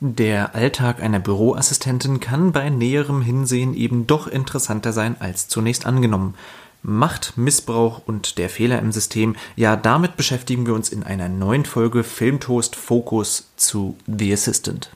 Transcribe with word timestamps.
Der 0.00 0.54
Alltag 0.54 1.02
einer 1.02 1.20
Büroassistentin 1.20 2.20
kann 2.20 2.52
bei 2.52 2.68
näherem 2.68 3.22
Hinsehen 3.22 3.72
eben 3.72 4.06
doch 4.06 4.26
interessanter 4.26 4.92
sein 4.92 5.16
als 5.20 5.48
zunächst 5.48 5.86
angenommen. 5.86 6.34
Macht, 6.82 7.38
Missbrauch 7.38 8.02
und 8.04 8.36
der 8.36 8.50
Fehler 8.50 8.78
im 8.80 8.92
System, 8.92 9.36
ja, 9.56 9.74
damit 9.74 10.18
beschäftigen 10.18 10.66
wir 10.66 10.74
uns 10.74 10.90
in 10.90 11.02
einer 11.02 11.30
neuen 11.30 11.64
Folge 11.64 12.04
Filmtoast 12.04 12.76
Focus 12.76 13.50
zu 13.56 13.96
The 14.06 14.34
Assistant. 14.34 14.90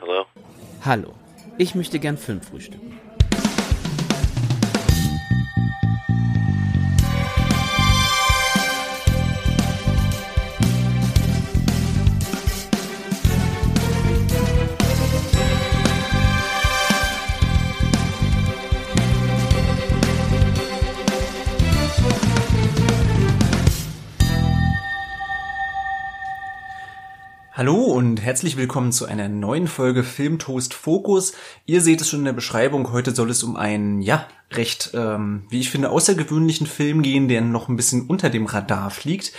Hallo? 0.00 0.24
Hallo, 0.84 1.14
ich 1.58 1.76
möchte 1.76 2.00
gern 2.00 2.18
Film 2.18 2.40
frühstücken. 2.40 2.98
Herzlich 28.28 28.58
willkommen 28.58 28.92
zu 28.92 29.06
einer 29.06 29.26
neuen 29.30 29.66
Folge 29.66 30.04
Filmtoast 30.04 30.74
Focus. 30.74 31.32
Ihr 31.64 31.80
seht 31.80 32.02
es 32.02 32.10
schon 32.10 32.18
in 32.18 32.24
der 32.26 32.34
Beschreibung, 32.34 32.92
heute 32.92 33.14
soll 33.14 33.30
es 33.30 33.42
um 33.42 33.56
einen, 33.56 34.02
ja, 34.02 34.28
recht, 34.52 34.90
ähm, 34.92 35.46
wie 35.48 35.60
ich 35.60 35.70
finde, 35.70 35.88
außergewöhnlichen 35.88 36.66
Film 36.66 37.00
gehen, 37.00 37.28
der 37.28 37.40
noch 37.40 37.70
ein 37.70 37.76
bisschen 37.76 38.06
unter 38.06 38.28
dem 38.28 38.44
Radar 38.44 38.90
fliegt. 38.90 39.32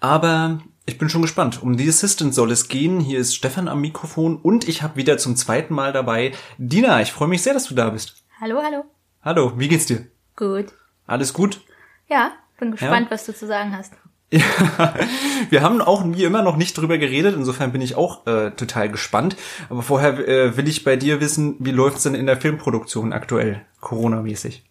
Aber 0.00 0.58
ich 0.84 0.98
bin 0.98 1.08
schon 1.08 1.22
gespannt. 1.22 1.62
Um 1.62 1.78
The 1.78 1.88
Assistant 1.88 2.34
soll 2.34 2.50
es 2.50 2.66
gehen. 2.66 2.98
Hier 2.98 3.20
ist 3.20 3.36
Stefan 3.36 3.68
am 3.68 3.80
Mikrofon 3.80 4.36
und 4.36 4.66
ich 4.66 4.82
habe 4.82 4.96
wieder 4.96 5.16
zum 5.16 5.36
zweiten 5.36 5.72
Mal 5.72 5.92
dabei 5.92 6.32
Dina. 6.58 7.00
Ich 7.02 7.12
freue 7.12 7.28
mich 7.28 7.42
sehr, 7.42 7.54
dass 7.54 7.68
du 7.68 7.76
da 7.76 7.90
bist. 7.90 8.24
Hallo, 8.40 8.60
hallo. 8.64 8.84
Hallo, 9.22 9.52
wie 9.60 9.68
geht's 9.68 9.86
dir? 9.86 10.08
Gut. 10.34 10.72
Alles 11.06 11.34
gut? 11.34 11.60
Ja, 12.08 12.32
bin 12.58 12.72
gespannt, 12.72 13.06
Ja? 13.06 13.10
was 13.12 13.26
du 13.26 13.32
zu 13.32 13.46
sagen 13.46 13.76
hast. 13.76 13.92
Ja, 14.34 14.94
wir 15.50 15.62
haben 15.62 15.80
auch 15.80 16.02
wie 16.04 16.24
immer 16.24 16.42
noch 16.42 16.56
nicht 16.56 16.76
drüber 16.76 16.98
geredet, 16.98 17.36
insofern 17.36 17.70
bin 17.70 17.80
ich 17.80 17.94
auch 17.94 18.26
äh, 18.26 18.50
total 18.50 18.88
gespannt. 18.88 19.36
Aber 19.70 19.82
vorher 19.82 20.26
äh, 20.26 20.56
will 20.56 20.66
ich 20.66 20.82
bei 20.82 20.96
dir 20.96 21.20
wissen, 21.20 21.54
wie 21.60 21.70
läuft's 21.70 22.02
denn 22.02 22.16
in 22.16 22.26
der 22.26 22.36
Filmproduktion 22.36 23.12
aktuell, 23.12 23.64
Corona-mäßig? 23.80 24.64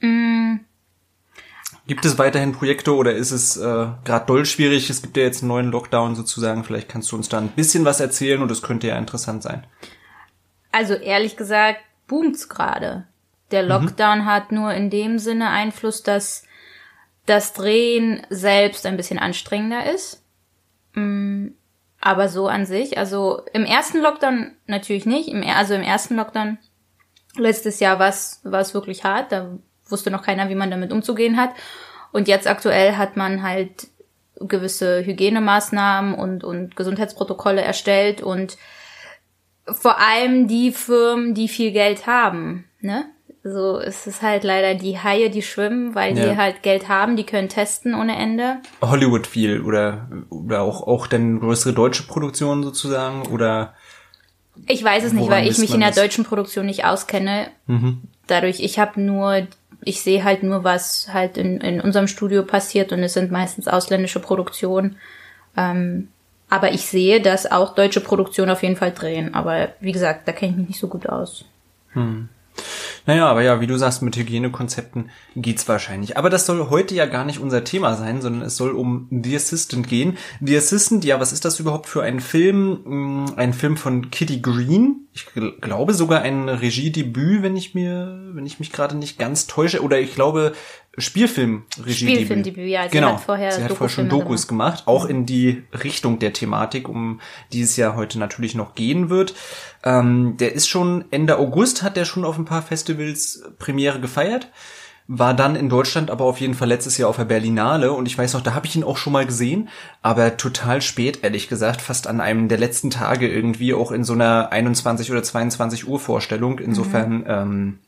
Mm, 0.00 0.56
Gibt 1.86 2.04
es 2.04 2.18
weiterhin 2.18 2.52
Projekte 2.52 2.94
oder 2.94 3.14
ist 3.14 3.30
es 3.30 3.56
äh, 3.56 3.86
gerade 4.04 4.26
doll 4.26 4.44
schwierig? 4.44 4.90
Es 4.90 5.00
gibt 5.00 5.16
ja 5.16 5.22
jetzt 5.22 5.40
einen 5.42 5.48
neuen 5.48 5.70
Lockdown 5.70 6.14
sozusagen. 6.14 6.62
Vielleicht 6.62 6.90
kannst 6.90 7.10
du 7.10 7.16
uns 7.16 7.30
da 7.30 7.38
ein 7.38 7.48
bisschen 7.48 7.86
was 7.86 8.00
erzählen 8.00 8.42
und 8.42 8.50
es 8.50 8.60
könnte 8.60 8.88
ja 8.88 8.98
interessant 8.98 9.42
sein. 9.42 9.66
also 10.72 10.92
ehrlich 10.92 11.38
gesagt, 11.38 11.80
boomt's 12.06 12.50
gerade. 12.50 13.06
Der 13.50 13.62
Lockdown 13.62 14.26
hat 14.26 14.52
nur 14.52 14.74
in 14.74 14.90
dem 14.90 15.18
Sinne 15.18 15.48
Einfluss, 15.48 16.02
dass 16.02 16.42
das 17.28 17.52
Drehen 17.52 18.22
selbst 18.30 18.86
ein 18.86 18.96
bisschen 18.96 19.18
anstrengender 19.18 19.92
ist. 19.92 20.22
Mm, 20.94 21.48
Aber 22.00 22.28
so 22.28 22.48
an 22.48 22.64
sich, 22.64 22.96
also 22.96 23.42
im 23.52 23.64
ersten 23.64 24.00
Lockdown 24.00 24.52
natürlich 24.66 25.04
nicht. 25.04 25.34
Also 25.34 25.74
im 25.74 25.82
ersten 25.82 26.16
Lockdown 26.16 26.58
letztes 27.36 27.80
Jahr 27.80 27.98
war 27.98 28.08
es 28.08 28.40
war 28.44 28.60
es 28.60 28.72
wirklich 28.74 29.04
hart. 29.04 29.32
Da 29.32 29.58
wusste 29.86 30.10
noch 30.10 30.22
keiner, 30.22 30.48
wie 30.48 30.54
man 30.54 30.70
damit 30.70 30.92
umzugehen 30.92 31.36
hat. 31.36 31.50
Und 32.12 32.28
jetzt 32.28 32.46
aktuell 32.46 32.96
hat 32.96 33.16
man 33.16 33.42
halt 33.42 33.88
gewisse 34.40 35.04
Hygienemaßnahmen 35.04 36.14
und, 36.14 36.44
und 36.44 36.76
Gesundheitsprotokolle 36.76 37.60
erstellt 37.60 38.22
und 38.22 38.56
vor 39.66 39.98
allem 40.00 40.48
die 40.48 40.72
Firmen, 40.72 41.34
die 41.34 41.48
viel 41.48 41.72
Geld 41.72 42.06
haben, 42.06 42.64
ne? 42.80 43.04
So 43.44 43.78
ist 43.78 44.06
es 44.06 44.20
halt 44.20 44.44
leider 44.44 44.74
die 44.74 44.98
Haie, 44.98 45.30
die 45.30 45.42
schwimmen, 45.42 45.94
weil 45.94 46.16
Ja. 46.18 46.30
die 46.30 46.36
halt 46.36 46.62
Geld 46.62 46.88
haben, 46.88 47.16
die 47.16 47.24
können 47.24 47.48
testen 47.48 47.94
ohne 47.94 48.16
Ende. 48.16 48.56
Hollywood 48.82 49.26
viel 49.26 49.60
oder 49.62 50.08
oder 50.28 50.62
auch 50.62 50.82
auch 50.86 51.06
dann 51.06 51.40
größere 51.40 51.72
deutsche 51.72 52.02
Produktionen 52.02 52.62
sozusagen 52.62 53.22
oder 53.26 53.74
Ich 54.66 54.82
weiß 54.82 55.04
es 55.04 55.12
nicht, 55.12 55.30
weil 55.30 55.46
ich 55.48 55.58
mich 55.58 55.72
in 55.72 55.80
der 55.80 55.90
das? 55.90 55.96
Mhm. 55.98 56.00
deutschen 56.02 56.24
Produktion 56.24 56.66
nicht 56.66 56.84
auskenne. 56.84 57.48
Dadurch, 58.26 58.60
ich 58.60 58.78
habe 58.78 59.00
nur, 59.00 59.46
ich 59.82 60.02
sehe 60.02 60.24
halt 60.24 60.42
nur, 60.42 60.64
was 60.64 61.08
halt 61.12 61.38
in, 61.38 61.60
in 61.60 61.80
unserem 61.80 62.08
Studio 62.08 62.42
passiert 62.42 62.92
und 62.92 62.98
es 63.02 63.14
sind 63.14 63.30
meistens 63.30 63.68
ausländische 63.68 64.20
Produktionen. 64.20 64.96
Ähm, 65.56 66.08
aber 66.50 66.72
ich 66.72 66.86
sehe, 66.86 67.20
dass 67.20 67.50
auch 67.50 67.74
deutsche 67.74 68.00
Produktionen 68.00 68.50
auf 68.50 68.62
jeden 68.62 68.76
Fall 68.76 68.92
drehen. 68.92 69.34
Aber 69.34 69.68
wie 69.80 69.92
gesagt, 69.92 70.26
da 70.26 70.32
kenne 70.32 70.52
ich 70.52 70.58
mich 70.58 70.68
nicht 70.68 70.80
so 70.80 70.88
gut 70.88 71.08
aus. 71.08 71.44
Naja, 73.06 73.26
aber 73.26 73.42
ja, 73.42 73.60
wie 73.60 73.66
du 73.66 73.76
sagst, 73.76 74.02
mit 74.02 74.16
Hygienekonzepten 74.16 75.10
geht's 75.36 75.66
wahrscheinlich. 75.68 76.16
Aber 76.16 76.30
das 76.30 76.46
soll 76.46 76.68
heute 76.70 76.94
ja 76.94 77.06
gar 77.06 77.24
nicht 77.24 77.38
unser 77.40 77.64
Thema 77.64 77.94
sein, 77.96 78.20
sondern 78.20 78.42
es 78.42 78.56
soll 78.56 78.70
um 78.72 79.08
The 79.10 79.36
Assistant 79.36 79.88
gehen. 79.88 80.18
The 80.40 80.56
Assistant, 80.56 81.04
ja, 81.04 81.18
was 81.20 81.32
ist 81.32 81.44
das 81.44 81.58
überhaupt 81.60 81.86
für 81.88 82.02
ein 82.02 82.20
Film? 82.20 82.80
Mm, 82.84 83.26
Ein 83.36 83.52
Film 83.54 83.76
von 83.76 84.10
Kitty 84.10 84.40
Green. 84.40 85.06
Ich 85.14 85.22
gl- 85.34 85.58
glaube 85.60 85.94
sogar 85.94 86.22
ein 86.22 86.48
Regiedebüt, 86.48 87.42
wenn 87.42 87.56
ich 87.56 87.74
mir, 87.74 88.20
wenn 88.34 88.46
ich 88.46 88.58
mich 88.60 88.72
gerade 88.72 88.96
nicht 88.96 89.18
ganz 89.18 89.46
täusche. 89.46 89.82
Oder 89.82 89.98
ich 90.00 90.14
glaube, 90.14 90.52
Spielfilm-Regiedebüt. 90.98 91.94
Spielfilmdebüt, 91.94 92.68
ja. 92.68 92.84
Sie 92.84 92.90
genau. 92.90 93.14
hat 93.14 93.20
vorher 93.20 93.52
Sie 93.52 93.62
hat 93.62 93.72
vorher 93.72 93.88
schon 93.88 94.08
Dokus 94.08 94.46
gemacht. 94.46 94.84
gemacht, 94.84 94.88
auch 94.88 95.04
in 95.06 95.26
die 95.26 95.62
Richtung 95.84 96.18
der 96.18 96.32
Thematik, 96.32 96.88
um 96.88 97.20
die 97.52 97.62
es 97.62 97.76
ja 97.76 97.96
heute 97.96 98.18
natürlich 98.18 98.54
noch 98.54 98.74
gehen 98.74 99.10
wird. 99.10 99.34
Ähm, 99.84 100.36
der 100.38 100.52
ist 100.54 100.68
schon 100.68 101.04
Ende 101.10 101.38
August, 101.38 101.82
hat 101.82 101.96
der 101.96 102.04
schon 102.04 102.24
auf 102.24 102.38
ein 102.38 102.44
paar 102.44 102.62
Festivals 102.62 103.42
Premiere 103.58 104.00
gefeiert. 104.00 104.50
War 105.10 105.32
dann 105.32 105.56
in 105.56 105.70
Deutschland 105.70 106.10
aber 106.10 106.26
auf 106.26 106.38
jeden 106.38 106.52
Fall 106.52 106.68
letztes 106.68 106.98
Jahr 106.98 107.08
auf 107.08 107.16
der 107.16 107.24
Berlinale 107.24 107.92
und 107.92 108.04
ich 108.04 108.18
weiß 108.18 108.34
noch, 108.34 108.42
da 108.42 108.52
habe 108.52 108.66
ich 108.66 108.76
ihn 108.76 108.84
auch 108.84 108.98
schon 108.98 109.14
mal 109.14 109.24
gesehen, 109.24 109.70
aber 110.02 110.36
total 110.36 110.82
spät, 110.82 111.20
ehrlich 111.22 111.48
gesagt, 111.48 111.80
fast 111.80 112.06
an 112.06 112.20
einem 112.20 112.48
der 112.48 112.58
letzten 112.58 112.90
Tage 112.90 113.26
irgendwie, 113.26 113.72
auch 113.72 113.90
in 113.90 114.04
so 114.04 114.12
einer 114.12 114.52
21 114.52 115.10
oder 115.10 115.22
22 115.22 115.88
Uhr 115.88 115.98
Vorstellung. 115.98 116.58
Insofern, 116.58 117.24
ähm, 117.26 117.78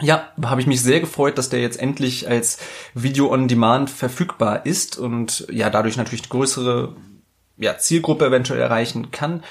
ja, 0.00 0.28
habe 0.44 0.60
ich 0.60 0.66
mich 0.66 0.80
sehr 0.80 1.00
gefreut, 1.00 1.38
dass 1.38 1.48
der 1.48 1.60
jetzt 1.60 1.78
endlich 1.78 2.28
als 2.28 2.58
Video 2.94 3.30
on 3.30 3.48
Demand 3.48 3.90
verfügbar 3.90 4.66
ist 4.66 4.98
und 4.98 5.46
ja, 5.50 5.70
dadurch 5.70 5.96
natürlich 5.96 6.22
eine 6.22 6.30
größere 6.30 6.96
ja, 7.58 7.78
Zielgruppe 7.78 8.26
eventuell 8.26 8.60
erreichen 8.60 9.10
kann. 9.10 9.42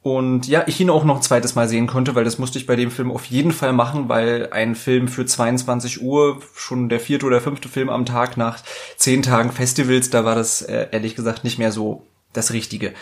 Und 0.00 0.46
ja, 0.46 0.62
ich 0.66 0.80
ihn 0.80 0.90
auch 0.90 1.04
noch 1.04 1.16
ein 1.16 1.22
zweites 1.22 1.54
Mal 1.56 1.68
sehen 1.68 1.88
konnte, 1.88 2.14
weil 2.14 2.24
das 2.24 2.38
musste 2.38 2.58
ich 2.58 2.66
bei 2.66 2.76
dem 2.76 2.90
Film 2.90 3.10
auf 3.10 3.26
jeden 3.26 3.52
Fall 3.52 3.72
machen, 3.72 4.08
weil 4.08 4.48
ein 4.52 4.74
Film 4.74 5.08
für 5.08 5.26
22 5.26 6.00
Uhr, 6.02 6.40
schon 6.54 6.88
der 6.88 7.00
vierte 7.00 7.26
oder 7.26 7.40
fünfte 7.40 7.68
Film 7.68 7.90
am 7.90 8.06
Tag 8.06 8.36
nach 8.36 8.60
zehn 8.96 9.22
Tagen 9.22 9.50
Festivals, 9.50 10.08
da 10.08 10.24
war 10.24 10.36
das 10.36 10.62
äh, 10.62 10.86
ehrlich 10.92 11.16
gesagt 11.16 11.42
nicht 11.42 11.58
mehr 11.58 11.72
so 11.72 12.06
das 12.32 12.52
Richtige. 12.52 12.94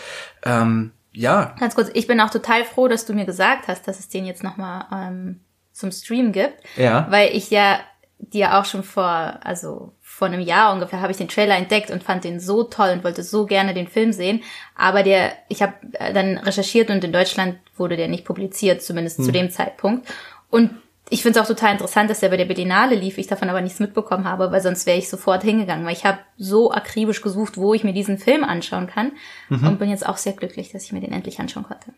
Ähm, 0.43 0.91
ja, 1.13 1.55
Ganz 1.59 1.75
kurz, 1.75 1.89
ich 1.93 2.07
bin 2.07 2.19
auch 2.19 2.29
total 2.29 2.65
froh, 2.65 2.87
dass 2.87 3.05
du 3.05 3.13
mir 3.13 3.25
gesagt 3.25 3.67
hast, 3.67 3.87
dass 3.87 3.99
es 3.99 4.09
den 4.09 4.25
jetzt 4.25 4.43
nochmal 4.43 4.85
ähm, 4.91 5.39
zum 5.77 5.91
Stream 5.91 6.31
gibt. 6.31 6.55
Ja. 6.75 7.07
Weil 7.09 7.35
ich 7.35 7.49
ja 7.51 7.79
dir 8.19 8.57
auch 8.57 8.65
schon 8.65 8.83
vor, 8.83 9.39
also 9.43 9.93
vor 10.01 10.27
einem 10.27 10.41
Jahr 10.41 10.73
ungefähr, 10.73 11.01
habe 11.01 11.11
ich 11.11 11.17
den 11.17 11.27
Trailer 11.27 11.55
entdeckt 11.55 11.91
und 11.91 12.03
fand 12.03 12.23
den 12.23 12.39
so 12.39 12.63
toll 12.63 12.89
und 12.89 13.03
wollte 13.03 13.23
so 13.23 13.45
gerne 13.45 13.73
den 13.73 13.87
Film 13.87 14.11
sehen. 14.11 14.41
Aber 14.75 15.03
der, 15.03 15.33
ich 15.49 15.61
habe 15.61 15.73
dann 16.13 16.37
recherchiert 16.39 16.89
und 16.89 17.03
in 17.03 17.13
Deutschland 17.13 17.57
wurde 17.75 17.97
der 17.97 18.07
nicht 18.07 18.25
publiziert, 18.25 18.81
zumindest 18.81 19.23
zu 19.23 19.31
dem 19.31 19.51
Zeitpunkt. 19.51 20.07
Und 20.49 20.71
ich 21.09 21.21
finde 21.21 21.39
es 21.39 21.45
auch 21.45 21.47
total 21.47 21.73
interessant, 21.73 22.09
dass 22.09 22.19
der 22.19 22.29
bei 22.29 22.37
der 22.37 22.45
Berlinale 22.45 22.95
lief, 22.95 23.17
ich 23.17 23.27
davon 23.27 23.49
aber 23.49 23.61
nichts 23.61 23.79
mitbekommen 23.79 24.25
habe, 24.25 24.51
weil 24.51 24.61
sonst 24.61 24.85
wäre 24.85 24.97
ich 24.97 25.09
sofort 25.09 25.43
hingegangen, 25.43 25.85
weil 25.85 25.93
ich 25.93 26.05
habe 26.05 26.19
so 26.37 26.71
akribisch 26.71 27.21
gesucht, 27.21 27.57
wo 27.57 27.73
ich 27.73 27.83
mir 27.83 27.93
diesen 27.93 28.17
Film 28.17 28.43
anschauen 28.43 28.87
kann 28.87 29.13
und 29.49 29.79
bin 29.79 29.89
jetzt 29.89 30.05
auch 30.05 30.17
sehr 30.17 30.33
glücklich, 30.33 30.71
dass 30.71 30.83
ich 30.83 30.91
mir 30.91 30.99
den 30.99 31.13
endlich 31.13 31.39
anschauen 31.39 31.63
konnte. 31.63 31.93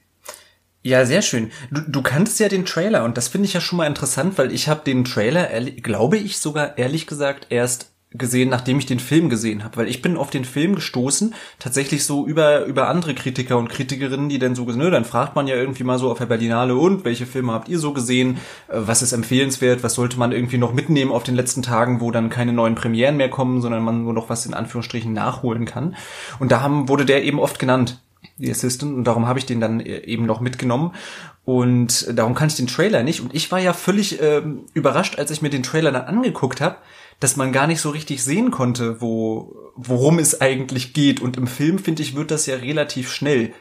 Ja, 0.82 1.06
sehr 1.06 1.22
schön. 1.22 1.52
Du, 1.72 1.82
du 1.82 2.02
kanntest 2.02 2.40
ja 2.40 2.48
den 2.48 2.66
Trailer 2.66 3.04
und 3.04 3.18
das 3.18 3.28
finde 3.28 3.48
ich 3.48 3.54
ja 3.54 3.60
schon 3.62 3.78
mal 3.78 3.88
interessant, 3.88 4.38
weil 4.38 4.54
ich 4.54 4.70
habe 4.70 4.82
den 4.86 5.04
Trailer, 5.04 5.50
glaube 5.82 6.18
ich 6.18 6.38
sogar 6.40 6.78
ehrlich 6.78 7.06
gesagt, 7.06 7.48
erst 7.50 7.92
gesehen, 8.12 8.50
nachdem 8.50 8.80
ich 8.80 8.88
den 8.88 9.00
Film 9.00 9.30
gesehen 9.30 9.64
habe, 9.64 9.78
weil 9.78 9.88
ich 9.88 10.02
bin 10.02 10.18
auf 10.18 10.32
den 10.32 10.44
Film 10.46 10.74
gestoßen, 10.74 11.36
tatsächlich 11.60 12.06
so 12.06 12.26
über 12.26 12.66
über 12.66 12.88
andere 12.88 13.14
Kritiker 13.14 13.58
und 13.58 13.70
Kritikerinnen, 13.70 14.30
die 14.30 14.40
dann 14.40 14.56
so, 14.56 14.64
ne, 14.66 14.90
dann 14.90 15.06
fragt 15.06 15.36
man 15.36 15.46
ja 15.46 15.56
irgendwie 15.56 15.84
mal 15.84 16.00
so 16.00 16.10
auf 16.10 16.18
der 16.18 16.26
Berlinale 16.26 16.76
und 16.76 17.06
welche 17.06 17.28
Filme 17.28 17.52
habt 17.52 17.70
ihr 17.70 17.78
so 17.78 17.94
gesehen, 17.94 18.38
Äh, 18.68 18.80
was 18.88 19.02
ist 19.04 19.12
empfehlenswert, 19.14 19.84
was 19.84 19.94
sollte 19.94 20.18
man 20.18 20.32
irgendwie 20.32 20.58
noch 20.58 20.74
mitnehmen 20.74 21.12
auf 21.12 21.24
den 21.24 21.36
letzten 21.36 21.62
Tagen, 21.62 22.02
wo 22.02 22.10
dann 22.10 22.30
keine 22.30 22.54
neuen 22.54 22.76
Premieren 22.76 23.18
mehr 23.18 23.30
kommen, 23.30 23.62
sondern 23.62 23.84
man 23.84 24.04
nur 24.04 24.14
noch 24.14 24.30
was 24.30 24.46
in 24.46 24.54
Anführungsstrichen 24.56 25.14
nachholen 25.14 25.66
kann. 25.66 25.96
Und 26.40 26.52
da 26.52 26.62
haben 26.62 26.88
wurde 26.90 27.06
der 27.06 27.24
eben 27.24 27.40
oft 27.40 27.60
genannt 27.60 28.00
die 28.38 28.52
Assistant, 28.52 28.96
und 28.96 29.04
darum 29.04 29.28
habe 29.28 29.40
ich 29.40 29.46
den 29.46 29.60
dann 29.60 29.80
äh, 29.80 30.00
eben 30.06 30.26
noch 30.26 30.42
mitgenommen. 30.42 30.94
Und 31.46 32.08
darum 32.18 32.36
kann 32.36 32.50
ich 32.50 32.56
den 32.56 32.68
Trailer 32.68 33.04
nicht. 33.04 33.22
Und 33.22 33.34
ich 33.34 33.52
war 33.52 33.60
ja 33.60 33.74
völlig 33.74 34.22
ähm, 34.22 34.66
überrascht, 34.74 35.18
als 35.18 35.32
ich 35.32 35.42
mir 35.42 35.50
den 35.50 35.64
Trailer 35.64 35.92
dann 35.92 36.04
angeguckt 36.04 36.62
habe, 36.62 36.78
dass 37.20 37.38
man 37.38 37.52
gar 37.52 37.68
nicht 37.68 37.82
so 37.82 37.90
richtig 37.90 38.24
sehen 38.24 38.52
konnte, 38.52 39.02
wo, 39.02 39.56
worum 39.76 40.20
es 40.20 40.42
eigentlich 40.42 40.94
geht. 40.94 41.22
Und 41.22 41.38
im 41.38 41.48
Film, 41.48 41.80
finde 41.80 42.04
ich, 42.04 42.16
wird 42.16 42.32
das 42.32 42.46
ja 42.46 42.56
relativ 42.56 43.12
schnell 43.12 43.54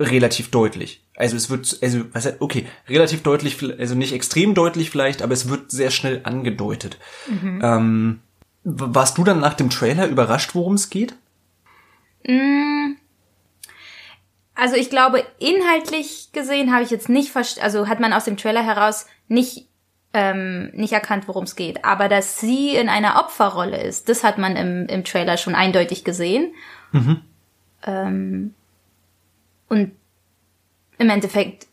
relativ 0.00 0.50
deutlich. 0.50 1.04
Also 1.16 1.36
es 1.36 1.50
wird, 1.50 1.78
also, 1.82 2.04
was, 2.12 2.40
okay, 2.40 2.66
relativ 2.88 3.22
deutlich, 3.22 3.62
also 3.78 3.94
nicht 3.94 4.12
extrem 4.12 4.54
deutlich 4.54 4.90
vielleicht, 4.90 5.22
aber 5.22 5.32
es 5.32 5.48
wird 5.48 5.70
sehr 5.70 5.90
schnell 5.90 6.20
angedeutet. 6.24 6.98
Mhm. 7.28 7.60
Ähm, 7.62 8.20
warst 8.64 9.18
du 9.18 9.24
dann 9.24 9.40
nach 9.40 9.54
dem 9.54 9.70
Trailer 9.70 10.08
überrascht, 10.08 10.54
worum 10.54 10.74
es 10.74 10.90
geht? 10.90 11.14
Mm. 12.26 12.96
Also 14.54 14.76
ich 14.76 14.88
glaube, 14.88 15.24
inhaltlich 15.38 16.30
gesehen 16.32 16.72
habe 16.72 16.84
ich 16.84 16.90
jetzt 16.90 17.08
nicht 17.08 17.30
verstanden, 17.30 17.64
also 17.64 17.88
hat 17.88 18.00
man 18.00 18.12
aus 18.12 18.24
dem 18.24 18.36
Trailer 18.36 18.64
heraus 18.64 19.06
nicht 19.28 19.66
ähm, 20.14 20.70
nicht 20.72 20.92
erkannt, 20.92 21.26
worum 21.26 21.42
es 21.42 21.56
geht. 21.56 21.84
Aber 21.84 22.08
dass 22.08 22.38
sie 22.38 22.76
in 22.76 22.88
einer 22.88 23.18
Opferrolle 23.18 23.82
ist, 23.82 24.08
das 24.08 24.22
hat 24.22 24.38
man 24.38 24.56
im, 24.56 24.86
im 24.86 25.04
Trailer 25.04 25.36
schon 25.36 25.56
eindeutig 25.56 26.04
gesehen. 26.04 26.54
Mhm. 26.92 27.20
Ähm, 27.84 28.54
und 29.68 29.90
im 30.98 31.10
Endeffekt 31.10 31.66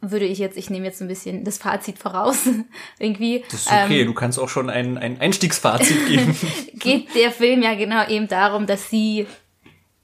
würde 0.00 0.24
ich 0.24 0.38
jetzt, 0.38 0.56
ich 0.56 0.70
nehme 0.70 0.86
jetzt 0.86 1.02
ein 1.02 1.08
bisschen 1.08 1.44
das 1.44 1.58
Fazit 1.58 1.98
voraus, 1.98 2.48
irgendwie. 3.00 3.44
Das 3.50 3.62
ist 3.62 3.72
okay, 3.72 4.02
ähm, 4.02 4.06
du 4.06 4.14
kannst 4.14 4.38
auch 4.38 4.48
schon 4.48 4.70
ein, 4.70 4.96
ein 4.96 5.20
Einstiegsfazit 5.20 6.06
geben. 6.06 6.36
geht 6.74 7.14
der 7.16 7.32
Film 7.32 7.60
ja 7.60 7.74
genau 7.74 8.06
eben 8.06 8.28
darum, 8.28 8.66
dass 8.66 8.88
sie 8.88 9.26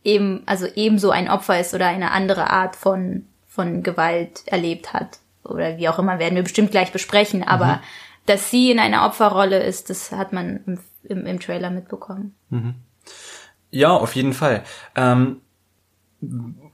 eben, 0.07 0.43
also 0.47 0.67
ebenso 0.75 1.11
ein 1.11 1.29
Opfer 1.29 1.61
ist 1.61 1.75
oder 1.75 1.89
eine 1.89 2.13
andere 2.13 2.51
Art 2.51 2.77
von, 2.77 3.27
von 3.47 3.83
Gewalt 3.83 4.47
erlebt 4.47 4.95
hat. 4.95 5.19
Oder 5.45 5.77
wie 5.77 5.89
auch 5.89 5.99
immer, 5.99 6.19
werden 6.19 6.37
wir 6.37 6.43
bestimmt 6.43 6.71
gleich 6.71 6.93
besprechen, 6.93 7.43
aber 7.43 7.67
mhm. 7.67 7.81
dass 8.27 8.51
sie 8.51 8.71
in 8.71 8.79
einer 8.79 9.05
Opferrolle 9.05 9.63
ist, 9.63 9.91
das 9.91 10.13
hat 10.13 10.33
man 10.33 10.61
im, 10.67 10.79
im, 11.05 11.27
im 11.27 11.41
Trailer 11.41 11.71
mitbekommen. 11.71 12.35
Mhm. 12.51 12.75
Ja, 13.71 13.91
auf 13.91 14.15
jeden 14.15 14.33
Fall. 14.33 14.63
Ähm, 14.95 15.41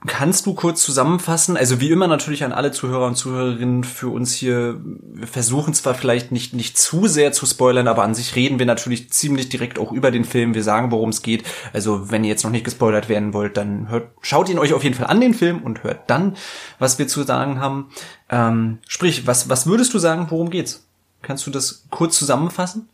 Kannst 0.07 0.45
du 0.45 0.53
kurz 0.53 0.81
zusammenfassen? 0.83 1.57
Also 1.57 1.81
wie 1.81 1.89
immer 1.89 2.07
natürlich 2.07 2.45
an 2.45 2.53
alle 2.53 2.71
Zuhörer 2.71 3.07
und 3.07 3.15
Zuhörerinnen 3.15 3.83
für 3.83 4.07
uns 4.07 4.33
hier. 4.33 4.79
Wir 4.83 5.27
versuchen 5.27 5.73
zwar 5.73 5.95
vielleicht 5.95 6.31
nicht 6.31 6.53
nicht 6.53 6.77
zu 6.77 7.07
sehr 7.07 7.33
zu 7.33 7.45
spoilern, 7.45 7.89
aber 7.89 8.03
an 8.03 8.15
sich 8.15 8.35
reden 8.37 8.57
wir 8.57 8.65
natürlich 8.65 9.11
ziemlich 9.11 9.49
direkt 9.49 9.79
auch 9.79 9.91
über 9.91 10.11
den 10.11 10.23
Film. 10.23 10.53
Wir 10.53 10.63
sagen, 10.63 10.91
worum 10.91 11.09
es 11.09 11.21
geht. 11.21 11.43
Also 11.73 12.09
wenn 12.09 12.23
ihr 12.23 12.29
jetzt 12.29 12.45
noch 12.45 12.51
nicht 12.51 12.63
gespoilert 12.63 13.09
werden 13.09 13.33
wollt, 13.33 13.57
dann 13.57 13.89
hört, 13.89 14.07
schaut 14.21 14.47
ihn 14.47 14.59
euch 14.59 14.73
auf 14.73 14.83
jeden 14.83 14.95
Fall 14.95 15.07
an 15.07 15.19
den 15.19 15.33
Film 15.33 15.61
und 15.61 15.83
hört 15.83 16.09
dann, 16.09 16.37
was 16.79 16.97
wir 16.97 17.09
zu 17.09 17.23
sagen 17.23 17.59
haben. 17.59 17.89
Ähm, 18.29 18.79
sprich, 18.87 19.27
was 19.27 19.49
was 19.49 19.67
würdest 19.67 19.93
du 19.93 19.99
sagen? 19.99 20.27
Worum 20.29 20.51
geht's? 20.51 20.87
Kannst 21.21 21.45
du 21.47 21.51
das 21.51 21.85
kurz 21.89 22.17
zusammenfassen? 22.17 22.87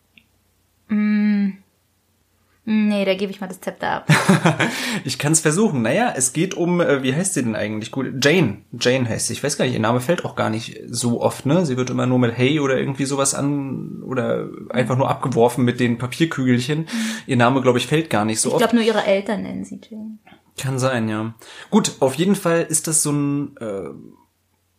Mm. 0.87 1.49
Nee, 2.65 3.03
da 3.03 3.15
gebe 3.15 3.31
ich 3.31 3.41
mal 3.41 3.47
das 3.47 3.61
Zepter 3.61 3.89
ab. 3.89 4.07
ich 5.03 5.17
kann 5.17 5.31
es 5.31 5.39
versuchen. 5.39 5.81
Naja, 5.81 6.13
es 6.15 6.33
geht 6.33 6.53
um, 6.53 6.81
äh, 6.81 7.01
wie 7.01 7.15
heißt 7.15 7.33
sie 7.33 7.41
denn 7.41 7.55
eigentlich? 7.55 7.89
Gut, 7.89 8.23
Jane. 8.23 8.57
Jane 8.79 9.09
heißt 9.09 9.27
sie. 9.27 9.33
Ich 9.33 9.43
weiß 9.43 9.57
gar 9.57 9.65
nicht, 9.65 9.73
ihr 9.73 9.79
Name 9.79 10.01
fällt 10.01 10.23
auch 10.23 10.35
gar 10.35 10.49
nicht 10.49 10.79
so 10.87 11.21
oft, 11.21 11.45
ne? 11.45 11.65
Sie 11.65 11.77
wird 11.77 11.89
immer 11.89 12.05
nur 12.05 12.19
mit 12.19 12.37
Hey 12.37 12.59
oder 12.59 12.77
irgendwie 12.77 13.05
sowas 13.05 13.33
an 13.33 14.03
oder 14.03 14.49
einfach 14.69 14.97
nur 14.97 15.09
abgeworfen 15.09 15.65
mit 15.65 15.79
den 15.79 15.97
Papierkügelchen. 15.97 16.81
Mhm. 16.81 16.85
Ihr 17.25 17.37
Name, 17.37 17.61
glaube 17.61 17.79
ich, 17.79 17.87
fällt 17.87 18.09
gar 18.09 18.25
nicht 18.25 18.39
so 18.39 18.49
ich 18.49 18.55
oft. 18.55 18.63
Ich 18.63 18.69
glaube, 18.69 18.83
nur 18.83 18.85
ihre 18.85 19.05
Eltern 19.05 19.41
nennen 19.41 19.65
sie 19.65 19.79
Jane. 19.89 20.19
Kann 20.59 20.77
sein, 20.77 21.07
ja. 21.07 21.33
Gut, 21.71 21.93
auf 22.01 22.15
jeden 22.15 22.35
Fall 22.35 22.63
ist 22.69 22.87
das 22.87 23.01
so 23.01 23.11
ein 23.11 23.57
äh, 23.57 23.89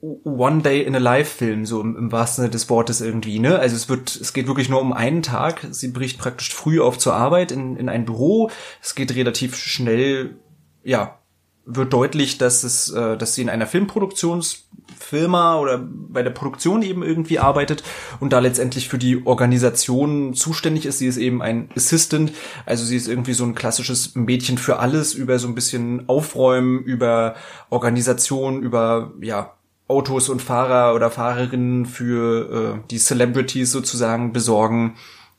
One 0.03 0.63
Day 0.63 0.83
in 0.83 0.97
a 0.97 0.99
Life 0.99 1.37
Film, 1.37 1.67
so 1.67 1.81
im, 1.81 1.95
im, 1.95 2.13
wahrsten 2.13 2.43
Sinne 2.43 2.51
des 2.51 2.71
Wortes 2.71 3.03
irgendwie, 3.03 3.39
ne? 3.39 3.59
Also 3.59 3.77
es 3.77 3.91
wird, 3.91 4.17
es 4.17 4.33
geht 4.33 4.47
wirklich 4.47 4.71
nur 4.71 4.81
um 4.81 4.95
einen 4.95 5.23
Tag. 5.23 5.67
Sie 5.73 5.89
bricht 5.89 6.19
praktisch 6.19 6.55
früh 6.55 6.81
auf 6.81 6.97
zur 6.97 7.15
Arbeit 7.15 7.53
in, 7.53 7.77
in 7.77 7.91
ein 7.91 8.07
Büro. 8.07 8.51
Es 8.83 8.95
geht 8.95 9.15
relativ 9.15 9.57
schnell, 9.57 10.37
ja, 10.83 11.19
wird 11.67 11.93
deutlich, 11.93 12.39
dass 12.39 12.65
es, 12.65 12.91
äh, 12.91 13.19
dass 13.19 13.35
sie 13.35 13.43
in 13.43 13.51
einer 13.51 13.67
Filmproduktionsfirma 13.67 15.59
oder 15.59 15.79
bei 15.79 16.23
der 16.23 16.31
Produktion 16.31 16.83
eben 16.83 17.03
irgendwie 17.03 17.39
arbeitet 17.39 17.83
und 18.21 18.33
da 18.33 18.39
letztendlich 18.39 18.89
für 18.89 18.99
die 18.99 19.27
Organisation 19.27 20.33
zuständig 20.33 20.87
ist. 20.87 20.99
Sie 20.99 21.07
ist 21.07 21.19
eben 21.19 21.43
ein 21.43 21.69
Assistant, 21.77 22.33
also 22.65 22.85
sie 22.85 22.97
ist 22.97 23.07
irgendwie 23.07 23.35
so 23.35 23.45
ein 23.45 23.55
klassisches 23.55 24.15
Mädchen 24.15 24.57
für 24.57 24.79
alles, 24.79 25.13
über 25.13 25.39
so 25.39 25.47
ein 25.47 25.55
bisschen 25.55 26.09
Aufräumen, 26.09 26.83
über 26.83 27.35
Organisation, 27.69 28.63
über, 28.63 29.13
ja, 29.21 29.55
Autos 29.91 30.29
und 30.29 30.41
Fahrer 30.41 30.95
oder 30.95 31.11
Fahrerinnen 31.11 31.85
für 31.85 32.77
äh, 32.79 32.89
die 32.91 32.99
Celebrities 32.99 33.73
sozusagen 33.73 34.33
besorgen, 34.33 34.95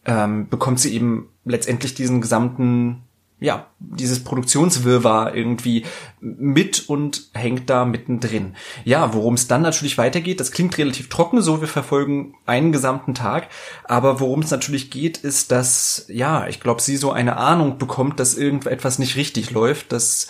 ähm, 0.06 0.50
bekommt 0.50 0.80
sie 0.80 0.94
eben 0.94 1.30
letztendlich 1.46 1.96
diesen 1.96 2.20
gesamten, 2.20 3.04
ja, 3.40 3.68
dieses 3.80 4.24
Produktionswirrwarr 4.26 5.34
irgendwie 5.34 5.86
mit 6.20 6.90
und 6.90 7.30
hängt 7.34 7.70
da 7.70 7.86
mittendrin. 7.86 8.56
Ja, 8.84 9.14
worum 9.14 9.36
es 9.36 9.48
dann 9.48 9.62
natürlich 9.62 9.98
weitergeht, 9.98 10.42
das 10.42 10.52
klingt 10.52 10.78
relativ 10.78 11.08
trocken, 11.08 11.42
so 11.42 11.62
wir 11.62 11.70
verfolgen 11.70 12.36
einen 12.46 12.74
gesamten 12.74 13.14
Tag, 13.14 13.48
aber 13.86 14.20
worum 14.20 14.42
es 14.42 14.52
natürlich 14.52 14.92
geht, 14.92 15.18
ist, 15.20 15.52
dass, 15.52 16.06
ja, 16.10 16.48
ich 16.48 16.60
glaube, 16.60 16.82
sie 16.82 16.98
so 16.98 17.12
eine 17.12 17.38
Ahnung 17.38 17.78
bekommt, 17.78 18.20
dass 18.20 18.36
irgendetwas 18.36 19.00
nicht 19.00 19.16
richtig 19.16 19.52
läuft, 19.52 19.94
dass 19.94 20.28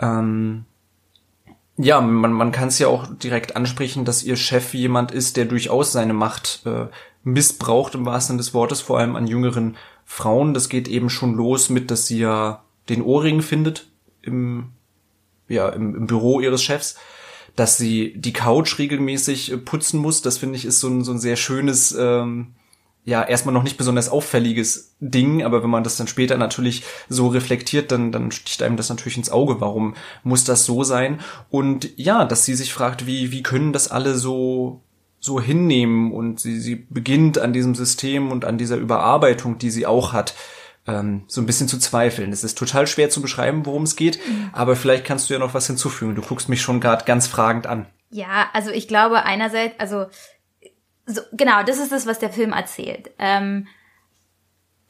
ähm, 0.00 0.66
ja, 1.76 2.00
man, 2.00 2.32
man 2.32 2.52
kann 2.52 2.68
es 2.68 2.78
ja 2.78 2.88
auch 2.88 3.06
direkt 3.06 3.56
ansprechen, 3.56 4.04
dass 4.04 4.22
ihr 4.22 4.36
Chef 4.36 4.74
jemand 4.74 5.10
ist, 5.10 5.36
der 5.36 5.44
durchaus 5.44 5.92
seine 5.92 6.14
Macht 6.14 6.62
äh, 6.66 6.86
missbraucht, 7.24 7.94
im 7.94 8.06
wahrsten 8.06 8.34
Sinne 8.34 8.44
des 8.44 8.54
Wortes, 8.54 8.80
vor 8.80 8.98
allem 8.98 9.16
an 9.16 9.26
jüngeren 9.26 9.76
Frauen. 10.04 10.54
Das 10.54 10.68
geht 10.68 10.86
eben 10.86 11.10
schon 11.10 11.34
los 11.34 11.70
mit, 11.70 11.90
dass 11.90 12.06
sie 12.06 12.18
ja 12.18 12.62
den 12.88 13.02
Ohrring 13.02 13.42
findet 13.42 13.88
im, 14.22 14.70
ja, 15.48 15.68
im, 15.70 15.96
im 15.96 16.06
Büro 16.06 16.40
ihres 16.40 16.62
Chefs, 16.62 16.96
dass 17.56 17.76
sie 17.76 18.14
die 18.16 18.32
Couch 18.32 18.78
regelmäßig 18.78 19.52
äh, 19.52 19.56
putzen 19.56 19.98
muss. 19.98 20.22
Das 20.22 20.38
finde 20.38 20.56
ich 20.56 20.64
ist 20.66 20.80
so 20.80 20.88
ein, 20.88 21.02
so 21.02 21.12
ein 21.12 21.18
sehr 21.18 21.36
schönes 21.36 21.92
ähm, 21.98 22.54
ja 23.04 23.22
erstmal 23.22 23.52
noch 23.52 23.62
nicht 23.62 23.76
besonders 23.76 24.08
auffälliges 24.08 24.96
Ding, 24.98 25.44
aber 25.44 25.62
wenn 25.62 25.70
man 25.70 25.84
das 25.84 25.96
dann 25.96 26.06
später 26.06 26.38
natürlich 26.38 26.84
so 27.08 27.28
reflektiert, 27.28 27.92
dann, 27.92 28.12
dann 28.12 28.30
sticht 28.30 28.62
einem 28.62 28.76
das 28.76 28.88
natürlich 28.88 29.18
ins 29.18 29.30
Auge. 29.30 29.60
Warum 29.60 29.94
muss 30.22 30.44
das 30.44 30.64
so 30.64 30.84
sein? 30.84 31.20
Und 31.50 31.90
ja, 31.96 32.24
dass 32.24 32.44
sie 32.44 32.54
sich 32.54 32.72
fragt, 32.72 33.06
wie, 33.06 33.30
wie 33.30 33.42
können 33.42 33.72
das 33.72 33.90
alle 33.90 34.14
so, 34.14 34.80
so 35.20 35.38
hinnehmen? 35.40 36.12
Und 36.12 36.40
sie, 36.40 36.58
sie 36.60 36.76
beginnt 36.76 37.38
an 37.38 37.52
diesem 37.52 37.74
System 37.74 38.32
und 38.32 38.46
an 38.46 38.56
dieser 38.56 38.76
Überarbeitung, 38.76 39.58
die 39.58 39.70
sie 39.70 39.86
auch 39.86 40.14
hat, 40.14 40.34
ähm, 40.86 41.24
so 41.26 41.42
ein 41.42 41.46
bisschen 41.46 41.68
zu 41.68 41.78
zweifeln. 41.78 42.32
Es 42.32 42.42
ist 42.42 42.56
total 42.56 42.86
schwer 42.86 43.10
zu 43.10 43.20
beschreiben, 43.20 43.66
worum 43.66 43.82
es 43.82 43.96
geht, 43.96 44.18
mhm. 44.26 44.50
aber 44.52 44.76
vielleicht 44.76 45.04
kannst 45.04 45.28
du 45.28 45.34
ja 45.34 45.40
noch 45.40 45.54
was 45.54 45.66
hinzufügen. 45.66 46.14
Du 46.14 46.22
guckst 46.22 46.48
mich 46.48 46.62
schon 46.62 46.80
gerade 46.80 47.04
ganz 47.04 47.26
fragend 47.26 47.66
an. 47.66 47.86
Ja, 48.10 48.46
also 48.52 48.70
ich 48.70 48.86
glaube 48.86 49.24
einerseits, 49.24 49.74
also 49.80 50.06
so, 51.06 51.20
genau, 51.32 51.62
das 51.62 51.78
ist 51.78 51.92
das, 51.92 52.06
was 52.06 52.18
der 52.18 52.30
Film 52.30 52.52
erzählt. 52.52 53.10
Ähm, 53.18 53.66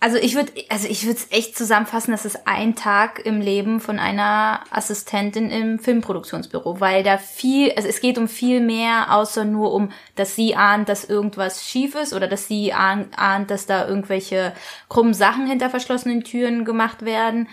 also 0.05 0.19
ich 0.19 0.35
würde, 0.35 0.53
also 0.69 0.87
ich 0.87 1.07
würde 1.07 1.19
es 1.19 1.33
echt 1.33 1.57
zusammenfassen, 1.57 2.11
das 2.11 2.27
ist 2.27 2.47
ein 2.47 2.77
Tag 2.77 3.25
im 3.25 3.41
Leben 3.41 3.81
von 3.81 3.99
einer 3.99 4.61
Assistentin 4.71 5.51
im 5.51 5.79
Filmproduktionsbüro, 5.79 6.79
weil 6.79 7.03
da 7.03 7.17
viel, 7.17 7.73
also 7.73 7.89
es 7.89 8.03
geht 8.03 8.19
um 8.19 8.29
viel 8.29 8.61
mehr, 8.61 9.15
außer 9.15 9.47
nur 9.47 9.73
um, 9.73 9.91
dass 10.15 10.37
sie 10.37 10.57
ahnt, 10.57 10.91
dass 10.91 11.07
irgendwas 11.07 11.67
schief 11.67 11.95
ist 11.95 12.13
oder 12.13 12.29
dass 12.29 12.49
sie 12.49 12.75
ahnt, 12.75 13.19
ahnt 13.19 13.51
dass 13.51 13.65
da 13.65 13.89
irgendwelche 13.89 14.53
krummen 14.91 15.15
Sachen 15.15 15.47
hinter 15.47 15.71
verschlossenen 15.71 16.23
Türen 16.23 16.67
gemacht 16.67 17.07
werden. 17.07 17.49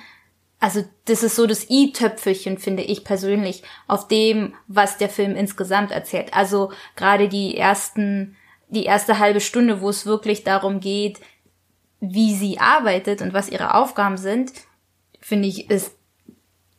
Also 0.60 0.84
das 1.06 1.24
ist 1.24 1.38
so 1.38 1.48
das 1.48 1.70
i-Töpfelchen, 1.70 2.58
finde 2.58 2.84
ich 2.84 3.06
persönlich, 3.06 3.64
auf 3.88 4.10
dem, 4.10 4.56
was 4.68 4.98
der 4.98 5.08
Film 5.08 5.38
insgesamt 5.38 5.92
erzählt. 5.92 6.34
Also 6.34 6.74
gerade 6.98 7.30
die 7.30 7.56
ersten 7.56 8.36
die 8.72 8.86
erste 8.86 9.20
halbe 9.20 9.42
Stunde, 9.42 9.82
wo 9.82 9.90
es 9.90 10.06
wirklich 10.06 10.44
darum 10.44 10.80
geht, 10.80 11.20
wie 12.00 12.34
sie 12.34 12.60
arbeitet 12.60 13.22
und 13.22 13.34
was 13.34 13.50
ihre 13.50 13.76
Aufgaben 13.76 14.18
sind, 14.18 14.52
finde 15.20 15.48
ich, 15.48 15.70
ist 15.70 15.96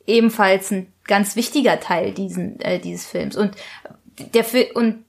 ebenfalls 0.07 0.71
ein 0.73 0.93
ganz 1.05 1.37
wichtiger 1.37 1.79
Teil 1.79 2.13
diesen, 2.13 2.61
äh, 2.61 2.81
dieses 2.81 3.07
Films. 3.07 3.37
Und 3.37 3.55
der, 4.35 4.43
Fi 4.43 4.71
und 4.75 5.05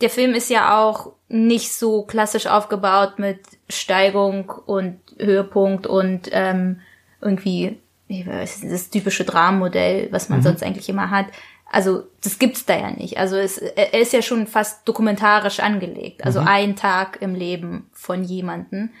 der 0.00 0.08
Film 0.08 0.34
ist 0.34 0.48
ja 0.48 0.80
auch 0.80 1.12
nicht 1.28 1.72
so 1.72 2.02
klassisch 2.02 2.46
aufgebaut 2.46 3.18
mit 3.18 3.40
Steigung 3.68 4.50
und 4.50 5.00
Höhepunkt 5.18 5.86
und 5.86 6.28
ähm, 6.32 6.80
irgendwie 7.20 7.78
das 8.08 8.90
typische 8.90 9.24
Dramenmodell, 9.24 10.08
was 10.10 10.28
man 10.28 10.40
mhm. 10.40 10.44
sonst 10.44 10.62
eigentlich 10.62 10.88
immer 10.88 11.10
hat, 11.10 11.26
also 11.70 12.02
das 12.22 12.38
gibt's 12.38 12.66
da 12.66 12.76
ja 12.76 12.90
nicht. 12.90 13.18
Also 13.18 13.36
es, 13.36 13.58
er 13.58 13.94
ist 13.94 14.12
ja 14.12 14.22
schon 14.22 14.48
fast 14.48 14.86
dokumentarisch 14.88 15.60
angelegt. 15.60 16.24
Also 16.24 16.40
mhm. 16.40 16.48
ein 16.48 16.76
Tag 16.76 17.18
im 17.22 17.34
Leben 17.34 17.88
von 17.92 18.24
jemanden. 18.24 18.92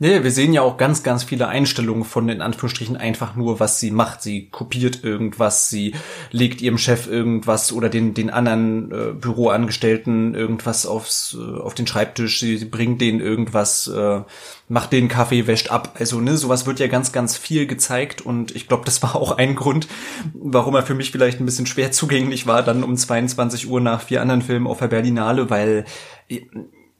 Nee, 0.00 0.22
wir 0.22 0.30
sehen 0.30 0.52
ja 0.52 0.62
auch 0.62 0.76
ganz, 0.76 1.02
ganz 1.02 1.24
viele 1.24 1.48
Einstellungen 1.48 2.04
von 2.04 2.28
in 2.28 2.40
Anführungsstrichen 2.40 2.96
einfach 2.96 3.34
nur, 3.34 3.58
was 3.58 3.80
sie 3.80 3.90
macht. 3.90 4.22
Sie 4.22 4.48
kopiert 4.48 5.02
irgendwas, 5.02 5.70
sie 5.70 5.92
legt 6.30 6.62
ihrem 6.62 6.78
Chef 6.78 7.08
irgendwas 7.08 7.72
oder 7.72 7.88
den, 7.88 8.14
den 8.14 8.30
anderen 8.30 8.92
äh, 8.92 9.12
Büroangestellten 9.12 10.36
irgendwas 10.36 10.86
aufs, 10.86 11.36
äh, 11.36 11.58
auf 11.58 11.74
den 11.74 11.88
Schreibtisch, 11.88 12.38
sie, 12.38 12.58
sie 12.58 12.66
bringt 12.66 13.00
denen 13.00 13.18
irgendwas, 13.18 13.88
äh, 13.88 14.20
macht 14.68 14.92
den 14.92 15.08
Kaffee, 15.08 15.48
wäscht 15.48 15.72
ab. 15.72 15.96
Also, 15.98 16.20
ne, 16.20 16.36
sowas 16.36 16.64
wird 16.64 16.78
ja 16.78 16.86
ganz, 16.86 17.10
ganz 17.10 17.36
viel 17.36 17.66
gezeigt 17.66 18.20
und 18.20 18.54
ich 18.54 18.68
glaube, 18.68 18.84
das 18.84 19.02
war 19.02 19.16
auch 19.16 19.32
ein 19.32 19.56
Grund, 19.56 19.88
warum 20.32 20.76
er 20.76 20.84
für 20.84 20.94
mich 20.94 21.10
vielleicht 21.10 21.40
ein 21.40 21.44
bisschen 21.46 21.66
schwer 21.66 21.90
zugänglich 21.90 22.46
war, 22.46 22.62
dann 22.62 22.84
um 22.84 22.96
22 22.96 23.68
Uhr 23.68 23.80
nach 23.80 24.02
vier 24.02 24.22
anderen 24.22 24.42
Filmen 24.42 24.68
auf 24.68 24.78
der 24.78 24.86
Berlinale, 24.86 25.50
weil 25.50 25.86
er 26.28 26.38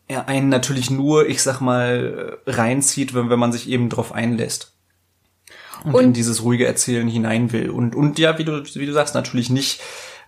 einen 0.08 0.48
natürlich 0.48 0.90
nur, 0.90 1.28
ich 1.28 1.42
sag 1.42 1.60
mal, 1.60 2.38
reinzieht, 2.46 3.14
wenn, 3.14 3.30
wenn 3.30 3.38
man 3.38 3.52
sich 3.52 3.68
eben 3.68 3.88
drauf 3.90 4.12
einlässt. 4.12 4.74
Und, 5.84 5.94
und 5.94 6.04
in 6.04 6.12
dieses 6.12 6.42
ruhige 6.42 6.66
Erzählen 6.66 7.06
hinein 7.06 7.52
will. 7.52 7.70
Und, 7.70 7.94
und 7.94 8.18
ja, 8.18 8.38
wie 8.38 8.44
du, 8.44 8.64
wie 8.64 8.86
du 8.86 8.92
sagst, 8.92 9.14
natürlich 9.14 9.50
nicht. 9.50 9.80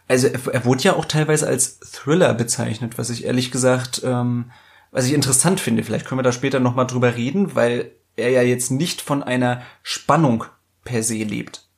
Also 0.06 0.28
er, 0.28 0.40
er 0.52 0.64
wurde 0.64 0.82
ja 0.82 0.94
auch 0.94 1.04
teilweise 1.04 1.46
als 1.46 1.80
Thriller 1.80 2.34
bezeichnet, 2.34 2.98
was 2.98 3.10
ich 3.10 3.24
ehrlich 3.24 3.50
gesagt, 3.50 4.02
ähm, 4.04 4.50
was 4.90 5.06
ich 5.06 5.12
interessant 5.12 5.60
finde. 5.60 5.82
Vielleicht 5.82 6.06
können 6.06 6.18
wir 6.18 6.24
da 6.24 6.32
später 6.32 6.60
nochmal 6.60 6.86
drüber 6.86 7.16
reden, 7.16 7.54
weil 7.54 7.92
er 8.16 8.30
ja 8.30 8.42
jetzt 8.42 8.70
nicht 8.70 9.00
von 9.00 9.22
einer 9.22 9.62
Spannung 9.82 10.44
per 10.84 11.02
se 11.02 11.22
lebt 11.22 11.69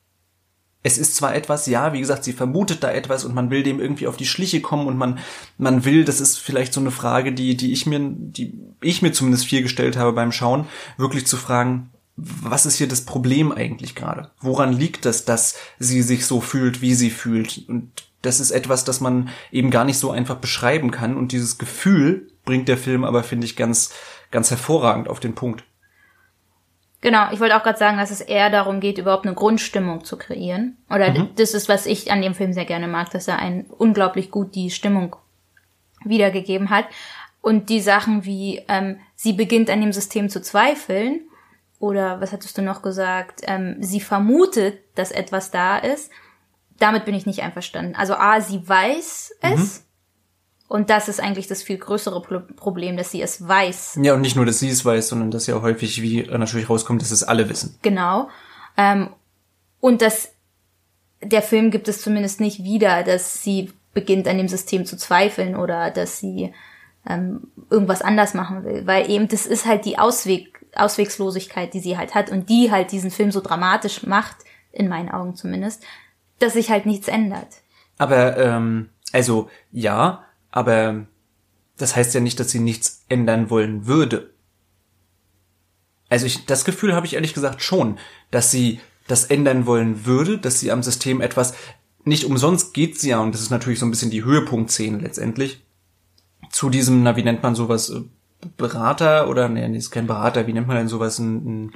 es 0.83 0.97
ist 0.97 1.15
zwar 1.15 1.33
etwas, 1.33 1.65
ja, 1.65 1.93
wie 1.93 2.01
gesagt, 2.01 2.25
sie 2.25 2.33
vermutet 2.33 2.83
da 2.83 2.91
etwas 2.91 3.23
und 3.23 3.33
man 3.33 3.49
will 3.49 3.63
dem 3.63 3.79
irgendwie 3.79 4.07
auf 4.07 4.17
die 4.17 4.25
Schliche 4.25 4.61
kommen 4.61 4.85
und 4.87 4.97
man, 4.97 5.19
man 5.57 5.85
will, 5.85 6.03
das 6.03 6.19
ist 6.19 6.37
vielleicht 6.37 6.73
so 6.73 6.81
eine 6.81 6.91
Frage, 6.91 7.31
die, 7.31 7.55
die 7.55 7.71
ich 7.71 7.85
mir, 7.85 7.99
die 8.01 8.53
ich 8.81 9.01
mir 9.01 9.13
zumindest 9.13 9.45
viel 9.45 9.63
gestellt 9.63 9.97
habe 9.97 10.11
beim 10.11 10.33
Schauen, 10.33 10.67
wirklich 10.97 11.25
zu 11.25 11.37
fragen, 11.37 11.89
was 12.15 12.65
ist 12.65 12.75
hier 12.75 12.87
das 12.87 13.01
Problem 13.01 13.51
eigentlich 13.51 13.95
gerade? 13.95 14.29
Woran 14.39 14.73
liegt 14.73 15.05
es, 15.05 15.25
dass 15.25 15.55
sie 15.79 16.01
sich 16.01 16.25
so 16.25 16.41
fühlt, 16.41 16.81
wie 16.81 16.93
sie 16.93 17.09
fühlt? 17.09 17.67
Und 17.67 17.91
das 18.21 18.39
ist 18.39 18.51
etwas, 18.51 18.83
das 18.83 19.01
man 19.01 19.29
eben 19.51 19.71
gar 19.71 19.85
nicht 19.85 19.97
so 19.97 20.11
einfach 20.11 20.35
beschreiben 20.35 20.91
kann. 20.91 21.17
Und 21.17 21.31
dieses 21.31 21.57
Gefühl 21.57 22.27
bringt 22.45 22.67
der 22.67 22.77
Film 22.77 23.03
aber, 23.03 23.23
finde 23.23 23.45
ich, 23.45 23.55
ganz, 23.55 23.91
ganz 24.31 24.51
hervorragend 24.51 25.07
auf 25.07 25.19
den 25.19 25.33
Punkt. 25.33 25.63
Genau, 27.03 27.27
ich 27.33 27.41
wollte 27.41 27.57
auch 27.57 27.63
gerade 27.63 27.77
sagen, 27.77 27.97
dass 27.97 28.11
es 28.11 28.21
eher 28.21 28.49
darum 28.49 28.79
geht, 28.79 28.97
überhaupt 28.97 29.25
eine 29.25 29.35
Grundstimmung 29.35 30.05
zu 30.05 30.17
kreieren. 30.17 30.77
Oder 30.89 31.11
mhm. 31.11 31.31
das 31.35 31.53
ist, 31.53 31.67
was 31.67 31.85
ich 31.85 32.13
an 32.13 32.21
dem 32.21 32.33
Film 32.33 32.53
sehr 32.53 32.63
gerne 32.63 32.87
mag, 32.87 33.11
dass 33.11 33.27
er 33.27 33.39
einen 33.39 33.65
unglaublich 33.65 34.31
gut 34.31 34.55
die 34.55 34.69
Stimmung 34.69 35.17
wiedergegeben 36.05 36.69
hat. 36.69 36.85
Und 37.41 37.67
die 37.67 37.81
Sachen 37.81 38.23
wie, 38.23 38.61
ähm, 38.69 38.99
sie 39.15 39.33
beginnt 39.33 39.69
an 39.69 39.81
dem 39.81 39.91
System 39.91 40.29
zu 40.29 40.41
zweifeln, 40.41 41.23
oder 41.77 42.21
was 42.21 42.31
hattest 42.31 42.57
du 42.57 42.61
noch 42.61 42.81
gesagt, 42.81 43.41
ähm, 43.43 43.75
sie 43.81 43.99
vermutet, 43.99 44.79
dass 44.95 45.11
etwas 45.11 45.51
da 45.51 45.77
ist, 45.77 46.09
damit 46.79 47.03
bin 47.03 47.15
ich 47.15 47.25
nicht 47.25 47.43
einverstanden. 47.43 47.95
Also 47.95 48.13
A, 48.13 48.39
sie 48.39 48.65
weiß 48.65 49.39
es, 49.41 49.79
mhm. 49.79 49.85
Und 50.73 50.89
das 50.89 51.07
ist 51.07 51.19
eigentlich 51.19 51.45
das 51.45 51.61
viel 51.61 51.77
größere 51.77 52.19
Problem, 52.19 52.97
dass 52.97 53.11
sie 53.11 53.21
es 53.21 53.47
weiß. 53.47 53.99
Ja, 54.01 54.15
und 54.15 54.21
nicht 54.21 54.35
nur, 54.35 54.43
dass 54.43 54.57
sie 54.57 54.69
es 54.69 54.83
weiß, 54.83 55.09
sondern 55.09 55.29
dass 55.29 55.45
ja 55.45 55.61
häufig, 55.61 56.01
wie 56.01 56.23
natürlich 56.23 56.67
rauskommt, 56.67 56.99
dass 56.99 57.11
es 57.11 57.21
alle 57.21 57.47
wissen. 57.47 57.77
Genau. 57.83 58.27
Ähm, 58.75 59.09
und 59.79 60.01
dass 60.01 60.31
der 61.21 61.43
Film 61.43 61.69
gibt 61.69 61.87
es 61.89 62.01
zumindest 62.01 62.41
nicht 62.41 62.63
wieder, 62.63 63.03
dass 63.03 63.43
sie 63.43 63.71
beginnt 63.93 64.27
an 64.27 64.39
dem 64.39 64.47
System 64.47 64.87
zu 64.87 64.97
zweifeln 64.97 65.55
oder 65.55 65.91
dass 65.91 66.17
sie 66.17 66.51
ähm, 67.07 67.51
irgendwas 67.69 68.01
anders 68.01 68.33
machen 68.33 68.63
will. 68.63 68.87
Weil 68.87 69.11
eben 69.11 69.27
das 69.27 69.45
ist 69.45 69.67
halt 69.67 69.85
die 69.85 69.99
Ausweg, 69.99 70.65
Auswegslosigkeit, 70.73 71.75
die 71.75 71.81
sie 71.81 71.99
halt 71.99 72.15
hat 72.15 72.31
und 72.31 72.49
die 72.49 72.71
halt 72.71 72.91
diesen 72.91 73.11
Film 73.11 73.31
so 73.31 73.41
dramatisch 73.41 74.07
macht, 74.07 74.37
in 74.71 74.89
meinen 74.89 75.11
Augen 75.11 75.35
zumindest, 75.35 75.83
dass 76.39 76.53
sich 76.53 76.71
halt 76.71 76.87
nichts 76.87 77.07
ändert. 77.07 77.61
Aber, 77.99 78.37
ähm, 78.37 78.89
also 79.11 79.51
ja, 79.71 80.25
aber 80.53 81.07
das 81.77 81.95
heißt 81.95 82.13
ja 82.13 82.19
nicht, 82.21 82.39
dass 82.39 82.51
sie 82.51 82.59
nichts 82.59 83.03
ändern 83.09 83.49
wollen 83.49 83.87
würde. 83.87 84.29
Also 86.09 86.27
ich, 86.27 86.45
das 86.45 86.63
Gefühl 86.63 86.93
habe 86.93 87.07
ich 87.07 87.15
ehrlich 87.15 87.33
gesagt 87.33 87.63
schon, 87.63 87.97
dass 88.29 88.51
sie 88.51 88.79
das 89.07 89.25
ändern 89.25 89.65
wollen 89.65 90.05
würde, 90.05 90.37
dass 90.37 90.59
sie 90.59 90.71
am 90.71 90.83
System 90.83 91.21
etwas, 91.21 91.55
nicht 92.05 92.25
umsonst 92.25 92.75
geht 92.75 92.99
sie 92.99 93.09
ja, 93.09 93.19
und 93.19 93.33
das 93.33 93.41
ist 93.41 93.49
natürlich 93.49 93.79
so 93.79 93.87
ein 93.87 93.89
bisschen 93.89 94.11
die 94.11 94.23
Höhepunktszene 94.23 94.99
letztendlich, 94.99 95.65
zu 96.51 96.69
diesem, 96.69 97.01
na, 97.01 97.15
wie 97.15 97.23
nennt 97.23 97.41
man 97.41 97.55
sowas, 97.55 97.89
äh, 97.89 98.01
Berater 98.55 99.29
oder, 99.29 99.49
nee, 99.49 99.75
ist 99.75 99.89
kein 99.89 100.05
Berater, 100.05 100.45
wie 100.45 100.53
nennt 100.53 100.67
man 100.67 100.77
denn 100.77 100.87
sowas, 100.87 101.17
ein, 101.17 101.63
ein 101.63 101.71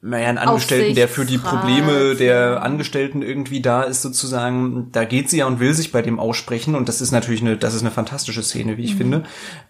naja, 0.00 0.28
ein 0.28 0.38
Angestellten, 0.38 0.94
der 0.94 1.08
für 1.08 1.24
die 1.24 1.38
Probleme 1.38 2.14
der 2.14 2.62
Angestellten 2.62 3.22
irgendwie 3.22 3.60
da 3.60 3.82
ist, 3.82 4.02
sozusagen, 4.02 4.92
da 4.92 5.04
geht 5.04 5.28
sie 5.28 5.38
ja 5.38 5.46
und 5.46 5.58
will 5.58 5.74
sich 5.74 5.90
bei 5.90 6.02
dem 6.02 6.20
aussprechen 6.20 6.76
und 6.76 6.88
das 6.88 7.00
ist 7.00 7.10
natürlich 7.10 7.40
eine, 7.40 7.56
das 7.56 7.74
ist 7.74 7.80
eine 7.80 7.90
fantastische 7.90 8.42
Szene, 8.42 8.76
wie 8.76 8.84
ich 8.84 8.94
mhm. 8.94 8.98
finde. 8.98 9.22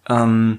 Ähm, 0.08 0.58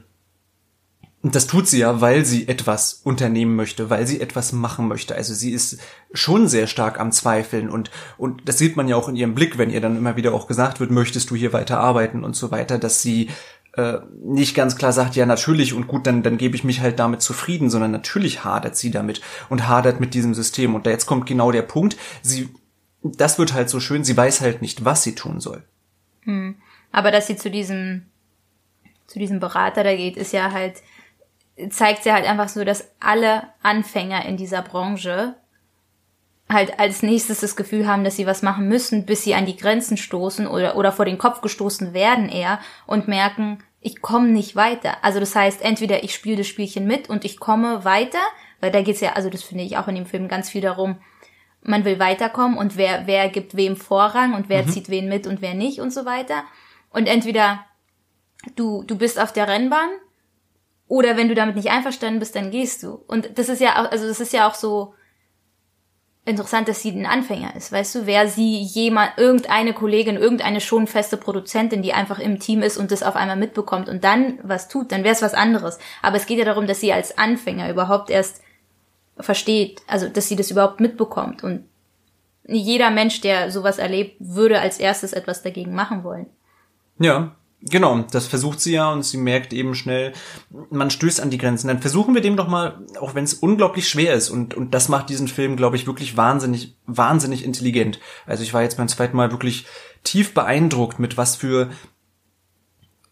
und 1.21 1.35
das 1.35 1.47
tut 1.47 1.67
sie 1.67 1.79
ja, 1.79 1.99
weil 1.99 2.25
sie 2.25 2.47
etwas 2.47 3.01
unternehmen 3.03 3.55
möchte, 3.57 3.89
weil 3.89 4.07
sie 4.07 4.21
etwas 4.21 4.53
machen 4.53 4.87
möchte. 4.87 5.15
Also 5.15 5.33
sie 5.33 5.51
ist 5.51 5.77
schon 6.13 6.47
sehr 6.47 6.65
stark 6.65 6.97
am 6.97 7.11
Zweifeln 7.11 7.69
und, 7.69 7.91
und 8.17 8.47
das 8.47 8.57
sieht 8.57 8.77
man 8.77 8.87
ja 8.87 8.95
auch 8.95 9.09
in 9.09 9.17
ihrem 9.17 9.35
Blick, 9.35 9.57
wenn 9.57 9.69
ihr 9.69 9.81
dann 9.81 9.97
immer 9.97 10.15
wieder 10.15 10.33
auch 10.33 10.47
gesagt 10.47 10.79
wird, 10.79 10.91
möchtest 10.91 11.29
du 11.29 11.35
hier 11.35 11.51
weiter 11.51 11.79
arbeiten 11.79 12.23
und 12.23 12.37
so 12.37 12.51
weiter, 12.51 12.79
dass 12.79 13.01
sie 13.01 13.29
äh, 13.79 14.01
nicht 14.23 14.55
ganz 14.55 14.75
klar 14.75 14.91
sagt, 14.91 15.15
ja 15.15 15.25
natürlich 15.25 15.73
und 15.73 15.87
gut, 15.87 16.05
dann, 16.05 16.23
dann 16.23 16.37
gebe 16.37 16.55
ich 16.55 16.63
mich 16.63 16.81
halt 16.81 16.99
damit 16.99 17.21
zufrieden, 17.21 17.69
sondern 17.69 17.91
natürlich 17.91 18.43
hadert 18.43 18.75
sie 18.75 18.91
damit 18.91 19.21
und 19.49 19.67
hadert 19.67 19.99
mit 19.99 20.13
diesem 20.13 20.33
System. 20.33 20.75
Und 20.75 20.85
da 20.85 20.89
jetzt 20.89 21.05
kommt 21.05 21.25
genau 21.25 21.51
der 21.51 21.61
Punkt, 21.61 21.97
sie, 22.21 22.49
das 23.03 23.39
wird 23.39 23.53
halt 23.53 23.69
so 23.69 23.79
schön, 23.79 24.03
sie 24.03 24.17
weiß 24.17 24.41
halt 24.41 24.61
nicht, 24.61 24.85
was 24.85 25.03
sie 25.03 25.15
tun 25.15 25.39
soll. 25.39 25.63
Hm. 26.23 26.55
Aber 26.91 27.11
dass 27.11 27.27
sie 27.27 27.37
zu 27.37 27.49
diesem, 27.49 28.05
zu 29.07 29.19
diesem 29.19 29.39
Berater 29.39 29.83
da 29.83 29.95
geht, 29.95 30.17
ist 30.17 30.33
ja 30.33 30.51
halt, 30.51 30.75
zeigt 31.69 32.03
sie 32.03 32.11
halt 32.11 32.25
einfach 32.25 32.49
so, 32.49 32.63
dass 32.63 32.89
alle 32.99 33.43
Anfänger 33.61 34.25
in 34.25 34.37
dieser 34.37 34.61
Branche 34.61 35.35
halt 36.51 36.79
als 36.79 37.03
nächstes 37.03 37.41
das 37.41 37.55
Gefühl 37.55 37.87
haben, 37.87 38.03
dass 38.03 38.15
sie 38.15 38.25
was 38.25 38.41
machen 38.41 38.67
müssen, 38.67 39.05
bis 39.05 39.23
sie 39.23 39.35
an 39.35 39.45
die 39.45 39.55
Grenzen 39.55 39.97
stoßen 39.97 40.47
oder, 40.47 40.75
oder 40.75 40.91
vor 40.91 41.05
den 41.05 41.19
Kopf 41.19 41.41
gestoßen 41.41 41.93
werden 41.93 42.27
eher 42.27 42.59
und 42.87 43.07
merken, 43.07 43.59
ich 43.81 44.01
komme 44.01 44.27
nicht 44.27 44.55
weiter. 44.55 45.03
Also 45.03 45.19
das 45.19 45.35
heißt, 45.35 45.61
entweder 45.61 46.03
ich 46.03 46.13
spiele 46.13 46.37
das 46.37 46.47
Spielchen 46.47 46.85
mit 46.85 47.09
und 47.09 47.25
ich 47.25 47.39
komme 47.39 47.85
weiter, 47.85 48.19
weil 48.59 48.71
da 48.71 48.81
geht's 48.81 49.01
ja, 49.01 49.13
also 49.13 49.29
das 49.29 49.43
finde 49.43 49.63
ich 49.63 49.77
auch 49.77 49.87
in 49.87 49.95
dem 49.95 50.05
Film 50.05 50.27
ganz 50.27 50.49
viel 50.49 50.61
darum, 50.61 50.97
man 51.61 51.85
will 51.85 51.99
weiterkommen 51.99 52.57
und 52.57 52.77
wer, 52.77 53.07
wer 53.07 53.29
gibt 53.29 53.55
wem 53.55 53.75
Vorrang 53.75 54.33
und 54.33 54.49
wer 54.49 54.63
mhm. 54.63 54.69
zieht 54.69 54.89
wen 54.89 55.09
mit 55.09 55.27
und 55.27 55.41
wer 55.41 55.53
nicht 55.53 55.79
und 55.79 55.91
so 55.91 56.05
weiter. 56.05 56.43
Und 56.89 57.07
entweder 57.07 57.65
du, 58.55 58.83
du 58.83 58.97
bist 58.97 59.19
auf 59.19 59.33
der 59.33 59.47
Rennbahn 59.47 59.89
oder 60.87 61.17
wenn 61.17 61.27
du 61.27 61.35
damit 61.35 61.55
nicht 61.55 61.69
einverstanden 61.69 62.19
bist, 62.19 62.35
dann 62.35 62.51
gehst 62.51 62.83
du. 62.83 62.93
Und 63.07 63.37
das 63.37 63.49
ist 63.49 63.61
ja 63.61 63.81
auch, 63.81 63.91
also 63.91 64.07
das 64.07 64.19
ist 64.19 64.33
ja 64.33 64.47
auch 64.47 64.55
so, 64.55 64.93
interessant, 66.29 66.67
dass 66.67 66.81
sie 66.81 66.91
ein 66.91 67.05
Anfänger 67.05 67.55
ist. 67.55 67.71
Weißt 67.71 67.95
du, 67.95 68.05
wer 68.05 68.27
sie 68.27 68.61
jemand, 68.61 69.17
irgendeine 69.17 69.73
Kollegin, 69.73 70.15
irgendeine 70.15 70.61
schon 70.61 70.87
feste 70.87 71.17
Produzentin, 71.17 71.81
die 71.81 71.93
einfach 71.93 72.19
im 72.19 72.39
Team 72.39 72.61
ist 72.61 72.77
und 72.77 72.91
das 72.91 73.03
auf 73.03 73.15
einmal 73.15 73.37
mitbekommt 73.37 73.89
und 73.89 74.03
dann 74.03 74.39
was 74.43 74.67
tut, 74.67 74.91
dann 74.91 75.03
wäre 75.03 75.13
es 75.13 75.21
was 75.21 75.33
anderes. 75.33 75.79
Aber 76.01 76.17
es 76.17 76.25
geht 76.25 76.39
ja 76.39 76.45
darum, 76.45 76.67
dass 76.67 76.79
sie 76.79 76.93
als 76.93 77.17
Anfänger 77.17 77.69
überhaupt 77.69 78.09
erst 78.09 78.41
versteht, 79.19 79.81
also 79.87 80.07
dass 80.07 80.27
sie 80.27 80.35
das 80.35 80.51
überhaupt 80.51 80.79
mitbekommt. 80.79 81.43
Und 81.43 81.65
jeder 82.47 82.89
Mensch, 82.89 83.21
der 83.21 83.51
sowas 83.51 83.77
erlebt, 83.77 84.15
würde 84.19 84.59
als 84.59 84.79
erstes 84.79 85.13
etwas 85.13 85.41
dagegen 85.41 85.73
machen 85.73 86.03
wollen. 86.03 86.27
Ja, 86.97 87.35
Genau, 87.61 88.05
das 88.11 88.27
versucht 88.27 88.61
sie 88.61 88.73
ja 88.73 88.89
und 88.89 89.03
sie 89.03 89.17
merkt 89.17 89.51
eben 89.51 89.75
schnell, 89.75 90.13
man 90.69 90.89
stößt 90.89 91.19
an 91.19 91.29
die 91.29 91.37
Grenzen. 91.37 91.67
Dann 91.67 91.81
versuchen 91.81 92.13
wir 92.13 92.21
dem 92.21 92.37
doch 92.37 92.47
mal, 92.47 92.85
auch 93.01 93.15
wenn 93.15 93.25
es 93.25 93.33
unglaublich 93.33 93.89
schwer 93.89 94.13
ist 94.13 94.29
und, 94.29 94.53
und 94.53 94.73
das 94.73 94.87
macht 94.87 95.09
diesen 95.09 95.27
Film, 95.27 95.57
glaube 95.57 95.75
ich, 95.75 95.85
wirklich 95.85 96.15
wahnsinnig, 96.15 96.77
wahnsinnig 96.85 97.43
intelligent. 97.43 97.99
Also 98.25 98.43
ich 98.43 98.53
war 98.53 98.61
jetzt 98.61 98.77
beim 98.77 98.87
zweiten 98.87 99.17
Mal 99.17 99.31
wirklich 99.31 99.65
tief 100.05 100.33
beeindruckt, 100.33 100.99
mit 100.99 101.17
was 101.17 101.35
für 101.35 101.69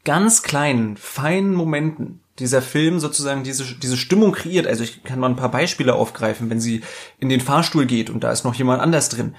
ganz 0.06 0.44
kleinen, 0.44 0.96
feinen 0.96 1.54
Momenten 1.54 2.22
dieser 2.40 2.62
Film 2.62 3.02
sozusagen 3.02 3.44
diese, 3.44 3.66
diese 3.76 3.98
Stimmung 3.98 4.32
kreiert. 4.32 4.66
Also 4.66 4.82
ich 4.84 5.04
kann 5.04 5.20
mal 5.20 5.30
ein 5.30 5.36
paar 5.36 5.52
Beispiele 5.52 5.94
aufgreifen, 5.94 6.50
wenn 6.50 6.62
sie 6.62 6.84
in 7.20 7.28
den 7.28 7.42
Fahrstuhl 7.42 7.86
geht 7.86 8.10
und 8.10 8.24
da 8.24 8.32
ist 8.32 8.46
noch 8.46 8.56
jemand 8.56 8.82
anders 8.82 9.10
drin 9.10 9.36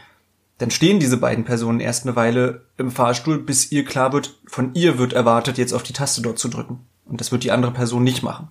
dann 0.58 0.70
stehen 0.72 0.98
diese 0.98 1.16
beiden 1.16 1.44
Personen 1.44 1.80
erst 1.80 2.04
eine 2.04 2.16
Weile 2.16 2.66
im 2.76 2.90
Fahrstuhl, 2.90 3.38
bis 3.38 3.70
ihr 3.70 3.84
klar 3.84 4.12
wird, 4.12 4.38
von 4.46 4.74
ihr 4.74 4.98
wird 4.98 5.12
erwartet, 5.12 5.56
jetzt 5.56 5.72
auf 5.72 5.84
die 5.84 5.92
Taste 5.92 6.20
dort 6.20 6.38
zu 6.38 6.48
drücken. 6.48 6.80
Und 7.04 7.20
das 7.20 7.32
wird 7.32 7.44
die 7.44 7.52
andere 7.52 7.72
Person 7.72 8.02
nicht 8.02 8.22
machen. 8.22 8.48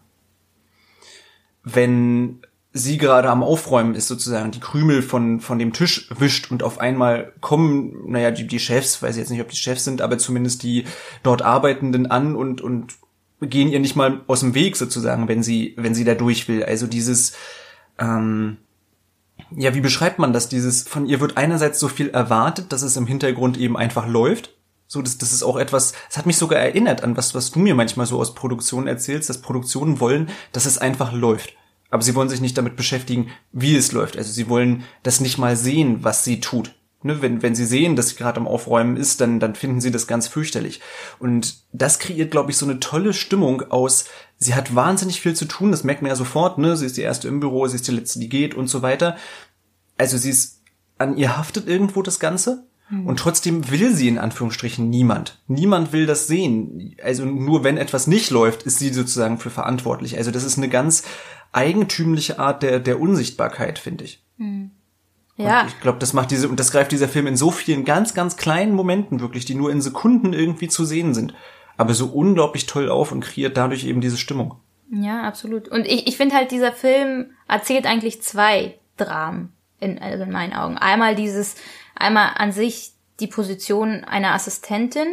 Wenn 1.64 2.40
sie 2.72 2.98
gerade 2.98 3.30
am 3.30 3.44
Aufräumen 3.44 3.94
ist, 3.94 4.08
sozusagen 4.08 4.52
die 4.52 4.60
Krümel 4.60 5.02
von, 5.02 5.42
von 5.42 5.60
dem 5.60 5.74
Tisch 5.74 6.10
wischt 6.18 6.50
und 6.50 6.64
auf 6.64 6.80
einmal 6.80 7.34
kommen, 7.42 8.10
naja, 8.10 8.32
die, 8.32 8.48
die 8.48 8.60
Chefs, 8.60 9.02
weiß 9.02 9.16
ich 9.16 9.20
jetzt 9.20 9.30
nicht, 9.30 9.42
ob 9.42 9.50
die 9.50 9.58
Chefs 9.58 9.84
sind, 9.84 10.02
aber 10.02 10.18
zumindest 10.18 10.64
die 10.64 10.86
dort 11.24 11.42
Arbeitenden 11.42 12.08
an 12.08 12.36
und, 12.36 12.62
und 12.62 12.94
gehen 13.42 13.70
ihr 13.70 13.80
nicht 13.80 13.96
mal 13.96 14.22
aus 14.28 14.40
dem 14.40 14.56
Weg 14.56 14.78
sozusagen, 14.78 15.28
wenn 15.28 15.44
sie, 15.44 15.74
wenn 15.78 15.94
sie 15.94 16.06
da 16.06 16.16
durch 16.16 16.48
will. 16.48 16.64
Also 16.64 16.88
dieses, 16.88 17.34
ähm, 18.00 18.58
ja, 19.56 19.74
wie 19.74 19.82
beschreibt 19.82 20.20
man 20.20 20.34
das? 20.34 20.50
Dieses, 20.50 20.84
von 20.84 21.06
ihr 21.06 21.20
wird 21.20 21.38
einerseits 21.38 21.80
so 21.80 21.88
viel 21.88 22.10
erwartet, 22.10 22.72
dass 22.72 22.82
es 22.82 22.98
im 22.98 23.08
Hintergrund 23.08 23.58
eben 23.58 23.78
einfach 23.78 24.08
läuft. 24.08 24.54
So, 24.88 25.02
das, 25.02 25.18
das 25.18 25.34
ist 25.34 25.44
auch 25.44 25.58
etwas, 25.58 25.94
es 26.10 26.18
hat 26.18 26.26
mich 26.26 26.38
sogar 26.38 26.60
erinnert 26.60 27.04
an 27.04 27.18
was, 27.18 27.36
was 27.36 27.52
du 27.52 27.60
mir 27.60 27.76
manchmal 27.76 28.06
so 28.06 28.20
aus 28.20 28.36
Produktionen 28.36 28.88
erzählst, 28.88 29.30
dass 29.30 29.42
Produktionen 29.42 30.00
wollen, 30.00 30.30
dass 30.54 30.66
es 30.66 30.78
einfach 30.78 31.12
läuft. 31.12 31.54
Aber 31.90 32.04
sie 32.04 32.16
wollen 32.16 32.30
sich 32.30 32.42
nicht 32.42 32.58
damit 32.58 32.76
beschäftigen, 32.76 33.30
wie 33.52 33.76
es 33.76 33.92
läuft. 33.92 34.18
Also 34.18 34.32
sie 34.32 34.50
wollen 34.50 34.84
das 35.04 35.20
nicht 35.20 35.38
mal 35.38 35.56
sehen, 35.56 36.04
was 36.04 36.24
sie 36.24 36.40
tut. 36.40 36.74
Ne, 37.04 37.22
wenn, 37.22 37.44
wenn 37.44 37.54
sie 37.54 37.66
sehen, 37.66 37.96
dass 37.96 38.10
sie 38.10 38.16
gerade 38.16 38.40
am 38.40 38.48
Aufräumen 38.48 38.98
ist, 38.98 39.22
dann, 39.22 39.40
dann 39.40 39.54
finden 39.54 39.82
sie 39.82 39.92
das 39.92 40.08
ganz 40.08 40.28
fürchterlich. 40.28 40.82
Und 41.20 41.60
das 41.72 42.00
kreiert, 42.00 42.32
glaube 42.32 42.50
ich, 42.50 42.58
so 42.58 42.66
eine 42.66 42.80
tolle 42.80 43.14
Stimmung 43.14 43.62
aus, 43.70 44.06
sie 44.38 44.56
hat 44.56 44.74
wahnsinnig 44.74 45.22
viel 45.22 45.36
zu 45.36 45.46
tun, 45.46 45.70
das 45.70 45.84
merkt 45.84 46.02
man 46.02 46.10
ja 46.10 46.16
sofort, 46.16 46.58
ne? 46.58 46.76
Sie 46.76 46.88
ist 46.88 46.98
die 46.98 47.04
erste 47.04 47.28
im 47.28 47.40
Büro, 47.40 47.68
sie 47.68 47.76
ist 47.76 47.88
die 47.88 47.92
letzte, 47.92 48.20
die 48.20 48.30
geht 48.30 48.56
und 48.56 48.68
so 48.68 48.82
weiter. 48.82 49.16
Also 49.96 50.18
sie 50.18 50.32
ist, 50.32 50.64
an 50.98 51.18
ihr 51.18 51.38
haftet 51.38 51.68
irgendwo 51.68 52.02
das 52.02 52.20
Ganze. 52.20 52.66
Und 52.90 53.20
trotzdem 53.20 53.70
will 53.70 53.94
sie 53.94 54.08
in 54.08 54.18
Anführungsstrichen 54.18 54.90
niemand. 54.90 55.42
Niemand 55.48 55.92
will 55.92 56.06
das 56.06 56.28
sehen. 56.28 56.96
Also 57.04 57.26
nur 57.26 57.66
wenn 57.66 57.76
etwas 57.76 58.08
nicht 58.08 58.30
läuft, 58.30 58.64
ist 58.64 58.80
sie 58.80 58.94
sozusagen 58.94 59.40
für 59.40 59.50
verantwortlich. 59.50 60.18
Also 60.18 60.32
das 60.32 60.46
ist 60.46 60.58
eine 60.58 60.70
ganz 60.70 61.04
eigentümliche 61.52 62.40
Art 62.40 62.64
der, 62.64 62.80
der 62.80 63.02
Unsichtbarkeit, 63.02 63.78
finde 63.78 64.06
ich. 64.06 64.24
Ja. 65.38 65.62
Und 65.62 65.68
ich 65.68 65.80
glaube, 65.80 66.00
das 66.00 66.14
macht 66.14 66.32
diese, 66.32 66.50
und 66.50 66.60
das 66.60 66.72
greift 66.72 66.92
dieser 66.92 67.08
Film 67.08 67.28
in 67.28 67.38
so 67.38 67.52
vielen 67.52 67.86
ganz, 67.86 68.14
ganz 68.14 68.38
kleinen 68.38 68.74
Momenten 68.74 69.20
wirklich, 69.20 69.46
die 69.46 69.56
nur 69.56 69.72
in 69.72 69.82
Sekunden 69.82 70.34
irgendwie 70.34 70.68
zu 70.68 70.84
sehen 70.84 71.14
sind. 71.14 71.34
Aber 71.78 71.94
so 71.94 72.08
unglaublich 72.08 72.66
toll 72.66 72.90
auf 72.90 73.12
und 73.12 73.22
kreiert 73.22 73.56
dadurch 73.56 73.86
eben 73.86 74.02
diese 74.02 74.18
Stimmung. 74.18 74.56
Ja, 74.90 75.24
absolut. 75.24 75.68
Und 75.68 75.86
ich, 75.86 76.08
ich 76.08 76.18
finde 76.18 76.36
halt, 76.36 76.52
dieser 76.52 76.72
Film 76.72 77.32
erzählt 77.48 77.86
eigentlich 77.86 78.22
zwei 78.24 78.80
Dramen, 78.98 79.54
in, 79.80 80.00
also 80.00 80.24
in 80.24 80.32
meinen 80.32 80.54
Augen. 80.54 80.78
Einmal 80.78 81.16
dieses, 81.16 81.56
einmal 81.96 82.32
an 82.36 82.52
sich 82.52 82.94
die 83.20 83.28
Position 83.28 84.04
einer 84.04 84.34
Assistentin 84.34 85.08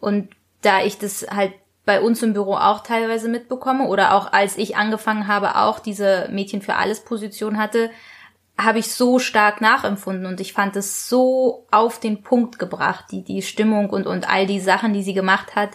und 0.00 0.28
da 0.62 0.82
ich 0.82 0.98
das 0.98 1.26
halt 1.30 1.52
bei 1.86 2.00
uns 2.00 2.22
im 2.22 2.34
Büro 2.34 2.54
auch 2.54 2.82
teilweise 2.82 3.28
mitbekomme 3.28 3.88
oder 3.88 4.14
auch 4.14 4.32
als 4.32 4.58
ich 4.58 4.76
angefangen 4.76 5.26
habe, 5.26 5.56
auch 5.56 5.78
diese 5.78 6.28
Mädchen 6.30 6.62
für 6.62 6.76
alles 6.76 7.00
Position 7.00 7.58
hatte, 7.58 7.90
habe 8.64 8.78
ich 8.78 8.92
so 8.92 9.18
stark 9.18 9.60
nachempfunden 9.60 10.26
und 10.26 10.40
ich 10.40 10.52
fand 10.52 10.76
es 10.76 11.08
so 11.08 11.66
auf 11.70 12.00
den 12.00 12.22
Punkt 12.22 12.58
gebracht, 12.58 13.06
die, 13.10 13.22
die 13.22 13.42
Stimmung 13.42 13.90
und, 13.90 14.06
und 14.06 14.28
all 14.28 14.46
die 14.46 14.60
Sachen, 14.60 14.92
die 14.92 15.02
sie 15.02 15.14
gemacht 15.14 15.56
hat. 15.56 15.70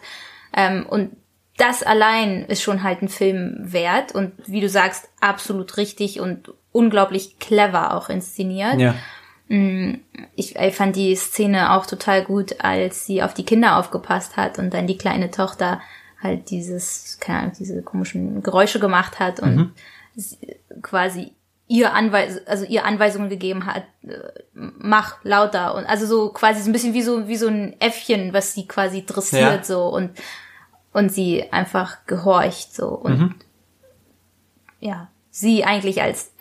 Ähm, 0.56 0.86
und 0.88 1.16
das 1.58 1.84
allein 1.84 2.46
ist 2.46 2.62
schon 2.62 2.84
halt 2.84 3.02
ein 3.02 3.10
Film 3.10 3.58
wert 3.60 4.14
und 4.14 4.34
wie 4.46 4.62
du 4.62 4.70
sagst, 4.70 5.10
absolut 5.22 5.78
richtig 5.78 6.20
und 6.20 6.54
unglaublich 6.72 7.40
clever 7.40 7.96
auch 7.96 8.10
inszeniert. 8.10 8.80
Ja. 8.80 8.96
Ich, 10.36 10.56
ich 10.56 10.76
fand 10.76 10.96
die 10.96 11.16
Szene 11.16 11.74
auch 11.74 11.86
total 11.86 12.24
gut, 12.24 12.62
als 12.62 13.06
sie 13.06 13.22
auf 13.22 13.34
die 13.34 13.46
Kinder 13.46 13.78
aufgepasst 13.78 14.38
hat 14.38 14.58
und 14.58 14.74
dann 14.74 14.88
die 14.88 14.98
kleine 14.98 15.30
Tochter 15.30 15.82
halt 16.22 16.50
dieses, 16.50 17.20
keine 17.20 17.40
Ahnung, 17.40 17.54
diese 17.58 17.82
komischen 17.84 18.42
Geräusche 18.42 18.80
gemacht 18.80 19.20
hat 19.20 19.40
und 19.40 19.74
sie 20.16 20.58
quasi 20.82 21.35
ihr 21.68 21.94
Anweis 21.94 22.46
also 22.46 22.66
ihr 22.66 22.86
Anweisungen 22.86 23.30
gegeben 23.30 23.66
hat, 23.66 23.84
äh, 24.04 24.20
mach 24.54 25.24
lauter 25.24 25.76
und 25.76 25.86
also 25.86 26.06
so 26.06 26.30
quasi 26.30 26.62
so 26.62 26.70
ein 26.70 26.74
bisschen 26.74 26.94
wie 26.94 27.02
so 27.02 27.28
wie 27.28 27.38
so 27.38 27.48
ein 27.48 27.76
Äffchen, 27.80 28.34
was 28.34 28.54
sie 28.54 28.68
quasi 28.68 29.06
dressiert 29.06 29.42
Ja. 29.42 29.64
so 29.64 29.88
und 29.88 30.12
und 30.94 31.12
sie 31.12 31.52
einfach 31.52 32.06
gehorcht 32.06 32.74
so 32.76 32.90
und 32.90 33.36
ja, 34.80 35.10
sie 35.32 35.66
eigentlich 35.66 36.02
als 36.02 36.32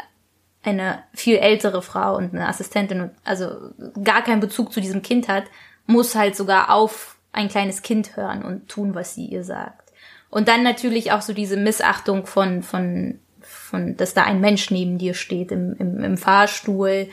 eine 0.63 1.03
viel 1.13 1.37
ältere 1.37 1.83
Frau 1.83 2.17
und 2.17 2.35
eine 2.35 2.49
Assistentin 2.49 3.01
und 3.01 3.11
also 3.25 3.71
gar 4.03 4.23
keinen 4.23 4.41
Bezug 4.41 4.73
zu 4.73 4.81
diesem 4.81 5.03
Kind 5.03 5.29
hat, 5.29 5.45
muss 5.87 6.15
halt 6.15 6.37
sogar 6.37 6.71
auf 6.71 7.17
ein 7.33 7.49
kleines 7.49 7.83
Kind 7.83 8.17
hören 8.17 8.43
und 8.45 8.69
tun, 8.69 8.95
was 8.95 9.15
sie 9.15 9.27
ihr 9.27 9.45
sagt. 9.45 9.93
Und 10.31 10.49
dann 10.49 10.63
natürlich 10.63 11.13
auch 11.13 11.23
so 11.23 11.33
diese 11.33 11.57
Missachtung 11.57 12.27
von, 12.27 12.63
von, 12.63 13.21
von, 13.65 13.97
dass 13.97 14.15
da 14.15 14.25
ein 14.25 14.41
Mensch 14.41 14.71
neben 14.71 14.99
dir 14.99 15.15
steht 15.15 15.51
im, 15.51 15.75
im, 15.79 15.99
im 15.99 16.17
Fahrstuhl 16.17 17.09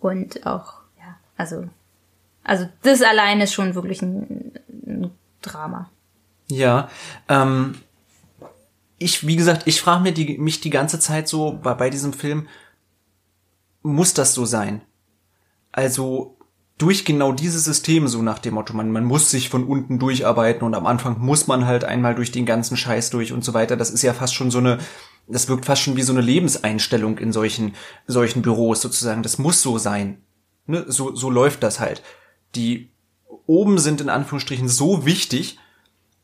und 0.00 0.46
auch, 0.46 0.74
ja, 0.98 1.16
also, 1.36 1.64
also 2.44 2.68
das 2.82 3.02
allein 3.02 3.40
ist 3.40 3.54
schon 3.54 3.74
wirklich 3.74 4.02
ein, 4.02 4.52
ein 4.86 5.10
Drama. 5.42 5.90
Ja, 6.50 6.88
ähm, 7.28 7.76
ich, 8.98 9.26
wie 9.26 9.36
gesagt, 9.36 9.62
ich 9.66 9.80
frage 9.80 10.02
mir 10.02 10.12
die, 10.12 10.38
mich 10.38 10.60
die 10.60 10.70
ganze 10.70 11.00
Zeit 11.00 11.28
so 11.28 11.58
bei, 11.62 11.74
bei 11.74 11.90
diesem 11.90 12.12
Film, 12.12 12.48
muss 13.82 14.12
das 14.12 14.34
so 14.34 14.44
sein? 14.44 14.82
Also 15.72 16.36
durch 16.78 17.04
genau 17.04 17.32
dieses 17.32 17.64
System, 17.64 18.08
so 18.08 18.22
nach 18.22 18.38
dem 18.38 18.54
Motto, 18.54 18.74
man, 18.74 18.90
man 18.92 19.04
muss 19.04 19.30
sich 19.30 19.48
von 19.48 19.64
unten 19.64 19.98
durcharbeiten 19.98 20.64
und 20.64 20.74
am 20.74 20.86
Anfang 20.86 21.18
muss 21.18 21.46
man 21.46 21.66
halt 21.66 21.84
einmal 21.84 22.14
durch 22.14 22.30
den 22.30 22.46
ganzen 22.46 22.76
Scheiß 22.76 23.10
durch 23.10 23.32
und 23.32 23.44
so 23.44 23.52
weiter. 23.52 23.76
Das 23.76 23.90
ist 23.90 24.02
ja 24.02 24.14
fast 24.14 24.34
schon 24.34 24.50
so 24.50 24.58
eine, 24.58 24.78
das 25.28 25.48
wirkt 25.48 25.66
fast 25.66 25.82
schon 25.82 25.96
wie 25.96 26.02
so 26.02 26.12
eine 26.12 26.20
Lebenseinstellung 26.22 27.18
in 27.18 27.32
solchen, 27.32 27.74
solchen 28.06 28.42
Büros 28.42 28.80
sozusagen. 28.80 29.22
Das 29.22 29.38
muss 29.38 29.62
so 29.62 29.78
sein. 29.78 30.18
Ne? 30.66 30.84
So, 30.88 31.14
so 31.14 31.30
läuft 31.30 31.62
das 31.62 31.80
halt. 31.80 32.02
Die 32.54 32.90
oben 33.46 33.78
sind 33.78 34.00
in 34.00 34.08
Anführungsstrichen 34.08 34.68
so 34.68 35.04
wichtig, 35.06 35.58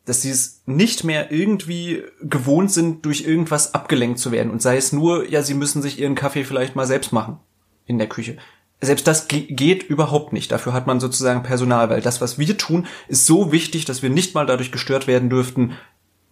dass 0.04 0.20
sie 0.22 0.30
es 0.30 0.62
nicht 0.66 1.04
mehr 1.04 1.32
irgendwie 1.32 2.02
gewohnt 2.20 2.70
sind, 2.70 3.06
durch 3.06 3.22
irgendwas 3.22 3.74
abgelenkt 3.74 4.18
zu 4.18 4.32
werden. 4.32 4.50
Und 4.50 4.60
sei 4.60 4.76
es 4.76 4.92
nur, 4.92 5.28
ja, 5.30 5.42
sie 5.42 5.54
müssen 5.54 5.80
sich 5.80 5.98
ihren 5.98 6.14
Kaffee 6.14 6.44
vielleicht 6.44 6.76
mal 6.76 6.86
selbst 6.86 7.12
machen 7.12 7.38
in 7.86 7.98
der 7.98 8.08
Küche. 8.08 8.36
Selbst 8.82 9.06
das 9.06 9.28
ge- 9.28 9.46
geht 9.50 9.82
überhaupt 9.82 10.34
nicht. 10.34 10.52
Dafür 10.52 10.74
hat 10.74 10.86
man 10.86 11.00
sozusagen 11.00 11.42
Personal, 11.42 11.88
weil 11.88 12.02
das, 12.02 12.20
was 12.20 12.38
wir 12.38 12.58
tun, 12.58 12.86
ist 13.08 13.24
so 13.24 13.50
wichtig, 13.50 13.86
dass 13.86 14.02
wir 14.02 14.10
nicht 14.10 14.34
mal 14.34 14.44
dadurch 14.44 14.72
gestört 14.72 15.06
werden 15.06 15.30
dürften, 15.30 15.72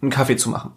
einen 0.02 0.10
Kaffee 0.10 0.36
zu 0.36 0.50
machen. 0.50 0.72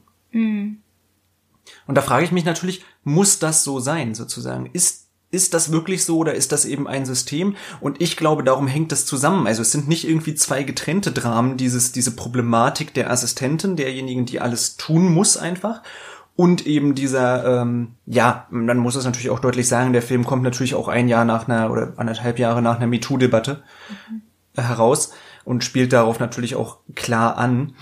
Und 1.87 1.95
da 1.95 2.01
frage 2.01 2.25
ich 2.25 2.31
mich 2.31 2.45
natürlich, 2.45 2.83
muss 3.03 3.39
das 3.39 3.63
so 3.63 3.79
sein, 3.79 4.15
sozusagen? 4.15 4.69
Ist, 4.73 5.07
ist 5.31 5.53
das 5.53 5.71
wirklich 5.71 6.03
so 6.05 6.17
oder 6.17 6.33
ist 6.33 6.51
das 6.51 6.65
eben 6.65 6.87
ein 6.87 7.05
System? 7.05 7.55
Und 7.81 8.01
ich 8.01 8.17
glaube, 8.17 8.43
darum 8.43 8.67
hängt 8.67 8.91
das 8.91 9.05
zusammen. 9.05 9.47
Also 9.47 9.61
es 9.61 9.71
sind 9.71 9.87
nicht 9.87 10.07
irgendwie 10.07 10.35
zwei 10.35 10.63
getrennte 10.63 11.11
Dramen, 11.11 11.57
dieses, 11.57 11.91
diese 11.91 12.11
Problematik 12.11 12.93
der 12.93 13.11
Assistentin, 13.11 13.75
derjenigen, 13.75 14.25
die 14.25 14.39
alles 14.39 14.77
tun 14.77 15.13
muss 15.13 15.37
einfach. 15.37 15.81
Und 16.35 16.65
eben 16.67 16.95
dieser, 16.95 17.61
ähm, 17.61 17.95
ja, 18.05 18.47
man 18.49 18.77
muss 18.77 18.95
es 18.95 19.05
natürlich 19.05 19.29
auch 19.29 19.39
deutlich 19.39 19.69
sagen, 19.69 19.93
der 19.93 20.01
Film 20.01 20.25
kommt 20.25 20.43
natürlich 20.43 20.75
auch 20.75 20.89
ein 20.89 21.07
Jahr 21.07 21.23
nach 21.23 21.47
einer 21.47 21.71
oder 21.71 21.93
anderthalb 21.95 22.39
Jahre 22.39 22.61
nach 22.61 22.75
einer 22.75 22.87
MeToo-Debatte 22.87 23.63
äh, 24.55 24.61
heraus 24.61 25.11
und 25.45 25.63
spielt 25.63 25.93
darauf 25.93 26.19
natürlich 26.19 26.55
auch 26.55 26.79
klar 26.93 27.37
an, 27.37 27.73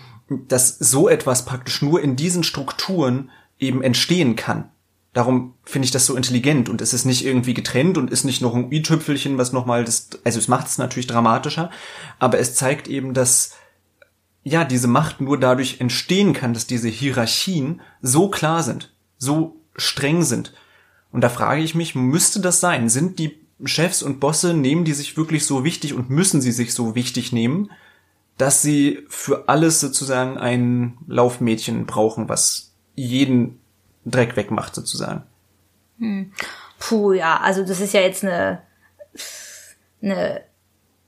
dass 0.47 0.77
so 0.77 1.09
etwas 1.09 1.45
praktisch 1.45 1.81
nur 1.81 2.01
in 2.01 2.15
diesen 2.15 2.43
Strukturen 2.43 3.31
eben 3.59 3.81
entstehen 3.81 4.35
kann. 4.35 4.69
Darum 5.13 5.53
finde 5.63 5.85
ich 5.85 5.91
das 5.91 6.07
so 6.07 6.15
intelligent 6.15 6.69
und 6.69 6.81
es 6.81 6.93
ist 6.93 7.05
nicht 7.05 7.23
irgendwie 7.23 7.53
getrennt 7.53 7.97
und 7.99 8.09
ist 8.09 8.23
nicht 8.23 8.41
noch 8.41 8.55
ein 8.55 8.71
i-Tüpfelchen, 8.71 9.37
was 9.37 9.53
nochmal 9.53 9.83
das, 9.83 10.09
also 10.23 10.39
es 10.39 10.47
macht 10.47 10.67
es 10.67 10.79
natürlich 10.79 11.05
dramatischer, 11.05 11.69
aber 12.17 12.39
es 12.39 12.55
zeigt 12.55 12.87
eben, 12.87 13.13
dass 13.13 13.53
ja, 14.43 14.65
diese 14.65 14.87
Macht 14.87 15.21
nur 15.21 15.39
dadurch 15.39 15.79
entstehen 15.79 16.33
kann, 16.33 16.53
dass 16.53 16.67
diese 16.67 16.89
Hierarchien 16.89 17.81
so 18.01 18.29
klar 18.29 18.61
sind, 18.61 18.93
so 19.17 19.55
streng 19.75 20.23
sind. 20.23 20.53
Und 21.11 21.21
da 21.21 21.29
frage 21.29 21.61
ich 21.61 21.75
mich, 21.75 21.95
müsste 21.95 22.41
das 22.41 22.59
sein? 22.59 22.89
Sind 22.89 23.19
die 23.19 23.39
Chefs 23.63 24.03
und 24.03 24.19
Bosse, 24.19 24.53
nehmen 24.53 24.83
die 24.83 24.93
sich 24.93 25.15
wirklich 25.15 25.45
so 25.45 25.63
wichtig 25.63 25.93
und 25.93 26.09
müssen 26.09 26.41
sie 26.41 26.51
sich 26.51 26.73
so 26.73 26.95
wichtig 26.95 27.31
nehmen, 27.31 27.71
dass 28.37 28.61
sie 28.61 29.05
für 29.07 29.47
alles 29.47 29.79
sozusagen 29.79 30.37
ein 30.37 30.97
Laufmädchen 31.07 31.85
brauchen, 31.85 32.27
was 32.27 32.72
jeden 32.95 33.59
Dreck 34.05 34.35
wegmacht 34.35 34.75
sozusagen? 34.75 35.23
Puh, 36.79 37.13
ja, 37.13 37.39
also 37.39 37.63
das 37.65 37.79
ist 37.79 37.93
ja 37.93 38.01
jetzt 38.01 38.23
eine, 38.23 38.61
eine 40.01 40.41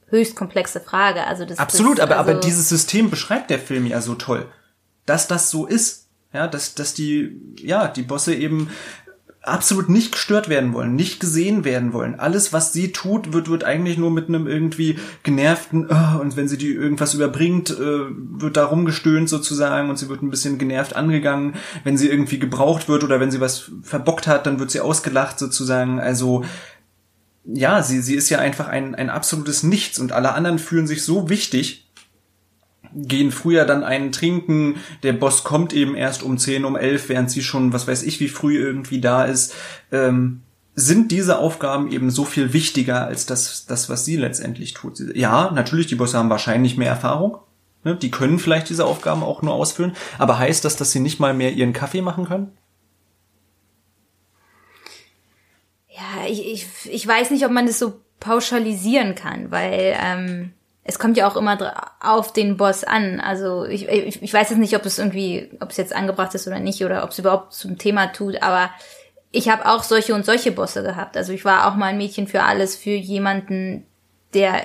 höchst 0.08 0.36
komplexe 0.36 0.80
Frage. 0.80 1.26
Also 1.26 1.46
das 1.46 1.60
Absolut, 1.60 1.98
das, 1.98 2.04
aber, 2.04 2.18
also, 2.18 2.32
aber 2.32 2.40
dieses 2.40 2.70
System 2.70 3.10
beschreibt 3.10 3.50
der 3.50 3.60
Film 3.60 3.86
ja 3.86 4.02
so 4.02 4.16
toll. 4.16 4.50
Dass 5.06 5.28
das 5.28 5.52
so 5.52 5.66
ist. 5.66 6.08
Ja, 6.34 6.48
dass, 6.48 6.76
dass 6.76 6.94
die, 6.94 7.40
ja, 7.60 7.88
die 7.88 8.02
Bosse 8.02 8.36
eben 8.36 8.70
absolut 9.48 9.90
nicht 9.90 10.12
gestört 10.12 10.50
werden 10.50 10.74
wollen, 10.74 10.96
nicht 10.96 11.20
gesehen 11.20 11.64
werden 11.64 11.94
wollen. 11.94 12.20
Alles, 12.20 12.54
was 12.54 12.74
sie 12.74 12.92
tut, 12.92 13.34
wird, 13.34 13.50
wird 13.50 13.64
eigentlich 13.64 13.98
nur 13.98 14.12
mit 14.12 14.28
einem 14.28 14.48
irgendwie 14.48 14.98
genervten, 15.24 15.90
"Ah", 15.92 16.16
und 16.16 16.36
wenn 16.36 16.48
sie 16.48 16.58
die 16.58 16.74
irgendwas 16.74 17.14
überbringt, 17.14 17.70
äh, 17.70 18.00
wird 18.10 18.58
da 18.58 18.66
rumgestöhnt 18.66 19.30
sozusagen 19.30 19.90
und 19.90 19.98
sie 19.98 20.10
wird 20.10 20.22
ein 20.22 20.30
bisschen 20.30 20.58
genervt 20.58 20.96
angegangen. 20.96 21.56
Wenn 21.84 21.98
sie 21.98 22.10
irgendwie 22.10 22.40
gebraucht 22.40 22.90
wird 22.90 23.04
oder 23.04 23.20
wenn 23.20 23.32
sie 23.32 23.42
was 23.42 23.72
verbockt 23.84 24.28
hat, 24.28 24.46
dann 24.46 24.60
wird 24.60 24.72
sie 24.72 24.80
ausgelacht 24.82 25.40
sozusagen. 25.40 26.00
Also, 26.00 26.44
ja, 27.46 27.84
sie, 27.84 28.02
sie 28.02 28.16
ist 28.16 28.30
ja 28.30 28.40
einfach 28.40 28.68
ein, 28.68 28.96
ein 28.96 29.10
absolutes 29.10 29.64
Nichts 29.64 30.00
und 30.00 30.12
alle 30.12 30.34
anderen 30.34 30.60
fühlen 30.60 30.88
sich 30.88 31.04
so 31.04 31.30
wichtig, 31.30 31.85
gehen 32.96 33.32
früher 33.32 33.66
dann 33.66 33.84
einen 33.84 34.12
trinken, 34.12 34.78
der 35.04 35.14
Boss 35.14 35.44
kommt 35.44 35.74
eben 35.74 35.96
erst 35.96 36.24
um 36.24 36.38
10, 36.38 36.66
um 36.66 36.76
11, 36.76 37.10
während 37.10 37.30
sie 37.30 37.44
schon, 37.44 37.74
was 37.74 37.88
weiß 37.88 38.04
ich, 38.04 38.20
wie 38.20 38.30
früh 38.30 38.58
irgendwie 38.58 39.02
da 39.02 39.26
ist. 39.26 39.54
Ähm, 39.92 40.42
sind 40.76 41.12
diese 41.12 41.40
Aufgaben 41.40 41.92
eben 41.92 42.10
so 42.10 42.26
viel 42.26 42.52
wichtiger 42.52 43.06
als 43.06 43.26
das, 43.26 43.66
das, 43.66 43.90
was 43.90 44.04
sie 44.04 44.18
letztendlich 44.18 44.74
tut. 44.74 45.00
Ja, 45.16 45.52
natürlich, 45.52 45.88
die 45.88 45.96
Bosse 45.96 46.18
haben 46.18 46.30
wahrscheinlich 46.30 46.76
mehr 46.76 46.90
Erfahrung. 46.90 47.38
Ne? 47.86 47.96
Die 47.96 48.12
können 48.12 48.40
vielleicht 48.40 48.70
diese 48.70 48.86
Aufgaben 48.86 49.24
auch 49.24 49.42
nur 49.42 49.54
ausfüllen. 49.54 49.96
Aber 50.18 50.38
heißt 50.38 50.66
das, 50.66 50.76
dass 50.76 50.92
sie 50.92 51.00
nicht 51.00 51.20
mal 51.20 51.34
mehr 51.34 51.54
ihren 51.54 51.72
Kaffee 51.72 52.02
machen 52.02 52.26
können? 52.26 52.52
Ja, 55.90 56.28
ich, 56.28 56.46
ich, 56.46 56.68
ich 56.92 57.08
weiß 57.08 57.32
nicht, 57.32 57.46
ob 57.46 57.52
man 57.52 57.68
das 57.68 57.80
so 57.80 58.02
pauschalisieren 58.20 59.16
kann, 59.16 59.52
weil 59.52 59.96
ähm, 60.02 60.54
es 60.88 61.00
kommt 61.00 61.18
ja 61.18 61.28
auch 61.28 61.36
immer 61.36 61.74
auf 62.00 62.32
den 62.32 62.58
Boss 62.58 62.84
an. 62.84 63.20
Also 63.20 63.66
ich, 63.66 63.90
ich, 63.90 64.22
ich 64.22 64.34
weiß 64.34 64.52
jetzt 64.52 64.60
nicht, 64.60 64.76
ob 64.76 64.86
es 64.86 65.00
irgendwie, 65.00 65.50
ob 65.60 65.72
es 65.72 65.78
jetzt 65.78 65.96
angebracht 65.96 66.36
ist 66.36 66.48
oder 66.48 66.60
nicht 66.60 66.86
oder 66.86 67.04
ob 67.04 67.10
es 67.10 67.18
überhaupt 67.18 67.54
zum 67.54 67.80
Thema 67.80 68.08
tut, 68.08 68.42
aber 68.44 68.70
ich 69.32 69.50
habe 69.50 69.66
auch 69.66 69.82
solche 69.82 70.14
und 70.14 70.26
solche 70.26 70.52
Bosse 70.52 70.84
gehabt. 70.84 71.18
Also 71.18 71.34
ich 71.34 71.44
war 71.44 71.68
auch 71.68 71.76
mal 71.76 71.88
ein 71.88 71.98
Mädchen 71.98 72.28
für 72.28 72.44
alles, 72.44 72.76
für 72.76 72.92
jemanden, 72.92 73.88
der 74.36 74.62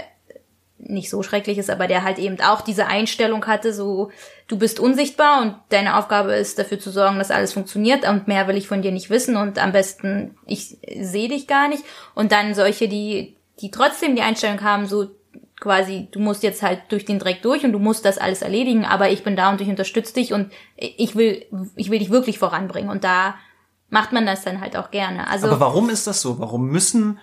nicht 0.76 1.09
so 1.09 1.22
schrecklich 1.22 1.56
ist, 1.56 1.70
aber 1.70 1.87
der 1.87 2.04
halt 2.04 2.18
eben 2.18 2.38
auch 2.40 2.61
diese 2.61 2.87
Einstellung 2.87 3.46
hatte, 3.46 3.72
so 3.72 4.11
du 4.46 4.59
bist 4.59 4.78
unsichtbar 4.78 5.40
und 5.40 5.54
deine 5.70 5.96
Aufgabe 5.96 6.35
ist 6.35 6.59
dafür 6.59 6.78
zu 6.78 6.90
sorgen, 6.90 7.18
dass 7.18 7.30
alles 7.30 7.54
funktioniert 7.54 8.06
und 8.06 8.28
mehr 8.28 8.46
will 8.46 8.56
ich 8.56 8.68
von 8.68 8.83
dir 8.83 8.92
nicht 8.92 9.09
wissen 9.09 9.37
und 9.37 9.59
am 9.59 9.72
besten 9.72 10.37
ich 10.46 10.78
sehe 11.00 11.28
dich 11.28 11.46
gar 11.46 11.68
nicht 11.68 11.85
und 12.14 12.33
dann 12.33 12.54
solche, 12.54 12.88
die 12.88 13.37
die 13.61 13.70
trotzdem 13.70 14.16
die 14.16 14.22
Einstellung 14.22 14.62
haben, 14.62 14.87
so 14.87 15.11
quasi 15.60 16.08
du 16.10 16.18
musst 16.18 16.42
jetzt 16.42 16.62
halt 16.62 16.80
durch 16.88 17.04
den 17.04 17.18
Dreck 17.18 17.42
durch 17.42 17.64
und 17.64 17.72
du 17.72 17.78
musst 17.78 18.04
das 18.04 18.18
alles 18.18 18.42
erledigen, 18.42 18.84
aber 18.84 19.10
ich 19.10 19.22
bin 19.22 19.36
da 19.36 19.50
und 19.50 19.60
ich 19.60 19.68
unterstütze 19.68 20.14
dich 20.14 20.32
und 20.32 20.50
ich 20.76 21.14
will 21.14 21.44
ich 21.76 21.90
will 21.90 21.98
dich 21.98 22.10
wirklich 22.10 22.38
voranbringen 22.38 22.90
und 22.90 23.04
da 23.04 23.34
macht 23.90 24.12
man 24.12 24.24
das 24.24 24.42
dann 24.42 24.60
halt 24.60 24.76
auch 24.76 24.90
gerne. 24.90 25.28
Also 25.28 25.48
Aber 25.48 25.60
warum 25.60 25.90
ist 25.90 26.06
das 26.06 26.22
so? 26.22 26.38
Warum 26.38 26.68
müssen, 26.68 27.18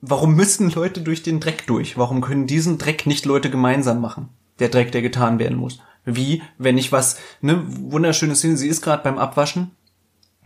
warum 0.00 0.34
müssen 0.34 0.70
Leute 0.70 1.02
durch 1.02 1.22
den 1.22 1.40
Dreck 1.40 1.66
durch? 1.66 1.96
Warum 1.96 2.20
können 2.20 2.46
diesen 2.46 2.78
Dreck 2.78 3.06
nicht 3.06 3.26
Leute 3.26 3.50
gemeinsam 3.50 4.00
machen? 4.00 4.30
Der 4.58 4.68
Dreck, 4.68 4.92
der 4.92 5.02
getan 5.02 5.38
werden 5.38 5.58
muss. 5.58 5.80
Wie, 6.04 6.42
wenn 6.58 6.78
ich 6.78 6.92
was, 6.92 7.18
ne, 7.42 7.62
wunderschöne 7.66 8.34
Szene, 8.34 8.56
sie 8.56 8.68
ist 8.68 8.82
gerade 8.82 9.02
beim 9.02 9.18
Abwaschen 9.18 9.70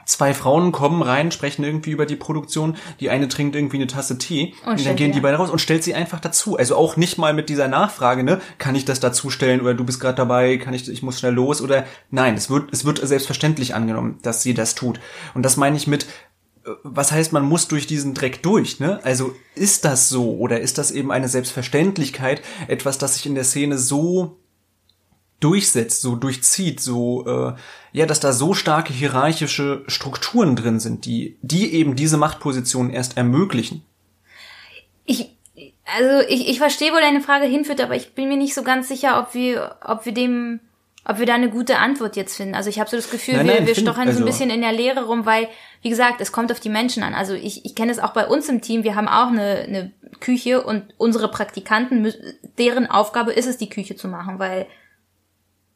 zwei 0.06 0.34
Frauen 0.34 0.72
kommen 0.72 1.02
rein, 1.02 1.30
sprechen 1.30 1.64
irgendwie 1.64 1.90
über 1.90 2.06
die 2.06 2.16
Produktion, 2.16 2.76
die 3.00 3.10
eine 3.10 3.28
trinkt 3.28 3.56
irgendwie 3.56 3.76
eine 3.76 3.86
Tasse 3.86 4.18
Tee 4.18 4.54
und, 4.64 4.78
und 4.78 4.86
dann 4.86 4.96
gehen 4.96 5.12
die 5.12 5.20
beide 5.20 5.36
raus 5.36 5.50
und 5.50 5.60
stellt 5.60 5.84
sie 5.84 5.94
einfach 5.94 6.20
dazu. 6.20 6.56
Also 6.56 6.76
auch 6.76 6.96
nicht 6.96 7.18
mal 7.18 7.34
mit 7.34 7.48
dieser 7.48 7.68
Nachfrage, 7.68 8.24
ne, 8.24 8.40
kann 8.58 8.74
ich 8.74 8.84
das 8.84 9.00
dazustellen 9.00 9.60
oder 9.60 9.74
du 9.74 9.84
bist 9.84 10.00
gerade 10.00 10.16
dabei, 10.16 10.56
kann 10.56 10.74
ich 10.74 10.88
ich 10.88 11.02
muss 11.02 11.18
schnell 11.18 11.34
los 11.34 11.60
oder 11.60 11.84
nein, 12.10 12.34
es 12.34 12.50
wird 12.50 12.72
es 12.72 12.84
wird 12.84 13.06
selbstverständlich 13.06 13.74
angenommen, 13.74 14.18
dass 14.22 14.42
sie 14.42 14.54
das 14.54 14.74
tut. 14.74 15.00
Und 15.34 15.42
das 15.44 15.56
meine 15.56 15.76
ich 15.76 15.86
mit 15.86 16.06
äh, 16.64 16.70
was 16.82 17.12
heißt, 17.12 17.32
man 17.32 17.44
muss 17.44 17.68
durch 17.68 17.86
diesen 17.86 18.14
Dreck 18.14 18.42
durch, 18.42 18.80
ne? 18.80 19.00
Also 19.04 19.34
ist 19.54 19.84
das 19.84 20.08
so 20.08 20.36
oder 20.36 20.60
ist 20.60 20.78
das 20.78 20.90
eben 20.90 21.12
eine 21.12 21.28
Selbstverständlichkeit, 21.28 22.42
etwas, 22.68 22.98
das 22.98 23.14
sich 23.14 23.26
in 23.26 23.34
der 23.34 23.44
Szene 23.44 23.78
so 23.78 24.38
durchsetzt, 25.40 26.00
so 26.00 26.16
durchzieht, 26.16 26.80
so 26.80 27.26
äh, 27.26 27.54
ja, 27.92 28.06
dass 28.06 28.20
da 28.20 28.32
so 28.32 28.54
starke 28.54 28.92
hierarchische 28.92 29.84
Strukturen 29.86 30.56
drin 30.56 30.80
sind, 30.80 31.04
die 31.04 31.36
die 31.42 31.74
eben 31.74 31.96
diese 31.96 32.16
Machtposition 32.16 32.90
erst 32.90 33.16
ermöglichen. 33.16 33.82
Ich 35.04 35.30
also 35.84 36.26
ich, 36.28 36.48
ich 36.48 36.58
verstehe, 36.58 36.92
wo 36.92 36.96
deine 36.96 37.20
Frage 37.20 37.46
hinführt, 37.46 37.80
aber 37.80 37.94
ich 37.94 38.14
bin 38.14 38.28
mir 38.28 38.36
nicht 38.36 38.54
so 38.54 38.62
ganz 38.62 38.88
sicher, 38.88 39.20
ob 39.20 39.34
wir 39.34 39.76
ob 39.82 40.06
wir 40.06 40.12
dem 40.12 40.60
ob 41.06 41.18
wir 41.18 41.26
da 41.26 41.34
eine 41.34 41.50
gute 41.50 41.78
Antwort 41.78 42.16
jetzt 42.16 42.36
finden. 42.36 42.54
Also 42.54 42.70
ich 42.70 42.80
habe 42.80 42.88
so 42.88 42.96
das 42.96 43.10
Gefühl, 43.10 43.34
nein, 43.34 43.46
nein, 43.46 43.58
wir, 43.60 43.66
wir 43.66 43.74
find, 43.74 43.86
stochern 43.86 44.08
also 44.08 44.20
so 44.20 44.24
ein 44.24 44.28
also 44.28 44.38
bisschen 44.38 44.50
in 44.50 44.62
der 44.62 44.72
Leere 44.72 45.04
rum, 45.04 45.26
weil, 45.26 45.48
wie 45.82 45.90
gesagt, 45.90 46.20
es 46.20 46.32
kommt 46.32 46.50
auf 46.50 46.60
die 46.60 46.70
Menschen 46.70 47.02
an. 47.02 47.14
Also 47.14 47.34
ich, 47.34 47.64
ich 47.66 47.74
kenne 47.74 47.92
es 47.92 47.98
auch 47.98 48.12
bei 48.12 48.26
uns 48.26 48.48
im 48.48 48.62
Team, 48.62 48.84
wir 48.84 48.94
haben 48.94 49.08
auch 49.08 49.28
eine, 49.28 49.64
eine 49.68 49.92
Küche 50.20 50.64
und 50.64 50.94
unsere 50.96 51.30
Praktikanten, 51.30 52.10
deren 52.56 52.86
Aufgabe 52.86 53.32
ist 53.32 53.46
es, 53.46 53.58
die 53.58 53.68
Küche 53.68 53.96
zu 53.96 54.08
machen, 54.08 54.38
weil 54.38 54.66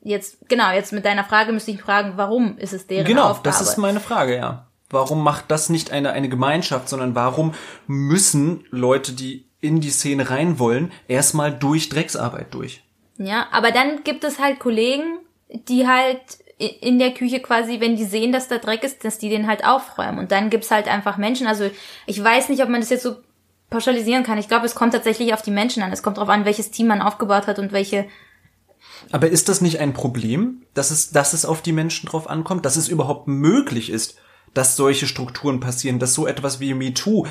jetzt, 0.08 0.48
genau, 0.48 0.72
jetzt 0.72 0.92
mit 0.92 1.04
deiner 1.04 1.24
Frage 1.24 1.52
müsste 1.52 1.70
ich 1.70 1.80
fragen, 1.80 2.14
warum 2.16 2.56
ist 2.58 2.72
es 2.72 2.86
deren 2.86 3.04
genau, 3.04 3.24
Aufgabe? 3.24 3.50
Genau, 3.50 3.58
das 3.58 3.68
ist 3.68 3.76
meine 3.76 4.00
Frage, 4.00 4.36
ja. 4.36 4.66
Warum 4.90 5.22
macht 5.22 5.50
das 5.50 5.68
nicht 5.68 5.92
eine, 5.92 6.12
eine 6.12 6.30
Gemeinschaft, 6.30 6.88
sondern 6.88 7.14
warum 7.14 7.52
müssen 7.86 8.64
Leute, 8.70 9.12
die 9.12 9.46
in 9.60 9.80
die 9.80 9.90
Szene 9.90 10.30
rein 10.30 10.58
wollen, 10.58 10.92
erstmal 11.08 11.52
durch 11.52 11.90
Drecksarbeit 11.90 12.54
durch? 12.54 12.82
Ja, 13.18 13.48
aber 13.50 13.70
dann 13.70 14.02
gibt 14.04 14.24
es 14.24 14.38
halt 14.38 14.60
Kollegen, 14.60 15.18
die 15.48 15.86
halt 15.86 16.20
in 16.58 16.98
der 16.98 17.12
Küche 17.12 17.40
quasi, 17.40 17.80
wenn 17.80 17.96
die 17.96 18.04
sehen, 18.04 18.32
dass 18.32 18.48
da 18.48 18.58
Dreck 18.58 18.82
ist, 18.82 19.04
dass 19.04 19.18
die 19.18 19.28
den 19.28 19.46
halt 19.46 19.64
aufräumen. 19.64 20.18
Und 20.18 20.32
dann 20.32 20.50
gibt's 20.50 20.70
halt 20.70 20.88
einfach 20.88 21.16
Menschen. 21.16 21.46
Also 21.46 21.70
ich 22.06 22.22
weiß 22.22 22.48
nicht, 22.48 22.62
ob 22.62 22.68
man 22.68 22.80
das 22.80 22.90
jetzt 22.90 23.02
so 23.02 23.16
pauschalisieren 23.70 24.24
kann. 24.24 24.38
Ich 24.38 24.48
glaube, 24.48 24.66
es 24.66 24.74
kommt 24.74 24.94
tatsächlich 24.94 25.34
auf 25.34 25.42
die 25.42 25.50
Menschen 25.50 25.82
an. 25.82 25.92
Es 25.92 26.02
kommt 26.02 26.16
darauf 26.16 26.30
an, 26.30 26.44
welches 26.44 26.70
Team 26.70 26.86
man 26.86 27.02
aufgebaut 27.02 27.46
hat 27.46 27.58
und 27.58 27.72
welche 27.72 28.06
aber 29.10 29.28
ist 29.28 29.48
das 29.48 29.60
nicht 29.60 29.78
ein 29.78 29.92
Problem, 29.92 30.62
dass 30.74 30.90
es, 30.90 31.10
dass 31.10 31.32
es 31.32 31.44
auf 31.44 31.62
die 31.62 31.72
Menschen 31.72 32.08
drauf 32.08 32.28
ankommt, 32.28 32.64
dass 32.64 32.76
es 32.76 32.88
überhaupt 32.88 33.28
möglich 33.28 33.90
ist, 33.90 34.16
dass 34.54 34.76
solche 34.76 35.06
Strukturen 35.06 35.60
passieren, 35.60 35.98
dass 35.98 36.14
so 36.14 36.26
etwas 36.26 36.60
wie 36.60 36.74
MeToo, 36.74 37.26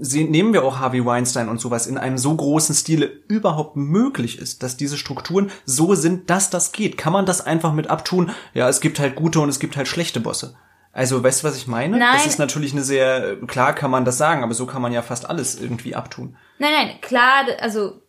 nehmen 0.00 0.52
wir 0.52 0.62
auch 0.64 0.78
Harvey 0.78 1.04
Weinstein 1.04 1.48
und 1.48 1.60
sowas, 1.60 1.86
in 1.86 1.98
einem 1.98 2.18
so 2.18 2.34
großen 2.34 2.74
Stile 2.74 3.06
überhaupt 3.28 3.76
möglich 3.76 4.38
ist, 4.38 4.62
dass 4.62 4.76
diese 4.76 4.98
Strukturen 4.98 5.50
so 5.64 5.94
sind, 5.94 6.30
dass 6.30 6.50
das 6.50 6.72
geht. 6.72 6.98
Kann 6.98 7.12
man 7.12 7.26
das 7.26 7.40
einfach 7.40 7.72
mit 7.72 7.88
abtun? 7.88 8.30
Ja, 8.54 8.68
es 8.68 8.80
gibt 8.80 9.00
halt 9.00 9.16
gute 9.16 9.40
und 9.40 9.48
es 9.48 9.60
gibt 9.60 9.76
halt 9.76 9.88
schlechte 9.88 10.20
Bosse. 10.20 10.54
Also, 10.92 11.22
weißt 11.22 11.42
du, 11.42 11.48
was 11.48 11.56
ich 11.56 11.68
meine? 11.68 11.98
Nein. 11.98 12.14
Das 12.14 12.26
ist 12.26 12.38
natürlich 12.38 12.72
eine 12.72 12.82
sehr, 12.82 13.36
klar 13.46 13.74
kann 13.74 13.92
man 13.92 14.04
das 14.04 14.18
sagen, 14.18 14.42
aber 14.42 14.54
so 14.54 14.66
kann 14.66 14.82
man 14.82 14.92
ja 14.92 15.02
fast 15.02 15.28
alles 15.28 15.60
irgendwie 15.60 15.94
abtun. 15.94 16.36
Nein, 16.58 16.72
nein, 16.72 17.00
klar, 17.00 17.46
also 17.60 17.99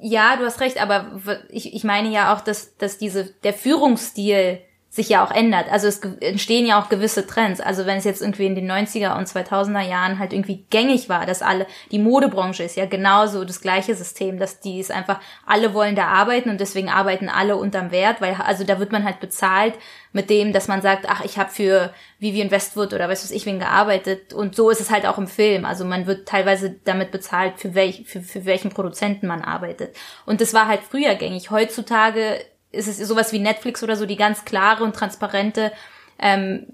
ja, 0.00 0.36
du 0.36 0.44
hast 0.44 0.60
recht, 0.60 0.80
aber 0.80 1.20
ich, 1.50 1.74
ich 1.74 1.84
meine 1.84 2.08
ja 2.08 2.34
auch, 2.34 2.40
dass, 2.40 2.76
dass 2.76 2.98
diese, 2.98 3.24
der 3.42 3.52
Führungsstil 3.52 4.60
sich 4.92 5.08
ja 5.08 5.24
auch 5.24 5.30
ändert. 5.30 5.70
Also 5.70 5.86
es 5.86 6.00
entstehen 6.20 6.66
ja 6.66 6.82
auch 6.82 6.88
gewisse 6.88 7.24
Trends. 7.24 7.60
Also 7.60 7.86
wenn 7.86 7.98
es 7.98 8.04
jetzt 8.04 8.20
irgendwie 8.20 8.46
in 8.46 8.56
den 8.56 8.68
90er 8.68 9.16
und 9.16 9.28
2000er 9.28 9.88
Jahren 9.88 10.18
halt 10.18 10.32
irgendwie 10.32 10.64
gängig 10.68 11.08
war, 11.08 11.26
dass 11.26 11.42
alle, 11.42 11.68
die 11.92 12.00
Modebranche 12.00 12.64
ist 12.64 12.76
ja 12.76 12.86
genauso 12.86 13.44
das 13.44 13.60
gleiche 13.60 13.94
System, 13.94 14.40
dass 14.40 14.58
die 14.58 14.80
ist 14.80 14.90
einfach, 14.90 15.20
alle 15.46 15.74
wollen 15.74 15.94
da 15.94 16.08
arbeiten 16.08 16.50
und 16.50 16.60
deswegen 16.60 16.88
arbeiten 16.88 17.28
alle 17.28 17.56
unterm 17.56 17.92
Wert, 17.92 18.20
weil 18.20 18.34
also 18.34 18.64
da 18.64 18.80
wird 18.80 18.90
man 18.90 19.04
halt 19.04 19.20
bezahlt 19.20 19.74
mit 20.12 20.28
dem, 20.28 20.52
dass 20.52 20.66
man 20.66 20.82
sagt, 20.82 21.06
ach, 21.08 21.24
ich 21.24 21.38
habe 21.38 21.50
für 21.50 21.94
Vivian 22.18 22.50
Westwood 22.50 22.92
oder 22.92 23.08
was 23.08 23.22
weiß 23.22 23.30
ich 23.30 23.46
wen 23.46 23.60
gearbeitet 23.60 24.34
und 24.34 24.56
so 24.56 24.70
ist 24.70 24.80
es 24.80 24.90
halt 24.90 25.06
auch 25.06 25.18
im 25.18 25.28
Film. 25.28 25.64
Also 25.64 25.84
man 25.84 26.08
wird 26.08 26.26
teilweise 26.26 26.74
damit 26.84 27.12
bezahlt, 27.12 27.60
für, 27.60 27.76
welch, 27.76 28.06
für, 28.06 28.22
für 28.22 28.44
welchen 28.44 28.70
Produzenten 28.70 29.28
man 29.28 29.42
arbeitet. 29.42 29.94
Und 30.26 30.40
das 30.40 30.52
war 30.52 30.66
halt 30.66 30.80
früher 30.82 31.14
gängig. 31.14 31.52
Heutzutage 31.52 32.40
ist 32.72 32.88
es 32.88 32.98
sowas 32.98 33.32
wie 33.32 33.38
Netflix 33.38 33.82
oder 33.82 33.96
so, 33.96 34.06
die 34.06 34.16
ganz 34.16 34.44
klare 34.44 34.84
und 34.84 34.94
transparente 34.94 35.72
ähm, 36.18 36.66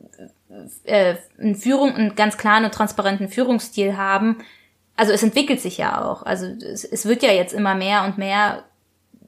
äh, 0.84 1.14
Führung, 1.54 1.94
einen 1.94 2.14
ganz 2.14 2.36
klaren 2.36 2.64
und 2.64 2.74
transparenten 2.74 3.28
Führungsstil 3.28 3.96
haben. 3.96 4.38
Also 4.96 5.12
es 5.12 5.22
entwickelt 5.22 5.60
sich 5.60 5.78
ja 5.78 6.04
auch. 6.04 6.22
Also 6.22 6.46
es, 6.46 6.84
es 6.84 7.06
wird 7.06 7.22
ja 7.22 7.32
jetzt 7.32 7.52
immer 7.52 7.74
mehr 7.74 8.04
und 8.04 8.18
mehr 8.18 8.64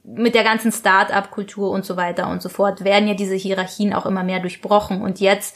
mit 0.03 0.33
der 0.33 0.43
ganzen 0.43 0.71
Start-up-Kultur 0.71 1.69
und 1.69 1.85
so 1.85 1.95
weiter 1.95 2.29
und 2.29 2.41
so 2.41 2.49
fort 2.49 2.83
werden 2.83 3.07
ja 3.07 3.13
diese 3.13 3.35
Hierarchien 3.35 3.93
auch 3.93 4.05
immer 4.05 4.23
mehr 4.23 4.39
durchbrochen. 4.39 5.01
Und 5.01 5.19
jetzt, 5.19 5.55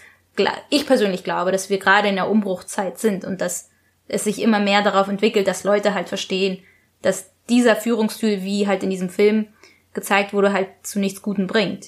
ich 0.69 0.86
persönlich 0.86 1.23
glaube, 1.23 1.52
dass 1.52 1.69
wir 1.69 1.80
gerade 1.80 2.08
in 2.08 2.15
der 2.15 2.30
Umbruchzeit 2.30 2.99
sind 2.99 3.26
und 3.26 3.41
dass 3.41 3.69
es 4.08 4.26
sich 4.26 4.41
immer 4.41 4.60
mehr 4.60 4.84
darauf 4.84 5.08
entwickelt, 5.08 5.47
dass 5.47 5.63
Leute 5.63 5.93
halt 5.93 6.10
verstehen, 6.10 6.60
dass 7.02 7.32
dieser 7.49 7.76
Führungsstil, 7.76 8.43
wie 8.43 8.67
halt 8.67 8.84
in 8.84 8.89
diesem 8.89 9.10
Film 9.10 9.47
gezeigt 9.93 10.34
wurde, 10.34 10.53
halt 10.53 10.69
zu 10.84 10.99
nichts 10.99 11.21
Guten 11.21 11.47
bringt. 11.47 11.88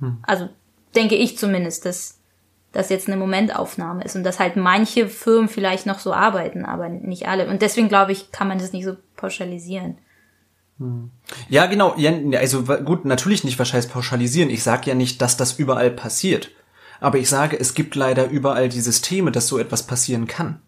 Hm. 0.00 0.18
Also 0.22 0.48
denke 0.94 1.14
ich 1.14 1.38
zumindest, 1.38 1.84
dass 1.84 2.18
das 2.72 2.88
jetzt 2.88 3.06
eine 3.06 3.16
Momentaufnahme 3.16 4.02
ist 4.02 4.16
und 4.16 4.24
dass 4.24 4.40
halt 4.40 4.56
manche 4.56 5.08
Firmen 5.08 5.48
vielleicht 5.48 5.86
noch 5.86 5.98
so 5.98 6.12
arbeiten, 6.12 6.64
aber 6.64 6.88
nicht 6.88 7.28
alle. 7.28 7.48
Und 7.48 7.62
deswegen 7.62 7.88
glaube 7.88 8.12
ich, 8.12 8.32
kann 8.32 8.48
man 8.48 8.58
das 8.58 8.72
nicht 8.72 8.84
so 8.84 8.96
pauschalisieren. 9.16 9.98
Hm. 10.78 11.10
Ja, 11.48 11.66
genau. 11.66 11.94
Also 12.36 12.62
gut, 12.62 13.04
natürlich 13.04 13.44
nicht, 13.44 13.58
was 13.58 13.72
heißt 13.72 13.92
pauschalisieren. 13.92 14.50
Ich 14.50 14.62
sage 14.62 14.88
ja 14.88 14.94
nicht, 14.94 15.20
dass 15.20 15.36
das 15.36 15.52
überall 15.52 15.90
passiert. 15.90 16.50
Aber 17.00 17.18
ich 17.18 17.28
sage, 17.28 17.58
es 17.58 17.74
gibt 17.74 17.94
leider 17.94 18.28
überall 18.30 18.68
die 18.68 18.80
Systeme, 18.80 19.32
dass 19.32 19.48
so 19.48 19.58
etwas 19.58 19.86
passieren 19.86 20.26
kann. 20.26 20.60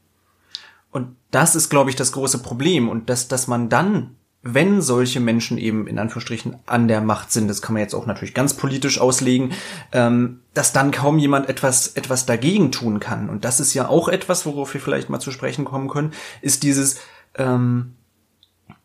Und 0.91 1.17
das 1.31 1.57
ist, 1.57 1.71
glaube 1.71 1.91
ich, 1.91 1.97
das 1.97 2.13
große 2.13 2.39
Problem. 2.39 2.89
Und 2.89 3.09
dass, 3.09 3.29
dass 3.29 3.47
man 3.47 3.69
dann 3.69 4.17
wenn 4.45 4.83
solche 4.83 5.21
Menschen 5.21 5.57
eben 5.57 5.87
in 5.87 5.99
Anführungsstrichen 5.99 6.57
an 6.67 6.87
der 6.87 7.01
Macht 7.01 7.33
sind, 7.33 7.49
das 7.49 7.63
kann 7.63 7.73
man 7.73 7.83
jetzt 7.83 7.95
auch 7.95 8.07
natürlich 8.07 8.35
ganz 8.35 8.55
politisch 8.55 9.01
auslegen, 9.01 9.53
ähm, 9.93 10.41
dass 10.53 10.75
dann 10.75 10.91
kaum 10.91 11.19
jemand 11.19 11.49
etwas, 11.49 11.89
etwas 11.89 12.27
dagegen 12.27 12.71
tun 12.71 13.01
kann. 13.01 13.31
Und 13.31 13.47
das 13.47 13.59
ist 13.59 13.73
ja 13.73 13.89
auch 13.89 14.09
etwas, 14.09 14.45
worauf 14.45 14.75
wir 14.75 14.83
vielleicht 14.83 15.09
mal 15.09 15.19
zu 15.19 15.31
sprechen 15.31 15.65
kommen 15.65 15.89
können, 15.89 16.13
ist 16.43 16.63
dieses, 16.63 17.01
ähm, 17.37 17.95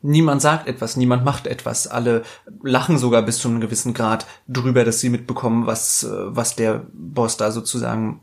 Niemand 0.02 0.42
sagt 0.42 0.68
etwas, 0.68 0.96
niemand 0.96 1.26
macht 1.26 1.46
etwas. 1.46 1.88
Alle 1.88 2.24
lachen 2.64 2.98
sogar 2.98 3.22
bis 3.22 3.40
zu 3.40 3.50
einem 3.50 3.60
gewissen 3.60 3.94
Grad 3.94 4.26
drüber, 4.48 4.86
dass 4.86 5.02
sie 5.02 5.10
mitbekommen, 5.10 5.66
was, 5.68 6.04
äh, 6.04 6.10
was 6.10 6.56
der 6.56 6.86
Boss 6.94 7.36
da 7.36 7.52
sozusagen 7.52 8.22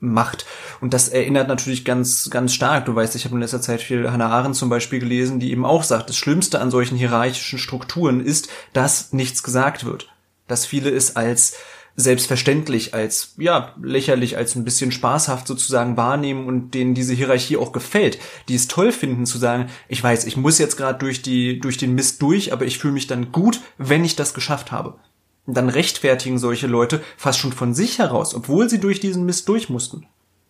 macht. 0.00 0.46
Und 0.80 0.94
das 0.94 1.08
erinnert 1.08 1.48
natürlich 1.48 1.84
ganz, 1.84 2.30
ganz 2.30 2.54
stark. 2.54 2.86
Du 2.86 2.94
weißt, 2.94 3.14
ich 3.14 3.24
habe 3.24 3.34
in 3.34 3.40
letzter 3.40 3.60
Zeit 3.60 3.82
viel 3.82 4.10
Hannah 4.10 4.30
Arendt 4.30 4.56
zum 4.56 4.68
Beispiel 4.68 4.98
gelesen, 4.98 5.40
die 5.40 5.52
eben 5.52 5.64
auch 5.64 5.84
sagt, 5.84 6.08
das 6.08 6.16
Schlimmste 6.16 6.60
an 6.60 6.70
solchen 6.70 6.96
hierarchischen 6.96 7.58
Strukturen 7.58 8.20
ist, 8.20 8.48
dass 8.72 9.12
nichts 9.12 9.42
gesagt 9.42 9.84
wird. 9.84 10.08
Dass 10.46 10.66
viele 10.66 10.90
es 10.90 11.16
als 11.16 11.56
selbstverständlich, 11.96 12.94
als, 12.94 13.34
ja, 13.36 13.74
lächerlich, 13.82 14.36
als 14.36 14.54
ein 14.54 14.64
bisschen 14.64 14.92
spaßhaft 14.92 15.46
sozusagen 15.46 15.96
wahrnehmen 15.96 16.46
und 16.46 16.72
denen 16.72 16.94
diese 16.94 17.14
Hierarchie 17.14 17.56
auch 17.56 17.72
gefällt, 17.72 18.18
die 18.48 18.54
es 18.54 18.68
toll 18.68 18.92
finden 18.92 19.26
zu 19.26 19.38
sagen, 19.38 19.68
ich 19.88 20.02
weiß, 20.02 20.24
ich 20.24 20.36
muss 20.36 20.58
jetzt 20.58 20.76
gerade 20.76 20.98
durch 20.98 21.22
die, 21.22 21.60
durch 21.60 21.76
den 21.76 21.94
Mist 21.94 22.22
durch, 22.22 22.52
aber 22.52 22.64
ich 22.64 22.78
fühle 22.78 22.94
mich 22.94 23.06
dann 23.06 23.32
gut, 23.32 23.60
wenn 23.76 24.04
ich 24.04 24.16
das 24.16 24.34
geschafft 24.34 24.72
habe. 24.72 24.98
Dann 25.46 25.68
rechtfertigen 25.68 26.38
solche 26.38 26.66
Leute 26.66 27.02
fast 27.16 27.38
schon 27.38 27.52
von 27.52 27.74
sich 27.74 27.98
heraus, 27.98 28.34
obwohl 28.34 28.68
sie 28.68 28.78
durch 28.78 29.00
diesen 29.00 29.24
Mist 29.24 29.48
durch 29.48 29.68
mussten. 29.68 30.06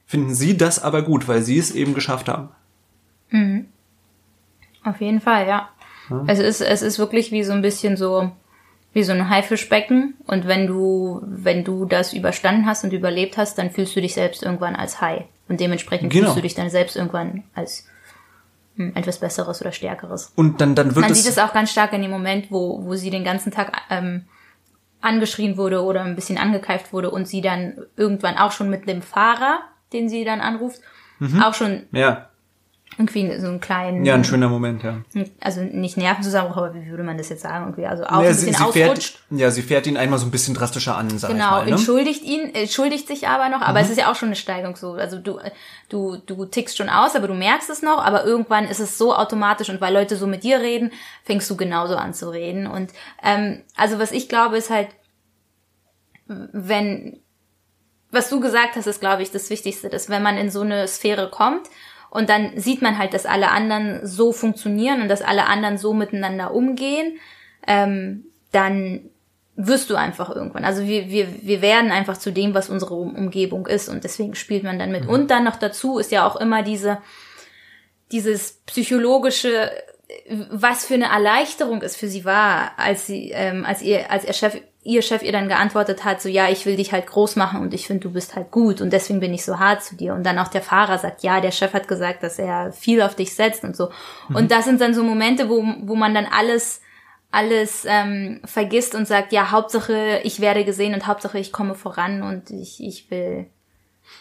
Finden 0.07 0.35
sie 0.35 0.57
das 0.57 0.83
aber 0.83 1.03
gut, 1.03 1.29
weil 1.29 1.42
sie 1.42 1.59
es 1.59 1.70
eben 1.70 1.94
geschafft 1.94 2.29
haben. 2.29 2.48
Mhm. 3.31 3.66
Auf 4.85 5.00
jeden 5.00 5.20
Fall, 5.20 5.46
ja. 5.46 5.68
ja. 6.11 6.24
Es 6.26 6.38
ist, 6.38 6.61
es 6.61 6.83
ist 6.83 6.98
wirklich 6.98 7.31
wie 7.33 7.44
so 7.44 7.53
ein 7.53 7.62
bisschen 7.62 7.96
so, 7.96 8.33
wie 8.92 9.03
so 9.05 9.12
ein 9.12 9.29
Haifischbecken. 9.29 10.14
Und 10.26 10.46
wenn 10.46 10.66
du, 10.66 11.22
wenn 11.24 11.64
du 11.64 11.85
das 11.85 12.12
überstanden 12.12 12.66
hast 12.66 12.85
und 12.85 12.92
überlebt 12.92 13.37
hast, 13.37 13.59
dann 13.59 13.70
fühlst 13.70 13.94
du 13.94 14.00
dich 14.00 14.14
selbst 14.14 14.42
irgendwann 14.42 14.74
als 14.74 15.00
Hai. 15.00 15.29
Und 15.48 15.61
dementsprechend 15.61 16.12
genau. 16.12 16.26
fühlst 16.26 16.38
du 16.38 16.42
dich 16.42 16.55
dann 16.55 16.70
selbst 16.70 16.96
irgendwann 16.96 17.44
als 17.55 17.87
hm, 18.76 18.92
etwas 18.96 19.18
Besseres 19.18 19.61
oder 19.61 19.72
Stärkeres. 19.72 20.33
Und 20.35 20.61
dann, 20.61 20.74
dann 20.74 20.94
wird 20.94 21.05
Man 21.05 21.14
sieht 21.14 21.31
es 21.31 21.38
auch 21.38 21.53
ganz 21.53 21.70
stark 21.70 21.92
in 21.92 22.03
dem 22.03 22.11
Moment, 22.11 22.50
wo, 22.50 22.85
wo 22.85 22.94
sie 22.94 23.11
den 23.11 23.24
ganzen 23.24 23.53
Tag 23.53 23.72
ähm, 23.90 24.24
angeschrien 25.01 25.57
wurde 25.57 25.83
oder 25.83 26.03
ein 26.03 26.15
bisschen 26.15 26.39
angekeift 26.39 26.93
wurde 26.93 27.11
und 27.11 27.27
sie 27.27 27.41
dann 27.41 27.79
irgendwann 27.97 28.37
auch 28.37 28.53
schon 28.53 28.71
mit 28.71 28.89
dem 28.89 29.03
Fahrer, 29.03 29.61
den 29.93 30.09
sie 30.09 30.25
dann 30.25 30.41
anruft, 30.41 30.81
mhm. 31.19 31.43
auch 31.43 31.55
schon 31.55 31.87
ja 31.93 32.30
irgendwie 32.98 33.38
so 33.38 33.46
einen 33.46 33.61
kleinen. 33.61 34.05
Ja, 34.05 34.14
ein 34.14 34.24
schöner 34.24 34.48
Moment, 34.48 34.83
ja. 34.83 34.98
Also 35.40 35.62
nicht 35.62 35.96
Nervenzusammenbruch, 35.96 36.59
aber 36.59 36.74
wie 36.74 36.90
würde 36.90 37.03
man 37.03 37.16
das 37.16 37.29
jetzt 37.29 37.42
sagen? 37.42 37.66
Irgendwie, 37.66 37.87
also 37.87 38.05
auch 38.05 38.11
ja, 38.11 38.18
ein 38.18 38.26
bisschen 38.29 38.53
sie, 38.53 38.64
sie 38.64 38.72
fährt, 38.72 39.18
Ja, 39.31 39.50
sie 39.50 39.62
fährt 39.62 39.87
ihn 39.87 39.96
einmal 39.96 40.18
so 40.18 40.26
ein 40.26 40.31
bisschen 40.31 40.55
drastischer 40.55 40.96
an, 40.96 41.09
sag 41.18 41.31
genau, 41.31 41.44
ich 41.44 41.50
mal. 41.50 41.64
Genau, 41.64 41.76
entschuldigt 41.76 42.24
ihn, 42.24 42.55
entschuldigt 42.55 43.07
sich 43.07 43.29
aber 43.29 43.48
noch, 43.48 43.62
aber 43.62 43.79
mhm. 43.79 43.85
es 43.85 43.90
ist 43.90 43.98
ja 43.98 44.11
auch 44.11 44.16
schon 44.16 44.29
eine 44.29 44.37
Steigung 44.37 44.76
so. 44.76 44.92
Also 44.92 45.18
du, 45.18 45.38
du, 45.88 46.16
du 46.16 46.44
tickst 46.44 46.76
schon 46.76 46.88
aus, 46.88 47.16
aber 47.16 47.29
du 47.29 47.35
merkst 47.35 47.70
es 47.70 47.81
noch, 47.81 48.05
aber 48.05 48.24
irgendwann 48.24 48.66
ist 48.66 48.81
es 48.81 48.98
so 48.98 49.14
automatisch 49.14 49.70
und 49.70 49.81
weil 49.81 49.94
Leute 49.94 50.16
so 50.16 50.26
mit 50.26 50.42
dir 50.42 50.61
reden, 50.61 50.90
fängst 51.24 51.48
du 51.48 51.57
genauso 51.57 51.96
an 51.96 52.12
zu 52.12 52.31
reden. 52.31 52.66
Und 52.66 52.90
ähm, 53.22 53.62
also 53.76 53.98
was 53.98 54.12
ich 54.12 54.29
glaube, 54.29 54.59
ist 54.59 54.68
halt, 54.68 54.88
wenn 56.26 57.20
was 58.12 58.29
du 58.29 58.40
gesagt 58.40 58.74
hast, 58.74 58.87
ist, 58.87 59.00
glaube 59.00 59.22
ich, 59.22 59.31
das 59.31 59.50
Wichtigste, 59.50 59.88
dass 59.88 60.09
wenn 60.09 60.22
man 60.22 60.37
in 60.37 60.50
so 60.50 60.62
eine 60.62 60.88
Sphäre 60.88 61.31
kommt 61.31 61.68
und 62.11 62.29
dann 62.29 62.59
sieht 62.59 62.83
man 62.83 62.99
halt, 62.99 63.14
dass 63.14 63.25
alle 63.25 63.51
anderen 63.51 64.07
so 64.07 64.33
funktionieren 64.33 65.01
und 65.01 65.09
dass 65.09 65.23
alle 65.23 65.46
anderen 65.46 65.79
so 65.79 65.94
miteinander 65.94 66.53
umgehen, 66.53 67.18
ähm, 67.66 68.25
dann 68.53 69.11
wirst 69.57 69.90
du 69.90 69.96
einfach 69.96 70.35
irgendwann. 70.35 70.64
Also 70.64 70.87
wir, 70.87 71.09
wir, 71.09 71.29
wir 71.42 71.62
werden 71.62 71.92
einfach 71.92 72.16
zu 72.16 72.33
dem, 72.33 72.55
was 72.55 72.70
unsere 72.70 72.94
Umgebung 72.94 73.66
ist 73.66 73.88
und 73.88 74.05
deswegen 74.05 74.35
spielt 74.35 74.64
man 74.64 74.79
dann 74.79 74.90
mit. 74.90 75.05
Mhm. 75.05 75.11
Und 75.11 75.31
dann 75.31 75.44
noch 75.44 75.57
dazu 75.57 75.99
ist 75.99 76.11
ja 76.11 76.27
auch 76.27 76.37
immer 76.37 76.62
diese, 76.62 76.99
dieses 78.11 78.61
psychologische, 78.66 79.70
was 80.51 80.87
für 80.87 80.94
eine 80.94 81.11
Erleichterung 81.11 81.83
es 81.83 81.96
für 81.96 82.09
sie 82.09 82.25
war, 82.25 82.73
als 82.77 83.07
sie, 83.07 83.31
ähm, 83.31 83.64
als 83.64 83.83
ihr, 83.83 84.11
als 84.11 84.25
ihr 84.25 84.33
Chef 84.33 84.61
ihr 84.83 85.03
Chef 85.03 85.23
ihr 85.23 85.33
dann 85.33 85.49
geantwortet 85.49 86.05
hat, 86.05 86.23
so 86.23 86.29
ja, 86.29 86.49
ich 86.49 86.64
will 86.64 86.77
dich 86.77 86.93
halt 86.93 87.07
groß 87.07 87.37
machen 87.37 87.61
und 87.61 87.75
ich 87.75 87.87
finde, 87.87 88.01
du 88.01 88.12
bist 88.12 88.35
halt 88.35 88.51
gut 88.51 88.81
und 88.81 88.93
deswegen 88.93 89.21
bin 89.21 89.35
ich 89.35 89.45
so 89.45 89.59
hart 89.59 89.85
zu 89.85 89.95
dir. 89.95 90.14
Und 90.14 90.25
dann 90.25 90.38
auch 90.38 90.49
der 90.49 90.62
Fahrer 90.62 90.99
sagt, 90.99 91.23
ja, 91.23 91.40
der 91.40 91.51
Chef 91.51 91.75
hat 91.75 91.87
gesagt, 91.87 92.23
dass 92.23 92.38
er 92.38 92.73
viel 92.73 93.03
auf 93.03 93.14
dich 93.14 93.35
setzt 93.35 93.62
und 93.62 93.77
so. 93.77 93.90
Mhm. 94.29 94.37
Und 94.37 94.51
das 94.51 94.64
sind 94.64 94.81
dann 94.81 94.95
so 94.95 95.03
Momente, 95.05 95.51
wo, 95.51 95.62
wo 95.83 95.95
man 95.97 96.14
dann 96.14 96.27
alles, 96.27 96.81
alles 97.31 97.85
ähm, 97.87 98.40
vergisst 98.45 98.95
und 98.95 99.07
sagt, 99.07 99.33
ja, 99.33 99.51
Hauptsache 99.51 100.21
ich 100.25 100.40
werde 100.40 100.64
gesehen 100.64 100.95
und 100.95 101.07
Hauptsache 101.07 101.38
ich 101.38 101.53
komme 101.53 101.75
voran 101.75 102.23
und 102.23 102.51
ich, 102.51 102.83
ich 102.83 103.11
will. 103.11 103.47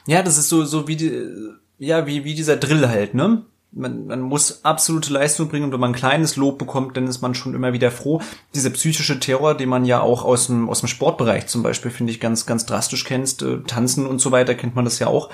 Ja, 0.08 0.22
das 0.22 0.38
ist 0.38 0.50
so, 0.50 0.66
so 0.66 0.90
wie 0.90 0.98
die, 0.98 1.54
ja, 1.78 2.06
wie, 2.06 2.26
wie 2.26 2.36
dieser 2.36 2.58
Drill 2.58 2.88
halt, 2.90 3.14
ne? 3.14 3.46
Man, 3.72 4.08
man 4.08 4.22
muss 4.22 4.66
absolute 4.66 5.14
Leistung 5.14 5.48
bringen 5.48 5.66
und 5.66 5.72
wenn 5.72 5.80
man 5.80 5.92
ein 5.92 5.96
kleines 5.96 6.36
Lob 6.36 6.58
bekommt, 6.58 6.98
dann 6.98 7.08
ist 7.08 7.22
man 7.22 7.36
schon 7.36 7.54
immer 7.54 7.74
wieder 7.74 7.92
froh. 7.92 8.22
Dieser 8.56 8.72
psychische 8.72 9.20
Terror, 9.20 9.56
den 9.56 9.70
man 9.70 9.86
ja 9.86 10.02
auch 10.02 10.24
aus 10.26 10.48
dem, 10.48 10.70
aus 10.70 10.80
dem 10.80 10.88
Sportbereich 10.88 11.48
zum 11.48 11.62
Beispiel, 11.62 11.92
finde 11.92 12.12
ich, 12.12 12.20
ganz, 12.20 12.46
ganz 12.46 12.66
drastisch 12.66 13.06
kennst, 13.06 13.42
äh, 13.44 13.60
Tanzen 13.68 14.08
und 14.08 14.20
so 14.20 14.32
weiter 14.32 14.56
kennt 14.56 14.76
man 14.76 14.86
das 14.86 15.00
ja 15.00 15.08
auch 15.08 15.30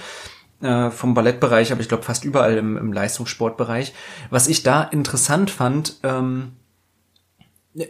äh, 0.61 0.91
vom 0.91 1.13
Ballettbereich, 1.13 1.71
aber 1.71 1.81
ich 1.81 1.87
glaube 1.87 2.03
fast 2.03 2.25
überall 2.25 2.57
im, 2.57 2.77
im 2.77 2.91
Leistungssportbereich. 2.91 3.93
Was 4.29 4.47
ich 4.47 4.63
da 4.63 4.83
interessant 4.83 5.49
fand, 5.49 5.99
ähm, 6.03 6.53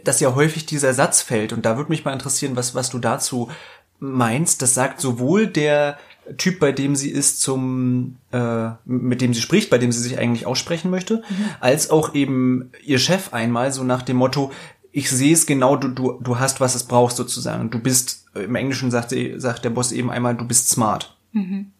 dass 0.04 0.20
ja 0.20 0.34
häufig 0.34 0.66
dieser 0.66 0.94
Satz 0.94 1.22
fällt 1.22 1.52
und 1.52 1.64
da 1.64 1.76
würde 1.76 1.90
mich 1.90 2.04
mal 2.04 2.12
interessieren, 2.12 2.56
was, 2.56 2.74
was 2.74 2.90
du 2.90 2.98
dazu 2.98 3.50
meinst. 3.98 4.62
Das 4.62 4.74
sagt 4.74 5.00
sowohl 5.00 5.46
der 5.46 5.98
Typ, 6.36 6.58
bei 6.58 6.72
dem 6.72 6.96
sie 6.96 7.10
ist, 7.10 7.40
zum 7.40 8.16
äh, 8.32 8.70
mit 8.84 9.20
dem 9.20 9.32
sie 9.32 9.40
spricht, 9.40 9.70
bei 9.70 9.78
dem 9.78 9.92
sie 9.92 10.00
sich 10.00 10.18
eigentlich 10.18 10.46
aussprechen 10.46 10.90
möchte, 10.90 11.16
mhm. 11.16 11.44
als 11.60 11.90
auch 11.90 12.14
eben 12.14 12.70
ihr 12.84 12.98
Chef 12.98 13.32
einmal 13.32 13.72
so 13.72 13.84
nach 13.84 14.02
dem 14.02 14.16
Motto, 14.16 14.52
ich 14.92 15.10
sehe 15.10 15.34
es 15.34 15.46
genau, 15.46 15.76
du, 15.76 15.88
du, 15.88 16.18
du 16.20 16.38
hast, 16.38 16.60
was 16.60 16.74
es 16.74 16.84
brauchst 16.84 17.18
sozusagen. 17.18 17.70
Du 17.70 17.78
bist, 17.78 18.24
im 18.34 18.54
Englischen 18.54 18.90
sagt, 18.90 19.14
sagt 19.36 19.64
der 19.64 19.70
Boss 19.70 19.92
eben 19.92 20.10
einmal, 20.10 20.34
du 20.34 20.46
bist 20.46 20.70
smart. 20.70 21.16
Mhm. 21.32 21.72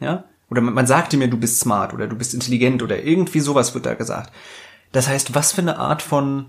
Ja? 0.00 0.24
Oder 0.50 0.60
man, 0.60 0.74
man 0.74 0.86
sagte 0.86 1.16
mir, 1.16 1.28
du 1.28 1.36
bist 1.36 1.60
smart 1.60 1.94
oder 1.94 2.06
du 2.06 2.16
bist 2.16 2.34
intelligent 2.34 2.82
oder 2.82 3.02
irgendwie 3.02 3.40
sowas 3.40 3.74
wird 3.74 3.86
da 3.86 3.94
gesagt. 3.94 4.32
Das 4.92 5.08
heißt, 5.08 5.34
was 5.34 5.52
für 5.52 5.62
eine 5.62 5.78
Art 5.78 6.02
von 6.02 6.46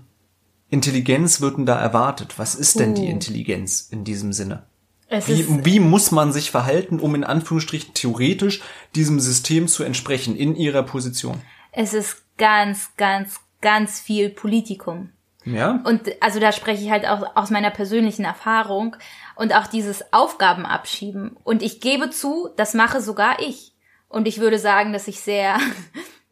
Intelligenz 0.68 1.40
wird 1.40 1.58
denn 1.58 1.66
da 1.66 1.78
erwartet? 1.78 2.34
Was 2.38 2.54
ist 2.54 2.80
denn 2.80 2.90
uh. 2.90 2.94
die 2.94 3.08
Intelligenz 3.08 3.88
in 3.90 4.04
diesem 4.04 4.32
Sinne? 4.32 4.64
Wie, 5.08 5.64
wie 5.64 5.80
muss 5.80 6.10
man 6.10 6.32
sich 6.32 6.50
verhalten, 6.50 6.98
um 6.98 7.14
in 7.14 7.24
Anführungsstrichen 7.24 7.94
theoretisch 7.94 8.60
diesem 8.94 9.20
System 9.20 9.68
zu 9.68 9.84
entsprechen 9.84 10.36
in 10.36 10.56
ihrer 10.56 10.82
Position? 10.82 11.40
Es 11.70 11.94
ist 11.94 12.24
ganz, 12.38 12.90
ganz, 12.96 13.40
ganz 13.60 14.00
viel 14.00 14.30
Politikum. 14.30 15.10
Ja. 15.44 15.80
Und 15.84 16.10
also 16.20 16.40
da 16.40 16.50
spreche 16.50 16.82
ich 16.82 16.90
halt 16.90 17.06
auch 17.06 17.36
aus 17.36 17.50
meiner 17.50 17.70
persönlichen 17.70 18.24
Erfahrung 18.24 18.96
und 19.36 19.54
auch 19.54 19.68
dieses 19.68 20.12
Aufgaben 20.12 20.66
abschieben. 20.66 21.36
Und 21.44 21.62
ich 21.62 21.80
gebe 21.80 22.10
zu, 22.10 22.48
das 22.56 22.74
mache 22.74 23.00
sogar 23.00 23.40
ich. 23.40 23.72
Und 24.08 24.26
ich 24.26 24.40
würde 24.40 24.58
sagen, 24.58 24.92
dass 24.92 25.06
ich 25.06 25.20
sehr 25.20 25.58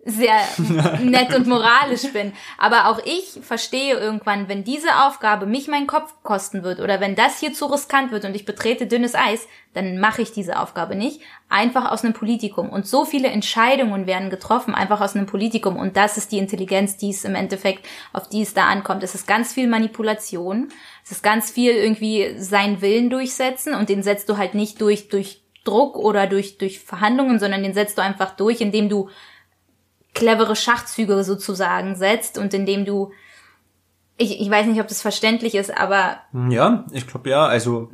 sehr 0.05 0.37
nett 1.03 1.35
und 1.35 1.47
moralisch 1.47 2.13
bin. 2.13 2.33
Aber 2.59 2.89
auch 2.89 3.01
ich 3.05 3.41
verstehe 3.43 3.99
irgendwann, 3.99 4.49
wenn 4.49 4.65
diese 4.65 5.05
Aufgabe 5.05 5.47
mich 5.47 5.69
meinen 5.69 5.87
Kopf 5.87 6.13
kosten 6.23 6.63
wird 6.63 6.81
oder 6.81 7.01
wenn 7.01 7.15
das 7.15 7.41
hier 7.41 7.53
zu 7.53 7.67
riskant 7.67 8.13
wird 8.13 8.25
und 8.25 8.35
ich 8.35 8.45
betrete 8.45 8.87
dünnes 8.87 9.15
Eis, 9.15 9.47
dann 9.73 9.99
mache 9.99 10.23
ich 10.23 10.33
diese 10.33 10.61
Aufgabe 10.61 10.95
nicht. 10.95 11.21
Einfach 11.49 11.91
aus 11.91 12.05
einem 12.05 12.15
Politikum. 12.15 12.69
Und 12.69 12.87
so 12.87 13.05
viele 13.05 13.29
Entscheidungen 13.29 14.07
werden 14.07 14.31
getroffen, 14.31 14.75
einfach 14.75 15.01
aus 15.01 15.17
einem 15.17 15.27
Politikum. 15.27 15.77
Und 15.77 15.97
das 15.97 16.17
ist 16.17 16.33
die 16.33 16.39
Intelligenz, 16.39 16.97
die 16.97 17.11
es 17.11 17.25
im 17.25 17.35
Endeffekt, 17.35 17.87
auf 18.13 18.29
die 18.29 18.43
es 18.43 18.55
da 18.55 18.67
ankommt. 18.67 19.03
Es 19.03 19.15
ist 19.15 19.27
ganz 19.27 19.53
viel 19.53 19.67
Manipulation. 19.67 20.69
Es 21.05 21.11
ist 21.11 21.23
ganz 21.23 21.51
viel 21.51 21.73
irgendwie 21.73 22.37
seinen 22.39 22.81
Willen 22.83 23.11
durchsetzen 23.11 23.75
und 23.75 23.89
den 23.89 24.03
setzt 24.03 24.29
du 24.29 24.37
halt 24.37 24.55
nicht 24.55 24.81
durch, 24.81 25.09
durch 25.09 25.43
Druck 25.65 25.97
oder 25.97 26.27
durch, 26.27 26.59
durch 26.59 26.81
Verhandlungen, 26.81 27.39
sondern 27.39 27.63
den 27.63 27.75
setzt 27.75 27.99
du 27.99 28.03
einfach 28.03 28.37
durch, 28.37 28.61
indem 28.61 28.89
du 28.89 29.09
clevere 30.15 30.57
Schachzüge 30.57 31.25
sozusagen 31.25 31.97
setzt 31.97 32.39
und 32.39 32.55
indem 32.55 32.85
du 32.85 33.13
ich, 34.17 34.41
ich 34.41 34.49
weiß 34.49 34.67
nicht, 34.67 34.81
ob 34.81 34.87
das 34.87 35.03
verständlich 35.03 35.55
ist, 35.57 35.77
aber 35.77 36.21
ja, 36.49 36.87
ich 36.93 37.07
glaube 37.07 37.31
ja, 37.31 37.47
also 37.47 37.91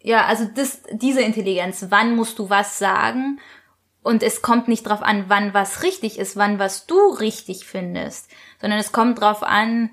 ja, 0.00 0.26
also 0.26 0.46
das 0.54 0.82
diese 0.92 1.22
Intelligenz, 1.22 1.86
wann 1.88 2.14
musst 2.14 2.38
du 2.38 2.50
was 2.50 2.78
sagen? 2.78 3.40
Und 4.02 4.22
es 4.22 4.42
kommt 4.42 4.68
nicht 4.68 4.86
drauf 4.86 5.02
an, 5.02 5.24
wann 5.28 5.54
was 5.54 5.82
richtig 5.82 6.18
ist, 6.18 6.36
wann 6.36 6.58
was 6.58 6.86
du 6.86 6.98
richtig 7.14 7.64
findest, 7.64 8.30
sondern 8.60 8.78
es 8.78 8.92
kommt 8.92 9.18
drauf 9.18 9.42
an, 9.42 9.88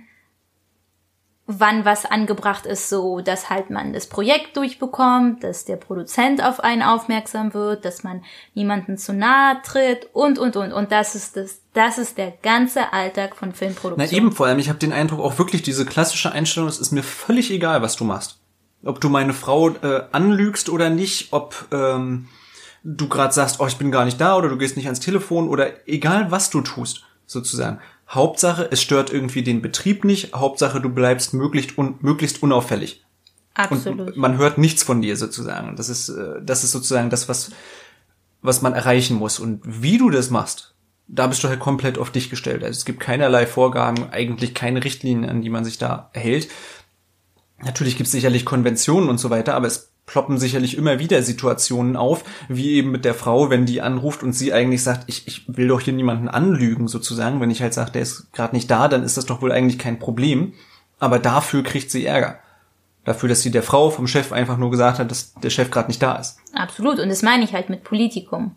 wann 1.59 1.85
was 1.85 2.05
angebracht 2.05 2.65
ist, 2.65 2.89
so 2.89 3.21
dass 3.21 3.49
halt 3.49 3.69
man 3.69 3.93
das 3.93 4.07
Projekt 4.07 4.57
durchbekommt, 4.57 5.43
dass 5.43 5.65
der 5.65 5.77
Produzent 5.77 6.43
auf 6.43 6.59
einen 6.59 6.81
aufmerksam 6.81 7.53
wird, 7.53 7.85
dass 7.85 8.03
man 8.03 8.23
niemanden 8.53 8.97
zu 8.97 9.13
nahe 9.13 9.61
tritt 9.63 10.07
und 10.13 10.39
und 10.39 10.55
und 10.55 10.71
und 10.71 10.91
das 10.91 11.15
ist 11.15 11.37
das 11.37 11.61
das 11.73 11.97
ist 11.97 12.17
der 12.17 12.31
ganze 12.31 12.91
Alltag 12.93 13.35
von 13.35 13.53
Filmproduktion. 13.53 14.09
Na 14.11 14.17
eben 14.17 14.31
vor 14.31 14.47
allem, 14.47 14.59
ich 14.59 14.69
habe 14.69 14.79
den 14.79 14.93
Eindruck 14.93 15.21
auch 15.21 15.37
wirklich 15.39 15.61
diese 15.61 15.85
klassische 15.85 16.31
Einstellung, 16.31 16.67
es 16.67 16.79
ist 16.79 16.91
mir 16.91 17.03
völlig 17.03 17.51
egal, 17.51 17.81
was 17.81 17.95
du 17.95 18.03
machst. 18.03 18.39
Ob 18.83 18.99
du 18.99 19.09
meine 19.09 19.33
Frau 19.33 19.69
äh, 19.69 20.03
anlügst 20.11 20.69
oder 20.69 20.89
nicht, 20.89 21.31
ob 21.31 21.67
ähm, 21.71 22.27
du 22.83 23.07
gerade 23.07 23.33
sagst, 23.33 23.59
oh, 23.59 23.67
ich 23.67 23.77
bin 23.77 23.91
gar 23.91 24.05
nicht 24.05 24.19
da 24.19 24.35
oder 24.35 24.49
du 24.49 24.57
gehst 24.57 24.75
nicht 24.75 24.87
ans 24.87 24.99
Telefon 24.99 25.47
oder 25.47 25.87
egal 25.87 26.31
was 26.31 26.49
du 26.49 26.61
tust, 26.61 27.03
sozusagen. 27.25 27.79
Hauptsache, 28.11 28.67
es 28.71 28.81
stört 28.81 29.11
irgendwie 29.11 29.41
den 29.41 29.61
Betrieb 29.61 30.03
nicht. 30.03 30.33
Hauptsache, 30.33 30.81
du 30.81 30.89
bleibst 30.89 31.33
möglichst, 31.33 31.77
un 31.77 31.95
möglichst 32.01 32.43
unauffällig. 32.43 33.05
Absolut. 33.53 34.07
Und 34.07 34.17
man 34.17 34.37
hört 34.37 34.57
nichts 34.57 34.83
von 34.83 35.01
dir 35.01 35.15
sozusagen. 35.15 35.75
Das 35.75 35.89
ist, 35.89 36.09
äh, 36.09 36.41
das 36.41 36.63
ist 36.63 36.71
sozusagen 36.71 37.09
das, 37.09 37.29
was, 37.29 37.51
was 38.41 38.61
man 38.61 38.73
erreichen 38.73 39.15
muss. 39.17 39.39
Und 39.39 39.61
wie 39.63 39.97
du 39.97 40.09
das 40.09 40.29
machst, 40.29 40.75
da 41.07 41.27
bist 41.27 41.43
du 41.43 41.47
halt 41.47 41.59
komplett 41.59 41.97
auf 41.97 42.11
dich 42.11 42.29
gestellt. 42.29 42.63
Also 42.63 42.77
es 42.77 42.85
gibt 42.85 42.99
keinerlei 42.99 43.47
Vorgaben, 43.47 44.09
eigentlich 44.11 44.53
keine 44.53 44.83
Richtlinien, 44.83 45.29
an 45.29 45.41
die 45.41 45.49
man 45.49 45.65
sich 45.65 45.77
da 45.77 46.09
hält. 46.13 46.49
Natürlich 47.59 47.97
gibt 47.97 48.07
es 48.07 48.11
sicherlich 48.11 48.45
Konventionen 48.45 49.09
und 49.09 49.19
so 49.19 49.29
weiter, 49.29 49.55
aber 49.55 49.67
es 49.67 49.90
ploppen 50.05 50.37
sicherlich 50.37 50.77
immer 50.77 50.99
wieder 50.99 51.21
Situationen 51.23 51.95
auf, 51.95 52.23
wie 52.49 52.71
eben 52.71 52.91
mit 52.91 53.05
der 53.05 53.13
Frau, 53.13 53.49
wenn 53.49 53.65
die 53.65 53.81
anruft 53.81 54.23
und 54.23 54.33
sie 54.33 54.51
eigentlich 54.51 54.83
sagt, 54.83 55.03
ich, 55.07 55.27
ich 55.27 55.43
will 55.47 55.67
doch 55.67 55.79
hier 55.81 55.93
niemanden 55.93 56.27
anlügen 56.27 56.87
sozusagen. 56.87 57.39
Wenn 57.39 57.51
ich 57.51 57.61
halt 57.61 57.73
sage, 57.73 57.91
der 57.91 58.01
ist 58.01 58.33
gerade 58.33 58.55
nicht 58.55 58.69
da, 58.69 58.87
dann 58.87 59.03
ist 59.03 59.17
das 59.17 59.25
doch 59.25 59.41
wohl 59.41 59.51
eigentlich 59.51 59.79
kein 59.79 59.99
Problem. 59.99 60.53
Aber 60.99 61.19
dafür 61.19 61.63
kriegt 61.63 61.91
sie 61.91 62.05
Ärger. 62.05 62.39
Dafür, 63.05 63.29
dass 63.29 63.41
sie 63.41 63.51
der 63.51 63.63
Frau 63.63 63.89
vom 63.89 64.05
Chef 64.05 64.31
einfach 64.31 64.57
nur 64.57 64.69
gesagt 64.69 64.99
hat, 64.99 65.09
dass 65.09 65.33
der 65.35 65.49
Chef 65.49 65.71
gerade 65.71 65.87
nicht 65.87 66.03
da 66.03 66.15
ist. 66.17 66.37
Absolut. 66.53 66.99
Und 66.99 67.09
das 67.09 67.23
meine 67.23 67.43
ich 67.43 67.53
halt 67.53 67.69
mit 67.69 67.83
Politikum. 67.83 68.55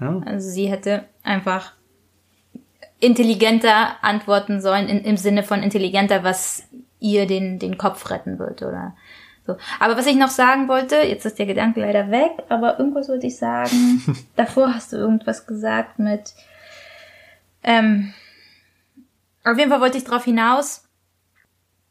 Ja. 0.00 0.20
Also 0.26 0.50
sie 0.50 0.66
hätte 0.66 1.04
einfach 1.22 1.72
intelligenter 3.00 3.96
antworten 4.02 4.60
sollen, 4.60 4.88
in, 4.88 5.04
im 5.04 5.16
Sinne 5.16 5.42
von 5.42 5.62
intelligenter, 5.62 6.22
was 6.22 6.64
ihr 7.00 7.26
den, 7.26 7.58
den 7.58 7.78
Kopf 7.78 8.10
retten 8.10 8.38
wird, 8.38 8.62
oder 8.62 8.94
so. 9.46 9.56
Aber 9.80 9.96
was 9.96 10.06
ich 10.06 10.16
noch 10.16 10.30
sagen 10.30 10.68
wollte, 10.68 10.96
jetzt 10.96 11.26
ist 11.26 11.38
der 11.38 11.46
Gedanke 11.46 11.80
leider 11.80 12.10
weg, 12.10 12.32
aber 12.48 12.78
irgendwas 12.78 13.08
wollte 13.08 13.26
ich 13.26 13.36
sagen. 13.36 14.02
Davor 14.36 14.74
hast 14.74 14.92
du 14.92 14.96
irgendwas 14.96 15.46
gesagt 15.46 15.98
mit, 15.98 16.34
ähm, 17.64 18.12
auf 19.44 19.58
jeden 19.58 19.70
Fall 19.70 19.80
wollte 19.80 19.98
ich 19.98 20.04
darauf 20.04 20.24
hinaus, 20.24 20.88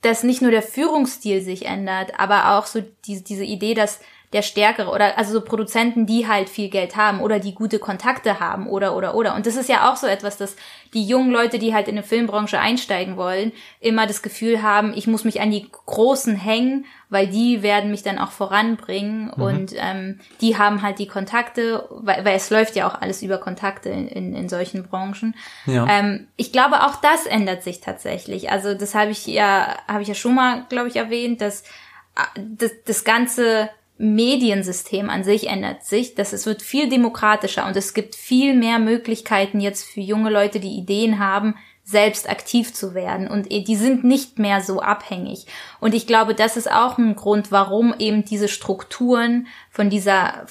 dass 0.01 0.23
nicht 0.23 0.41
nur 0.41 0.51
der 0.51 0.63
Führungsstil 0.63 1.41
sich 1.41 1.65
ändert, 1.65 2.19
aber 2.19 2.57
auch 2.57 2.65
so 2.65 2.81
diese, 3.05 3.23
diese 3.23 3.43
Idee, 3.43 3.73
dass 3.73 3.99
der 4.33 4.41
Stärkere 4.43 4.89
oder 4.89 5.17
also 5.17 5.33
so 5.33 5.41
Produzenten, 5.41 6.05
die 6.05 6.27
halt 6.27 6.47
viel 6.47 6.69
Geld 6.69 6.95
haben 6.95 7.19
oder 7.19 7.39
die 7.39 7.53
gute 7.53 7.79
Kontakte 7.79 8.39
haben 8.39 8.67
oder 8.67 8.95
oder 8.95 9.13
oder. 9.13 9.35
Und 9.35 9.45
das 9.45 9.57
ist 9.57 9.67
ja 9.67 9.91
auch 9.91 9.97
so 9.97 10.07
etwas, 10.07 10.37
dass 10.37 10.55
die 10.93 11.05
jungen 11.05 11.31
Leute, 11.31 11.59
die 11.59 11.73
halt 11.73 11.87
in 11.87 11.95
eine 11.95 12.03
Filmbranche 12.03 12.59
einsteigen 12.59 13.17
wollen, 13.17 13.51
immer 13.81 14.07
das 14.07 14.21
Gefühl 14.21 14.61
haben, 14.61 14.93
ich 14.95 15.05
muss 15.07 15.25
mich 15.25 15.41
an 15.41 15.51
die 15.51 15.67
Großen 15.69 16.35
hängen, 16.35 16.85
weil 17.09 17.27
die 17.27 17.61
werden 17.61 17.91
mich 17.91 18.03
dann 18.03 18.17
auch 18.17 18.31
voranbringen 18.31 19.33
mhm. 19.35 19.43
und 19.43 19.73
ähm, 19.75 20.19
die 20.39 20.57
haben 20.57 20.81
halt 20.81 20.99
die 20.99 21.07
Kontakte, 21.07 21.85
weil, 21.89 22.23
weil 22.23 22.37
es 22.37 22.49
läuft 22.49 22.77
ja 22.77 22.87
auch 22.87 23.01
alles 23.01 23.21
über 23.21 23.37
Kontakte 23.37 23.89
in, 23.89 24.07
in, 24.07 24.33
in 24.33 24.47
solchen 24.47 24.87
Branchen. 24.87 25.35
Ja. 25.65 25.85
Ähm, 25.89 26.27
ich 26.37 26.53
glaube, 26.53 26.83
auch 26.85 26.95
das 26.95 27.25
ändert 27.25 27.63
sich 27.63 27.81
tatsächlich. 27.81 28.49
Also 28.49 28.73
das 28.75 28.95
habe 28.95 29.11
ich 29.11 29.27
ja, 29.27 29.77
habe 29.89 30.03
ich 30.03 30.07
ja 30.07 30.15
schon 30.15 30.35
mal, 30.35 30.65
glaube 30.69 30.87
ich, 30.87 30.95
erwähnt, 30.95 31.41
dass 31.41 31.63
äh, 32.15 32.39
das, 32.57 32.71
das 32.85 33.03
ganze 33.03 33.69
Mediensystem 34.01 35.09
an 35.09 35.23
sich 35.23 35.47
ändert 35.47 35.83
sich, 35.83 36.15
dass 36.15 36.33
es 36.33 36.45
wird 36.45 36.61
viel 36.61 36.89
demokratischer 36.89 37.67
und 37.67 37.77
es 37.77 37.93
gibt 37.93 38.15
viel 38.15 38.55
mehr 38.55 38.79
Möglichkeiten 38.79 39.59
jetzt 39.59 39.83
für 39.83 40.01
junge 40.01 40.31
Leute, 40.31 40.59
die 40.59 40.75
Ideen 40.75 41.19
haben, 41.19 41.55
selbst 41.83 42.29
aktiv 42.29 42.73
zu 42.73 42.93
werden 42.93 43.27
und 43.27 43.51
die 43.51 43.75
sind 43.75 44.03
nicht 44.03 44.39
mehr 44.39 44.61
so 44.61 44.81
abhängig. 44.81 45.45
Und 45.79 45.93
ich 45.93 46.07
glaube, 46.07 46.33
das 46.33 46.57
ist 46.57 46.71
auch 46.71 46.97
ein 46.97 47.15
Grund, 47.15 47.51
warum 47.51 47.93
eben 47.97 48.25
diese 48.25 48.47
Strukturen 48.47 49.47
von 49.69 49.89
dieser, 49.89 50.45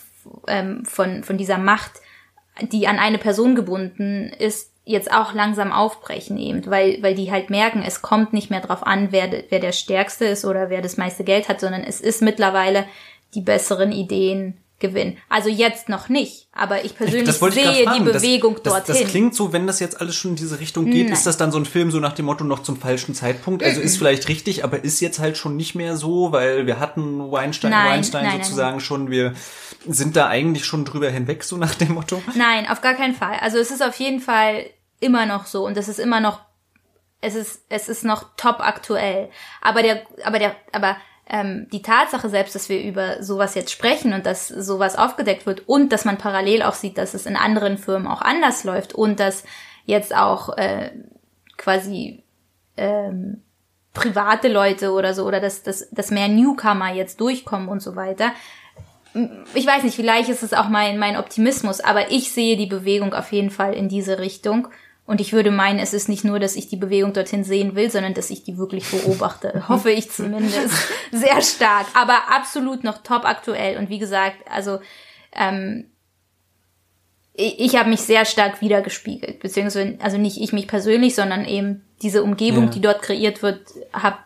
ähm, 0.47 0.85
von, 0.85 1.25
von 1.25 1.39
dieser 1.39 1.59
Macht, 1.59 1.93
die 2.61 2.87
an 2.87 2.99
eine 2.99 3.19
Person 3.19 3.55
gebunden 3.55 4.33
ist, 4.39 4.71
jetzt 4.85 5.13
auch 5.13 5.35
langsam 5.35 5.73
aufbrechen 5.73 6.37
eben, 6.37 6.67
weil, 6.67 7.03
weil 7.03 7.15
die 7.15 7.31
halt 7.31 7.49
merken, 7.49 7.83
es 7.87 8.03
kommt 8.03 8.33
nicht 8.33 8.51
mehr 8.51 8.61
drauf 8.61 8.87
an, 8.87 9.13
wer, 9.13 9.31
wer 9.49 9.61
der 9.61 9.73
Stärkste 9.73 10.25
ist 10.25 10.45
oder 10.45 10.69
wer 10.69 10.83
das 10.83 10.97
meiste 10.97 11.23
Geld 11.23 11.49
hat, 11.49 11.61
sondern 11.61 11.85
es 11.85 12.01
ist 12.01 12.23
mittlerweile 12.23 12.87
die 13.35 13.41
besseren 13.41 13.93
Ideen 13.93 14.61
gewinnen. 14.81 15.19
Also 15.29 15.49
jetzt 15.49 15.89
noch 15.89 16.09
nicht, 16.09 16.49
aber 16.53 16.85
ich 16.85 16.97
persönlich 16.97 17.29
ich, 17.29 17.55
sehe 17.55 17.87
die 17.95 18.03
Bewegung 18.03 18.55
das, 18.55 18.73
dorthin. 18.73 18.95
Das, 18.95 19.03
das 19.03 19.11
klingt 19.11 19.35
so, 19.35 19.53
wenn 19.53 19.67
das 19.67 19.79
jetzt 19.79 20.01
alles 20.01 20.17
schon 20.17 20.33
in 20.33 20.37
diese 20.37 20.59
Richtung 20.59 20.87
geht, 20.87 21.05
Nein. 21.05 21.13
ist 21.13 21.27
das 21.27 21.37
dann 21.37 21.53
so 21.53 21.59
ein 21.59 21.67
Film 21.67 21.91
so 21.91 22.01
nach 22.01 22.15
dem 22.15 22.25
Motto 22.25 22.45
noch 22.45 22.63
zum 22.63 22.79
falschen 22.79 23.15
Zeitpunkt? 23.15 23.63
Also 23.63 23.81
ist 23.81 23.99
vielleicht 23.99 24.27
richtig, 24.29 24.65
aber 24.65 24.83
ist 24.83 25.01
jetzt 25.01 25.19
halt 25.21 25.37
schon 25.37 25.57
nicht 25.57 25.75
mehr 25.75 25.97
so, 25.97 26.33
weil 26.33 26.67
wir 26.67 26.81
hatten 26.81 27.31
Weinstein, 27.31 27.71
nein, 27.71 27.91
Weinstein 27.91 28.25
nein, 28.25 28.43
sozusagen 28.43 28.81
schon, 28.81 29.11
wir 29.11 29.35
sind 29.87 30.17
da 30.17 30.29
eigentlich 30.29 30.65
schon 30.65 30.85
drüber 30.85 31.11
hinweg, 31.11 31.45
so 31.45 31.57
nach 31.57 31.75
dem 31.75 31.93
Motto? 31.93 32.23
Nein, 32.35 32.67
auf 32.69 32.81
gar 32.81 32.95
keinen 32.95 33.15
Fall. 33.15 33.37
Also 33.41 33.59
es 33.59 33.71
ist 33.71 33.83
auf 33.83 33.97
jeden 33.97 34.21
Fall 34.21 34.65
immer 34.99 35.27
noch 35.27 35.47
so 35.47 35.67
und 35.67 35.77
es 35.77 35.89
ist 35.89 36.01
immer 36.01 36.21
noch 36.21 36.41
es 37.23 37.35
ist 37.35 37.65
es 37.69 37.91
ist 37.91 38.03
noch 38.03 38.25
top 38.39 38.61
aktuell. 38.61 39.29
Aber 39.61 39.83
der 39.83 40.03
aber 40.25 40.39
der 40.39 40.57
aber 40.73 40.97
ähm, 41.31 41.69
die 41.73 41.83
Tatsache 41.83 42.29
selbst, 42.29 42.57
dass 42.57 42.69
wir 42.69 42.83
über 42.83 43.23
sowas 43.23 43.55
jetzt 43.55 43.71
sprechen 43.71 44.13
und 44.13 44.27
dass 44.27 44.49
sowas 44.49 44.97
aufgedeckt 44.97 45.47
wird 45.47 45.69
und 45.69 45.93
dass 45.93 46.05
man 46.05 46.19
parallel 46.19 46.63
auch 46.63 46.75
sieht, 46.75 46.99
dass 46.99 47.15
es 47.15 47.25
in 47.25 47.37
anderen 47.37 47.79
Firmen 47.79 48.09
auch 48.09 48.21
anders 48.21 48.65
läuft 48.65 48.95
und 48.95 49.21
dass 49.21 49.45
jetzt 49.87 50.15
auch 50.15 50.57
äh, 50.59 50.91
quasi 51.57 52.25
ähm, 52.77 53.43
private 53.95 54.49
Leute 54.49 54.91
oder 54.91 55.15
so 55.15 55.25
oder 55.25 55.41
dass, 55.41 55.63
dass, 55.63 55.89
dass 55.91 56.11
mehr 56.11 56.29
Newcomer 56.29 56.93
jetzt 56.93 57.21
durchkommen 57.21 57.69
und 57.69 57.81
so 57.81 57.95
weiter. 57.95 58.33
Ich 59.55 59.67
weiß 59.67 59.85
nicht, 59.85 59.97
vielleicht 59.97 60.29
ist 60.29 60.43
es 60.43 60.53
auch 60.53 60.69
mein, 60.69 60.99
mein 60.99 61.17
Optimismus, 61.17 61.81
aber 61.81 62.11
ich 62.11 62.33
sehe 62.33 62.57
die 62.57 62.67
Bewegung 62.67 63.15
auf 63.15 63.33
jeden 63.33 63.51
Fall 63.51 63.75
in 63.75 63.89
diese 63.89 64.19
Richtung 64.19 64.69
und 65.07 65.21
ich 65.21 65.33
würde 65.33 65.51
meinen, 65.51 65.81
es 65.81 65.93
ist 65.93 66.09
nicht 66.09 66.25
nur, 66.25 66.39
dass 66.39 66.55
ich 66.55 66.69
die 66.69 66.77
Bewegung 66.77 67.13
dorthin 67.13 67.43
sehen 67.43 67.75
will, 67.75 67.91
sondern 67.91 68.15
dass 68.15 68.31
ich 68.31 68.45
die 68.45 68.59
wirklich 68.59 68.89
beobachte. 68.89 69.65
Hoffe 69.69 69.91
ich 69.91 70.11
zumindest. 70.11 70.73
Sehr 71.11 71.43
stark. 71.43 71.87
Aber 71.95 72.31
absolut 72.31 72.85
noch 72.85 72.99
top 73.03 73.25
aktuell. 73.25 73.77
Und 73.79 73.89
wie 73.89 73.99
gesagt, 73.99 74.37
also 74.49 74.79
ähm, 75.33 75.87
ich, 77.33 77.59
ich 77.59 77.77
habe 77.77 77.91
mich 77.91 78.03
sehr 78.03 78.25
stark 78.25 78.61
wiedergespiegelt. 78.61 79.41
Beziehungsweise, 79.41 79.99
also 80.01 80.17
nicht 80.17 80.41
ich 80.41 80.53
mich 80.53 80.69
persönlich, 80.69 81.15
sondern 81.15 81.45
eben 81.45 81.85
diese 82.03 82.23
Umgebung, 82.23 82.65
ja. 82.65 82.71
die 82.71 82.81
dort 82.81 83.03
kreiert 83.03 83.43
wird, 83.43 83.63
habe 83.93 84.19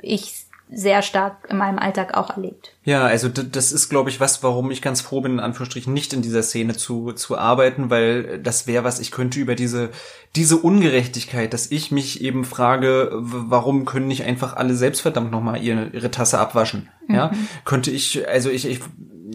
ich 0.00 0.46
sehr 0.72 1.02
stark 1.02 1.48
in 1.50 1.56
meinem 1.56 1.78
Alltag 1.78 2.14
auch 2.14 2.30
erlebt. 2.30 2.72
Ja, 2.84 3.04
also 3.04 3.28
das 3.28 3.72
ist, 3.72 3.88
glaube 3.88 4.10
ich, 4.10 4.20
was, 4.20 4.42
warum 4.42 4.70
ich 4.70 4.82
ganz 4.82 5.00
froh 5.00 5.20
bin, 5.20 5.32
in 5.32 5.40
Anführungsstrichen 5.40 5.92
nicht 5.92 6.12
in 6.12 6.22
dieser 6.22 6.42
Szene 6.42 6.76
zu, 6.76 7.12
zu 7.12 7.36
arbeiten, 7.36 7.90
weil 7.90 8.38
das 8.38 8.66
wäre 8.66 8.84
was, 8.84 9.00
ich 9.00 9.10
könnte 9.10 9.40
über 9.40 9.54
diese, 9.54 9.90
diese 10.36 10.56
Ungerechtigkeit, 10.56 11.52
dass 11.52 11.70
ich 11.70 11.90
mich 11.90 12.22
eben 12.22 12.44
frage, 12.44 13.10
warum 13.12 13.84
können 13.84 14.06
nicht 14.06 14.24
einfach 14.24 14.56
alle 14.56 14.74
selbst 14.74 15.00
verdammt 15.00 15.32
nochmal 15.32 15.62
ihre, 15.62 15.88
ihre 15.88 16.10
Tasse 16.10 16.38
abwaschen? 16.38 16.88
Mhm. 17.08 17.14
Ja, 17.14 17.32
könnte 17.64 17.90
ich, 17.90 18.28
also 18.28 18.48
ich, 18.48 18.66
ich, 18.66 18.80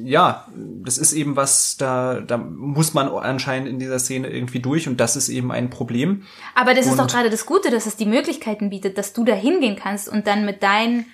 ja, 0.01 0.47
das 0.55 0.97
ist 0.97 1.13
eben 1.13 1.35
was, 1.35 1.77
da, 1.77 2.21
da 2.21 2.37
muss 2.37 2.93
man 2.93 3.09
anscheinend 3.09 3.67
in 3.67 3.79
dieser 3.79 3.99
Szene 3.99 4.29
irgendwie 4.29 4.59
durch 4.59 4.87
und 4.87 4.99
das 4.99 5.15
ist 5.15 5.29
eben 5.29 5.51
ein 5.51 5.69
Problem. 5.69 6.23
Aber 6.53 6.73
das 6.73 6.85
und 6.85 6.93
ist 6.93 6.99
doch 6.99 7.07
gerade 7.07 7.29
das 7.29 7.45
Gute, 7.45 7.71
dass 7.71 7.87
es 7.87 7.97
die 7.97 8.05
Möglichkeiten 8.05 8.69
bietet, 8.69 8.97
dass 8.97 9.13
du 9.13 9.25
da 9.25 9.33
hingehen 9.33 9.75
kannst 9.75 10.07
und 10.07 10.27
dann 10.27 10.45
mit 10.45 10.63
deinen 10.63 11.05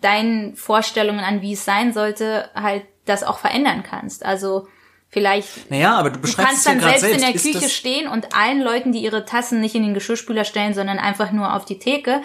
deinen 0.00 0.56
Vorstellungen 0.56 1.20
an, 1.20 1.42
wie 1.42 1.52
es 1.52 1.64
sein 1.64 1.92
sollte, 1.92 2.50
halt 2.54 2.84
das 3.04 3.22
auch 3.22 3.38
verändern 3.38 3.82
kannst. 3.82 4.24
Also 4.24 4.66
vielleicht. 5.08 5.70
Naja, 5.70 5.96
aber 5.96 6.10
du 6.10 6.20
beschreibst 6.20 6.38
du 6.38 6.46
kannst 6.46 6.66
dann 6.66 6.80
selbst, 6.80 7.00
selbst 7.00 7.16
in 7.16 7.52
der 7.52 7.60
Küche 7.60 7.70
stehen 7.70 8.08
und 8.08 8.34
allen 8.34 8.60
Leuten, 8.60 8.92
die 8.92 9.02
ihre 9.02 9.24
Tassen 9.24 9.60
nicht 9.60 9.74
in 9.74 9.82
den 9.82 9.94
Geschirrspüler 9.94 10.44
stellen, 10.44 10.74
sondern 10.74 10.98
einfach 10.98 11.32
nur 11.32 11.54
auf 11.54 11.64
die 11.64 11.78
Theke, 11.78 12.22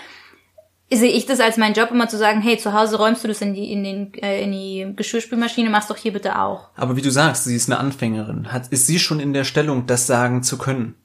sehe 0.91 1.11
ich 1.11 1.25
das 1.27 1.39
als 1.39 1.57
meinen 1.57 1.75
Job 1.75 1.91
immer 1.91 2.09
zu 2.09 2.17
sagen, 2.17 2.41
hey, 2.41 2.57
zu 2.57 2.73
Hause 2.73 2.97
räumst 2.97 3.23
du 3.23 3.27
das 3.27 3.41
in 3.41 3.53
die 3.53 3.71
in 3.71 3.83
den 3.83 4.13
äh, 4.15 4.41
in 4.41 4.51
die 4.51 4.93
Geschirrspülmaschine, 4.95 5.69
machst 5.69 5.89
doch 5.89 5.97
hier 5.97 6.13
bitte 6.13 6.39
auch. 6.39 6.69
Aber 6.75 6.95
wie 6.95 7.01
du 7.01 7.11
sagst, 7.11 7.43
sie 7.43 7.55
ist 7.55 7.69
eine 7.69 7.79
Anfängerin. 7.79 8.51
Hat 8.51 8.67
ist 8.69 8.87
sie 8.87 8.99
schon 8.99 9.19
in 9.19 9.33
der 9.33 9.43
Stellung, 9.43 9.85
das 9.85 10.07
sagen 10.07 10.43
zu 10.43 10.57
können? 10.57 10.95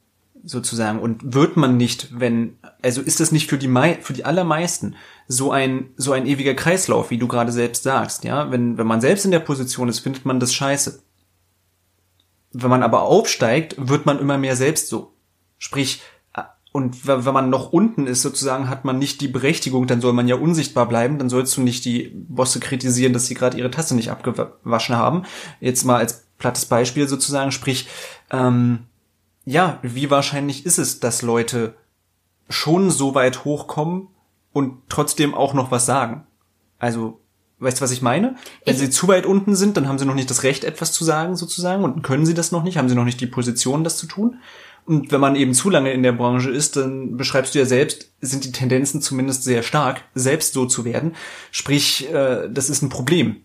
sozusagen 0.45 0.99
und 0.99 1.35
wird 1.35 1.57
man 1.57 1.77
nicht, 1.77 2.09
wenn 2.21 2.59
also 2.85 3.01
ist 3.01 3.21
das 3.21 3.33
nicht 3.33 3.49
für 3.49 3.59
die 3.59 3.69
mei 3.69 3.99
für 4.01 4.13
die 4.13 4.25
allermeisten 4.25 4.95
so 5.27 5.51
ein 5.51 5.91
so 5.97 6.13
ein 6.13 6.27
ewiger 6.27 6.55
Kreislauf, 6.55 7.11
wie 7.11 7.19
du 7.19 7.27
gerade 7.27 7.51
selbst 7.51 7.83
sagst, 7.83 8.25
ja? 8.25 8.51
Wenn 8.51 8.79
wenn 8.79 8.87
man 8.87 9.01
selbst 9.01 9.25
in 9.25 9.31
der 9.31 9.41
Position 9.41 9.89
ist, 9.89 10.01
findet 10.01 10.25
man 10.27 10.39
das 10.39 10.55
scheiße. 10.55 11.03
Wenn 12.53 12.71
man 12.71 12.83
aber 12.83 13.03
aufsteigt, 13.03 13.75
wird 13.79 14.07
man 14.07 14.21
immer 14.21 14.39
mehr 14.39 14.55
selbst 14.55 14.89
so. 14.89 15.15
Sprich, 15.59 16.03
und 16.77 17.07
wenn 17.07 17.23
man 17.33 17.51
noch 17.51 17.73
unten 17.73 18.09
ist, 18.09 18.23
sozusagen, 18.23 18.69
hat 18.69 18.85
man 18.85 18.99
nicht 18.99 19.21
die 19.21 19.29
Berechtigung, 19.29 19.87
dann 19.87 20.01
soll 20.01 20.13
man 20.13 20.27
ja 20.27 20.35
unsichtbar 20.35 20.89
bleiben, 20.89 21.19
dann 21.19 21.29
sollst 21.29 21.57
du 21.57 21.61
nicht 21.61 21.85
die 21.85 22.11
Bosse 22.13 22.59
kritisieren, 22.59 23.13
dass 23.13 23.27
sie 23.27 23.35
gerade 23.35 23.57
ihre 23.57 23.71
Tasse 23.71 23.95
nicht 23.95 24.11
abgewaschen 24.11 24.97
haben. 24.97 25.23
Jetzt 25.61 25.85
mal 25.85 25.99
als 25.99 26.27
plattes 26.37 26.67
Beispiel 26.67 27.07
sozusagen, 27.07 27.53
sprich, 27.53 27.89
ähm, 28.33 28.81
ja, 29.45 29.79
wie 29.83 30.11
wahrscheinlich 30.11 30.67
ist 30.67 30.79
es, 30.79 30.99
dass 30.99 31.23
Leute 31.23 31.77
schon 32.49 32.91
so 32.91 33.15
weit 33.15 33.45
hochkommen 33.45 34.09
und 34.53 34.79
trotzdem 34.89 35.35
auch 35.35 35.55
noch 35.55 35.71
was 35.71 35.87
sagen? 35.87 36.27
Also, 36.79 37.21
weißt 37.59 37.79
du, 37.79 37.83
was 37.83 37.93
ich 37.93 38.03
meine? 38.03 38.37
Wenn 38.65 38.75
ich 38.75 38.81
sie 38.81 38.91
zu 38.91 39.09
weit 39.09 39.27
unten 39.27 39.57
sind, 39.57 39.77
dann 39.77 39.89
haben 39.89 39.99
sie 39.99 40.05
noch 40.05 40.15
nicht 40.15 40.31
das 40.31 40.43
Recht, 40.43 40.65
etwas 40.65 40.93
zu 40.93 41.05
sagen, 41.05 41.37
sozusagen, 41.37 41.85
und 41.85 42.03
können 42.03 42.27
sie 42.27 42.35
das 42.35 42.53
noch 42.53 42.63
nicht, 42.63 42.77
haben 42.77 42.89
sie 42.89 42.95
noch 42.95 43.05
nicht 43.05 43.21
die 43.21 43.27
Position, 43.27 43.85
das 43.85 43.97
zu 43.97 44.07
tun. 44.07 44.39
Und 44.87 45.13
wenn 45.13 45.21
man 45.21 45.35
eben 45.35 45.55
zu 45.55 45.71
lange 45.71 45.93
in 45.93 46.03
der 46.03 46.13
Branche 46.13 46.51
ist, 46.51 46.77
dann 46.77 47.17
beschreibst 47.17 47.55
du 47.55 47.59
ja 47.59 47.65
selbst, 47.65 48.13
sind 48.21 48.45
die 48.45 48.53
Tendenzen 48.53 49.01
zumindest 49.01 49.43
sehr 49.43 49.63
stark, 49.63 50.03
selbst 50.15 50.53
so 50.53 50.67
zu 50.67 50.85
werden. 50.85 51.15
Sprich, 51.51 52.13
äh, 52.13 52.49
das 52.51 52.69
ist 52.69 52.83
ein 52.83 52.91
Problem. 52.91 53.45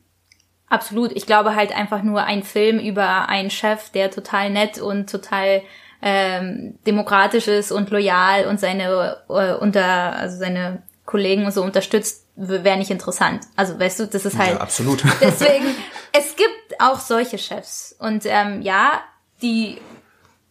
Absolut. 0.68 1.12
Ich 1.14 1.26
glaube 1.26 1.56
halt 1.56 1.76
einfach 1.76 2.04
nur 2.04 2.24
ein 2.24 2.44
Film 2.44 2.80
über 2.80 3.30
einen 3.30 3.50
Chef, 3.50 3.90
der 3.90 4.12
total 4.12 4.52
nett 4.52 4.80
und 4.80 5.10
total 5.10 5.62
ähm, 6.02 6.78
demokratisch 6.86 7.48
ist 7.48 7.72
und 7.72 7.90
loyal 7.90 8.46
und 8.48 8.60
seine 8.60 9.18
äh, 9.30 9.54
unter 9.54 10.16
also 10.16 10.38
seine 10.38 10.84
Kollegen 11.06 11.46
und 11.46 11.52
so 11.52 11.64
unterstützt, 11.64 12.26
wäre 12.36 12.78
nicht 12.78 12.92
interessant. 12.92 13.42
Also 13.56 13.80
weißt 13.80 14.00
du, 14.00 14.08
das 14.08 14.26
ist 14.26 14.38
halt 14.38 14.52
Ja, 14.52 14.62
absolut. 14.62 15.04
deswegen. 15.22 15.66
es 16.14 16.36
gibt 16.36 16.80
auch 16.80 17.00
solche 17.00 17.38
Chefs 17.38 17.96
und 18.00 18.24
ähm, 18.26 18.62
ja, 18.62 19.02
die 19.42 19.80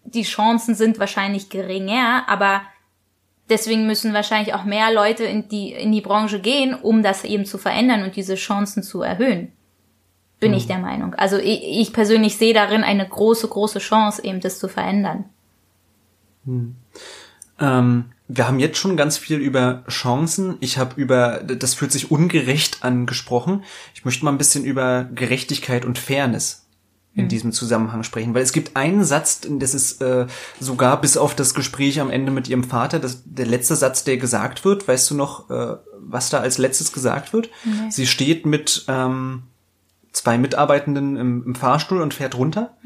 die 0.04 0.22
Chancen 0.22 0.74
sind 0.74 0.98
wahrscheinlich 0.98 1.50
geringer, 1.50 2.24
aber 2.28 2.62
deswegen 3.48 3.86
müssen 3.86 4.14
wahrscheinlich 4.14 4.54
auch 4.54 4.64
mehr 4.64 4.92
Leute 4.92 5.24
in 5.24 5.48
die 5.48 5.72
in 5.72 5.92
die 5.92 6.00
Branche 6.00 6.40
gehen, 6.40 6.74
um 6.74 7.02
das 7.02 7.24
eben 7.24 7.46
zu 7.46 7.56
verändern 7.56 8.02
und 8.02 8.16
diese 8.16 8.34
Chancen 8.34 8.82
zu 8.82 9.00
erhöhen. 9.02 9.52
Bin 10.40 10.54
ich 10.54 10.68
der 10.68 10.78
Meinung. 10.78 11.14
Also 11.14 11.36
ich, 11.36 11.62
ich 11.64 11.92
persönlich 11.92 12.36
sehe 12.36 12.54
darin 12.54 12.84
eine 12.84 13.08
große, 13.08 13.48
große 13.48 13.80
Chance, 13.80 14.22
eben 14.22 14.40
das 14.40 14.60
zu 14.60 14.68
verändern. 14.68 15.24
Ähm, 17.60 18.04
wir 18.28 18.46
haben 18.46 18.58
jetzt 18.58 18.78
schon 18.78 18.96
ganz 18.96 19.16
viel 19.16 19.38
über 19.38 19.84
Chancen. 19.88 20.56
Ich 20.60 20.78
habe 20.78 21.00
über, 21.00 21.38
das 21.42 21.74
fühlt 21.74 21.92
sich 21.92 22.10
ungerecht 22.10 22.82
angesprochen. 22.82 23.64
Ich 23.94 24.04
möchte 24.04 24.24
mal 24.24 24.32
ein 24.32 24.38
bisschen 24.38 24.64
über 24.64 25.04
Gerechtigkeit 25.14 25.84
und 25.84 25.98
Fairness 25.98 26.66
in 27.14 27.28
diesem 27.28 27.52
Zusammenhang 27.52 28.04
sprechen, 28.04 28.32
weil 28.34 28.44
es 28.44 28.52
gibt 28.52 28.76
einen 28.76 29.02
Satz, 29.02 29.40
das 29.50 29.74
ist 29.74 30.00
äh, 30.02 30.26
sogar 30.60 31.00
bis 31.00 31.16
auf 31.16 31.34
das 31.34 31.52
Gespräch 31.52 32.00
am 32.00 32.10
Ende 32.10 32.30
mit 32.30 32.48
ihrem 32.48 32.62
Vater, 32.62 33.00
das, 33.00 33.22
der 33.24 33.46
letzte 33.46 33.74
Satz, 33.74 34.04
der 34.04 34.18
gesagt 34.18 34.64
wird. 34.64 34.86
Weißt 34.86 35.10
du 35.10 35.16
noch, 35.16 35.50
äh, 35.50 35.76
was 35.98 36.30
da 36.30 36.38
als 36.38 36.58
letztes 36.58 36.92
gesagt 36.92 37.32
wird? 37.32 37.50
Sie 37.90 38.06
steht 38.06 38.46
mit 38.46 38.84
ähm, 38.86 39.42
zwei 40.12 40.38
Mitarbeitenden 40.38 41.16
im, 41.16 41.44
im 41.44 41.54
Fahrstuhl 41.56 42.00
und 42.00 42.14
fährt 42.14 42.36
runter. 42.36 42.76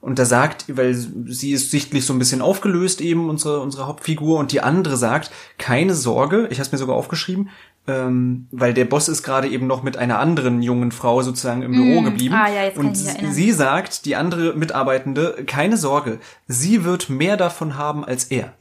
Und 0.00 0.18
da 0.18 0.24
sagt, 0.24 0.64
weil 0.76 0.94
sie 0.94 1.52
ist 1.52 1.70
sichtlich 1.70 2.06
so 2.06 2.14
ein 2.14 2.18
bisschen 2.18 2.40
aufgelöst 2.40 3.00
eben, 3.00 3.28
unsere, 3.28 3.60
unsere 3.60 3.86
Hauptfigur, 3.86 4.38
und 4.38 4.52
die 4.52 4.62
andere 4.62 4.96
sagt, 4.96 5.30
keine 5.58 5.94
Sorge, 5.94 6.48
ich 6.50 6.58
habe 6.58 6.66
es 6.66 6.72
mir 6.72 6.78
sogar 6.78 6.96
aufgeschrieben, 6.96 7.50
ähm, 7.86 8.46
weil 8.50 8.72
der 8.72 8.86
Boss 8.86 9.08
ist 9.08 9.22
gerade 9.22 9.48
eben 9.48 9.66
noch 9.66 9.82
mit 9.82 9.98
einer 9.98 10.18
anderen 10.18 10.62
jungen 10.62 10.90
Frau 10.90 11.22
sozusagen 11.22 11.62
im 11.62 11.72
Büro 11.72 12.02
geblieben. 12.02 12.34
Ah, 12.34 12.48
ja, 12.48 12.64
jetzt 12.64 12.78
und 12.78 12.94
sie 12.94 13.52
sagt, 13.52 14.06
die 14.06 14.16
andere 14.16 14.54
Mitarbeitende, 14.54 15.44
keine 15.46 15.76
Sorge, 15.76 16.18
sie 16.48 16.84
wird 16.84 17.10
mehr 17.10 17.36
davon 17.36 17.76
haben 17.76 18.04
als 18.04 18.24
er. 18.24 18.54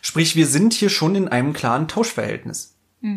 Sprich, 0.00 0.36
wir 0.36 0.46
sind 0.46 0.72
hier 0.72 0.90
schon 0.90 1.14
in 1.14 1.28
einem 1.28 1.52
klaren 1.52 1.88
Tauschverhältnis. 1.88 2.76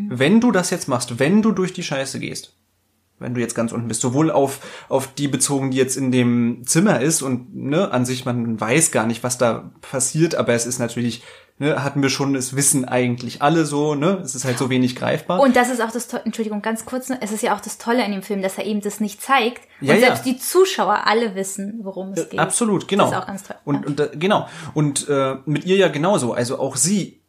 Wenn 0.09 0.41
du 0.41 0.51
das 0.51 0.69
jetzt 0.69 0.89
machst, 0.89 1.19
wenn 1.19 1.41
du 1.41 1.53
durch 1.53 1.71
die 1.71 1.83
Scheiße 1.83 2.19
gehst, 2.19 2.53
wenn 3.19 3.33
du 3.33 3.41
jetzt 3.41 3.55
ganz 3.55 3.71
unten 3.71 3.87
bist, 3.87 4.01
sowohl 4.01 4.29
auf, 4.29 4.59
auf 4.89 5.13
die 5.13 5.27
bezogen, 5.27 5.71
die 5.71 5.77
jetzt 5.77 5.97
in 5.97 6.11
dem 6.11 6.63
Zimmer 6.65 7.01
ist 7.01 7.21
und 7.21 7.55
ne, 7.55 7.91
an 7.91 8.05
sich 8.05 8.25
man 8.25 8.59
weiß 8.59 8.91
gar 8.91 9.07
nicht, 9.07 9.23
was 9.23 9.37
da 9.37 9.71
passiert, 9.81 10.35
aber 10.35 10.53
es 10.53 10.67
ist 10.67 10.77
natürlich, 10.77 11.23
ne, 11.57 11.83
hatten 11.83 12.03
wir 12.03 12.09
schon, 12.09 12.35
es 12.35 12.55
wissen 12.55 12.85
eigentlich 12.85 13.41
alle 13.41 13.65
so, 13.65 13.95
ne, 13.95 14.19
es 14.23 14.35
ist 14.35 14.45
halt 14.45 14.59
so 14.59 14.69
wenig 14.69 14.95
greifbar. 14.95 15.39
Und 15.39 15.55
das 15.55 15.69
ist 15.69 15.81
auch 15.81 15.91
das 15.91 16.07
Tolle, 16.07 16.23
Entschuldigung, 16.25 16.61
ganz 16.61 16.85
kurz, 16.85 17.09
es 17.09 17.31
ist 17.31 17.41
ja 17.41 17.55
auch 17.55 17.61
das 17.61 17.79
Tolle 17.79 18.05
an 18.05 18.11
dem 18.11 18.21
Film, 18.21 18.43
dass 18.43 18.57
er 18.59 18.65
eben 18.65 18.81
das 18.81 18.99
nicht 18.99 19.19
zeigt. 19.21 19.67
Und 19.81 19.87
ja. 19.87 19.99
selbst 19.99 20.25
die 20.25 20.37
Zuschauer 20.37 21.07
alle 21.07 21.33
wissen, 21.33 21.79
worum 21.81 22.13
es 22.13 22.29
geht. 22.29 22.39
Absolut, 22.39 22.87
genau. 22.87 23.05
Das 23.05 23.13
ist 23.13 23.17
auch 23.17 23.27
ganz 23.27 23.43
toll. 23.43 23.55
Und, 23.65 23.85
und 23.87 23.99
äh, 23.99 24.09
genau. 24.13 24.47
Und 24.75 25.09
äh, 25.09 25.37
mit 25.45 25.65
ihr 25.65 25.77
ja 25.77 25.87
genauso. 25.87 26.33
Also 26.33 26.59
auch 26.59 26.75
sie 26.75 27.23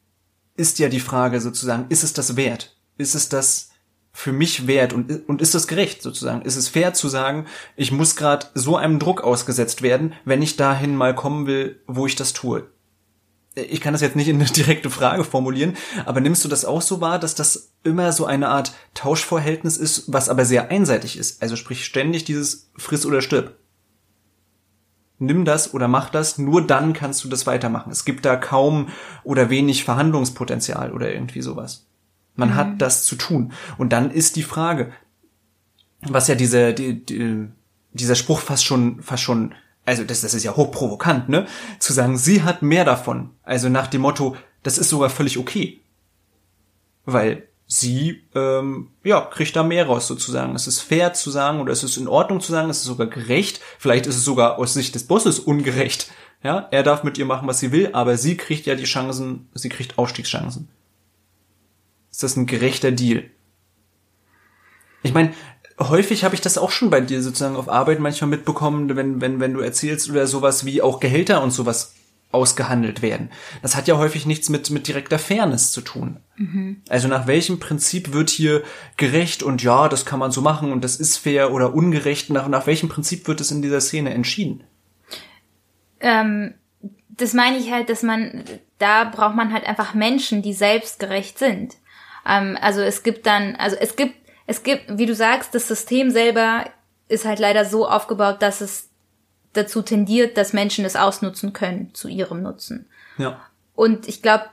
ist 0.54 0.78
ja 0.78 0.88
die 0.90 1.00
Frage 1.00 1.40
sozusagen, 1.40 1.86
ist 1.88 2.02
es 2.02 2.12
das 2.12 2.36
wert? 2.36 2.76
Ist 2.98 3.14
es 3.14 3.28
das 3.28 3.70
für 4.18 4.32
mich 4.32 4.66
wert 4.66 4.92
und, 4.92 5.28
und 5.28 5.40
ist 5.40 5.54
das 5.54 5.68
gerecht 5.68 6.02
sozusagen? 6.02 6.42
Ist 6.42 6.56
es 6.56 6.68
fair 6.68 6.92
zu 6.92 7.06
sagen, 7.06 7.46
ich 7.76 7.92
muss 7.92 8.16
gerade 8.16 8.48
so 8.52 8.76
einem 8.76 8.98
Druck 8.98 9.22
ausgesetzt 9.22 9.80
werden, 9.80 10.12
wenn 10.24 10.42
ich 10.42 10.56
dahin 10.56 10.96
mal 10.96 11.14
kommen 11.14 11.46
will, 11.46 11.80
wo 11.86 12.04
ich 12.04 12.16
das 12.16 12.32
tue? 12.32 12.66
Ich 13.54 13.80
kann 13.80 13.92
das 13.92 14.02
jetzt 14.02 14.16
nicht 14.16 14.26
in 14.26 14.40
eine 14.40 14.50
direkte 14.50 14.90
Frage 14.90 15.22
formulieren, 15.22 15.76
aber 16.04 16.20
nimmst 16.20 16.44
du 16.44 16.48
das 16.48 16.64
auch 16.64 16.82
so 16.82 17.00
wahr, 17.00 17.20
dass 17.20 17.36
das 17.36 17.70
immer 17.84 18.10
so 18.10 18.26
eine 18.26 18.48
Art 18.48 18.72
Tauschverhältnis 18.94 19.76
ist, 19.76 20.12
was 20.12 20.28
aber 20.28 20.44
sehr 20.44 20.68
einseitig 20.68 21.16
ist? 21.16 21.40
Also 21.40 21.54
sprich 21.54 21.84
ständig 21.84 22.24
dieses 22.24 22.72
Friss 22.76 23.06
oder 23.06 23.22
stirb 23.22 23.54
nimm 25.20 25.44
das 25.44 25.74
oder 25.74 25.88
mach 25.88 26.10
das, 26.10 26.38
nur 26.38 26.64
dann 26.64 26.92
kannst 26.92 27.24
du 27.24 27.28
das 27.28 27.44
weitermachen. 27.44 27.90
Es 27.90 28.04
gibt 28.04 28.24
da 28.24 28.36
kaum 28.36 28.88
oder 29.24 29.50
wenig 29.50 29.82
Verhandlungspotenzial 29.82 30.92
oder 30.92 31.12
irgendwie 31.12 31.42
sowas. 31.42 31.87
Man 32.38 32.54
hat 32.54 32.80
das 32.80 33.04
zu 33.04 33.16
tun. 33.16 33.52
Und 33.78 33.92
dann 33.92 34.12
ist 34.12 34.36
die 34.36 34.44
Frage, 34.44 34.92
was 36.02 36.28
ja 36.28 36.36
diese, 36.36 36.72
die, 36.72 37.04
die, 37.04 37.48
dieser 37.92 38.14
Spruch 38.14 38.38
fast 38.38 38.64
schon, 38.64 39.02
fast 39.02 39.24
schon, 39.24 39.56
also 39.84 40.04
das, 40.04 40.20
das 40.20 40.34
ist 40.34 40.44
ja 40.44 40.54
hochprovokant, 40.54 41.28
ne? 41.28 41.46
Zu 41.80 41.92
sagen, 41.92 42.16
sie 42.16 42.44
hat 42.44 42.62
mehr 42.62 42.84
davon. 42.84 43.30
Also 43.42 43.68
nach 43.68 43.88
dem 43.88 44.02
Motto, 44.02 44.36
das 44.62 44.78
ist 44.78 44.88
sogar 44.88 45.10
völlig 45.10 45.36
okay. 45.36 45.80
Weil 47.04 47.48
sie, 47.66 48.22
ähm, 48.36 48.90
ja, 49.02 49.20
kriegt 49.22 49.56
da 49.56 49.64
mehr 49.64 49.86
raus 49.86 50.06
sozusagen. 50.06 50.54
Es 50.54 50.68
ist 50.68 50.78
fair 50.78 51.14
zu 51.14 51.32
sagen 51.32 51.60
oder 51.60 51.72
es 51.72 51.82
ist 51.82 51.96
in 51.96 52.06
Ordnung 52.06 52.40
zu 52.40 52.52
sagen, 52.52 52.70
es 52.70 52.78
ist 52.78 52.84
sogar 52.84 53.08
gerecht. 53.08 53.60
Vielleicht 53.80 54.06
ist 54.06 54.16
es 54.16 54.24
sogar 54.24 54.60
aus 54.60 54.74
Sicht 54.74 54.94
des 54.94 55.08
Bosses 55.08 55.40
ungerecht. 55.40 56.08
Ja, 56.44 56.68
er 56.70 56.84
darf 56.84 57.02
mit 57.02 57.18
ihr 57.18 57.26
machen, 57.26 57.48
was 57.48 57.58
sie 57.58 57.72
will, 57.72 57.90
aber 57.94 58.16
sie 58.16 58.36
kriegt 58.36 58.66
ja 58.66 58.76
die 58.76 58.84
Chancen, 58.84 59.48
sie 59.54 59.68
kriegt 59.68 59.98
Aufstiegschancen. 59.98 60.68
Ist 62.18 62.24
das 62.24 62.36
ein 62.36 62.46
gerechter 62.46 62.90
Deal? 62.90 63.30
Ich 65.04 65.14
meine, 65.14 65.34
häufig 65.78 66.24
habe 66.24 66.34
ich 66.34 66.40
das 66.40 66.58
auch 66.58 66.72
schon 66.72 66.90
bei 66.90 67.00
dir 67.00 67.22
sozusagen 67.22 67.54
auf 67.54 67.68
Arbeit 67.68 68.00
manchmal 68.00 68.28
mitbekommen, 68.28 68.96
wenn, 68.96 69.20
wenn, 69.20 69.38
wenn 69.38 69.54
du 69.54 69.60
erzählst 69.60 70.10
oder 70.10 70.26
sowas 70.26 70.64
wie 70.64 70.82
auch 70.82 70.98
Gehälter 70.98 71.44
und 71.44 71.52
sowas 71.52 71.94
ausgehandelt 72.32 73.02
werden. 73.02 73.30
Das 73.62 73.76
hat 73.76 73.86
ja 73.86 73.98
häufig 73.98 74.26
nichts 74.26 74.48
mit, 74.48 74.68
mit 74.70 74.88
direkter 74.88 75.20
Fairness 75.20 75.70
zu 75.70 75.80
tun. 75.80 76.16
Also 76.88 77.06
nach 77.06 77.28
welchem 77.28 77.60
Prinzip 77.60 78.12
wird 78.12 78.30
hier 78.30 78.64
gerecht 78.96 79.44
und 79.44 79.62
ja, 79.62 79.88
das 79.88 80.04
kann 80.04 80.18
man 80.18 80.32
so 80.32 80.42
machen 80.42 80.72
und 80.72 80.82
das 80.82 80.96
ist 80.96 81.18
fair 81.18 81.52
oder 81.52 81.72
ungerecht? 81.72 82.30
Nach, 82.30 82.48
nach 82.48 82.66
welchem 82.66 82.88
Prinzip 82.88 83.28
wird 83.28 83.40
es 83.40 83.52
in 83.52 83.62
dieser 83.62 83.80
Szene 83.80 84.12
entschieden? 84.12 84.64
ähm, 86.00 86.54
das 87.10 87.32
meine 87.32 87.58
ich 87.58 87.70
halt, 87.70 87.88
dass 87.88 88.02
man, 88.02 88.42
da 88.78 89.04
braucht 89.04 89.36
man 89.36 89.52
halt 89.52 89.68
einfach 89.68 89.94
Menschen, 89.94 90.42
die 90.42 90.52
selbstgerecht 90.52 91.38
sind. 91.38 91.76
Ähm, 92.28 92.58
also 92.60 92.80
es 92.80 93.02
gibt 93.02 93.26
dann, 93.26 93.56
also 93.56 93.76
es 93.76 93.96
gibt, 93.96 94.14
es 94.46 94.62
gibt, 94.62 94.98
wie 94.98 95.06
du 95.06 95.14
sagst, 95.14 95.54
das 95.54 95.66
System 95.66 96.10
selber 96.10 96.66
ist 97.08 97.24
halt 97.24 97.38
leider 97.38 97.64
so 97.64 97.88
aufgebaut, 97.88 98.36
dass 98.40 98.60
es 98.60 98.88
dazu 99.54 99.82
tendiert, 99.82 100.36
dass 100.36 100.52
Menschen 100.52 100.84
es 100.84 100.94
ausnutzen 100.94 101.52
können 101.52 101.90
zu 101.94 102.08
ihrem 102.08 102.42
Nutzen. 102.42 102.86
Ja. 103.16 103.40
Und 103.74 104.06
ich 104.08 104.22
glaube, 104.22 104.44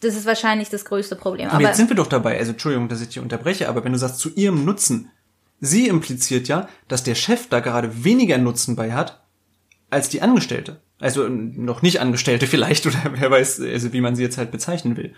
das 0.00 0.14
ist 0.14 0.26
wahrscheinlich 0.26 0.68
das 0.68 0.84
größte 0.84 1.16
Problem. 1.16 1.48
Aber 1.48 1.56
Aber 1.56 1.64
jetzt 1.64 1.78
sind 1.78 1.88
wir 1.88 1.96
doch 1.96 2.06
dabei, 2.06 2.38
also 2.38 2.52
Entschuldigung, 2.52 2.88
dass 2.88 3.00
ich 3.00 3.08
dich 3.08 3.20
unterbreche, 3.20 3.68
aber 3.68 3.84
wenn 3.84 3.92
du 3.92 3.98
sagst, 3.98 4.18
zu 4.18 4.30
ihrem 4.34 4.64
Nutzen, 4.64 5.10
sie 5.60 5.88
impliziert 5.88 6.46
ja, 6.46 6.68
dass 6.88 7.02
der 7.02 7.14
Chef 7.14 7.48
da 7.48 7.60
gerade 7.60 8.04
weniger 8.04 8.36
Nutzen 8.38 8.76
bei 8.76 8.92
hat, 8.92 9.22
als 9.90 10.08
die 10.08 10.20
Angestellte. 10.20 10.80
Also 11.00 11.28
noch 11.28 11.82
nicht 11.82 12.00
Angestellte 12.00 12.46
vielleicht, 12.48 12.86
oder 12.86 12.98
wer 13.12 13.30
weiß, 13.30 13.60
also 13.60 13.92
wie 13.92 14.00
man 14.00 14.14
sie 14.14 14.22
jetzt 14.22 14.38
halt 14.38 14.50
bezeichnen 14.50 14.96
will. 14.96 15.14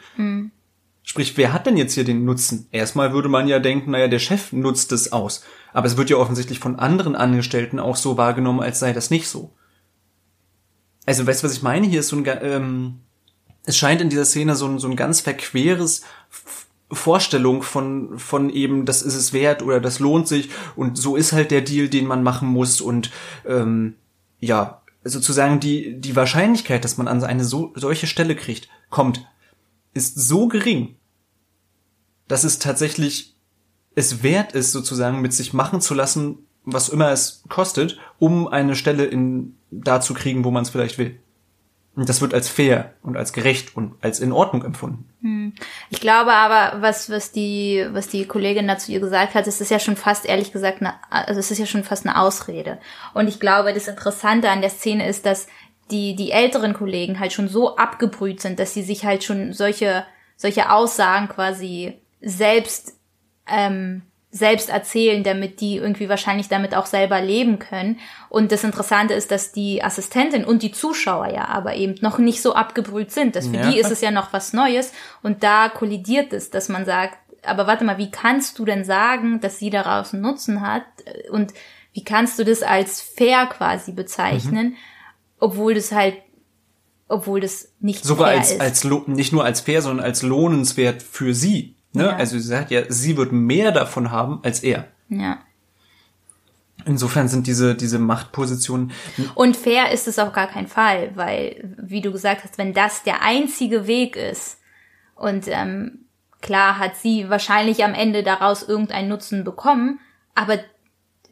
Sprich, 1.09 1.37
wer 1.37 1.53
hat 1.53 1.67
denn 1.67 1.77
jetzt 1.77 1.95
hier 1.95 2.03
den 2.03 2.25
Nutzen? 2.25 2.67
Erstmal 2.73 3.13
würde 3.13 3.29
man 3.29 3.47
ja 3.47 3.61
denken, 3.61 3.93
naja, 3.93 4.09
der 4.09 4.19
Chef 4.19 4.53
nutzt 4.53 4.91
es 4.91 5.13
aus. 5.13 5.45
Aber 5.73 5.87
es 5.87 5.97
wird 5.97 6.11
ja 6.11 6.17
offensichtlich 6.17 6.59
von 6.59 6.81
anderen 6.81 7.15
Angestellten 7.15 7.79
auch 7.79 7.95
so 7.95 8.17
wahrgenommen, 8.17 8.59
als 8.59 8.81
sei 8.81 8.93
das 8.93 9.09
nicht 9.09 9.29
so. 9.29 9.55
Also, 11.07 11.25
weißt 11.25 11.43
du, 11.43 11.47
was 11.47 11.55
ich 11.55 11.63
meine? 11.63 11.87
Hier 11.87 12.01
ist 12.01 12.09
so 12.09 12.17
ein, 12.17 12.25
ähm, 12.43 12.99
es 13.65 13.77
scheint 13.77 14.01
in 14.01 14.11
dieser 14.11 14.25
Szene 14.25 14.57
so 14.57 14.67
ein, 14.67 14.81
so 14.81 14.89
ein 14.89 14.97
ganz 14.97 15.21
verqueres 15.21 16.03
Vorstellung 16.91 17.63
von, 17.63 18.19
von 18.19 18.51
eben, 18.51 18.85
das 18.85 19.03
ist 19.03 19.15
es 19.15 19.33
wert 19.33 19.63
oder 19.63 19.81
das 19.81 20.01
lohnt 20.01 20.27
sich 20.27 20.51
und 20.75 20.99
so 20.99 21.15
ist 21.15 21.33
halt 21.33 21.53
der 21.53 21.61
Deal, 21.61 21.89
den 21.89 22.07
man 22.07 22.25
machen 22.25 22.49
muss 22.49 22.81
und 22.81 23.13
ähm, 23.47 23.95
ja, 24.41 24.83
sozusagen 25.05 25.61
die, 25.61 26.01
die 26.01 26.17
Wahrscheinlichkeit, 26.17 26.85
dass 26.85 26.97
man 26.97 27.07
an 27.07 27.23
eine 27.23 27.45
so, 27.45 27.73
solche 27.77 28.09
Stelle 28.09 28.35
kriegt, 28.35 28.69
kommt, 28.91 29.25
ist 29.95 30.19
so 30.19 30.49
gering, 30.49 30.96
dass 32.29 32.45
es 32.45 32.59
tatsächlich 32.59 33.37
es 33.95 34.23
wert 34.23 34.53
ist, 34.53 34.73
sozusagen 34.73 35.21
mit 35.21 35.33
sich 35.33 35.53
machen 35.53 35.81
zu 35.81 35.95
lassen, 35.95 36.47
was 36.65 36.89
immer 36.89 37.11
es 37.11 37.43
kostet, 37.49 37.99
um 38.19 38.49
eine 38.49 38.77
Stelle 38.77 39.05
in 39.05 39.57
da 39.71 40.01
zu 40.01 40.15
kriegen, 40.15 40.45
wo 40.45 40.51
man 40.51 40.63
es 40.63 40.71
vielleicht 40.71 40.99
will. 40.99 41.19
Und 41.95 42.11
das 42.11 42.21
wird 42.21 42.35
als 42.35 42.51
fair 42.51 42.93
und 43.03 43.17
als 43.17 43.33
gerecht 43.33 43.75
und 43.75 43.95
als 44.03 44.21
in 44.21 44.31
Ordnung 44.31 44.63
empfunden. 44.63 45.09
Ich 45.89 45.99
glaube 45.99 46.33
aber, 46.33 46.83
was, 46.83 47.09
was 47.09 47.33
die, 47.33 47.87
was 47.91 48.09
die 48.09 48.27
Kollegin 48.27 48.69
dazu 48.69 48.93
ihr 48.93 49.01
gesagt 49.01 49.35
hat, 49.35 49.47
es 49.47 49.63
ist 49.63 49.71
ja 49.71 49.79
schon 49.79 49.97
fast, 49.97 50.27
ehrlich 50.27 50.53
gesagt, 50.53 50.83
eine, 50.83 50.95
also 51.09 51.41
es 51.41 51.51
ist 51.51 51.59
ja 51.59 51.65
schon 51.65 51.85
fast 51.85 52.07
eine 52.07 52.21
Ausrede. 52.21 52.79
Und 53.15 53.29
ich 53.29 53.41
glaube, 53.41 53.73
das 53.73 53.89
Interessante 53.89 54.51
an 54.51 54.61
der 54.61 54.69
Szene 54.69 55.09
ist, 55.09 55.25
dass 55.25 55.47
die, 55.91 56.17
die 56.17 56.33
älteren 56.33 56.75
Kollegen 56.75 57.19
halt 57.19 57.33
schon 57.33 57.49
so 57.49 57.77
abgebrüht 57.77 58.43
sind, 58.43 58.59
dass 58.59 58.75
sie 58.75 58.83
sich 58.83 59.07
halt 59.07 59.25
schon 59.25 59.55
solche, 59.55 60.05
solche 60.37 60.71
Aussagen 60.71 61.29
quasi 61.29 61.95
selbst, 62.21 62.95
ähm, 63.49 64.03
selbst 64.31 64.69
erzählen, 64.69 65.23
damit 65.23 65.61
die 65.61 65.77
irgendwie 65.77 66.09
wahrscheinlich 66.09 66.49
damit 66.49 66.75
auch 66.75 66.87
selber 66.87 67.21
leben 67.21 67.59
können. 67.59 67.99
Und 68.29 68.53
das 68.53 68.65
Interessante 68.65 69.15
ist, 69.15 69.31
dass 69.31 69.53
die 69.53 69.83
Assistentin 69.83 70.45
und 70.45 70.63
die 70.63 70.73
Zuschauer 70.73 71.29
ja 71.33 71.47
aber 71.49 71.75
eben 71.77 71.95
noch 72.01 72.19
nicht 72.19 72.43
so 72.43 72.55
abgebrüht 72.55 73.13
sind. 73.13 73.35
Das 73.35 73.47
für 73.49 73.57
Ja. 73.57 73.71
die 73.71 73.79
ist 73.79 73.91
es 73.91 74.01
ja 74.03 74.11
noch 74.11 74.33
was 74.35 74.53
Neues. 74.53 74.93
Und 75.23 75.43
da 75.43 75.69
kollidiert 75.71 76.33
es, 76.35 76.51
dass 76.51 76.69
man 76.69 76.85
sagt, 76.85 77.17
aber 77.45 77.67
warte 77.67 77.85
mal, 77.85 77.97
wie 77.99 78.11
kannst 78.11 78.59
du 78.59 78.65
denn 78.65 78.85
sagen, 78.85 79.41
dass 79.41 79.59
sie 79.59 79.71
daraus 79.71 80.13
einen 80.13 80.23
Nutzen 80.23 80.61
hat? 80.61 80.83
Und 81.31 81.55
wie 81.93 82.05
kannst 82.05 82.39
du 82.39 82.45
das 82.45 82.63
als 82.63 83.01
fair 83.01 83.47
quasi 83.47 83.93
bezeichnen, 83.93 84.71
Mhm. 84.71 84.77
obwohl 85.39 85.75
das 85.75 85.93
halt, 85.93 86.17
obwohl 87.09 87.41
das 87.41 87.73
nicht 87.81 88.05
Sogar 88.05 88.29
fair 88.29 88.39
als, 88.39 88.51
ist? 88.51 88.61
als 88.61 88.85
nicht 89.07 89.33
nur 89.33 89.45
als 89.45 89.61
fair, 89.61 89.81
sondern 89.81 90.05
als 90.05 90.23
lohnenswert 90.23 91.03
für 91.03 91.33
sie. 91.33 91.76
Ne? 91.97 92.05
Ja. 92.05 92.17
Also 92.17 92.39
sie 92.39 92.47
sagt 92.47 92.71
ja, 92.71 92.83
sie 92.89 93.17
wird 93.17 93.33
mehr 93.33 93.73
davon 93.73 94.11
haben 94.11 94.41
als 94.43 94.63
er. 94.63 94.89
ja. 95.09 95.39
Insofern 96.85 97.27
sind 97.27 97.49
diese, 97.49 97.75
diese 97.75 97.99
Machtpositionen. 97.99 98.93
Und 99.35 99.57
fair 99.57 99.91
ist 99.91 100.07
es 100.07 100.21
auf 100.21 100.33
gar 100.33 100.47
keinen 100.47 100.69
Fall, 100.69 101.11
weil, 101.17 101.75
wie 101.83 102.01
du 102.01 102.13
gesagt 102.13 102.45
hast, 102.45 102.59
wenn 102.59 102.75
das 102.75 103.03
der 103.03 103.23
einzige 103.23 103.89
Weg 103.89 104.15
ist 104.15 104.61
und 105.17 105.49
ähm, 105.49 106.05
klar 106.43 106.79
hat 106.79 106.95
sie 106.95 107.29
wahrscheinlich 107.29 107.83
am 107.83 107.93
Ende 107.95 108.23
daraus 108.23 108.63
irgendeinen 108.63 109.09
Nutzen 109.09 109.43
bekommen, 109.43 109.99
aber 110.37 110.59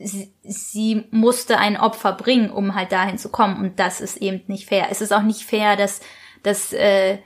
sie, 0.01 0.33
sie 0.43 1.05
musste 1.11 1.59
ein 1.59 1.77
Opfer 1.77 2.15
bringen, 2.15 2.51
um 2.51 2.75
halt 2.75 2.91
dahin 2.91 3.19
zu 3.19 3.29
kommen 3.29 3.59
und 3.59 3.79
das 3.79 4.01
ist 4.01 4.17
eben 4.17 4.41
nicht 4.49 4.67
fair. 4.67 4.89
Es 4.91 5.03
ist 5.03 5.13
auch 5.13 5.23
nicht 5.23 5.43
fair, 5.43 5.77
dass, 5.77 6.01
dass 6.43 6.73
äh, 6.73 7.19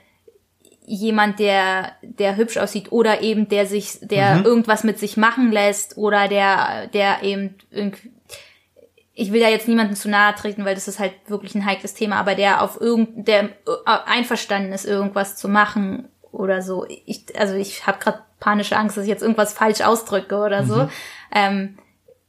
jemand, 0.89 1.37
der, 1.39 1.91
der 2.01 2.35
hübsch 2.35 2.57
aussieht 2.57 2.91
oder 2.91 3.21
eben 3.21 3.47
der 3.47 3.67
sich, 3.67 3.99
der 4.01 4.43
irgendwas 4.43 4.83
mit 4.83 4.97
sich 4.97 5.17
machen 5.17 5.51
lässt 5.51 5.97
oder 5.97 6.27
der, 6.27 6.87
der 6.87 7.21
eben 7.21 7.55
irgendwie, 7.69 8.11
ich 9.13 9.31
will 9.31 9.39
da 9.39 9.49
jetzt 9.49 9.67
niemandem 9.67 9.95
zu 9.95 10.09
nahe 10.09 10.33
treten, 10.33 10.65
weil 10.65 10.73
das 10.73 10.87
ist 10.87 10.97
halt 10.97 11.13
wirklich 11.27 11.53
ein 11.53 11.65
heikles 11.65 11.93
Thema, 11.93 12.15
aber 12.15 12.33
der 12.33 12.63
auf 12.63 12.81
irgend, 12.81 13.27
der 13.27 13.43
äh, 13.43 13.49
einverstanden 13.85 14.73
ist, 14.73 14.85
irgendwas 14.85 15.35
zu 15.35 15.47
machen 15.47 16.07
oder 16.31 16.63
so. 16.63 16.87
Ich, 17.05 17.25
also 17.37 17.53
ich 17.53 17.85
habe 17.85 17.99
gerade 17.99 18.23
panische 18.39 18.75
Angst, 18.75 18.97
dass 18.97 19.03
ich 19.03 19.09
jetzt 19.09 19.21
irgendwas 19.21 19.53
falsch 19.53 19.81
ausdrücke 19.81 20.37
oder 20.37 20.65
so. 20.65 20.89
Ähm, 21.31 21.77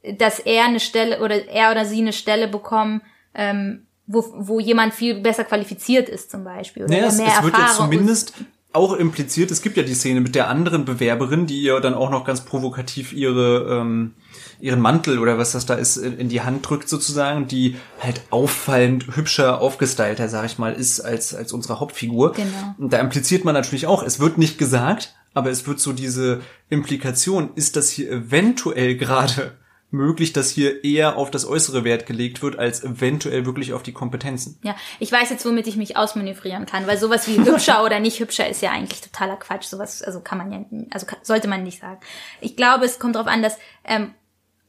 dass 0.03 0.39
er 0.39 0.65
eine 0.65 0.79
Stelle 0.79 1.21
oder 1.21 1.47
er 1.47 1.71
oder 1.71 1.85
sie 1.85 2.01
eine 2.01 2.13
Stelle 2.13 2.47
bekommen, 2.47 3.01
ähm, 3.33 3.87
wo, 4.11 4.25
wo 4.37 4.59
jemand 4.59 4.93
viel 4.93 5.21
besser 5.21 5.43
qualifiziert 5.43 6.09
ist 6.09 6.31
zum 6.31 6.43
Beispiel. 6.43 6.83
Oder 6.83 6.93
Naja, 6.93 7.07
es, 7.07 7.17
mehr 7.17 7.33
es 7.37 7.43
wird 7.43 7.53
ja 7.53 7.61
Erfahrung 7.61 7.91
zumindest 7.91 8.33
auch 8.73 8.93
impliziert, 8.93 9.51
es 9.51 9.61
gibt 9.61 9.77
ja 9.77 9.83
die 9.83 9.93
Szene 9.93 10.21
mit 10.21 10.35
der 10.35 10.47
anderen 10.47 10.85
Bewerberin, 10.85 11.45
die 11.45 11.61
ihr 11.61 11.79
dann 11.81 11.93
auch 11.93 12.09
noch 12.09 12.23
ganz 12.23 12.41
provokativ 12.41 13.11
ihre, 13.11 13.79
ähm, 13.79 14.13
ihren 14.61 14.79
Mantel 14.79 15.19
oder 15.19 15.37
was 15.37 15.51
das 15.51 15.65
da 15.65 15.73
ist, 15.73 15.97
in, 15.97 16.17
in 16.17 16.29
die 16.29 16.41
Hand 16.41 16.69
drückt 16.69 16.87
sozusagen, 16.87 17.47
die 17.47 17.75
halt 17.99 18.21
auffallend 18.29 19.15
hübscher, 19.15 19.59
aufgestylter, 19.59 20.29
sag 20.29 20.45
ich 20.45 20.57
mal, 20.57 20.73
ist 20.73 21.01
als, 21.01 21.35
als 21.35 21.51
unsere 21.51 21.79
Hauptfigur. 21.79 22.31
Genau. 22.31 22.75
Und 22.77 22.93
da 22.93 22.99
impliziert 22.99 23.43
man 23.43 23.53
natürlich 23.53 23.87
auch, 23.87 24.03
es 24.03 24.19
wird 24.19 24.37
nicht 24.37 24.57
gesagt, 24.57 25.15
aber 25.33 25.49
es 25.49 25.67
wird 25.67 25.79
so 25.79 25.91
diese 25.91 26.41
Implikation, 26.69 27.51
ist 27.55 27.75
das 27.75 27.89
hier 27.89 28.09
eventuell 28.09 28.95
gerade 28.95 29.57
möglich, 29.91 30.33
dass 30.33 30.49
hier 30.49 30.83
eher 30.83 31.17
auf 31.17 31.31
das 31.31 31.45
äußere 31.45 31.83
Wert 31.83 32.05
gelegt 32.05 32.41
wird, 32.41 32.57
als 32.57 32.83
eventuell 32.83 33.45
wirklich 33.45 33.73
auf 33.73 33.83
die 33.83 33.91
Kompetenzen. 33.91 34.57
Ja, 34.63 34.75
ich 34.99 35.11
weiß 35.11 35.29
jetzt, 35.29 35.45
womit 35.45 35.67
ich 35.67 35.75
mich 35.75 35.97
ausmanövrieren 35.97 36.65
kann, 36.65 36.87
weil 36.87 36.97
sowas 36.97 37.27
wie 37.27 37.37
hübscher 37.37 37.83
oder 37.85 37.99
nicht 37.99 38.19
hübscher 38.19 38.47
ist 38.47 38.61
ja 38.61 38.71
eigentlich 38.71 39.01
totaler 39.01 39.35
Quatsch. 39.35 39.65
Sowas, 39.65 40.01
also 40.01 40.21
kann 40.21 40.37
man 40.37 40.51
ja, 40.51 40.65
also 40.91 41.05
kann, 41.05 41.19
sollte 41.21 41.47
man 41.47 41.63
nicht 41.63 41.81
sagen. 41.81 41.99
Ich 42.39 42.55
glaube, 42.55 42.85
es 42.85 42.99
kommt 42.99 43.15
darauf 43.15 43.27
an, 43.27 43.41
dass 43.41 43.57
ähm, 43.83 44.13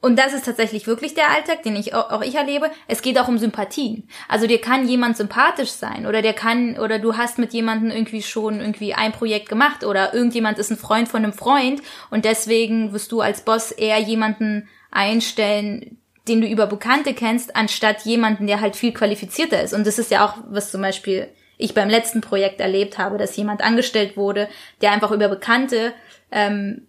und 0.02 0.18
das 0.18 0.32
ist 0.32 0.44
tatsächlich 0.44 0.88
wirklich 0.88 1.14
der 1.14 1.30
Alltag, 1.30 1.62
den 1.62 1.76
ich 1.76 1.94
auch 1.94 2.22
ich 2.22 2.34
erlebe. 2.34 2.72
Es 2.88 3.02
geht 3.02 3.18
auch 3.20 3.28
um 3.28 3.38
Sympathien. 3.38 4.08
Also 4.28 4.48
dir 4.48 4.60
kann 4.60 4.88
jemand 4.88 5.16
sympathisch 5.16 5.70
sein 5.70 6.06
oder 6.06 6.22
der 6.22 6.32
kann 6.32 6.76
oder 6.76 6.98
du 6.98 7.16
hast 7.16 7.38
mit 7.38 7.52
jemandem 7.52 7.92
irgendwie 7.92 8.22
schon 8.22 8.60
irgendwie 8.60 8.94
ein 8.94 9.12
Projekt 9.12 9.48
gemacht 9.48 9.84
oder 9.84 10.12
irgendjemand 10.12 10.58
ist 10.58 10.72
ein 10.72 10.76
Freund 10.76 11.08
von 11.08 11.22
einem 11.22 11.32
Freund 11.32 11.82
und 12.10 12.24
deswegen 12.24 12.92
wirst 12.92 13.12
du 13.12 13.20
als 13.20 13.42
Boss 13.42 13.70
eher 13.70 13.98
jemanden 14.00 14.68
einstellen, 14.92 15.98
den 16.28 16.40
du 16.40 16.46
über 16.46 16.66
Bekannte 16.66 17.14
kennst, 17.14 17.56
anstatt 17.56 18.02
jemanden, 18.02 18.46
der 18.46 18.60
halt 18.60 18.76
viel 18.76 18.92
qualifizierter 18.92 19.60
ist. 19.60 19.74
Und 19.74 19.86
das 19.86 19.98
ist 19.98 20.10
ja 20.10 20.24
auch, 20.24 20.36
was 20.48 20.70
zum 20.70 20.82
Beispiel 20.82 21.28
ich 21.58 21.74
beim 21.74 21.88
letzten 21.88 22.20
Projekt 22.20 22.60
erlebt 22.60 22.98
habe, 22.98 23.18
dass 23.18 23.36
jemand 23.36 23.62
angestellt 23.62 24.16
wurde, 24.16 24.48
der 24.80 24.92
einfach 24.92 25.10
über 25.10 25.28
Bekannte, 25.28 25.92
ähm, 26.30 26.86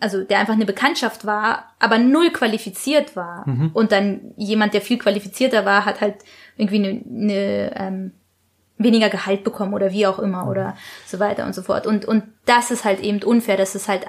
also 0.00 0.22
der 0.22 0.38
einfach 0.38 0.54
eine 0.54 0.66
Bekanntschaft 0.66 1.24
war, 1.24 1.74
aber 1.78 1.98
null 1.98 2.30
qualifiziert 2.30 3.16
war. 3.16 3.44
Und 3.74 3.92
dann 3.92 4.32
jemand, 4.36 4.74
der 4.74 4.80
viel 4.80 4.98
qualifizierter 4.98 5.64
war, 5.64 5.84
hat 5.84 6.00
halt 6.00 6.16
irgendwie 6.56 6.76
eine, 6.76 7.02
eine 7.10 7.76
ähm, 7.76 8.12
weniger 8.78 9.10
Gehalt 9.10 9.44
bekommen 9.44 9.74
oder 9.74 9.92
wie 9.92 10.06
auch 10.06 10.18
immer 10.18 10.48
oder 10.48 10.76
so 11.06 11.18
weiter 11.18 11.46
und 11.46 11.54
so 11.54 11.62
fort. 11.62 11.86
Und, 11.86 12.04
und 12.04 12.24
das 12.44 12.70
ist 12.70 12.84
halt 12.84 13.00
eben 13.00 13.22
unfair, 13.22 13.56
dass 13.56 13.74
es 13.74 13.88
halt 13.88 14.06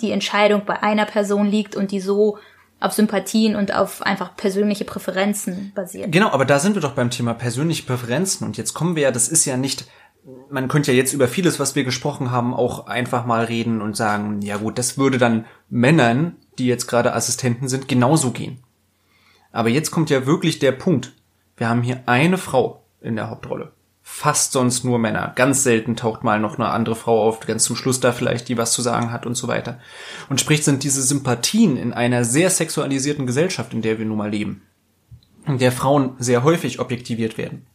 die 0.00 0.10
Entscheidung 0.10 0.62
bei 0.66 0.82
einer 0.82 1.04
Person 1.04 1.46
liegt 1.46 1.76
und 1.76 1.90
die 1.90 2.00
so 2.00 2.38
auf 2.80 2.92
Sympathien 2.92 3.56
und 3.56 3.74
auf 3.74 4.02
einfach 4.02 4.36
persönliche 4.36 4.84
Präferenzen 4.84 5.72
basiert. 5.74 6.12
Genau, 6.12 6.30
aber 6.30 6.44
da 6.44 6.58
sind 6.58 6.74
wir 6.74 6.82
doch 6.82 6.92
beim 6.92 7.10
Thema 7.10 7.34
persönliche 7.34 7.84
Präferenzen. 7.84 8.46
Und 8.46 8.56
jetzt 8.56 8.72
kommen 8.72 8.94
wir 8.94 9.02
ja, 9.04 9.10
das 9.10 9.28
ist 9.28 9.44
ja 9.44 9.56
nicht, 9.56 9.88
man 10.48 10.68
könnte 10.68 10.92
ja 10.92 10.98
jetzt 10.98 11.12
über 11.12 11.26
vieles, 11.26 11.58
was 11.58 11.74
wir 11.74 11.84
gesprochen 11.84 12.30
haben, 12.30 12.54
auch 12.54 12.86
einfach 12.86 13.26
mal 13.26 13.44
reden 13.44 13.82
und 13.82 13.96
sagen, 13.96 14.42
ja 14.42 14.58
gut, 14.58 14.78
das 14.78 14.96
würde 14.96 15.18
dann 15.18 15.46
Männern, 15.68 16.36
die 16.58 16.66
jetzt 16.66 16.86
gerade 16.86 17.14
Assistenten 17.14 17.68
sind, 17.68 17.88
genauso 17.88 18.30
gehen. 18.30 18.62
Aber 19.50 19.70
jetzt 19.70 19.90
kommt 19.90 20.10
ja 20.10 20.26
wirklich 20.26 20.60
der 20.60 20.72
Punkt. 20.72 21.12
Wir 21.56 21.68
haben 21.68 21.82
hier 21.82 22.02
eine 22.06 22.38
Frau 22.38 22.84
in 23.00 23.16
der 23.16 23.30
Hauptrolle. 23.30 23.72
Fast 24.10 24.52
sonst 24.52 24.84
nur 24.84 24.98
Männer. 24.98 25.32
Ganz 25.36 25.62
selten 25.62 25.94
taucht 25.94 26.24
mal 26.24 26.40
noch 26.40 26.58
eine 26.58 26.70
andere 26.70 26.96
Frau 26.96 27.28
auf, 27.28 27.40
ganz 27.40 27.64
zum 27.64 27.76
Schluss 27.76 28.00
da 28.00 28.10
vielleicht, 28.10 28.48
die 28.48 28.56
was 28.56 28.72
zu 28.72 28.80
sagen 28.80 29.12
hat 29.12 29.26
und 29.26 29.34
so 29.36 29.48
weiter. 29.48 29.78
Und 30.30 30.40
sprich 30.40 30.64
sind 30.64 30.82
diese 30.82 31.02
Sympathien 31.02 31.76
in 31.76 31.92
einer 31.92 32.24
sehr 32.24 32.50
sexualisierten 32.50 33.26
Gesellschaft, 33.26 33.74
in 33.74 33.82
der 33.82 33.98
wir 33.98 34.06
nun 34.06 34.16
mal 34.16 34.30
leben, 34.30 34.62
in 35.46 35.58
der 35.58 35.70
Frauen 35.70 36.16
sehr 36.18 36.42
häufig 36.42 36.80
objektiviert 36.80 37.38
werden. 37.38 37.66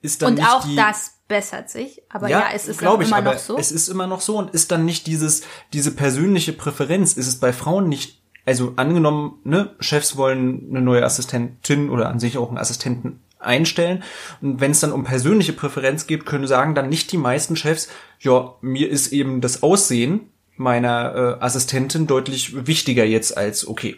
Ist 0.00 0.22
dann 0.22 0.30
Und 0.30 0.34
nicht 0.36 0.48
auch 0.48 0.64
die, 0.64 0.76
das 0.76 1.18
bessert 1.28 1.68
sich, 1.68 2.00
aber 2.08 2.28
ja, 2.28 2.46
es 2.54 2.68
ist 2.68 2.80
ich, 2.80 2.86
immer 2.86 3.16
aber 3.16 3.32
noch 3.32 3.38
so. 3.38 3.58
Es 3.58 3.72
ist 3.72 3.88
immer 3.88 4.06
noch 4.06 4.20
so 4.20 4.38
und 4.38 4.54
ist 4.54 4.70
dann 4.70 4.86
nicht 4.86 5.06
dieses, 5.08 5.42
diese 5.72 5.90
persönliche 5.90 6.52
Präferenz, 6.52 7.14
ist 7.14 7.26
es 7.26 7.40
bei 7.40 7.52
Frauen 7.52 7.88
nicht, 7.88 8.22
also 8.46 8.74
angenommen, 8.76 9.40
ne, 9.44 9.74
Chefs 9.80 10.16
wollen 10.16 10.68
eine 10.70 10.80
neue 10.80 11.04
Assistentin 11.04 11.90
oder 11.90 12.08
an 12.08 12.20
sich 12.20 12.38
auch 12.38 12.48
einen 12.48 12.58
Assistenten 12.58 13.20
einstellen. 13.38 14.02
Und 14.40 14.60
wenn 14.60 14.70
es 14.70 14.80
dann 14.80 14.92
um 14.92 15.04
persönliche 15.04 15.52
Präferenz 15.52 16.06
geht, 16.06 16.26
können 16.26 16.46
sagen 16.46 16.74
dann 16.74 16.88
nicht 16.88 17.12
die 17.12 17.18
meisten 17.18 17.56
Chefs, 17.56 17.88
ja, 18.20 18.54
mir 18.60 18.88
ist 18.90 19.12
eben 19.12 19.40
das 19.40 19.62
Aussehen 19.62 20.30
meiner 20.56 21.14
äh, 21.14 21.44
Assistentin 21.44 22.06
deutlich 22.06 22.66
wichtiger 22.66 23.04
jetzt 23.04 23.36
als, 23.36 23.66
okay, 23.68 23.96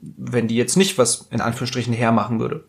wenn 0.00 0.48
die 0.48 0.56
jetzt 0.56 0.76
nicht 0.76 0.98
was 0.98 1.28
in 1.30 1.40
Anführungsstrichen 1.40 1.94
hermachen 1.94 2.38
würde. 2.38 2.68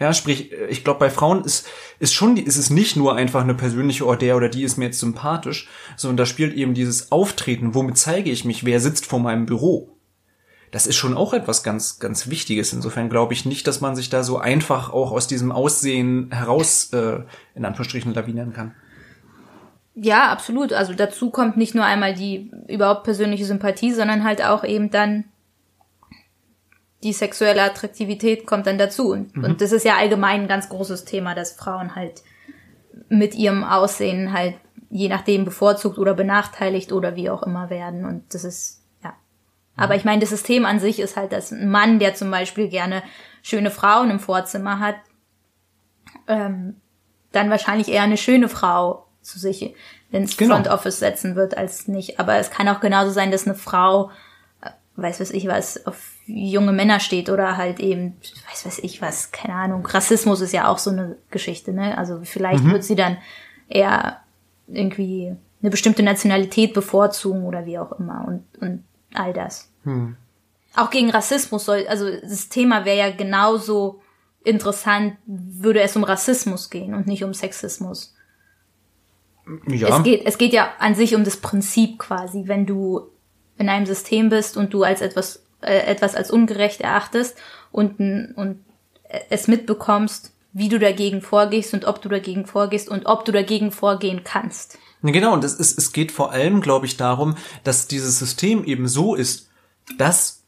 Ja, 0.00 0.14
sprich, 0.14 0.52
äh, 0.52 0.66
ich 0.68 0.84
glaube, 0.84 1.00
bei 1.00 1.10
Frauen 1.10 1.44
ist, 1.44 1.66
ist 1.98 2.14
schon, 2.14 2.36
ist 2.36 2.56
es 2.56 2.70
nicht 2.70 2.96
nur 2.96 3.16
einfach 3.16 3.42
eine 3.42 3.54
persönliche, 3.54 4.06
oh, 4.06 4.14
der 4.14 4.36
oder 4.36 4.48
die 4.48 4.62
ist 4.62 4.76
mir 4.78 4.86
jetzt 4.86 5.00
sympathisch, 5.00 5.68
sondern 5.96 6.18
da 6.18 6.26
spielt 6.26 6.54
eben 6.54 6.74
dieses 6.74 7.12
Auftreten, 7.12 7.74
womit 7.74 7.98
zeige 7.98 8.30
ich 8.30 8.44
mich, 8.44 8.64
wer 8.64 8.80
sitzt 8.80 9.06
vor 9.06 9.18
meinem 9.18 9.46
Büro. 9.46 9.97
Das 10.70 10.86
ist 10.86 10.96
schon 10.96 11.16
auch 11.16 11.32
etwas 11.32 11.62
ganz, 11.62 11.98
ganz 11.98 12.28
Wichtiges. 12.28 12.72
Insofern 12.72 13.08
glaube 13.08 13.32
ich 13.32 13.44
nicht, 13.44 13.66
dass 13.66 13.80
man 13.80 13.96
sich 13.96 14.10
da 14.10 14.22
so 14.22 14.38
einfach 14.38 14.92
auch 14.92 15.12
aus 15.12 15.26
diesem 15.26 15.52
Aussehen 15.52 16.30
heraus, 16.32 16.92
äh, 16.92 17.20
in 17.54 17.64
Anführungsstrichen, 17.64 18.14
lawinieren 18.14 18.52
kann. 18.52 18.74
Ja, 19.94 20.30
absolut. 20.30 20.72
Also 20.72 20.94
dazu 20.94 21.30
kommt 21.30 21.56
nicht 21.56 21.74
nur 21.74 21.84
einmal 21.84 22.14
die 22.14 22.52
überhaupt 22.68 23.04
persönliche 23.04 23.44
Sympathie, 23.44 23.92
sondern 23.92 24.24
halt 24.24 24.44
auch 24.44 24.64
eben 24.64 24.90
dann 24.90 25.24
die 27.02 27.12
sexuelle 27.12 27.62
Attraktivität 27.62 28.46
kommt 28.46 28.66
dann 28.66 28.78
dazu. 28.78 29.12
Und, 29.12 29.36
und 29.36 29.60
das 29.60 29.72
ist 29.72 29.84
ja 29.84 29.96
allgemein 29.96 30.42
ein 30.42 30.48
ganz 30.48 30.68
großes 30.68 31.04
Thema, 31.04 31.34
dass 31.34 31.52
Frauen 31.52 31.94
halt 31.94 32.22
mit 33.08 33.34
ihrem 33.34 33.64
Aussehen 33.64 34.32
halt 34.32 34.54
je 34.90 35.08
nachdem 35.08 35.44
bevorzugt 35.44 35.98
oder 35.98 36.14
benachteiligt 36.14 36.92
oder 36.92 37.14
wie 37.14 37.30
auch 37.30 37.42
immer 37.42 37.70
werden. 37.70 38.04
Und 38.04 38.34
das 38.34 38.44
ist. 38.44 38.77
Aber 39.78 39.94
ich 39.96 40.04
meine, 40.04 40.20
das 40.20 40.30
System 40.30 40.66
an 40.66 40.80
sich 40.80 41.00
ist 41.00 41.16
halt, 41.16 41.32
dass 41.32 41.50
ein 41.50 41.70
Mann, 41.70 41.98
der 41.98 42.14
zum 42.14 42.30
Beispiel 42.30 42.68
gerne 42.68 43.02
schöne 43.42 43.70
Frauen 43.70 44.10
im 44.10 44.20
Vorzimmer 44.20 44.80
hat, 44.80 44.96
ähm, 46.26 46.76
dann 47.32 47.50
wahrscheinlich 47.50 47.88
eher 47.88 48.02
eine 48.02 48.16
schöne 48.16 48.48
Frau 48.48 49.06
zu 49.22 49.38
sich 49.38 49.74
ins 50.10 50.36
Genau. 50.36 50.54
Front 50.54 50.68
Office 50.68 50.98
setzen 50.98 51.36
wird 51.36 51.56
als 51.56 51.88
nicht. 51.88 52.18
Aber 52.18 52.36
es 52.36 52.50
kann 52.50 52.68
auch 52.68 52.80
genauso 52.80 53.10
sein, 53.10 53.30
dass 53.30 53.46
eine 53.46 53.54
Frau, 53.54 54.10
äh, 54.62 54.70
weiß 54.96 55.20
was 55.20 55.30
ich 55.30 55.46
was, 55.46 55.86
auf 55.86 56.12
junge 56.26 56.72
Männer 56.72 57.00
steht 57.00 57.30
oder 57.30 57.56
halt 57.56 57.80
eben, 57.80 58.16
weiß 58.50 58.66
weiß 58.66 58.78
ich 58.80 59.00
was, 59.00 59.32
keine 59.32 59.54
Ahnung. 59.54 59.86
Rassismus 59.86 60.40
ist 60.40 60.52
ja 60.52 60.68
auch 60.68 60.78
so 60.78 60.90
eine 60.90 61.16
Geschichte, 61.30 61.72
ne? 61.72 61.96
Also 61.96 62.20
vielleicht 62.24 62.64
wird 62.64 62.84
sie 62.84 62.96
dann 62.96 63.18
eher 63.68 64.20
irgendwie 64.66 65.34
eine 65.60 65.70
bestimmte 65.70 66.02
Nationalität 66.02 66.74
bevorzugen 66.74 67.44
oder 67.44 67.66
wie 67.66 67.78
auch 67.78 67.92
immer 67.92 68.24
und, 68.26 68.44
und 68.60 68.84
all 69.14 69.32
das. 69.32 69.67
Auch 70.74 70.90
gegen 70.90 71.10
Rassismus 71.10 71.64
soll, 71.64 71.86
also 71.88 72.10
das 72.10 72.48
Thema 72.48 72.84
wäre 72.84 72.98
ja 72.98 73.10
genauso 73.10 74.00
interessant, 74.44 75.16
würde 75.26 75.80
es 75.80 75.96
um 75.96 76.04
Rassismus 76.04 76.70
gehen 76.70 76.94
und 76.94 77.06
nicht 77.06 77.24
um 77.24 77.34
Sexismus. 77.34 78.14
Ja. 79.66 79.96
Es 79.96 80.02
geht, 80.02 80.26
es 80.26 80.38
geht 80.38 80.52
ja 80.52 80.72
an 80.78 80.94
sich 80.94 81.14
um 81.14 81.24
das 81.24 81.38
Prinzip 81.38 81.98
quasi, 81.98 82.44
wenn 82.46 82.66
du 82.66 83.08
in 83.56 83.68
einem 83.68 83.86
System 83.86 84.28
bist 84.28 84.56
und 84.56 84.72
du 84.72 84.82
als 84.84 85.00
etwas, 85.00 85.42
äh, 85.62 85.78
etwas 85.86 86.14
als 86.14 86.30
ungerecht 86.30 86.80
erachtest 86.80 87.36
und, 87.72 87.98
und 88.36 88.64
es 89.30 89.48
mitbekommst, 89.48 90.32
wie 90.52 90.68
du 90.68 90.78
dagegen 90.78 91.22
vorgehst 91.22 91.74
und 91.74 91.84
ob 91.86 92.02
du 92.02 92.08
dagegen 92.08 92.46
vorgehst 92.46 92.88
und 92.88 93.06
ob 93.06 93.24
du 93.24 93.32
dagegen 93.32 93.70
vorgehen 93.70 94.22
kannst. 94.24 94.78
Genau, 95.02 95.32
und 95.32 95.44
es, 95.44 95.54
ist, 95.54 95.78
es 95.78 95.92
geht 95.92 96.10
vor 96.10 96.32
allem, 96.32 96.60
glaube 96.60 96.86
ich, 96.86 96.96
darum, 96.96 97.36
dass 97.62 97.86
dieses 97.86 98.18
System 98.18 98.64
eben 98.64 98.88
so 98.88 99.14
ist, 99.14 99.47
dass 99.96 100.42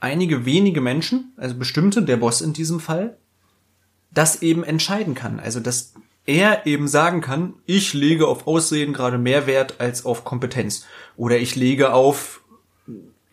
einige 0.00 0.44
wenige 0.44 0.80
Menschen, 0.80 1.32
also 1.36 1.54
bestimmte, 1.54 2.02
der 2.02 2.16
Boss 2.16 2.40
in 2.40 2.52
diesem 2.52 2.80
Fall, 2.80 3.16
das 4.12 4.42
eben 4.42 4.64
entscheiden 4.64 5.14
kann. 5.14 5.38
Also 5.38 5.60
dass 5.60 5.94
er 6.26 6.66
eben 6.66 6.88
sagen 6.88 7.20
kann, 7.20 7.54
ich 7.66 7.94
lege 7.94 8.26
auf 8.26 8.46
Aussehen 8.46 8.92
gerade 8.92 9.18
mehr 9.18 9.46
Wert 9.46 9.76
als 9.78 10.04
auf 10.04 10.24
Kompetenz. 10.24 10.84
Oder 11.16 11.38
ich 11.38 11.56
lege 11.56 11.92
auf 11.92 12.42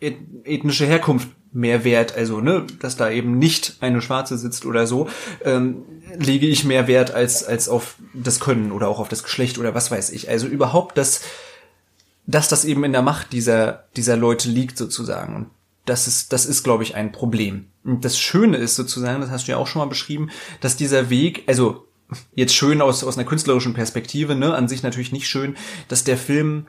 eth- 0.00 0.18
ethnische 0.44 0.86
Herkunft 0.86 1.28
mehr 1.52 1.82
Wert, 1.82 2.14
also 2.14 2.40
ne, 2.40 2.66
dass 2.80 2.96
da 2.96 3.10
eben 3.10 3.38
nicht 3.38 3.78
eine 3.80 4.02
Schwarze 4.02 4.36
sitzt 4.36 4.66
oder 4.66 4.86
so, 4.86 5.08
ähm, 5.44 5.82
lege 6.18 6.46
ich 6.46 6.64
mehr 6.64 6.86
Wert 6.86 7.10
als 7.12 7.42
als 7.42 7.70
auf 7.70 7.96
das 8.12 8.38
Können 8.38 8.70
oder 8.70 8.88
auch 8.88 8.98
auf 8.98 9.08
das 9.08 9.22
Geschlecht 9.22 9.58
oder 9.58 9.74
was 9.74 9.90
weiß 9.90 10.10
ich. 10.10 10.28
Also 10.28 10.46
überhaupt, 10.46 10.98
dass 10.98 11.22
dass 12.28 12.48
das 12.48 12.64
eben 12.64 12.84
in 12.84 12.92
der 12.92 13.02
Macht 13.02 13.32
dieser 13.32 13.88
dieser 13.96 14.16
Leute 14.16 14.48
liegt 14.48 14.78
sozusagen. 14.78 15.34
Und 15.34 15.50
das 15.86 16.06
ist 16.06 16.32
das 16.32 16.46
ist 16.46 16.62
glaube 16.62 16.84
ich 16.84 16.94
ein 16.94 17.10
Problem. 17.10 17.66
Und 17.82 18.04
das 18.04 18.20
Schöne 18.20 18.58
ist 18.58 18.76
sozusagen, 18.76 19.20
das 19.20 19.30
hast 19.30 19.48
du 19.48 19.52
ja 19.52 19.58
auch 19.58 19.66
schon 19.66 19.80
mal 19.80 19.88
beschrieben, 19.88 20.30
dass 20.60 20.76
dieser 20.76 21.10
Weg, 21.10 21.44
also 21.46 21.88
jetzt 22.34 22.54
schön 22.54 22.80
aus 22.82 23.02
aus 23.02 23.16
einer 23.16 23.26
künstlerischen 23.26 23.74
Perspektive, 23.74 24.36
ne, 24.36 24.54
an 24.54 24.68
sich 24.68 24.82
natürlich 24.82 25.10
nicht 25.10 25.26
schön, 25.26 25.56
dass 25.88 26.04
der 26.04 26.18
Film 26.18 26.66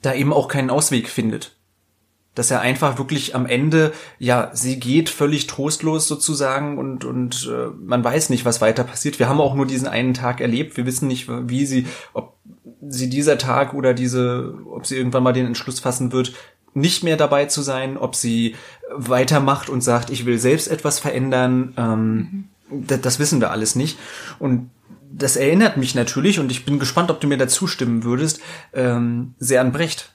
da 0.00 0.14
eben 0.14 0.32
auch 0.32 0.48
keinen 0.48 0.70
Ausweg 0.70 1.08
findet 1.08 1.57
dass 2.34 2.50
er 2.50 2.60
einfach 2.60 2.98
wirklich 2.98 3.34
am 3.34 3.46
Ende, 3.46 3.92
ja, 4.18 4.50
sie 4.54 4.78
geht 4.78 5.08
völlig 5.08 5.46
trostlos 5.48 6.06
sozusagen 6.06 6.78
und, 6.78 7.04
und 7.04 7.50
äh, 7.52 7.70
man 7.80 8.04
weiß 8.04 8.30
nicht, 8.30 8.44
was 8.44 8.60
weiter 8.60 8.84
passiert. 8.84 9.18
Wir 9.18 9.28
haben 9.28 9.40
auch 9.40 9.54
nur 9.54 9.66
diesen 9.66 9.88
einen 9.88 10.14
Tag 10.14 10.40
erlebt. 10.40 10.76
Wir 10.76 10.86
wissen 10.86 11.08
nicht, 11.08 11.28
wie 11.28 11.66
sie, 11.66 11.86
ob 12.12 12.36
sie 12.80 13.10
dieser 13.10 13.38
Tag 13.38 13.74
oder 13.74 13.92
diese, 13.92 14.54
ob 14.70 14.86
sie 14.86 14.96
irgendwann 14.96 15.24
mal 15.24 15.32
den 15.32 15.46
Entschluss 15.46 15.80
fassen 15.80 16.12
wird, 16.12 16.32
nicht 16.74 17.02
mehr 17.02 17.16
dabei 17.16 17.46
zu 17.46 17.62
sein, 17.62 17.96
ob 17.96 18.14
sie 18.14 18.54
weitermacht 18.94 19.68
und 19.68 19.80
sagt, 19.82 20.10
ich 20.10 20.26
will 20.26 20.38
selbst 20.38 20.68
etwas 20.68 20.98
verändern. 20.98 21.74
Ähm, 21.76 22.44
das, 22.70 23.00
das 23.00 23.18
wissen 23.18 23.40
wir 23.40 23.50
alles 23.50 23.74
nicht. 23.74 23.98
Und 24.38 24.70
das 25.10 25.36
erinnert 25.36 25.76
mich 25.76 25.94
natürlich, 25.94 26.38
und 26.38 26.50
ich 26.50 26.64
bin 26.64 26.78
gespannt, 26.78 27.10
ob 27.10 27.20
du 27.20 27.26
mir 27.26 27.38
dazu 27.38 27.66
stimmen 27.66 28.04
würdest, 28.04 28.40
ähm, 28.72 29.34
sehr 29.38 29.60
an 29.60 29.72
Brecht. 29.72 30.12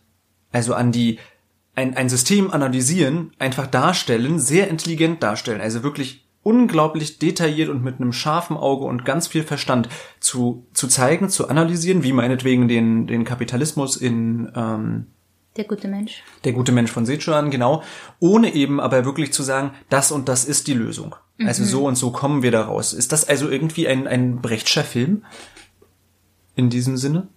Also 0.51 0.75
an 0.75 0.91
die 0.91 1.17
ein, 1.75 1.95
ein 1.95 2.09
System 2.09 2.51
analysieren, 2.51 3.31
einfach 3.39 3.67
darstellen, 3.67 4.39
sehr 4.39 4.67
intelligent 4.67 5.23
darstellen, 5.23 5.61
also 5.61 5.83
wirklich 5.83 6.25
unglaublich 6.43 7.19
detailliert 7.19 7.69
und 7.69 7.83
mit 7.83 7.99
einem 7.99 8.11
scharfen 8.13 8.57
Auge 8.57 8.85
und 8.85 9.05
ganz 9.05 9.27
viel 9.27 9.43
Verstand 9.43 9.87
zu, 10.19 10.67
zu 10.73 10.87
zeigen, 10.87 11.29
zu 11.29 11.47
analysieren, 11.47 12.03
wie 12.03 12.11
meinetwegen 12.11 12.67
den, 12.67 13.07
den 13.07 13.23
Kapitalismus 13.23 13.95
in 13.95 14.51
ähm, 14.53 15.07
Der 15.55 15.63
gute 15.63 15.87
Mensch. 15.87 16.21
der 16.43 16.51
gute 16.51 16.73
Mensch 16.73 16.91
von 16.91 17.05
Sichuan, 17.05 17.49
genau, 17.49 17.81
ohne 18.19 18.53
eben 18.53 18.81
aber 18.81 19.05
wirklich 19.05 19.31
zu 19.31 19.41
sagen, 19.41 19.71
das 19.89 20.11
und 20.11 20.27
das 20.27 20.43
ist 20.43 20.67
die 20.67 20.73
Lösung. 20.73 21.15
Also 21.45 21.65
so 21.65 21.87
und 21.87 21.95
so 21.95 22.11
kommen 22.11 22.43
wir 22.43 22.51
da 22.51 22.61
raus. 22.61 22.93
Ist 22.93 23.11
das 23.11 23.27
also 23.27 23.49
irgendwie 23.49 23.87
ein, 23.87 24.07
ein 24.07 24.39
Brechtscher 24.39 24.83
Film? 24.83 25.23
In 26.55 26.69
diesem 26.69 26.95
Sinne? 26.95 27.27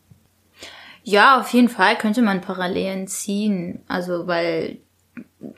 Ja, 1.09 1.39
auf 1.39 1.51
jeden 1.51 1.69
Fall 1.69 1.97
könnte 1.97 2.21
man 2.21 2.41
Parallelen 2.41 3.07
ziehen. 3.07 3.81
Also, 3.87 4.27
weil 4.27 4.79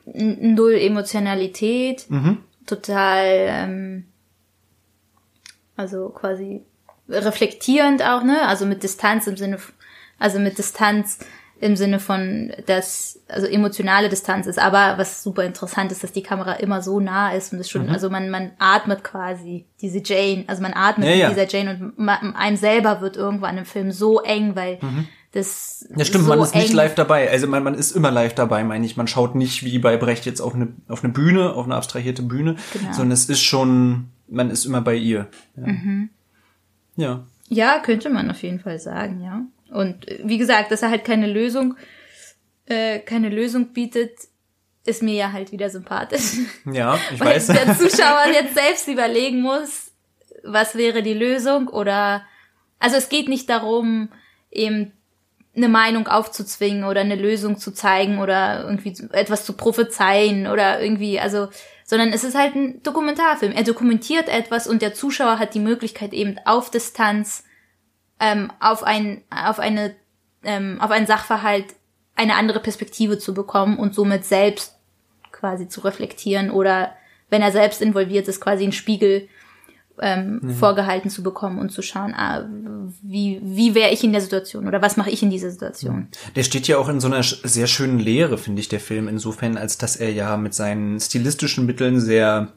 null 0.05 0.73
Emotionalität, 0.73 2.05
total, 2.67 3.25
ähm, 3.25 4.05
also 5.75 6.09
quasi 6.09 6.61
reflektierend 7.09 8.03
auch, 8.03 8.21
ne? 8.21 8.47
Also 8.47 8.67
mit 8.67 8.83
Distanz 8.83 9.25
im 9.25 9.37
Sinne, 9.37 9.57
also 10.19 10.37
mit 10.37 10.59
Distanz 10.59 11.17
im 11.59 11.75
Sinne 11.75 11.99
von, 11.99 12.53
dass, 12.67 13.19
also 13.27 13.47
emotionale 13.47 14.07
Distanz 14.07 14.45
ist, 14.45 14.59
aber 14.59 14.99
was 14.99 15.23
super 15.23 15.43
interessant 15.45 15.91
ist, 15.91 16.03
dass 16.03 16.11
die 16.11 16.23
Kamera 16.23 16.53
immer 16.53 16.83
so 16.83 16.99
nah 16.99 17.33
ist 17.33 17.53
und 17.53 17.59
es 17.59 17.69
schon, 17.71 17.89
also 17.89 18.11
man, 18.11 18.29
man 18.29 18.51
atmet 18.59 19.03
quasi 19.03 19.65
diese 19.81 20.01
Jane, 20.05 20.45
also 20.47 20.61
man 20.61 20.73
atmet 20.73 21.07
Ja, 21.07 21.13
mit 21.13 21.21
ja. 21.21 21.29
dieser 21.29 21.47
Jane 21.47 21.71
und 21.71 21.99
ma, 21.99 22.13
einem 22.35 22.55
selber 22.55 23.01
wird 23.01 23.17
irgendwann 23.17 23.57
im 23.57 23.65
Film 23.65 23.91
so 23.91 24.21
eng, 24.21 24.55
weil 24.55 24.77
das 25.31 25.85
Ja, 25.95 26.05
stimmt, 26.05 26.23
so 26.25 26.29
man 26.29 26.39
ist 26.41 26.55
nicht 26.55 26.73
live 26.73 26.95
dabei. 26.95 27.29
Also 27.29 27.47
man, 27.47 27.63
man 27.63 27.75
ist 27.75 27.91
immer 27.91 28.09
live 28.11 28.33
dabei, 28.33 28.63
meine 28.63 28.85
ich. 28.85 28.97
Man 28.97 29.07
schaut 29.07 29.35
nicht 29.35 29.63
wie 29.63 29.77
bei 29.79 29.95
Brecht 29.97 30.25
jetzt 30.25 30.41
auf 30.41 30.55
eine, 30.55 30.69
auf 30.87 31.03
eine 31.03 31.13
Bühne, 31.13 31.53
auf 31.53 31.65
eine 31.65 31.75
abstrahierte 31.75 32.23
Bühne, 32.23 32.55
Genau. 32.73 32.91
sondern 32.93 33.11
es 33.11 33.29
ist 33.29 33.41
schon, 33.41 34.09
man 34.27 34.49
ist 34.49 34.65
immer 34.65 34.81
bei 34.81 34.95
ihr. 34.95 35.27
Ja. 35.55 35.67
ja. 36.95 37.23
Ja, 37.51 37.79
könnte 37.79 38.09
man 38.09 38.29
auf 38.29 38.41
jeden 38.43 38.59
Fall 38.59 38.79
sagen, 38.79 39.21
ja. 39.21 39.41
Und 39.71 40.07
äh, 40.07 40.19
wie 40.23 40.37
gesagt, 40.37 40.71
dass 40.71 40.81
er 40.81 40.89
halt 40.91 41.03
keine 41.05 41.27
Lösung, 41.27 41.75
äh, 42.65 42.99
keine 42.99 43.29
Lösung 43.29 43.73
bietet, 43.73 44.11
ist 44.85 45.03
mir 45.03 45.13
ja 45.13 45.31
halt 45.31 45.51
wieder 45.51 45.69
sympathisch. 45.69 46.37
Ja, 46.71 46.97
ich 47.13 47.19
Weil 47.19 47.35
weiß. 47.35 47.47
der 47.47 47.77
Zuschauer 47.77 48.25
jetzt 48.33 48.55
selbst 48.55 48.87
überlegen 48.87 49.41
muss, 49.41 49.91
was 50.43 50.75
wäre 50.75 51.03
die 51.03 51.13
Lösung 51.13 51.67
oder, 51.67 52.23
also 52.79 52.95
es 52.97 53.09
geht 53.09 53.29
nicht 53.29 53.49
darum, 53.49 54.09
eben 54.51 54.93
eine 55.55 55.69
Meinung 55.69 56.07
aufzuzwingen 56.07 56.83
oder 56.83 57.01
eine 57.01 57.15
Lösung 57.15 57.57
zu 57.57 57.71
zeigen 57.71 58.19
oder 58.19 58.63
irgendwie 58.63 58.95
etwas 59.11 59.45
zu 59.45 59.53
prophezeien 59.53 60.47
oder 60.47 60.81
irgendwie, 60.81 61.19
also, 61.19 61.49
sondern 61.83 62.13
es 62.13 62.23
ist 62.23 62.37
halt 62.37 62.55
ein 62.55 62.83
Dokumentarfilm. 62.83 63.51
Er 63.53 63.63
dokumentiert 63.63 64.29
etwas 64.29 64.67
und 64.67 64.81
der 64.81 64.93
Zuschauer 64.93 65.39
hat 65.39 65.53
die 65.53 65.59
Möglichkeit 65.59 66.13
eben 66.13 66.37
auf 66.45 66.69
Distanz 66.69 67.43
ähm, 68.19 68.51
auf 68.59 68.83
ein, 68.83 69.23
auf 69.29 69.59
eine, 69.59 69.95
ähm, 70.43 70.79
auf 70.81 70.91
einen 70.91 71.07
Sachverhalt 71.07 71.65
eine 72.15 72.35
andere 72.35 72.59
Perspektive 72.59 73.17
zu 73.17 73.33
bekommen 73.33 73.77
und 73.77 73.95
somit 73.95 74.25
selbst 74.25 74.77
quasi 75.31 75.67
zu 75.67 75.81
reflektieren 75.81 76.51
oder 76.51 76.93
wenn 77.29 77.41
er 77.41 77.51
selbst 77.51 77.81
involviert 77.81 78.27
ist, 78.27 78.41
quasi 78.41 78.63
einen 78.63 78.73
Spiegel 78.73 79.29
ähm, 80.01 80.55
vorgehalten 80.59 81.09
zu 81.09 81.23
bekommen 81.23 81.59
und 81.59 81.71
zu 81.71 81.81
schauen, 81.81 82.13
ah, 82.15 82.47
wie, 83.01 83.39
wie 83.43 83.75
wäre 83.75 83.91
ich 83.91 84.03
in 84.03 84.11
der 84.11 84.21
Situation 84.21 84.67
oder 84.67 84.81
was 84.81 84.97
mache 84.97 85.09
ich 85.09 85.23
in 85.23 85.29
dieser 85.29 85.51
Situation. 85.51 86.07
Der 86.35 86.43
steht 86.43 86.67
ja 86.67 86.77
auch 86.77 86.89
in 86.89 86.99
so 86.99 87.07
einer 87.07 87.23
sehr 87.23 87.67
schönen 87.67 87.99
Lehre, 87.99 88.37
finde 88.37 88.61
ich, 88.61 88.69
der 88.69 88.79
Film, 88.79 89.07
insofern, 89.07 89.57
als 89.57 89.77
dass 89.77 89.95
er 89.95 90.11
ja 90.11 90.37
mit 90.37 90.53
seinen 90.53 90.99
stilistischen 90.99 91.65
Mitteln 91.65 91.99
sehr, 91.99 92.53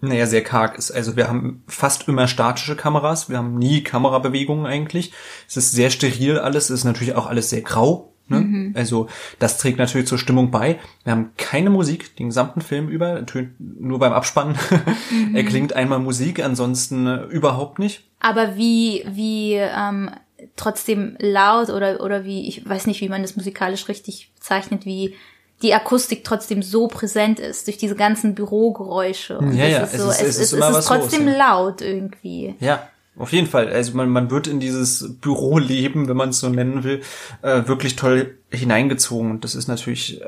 naja, 0.00 0.26
sehr 0.26 0.42
karg 0.42 0.78
ist. 0.78 0.90
Also 0.90 1.16
wir 1.16 1.28
haben 1.28 1.62
fast 1.66 2.08
immer 2.08 2.28
statische 2.28 2.76
Kameras, 2.76 3.28
wir 3.28 3.38
haben 3.38 3.58
nie 3.58 3.82
Kamerabewegungen 3.82 4.66
eigentlich. 4.66 5.12
Es 5.48 5.56
ist 5.56 5.72
sehr 5.72 5.90
steril 5.90 6.38
alles, 6.38 6.64
es 6.64 6.80
ist 6.80 6.84
natürlich 6.84 7.14
auch 7.14 7.26
alles 7.26 7.50
sehr 7.50 7.62
grau. 7.62 8.14
Ne? 8.30 8.72
Also 8.74 9.08
das 9.38 9.58
trägt 9.58 9.78
natürlich 9.78 10.06
zur 10.06 10.18
Stimmung 10.18 10.50
bei. 10.50 10.78
Wir 11.04 11.12
haben 11.12 11.30
keine 11.36 11.70
Musik 11.70 12.14
den 12.16 12.26
gesamten 12.28 12.60
Film 12.60 12.88
über, 12.88 13.14
natürlich 13.14 13.48
nur 13.58 13.98
beim 13.98 14.12
Abspannen. 14.12 14.56
er 15.34 15.44
klingt 15.44 15.72
einmal 15.74 15.98
Musik, 15.98 16.42
ansonsten 16.44 17.06
äh, 17.06 17.24
überhaupt 17.24 17.78
nicht. 17.78 18.04
Aber 18.20 18.56
wie, 18.56 19.04
wie 19.08 19.54
ähm, 19.54 20.10
trotzdem 20.56 21.16
laut 21.20 21.70
oder, 21.70 22.00
oder 22.02 22.24
wie, 22.24 22.48
ich 22.48 22.68
weiß 22.68 22.86
nicht, 22.86 23.00
wie 23.00 23.08
man 23.08 23.22
das 23.22 23.36
musikalisch 23.36 23.88
richtig 23.88 24.32
bezeichnet, 24.36 24.84
wie 24.86 25.14
die 25.62 25.74
Akustik 25.74 26.22
trotzdem 26.22 26.62
so 26.62 26.86
präsent 26.86 27.40
ist 27.40 27.66
durch 27.66 27.76
diese 27.78 27.96
ganzen 27.96 28.34
Bürogeräusche. 28.34 29.38
Und 29.38 29.56
Ja, 29.56 29.64
es 29.64 29.72
ja, 29.72 29.78
ist 29.82 29.94
es 29.94 30.00
so, 30.02 30.10
ist- 30.10 30.20
es, 30.20 30.28
es 30.28 30.38
ist 30.38 30.52
es 30.52 30.76
ist 30.78 30.86
trotzdem 30.86 31.26
los, 31.26 31.32
ja. 31.36 31.38
laut 31.38 31.80
irgendwie. 31.80 32.54
Ja, 32.60 32.88
auf 33.18 33.32
jeden 33.32 33.46
Fall. 33.46 33.68
Also 33.68 33.94
man, 33.96 34.08
man 34.08 34.30
wird 34.30 34.46
in 34.46 34.60
dieses 34.60 35.16
Büroleben, 35.20 36.08
wenn 36.08 36.16
man 36.16 36.30
es 36.30 36.40
so 36.40 36.48
nennen 36.48 36.84
will, 36.84 37.02
äh, 37.42 37.66
wirklich 37.66 37.96
toll 37.96 38.38
hineingezogen. 38.50 39.30
Und 39.30 39.44
das 39.44 39.54
ist 39.54 39.68
natürlich 39.68 40.22
äh, 40.22 40.26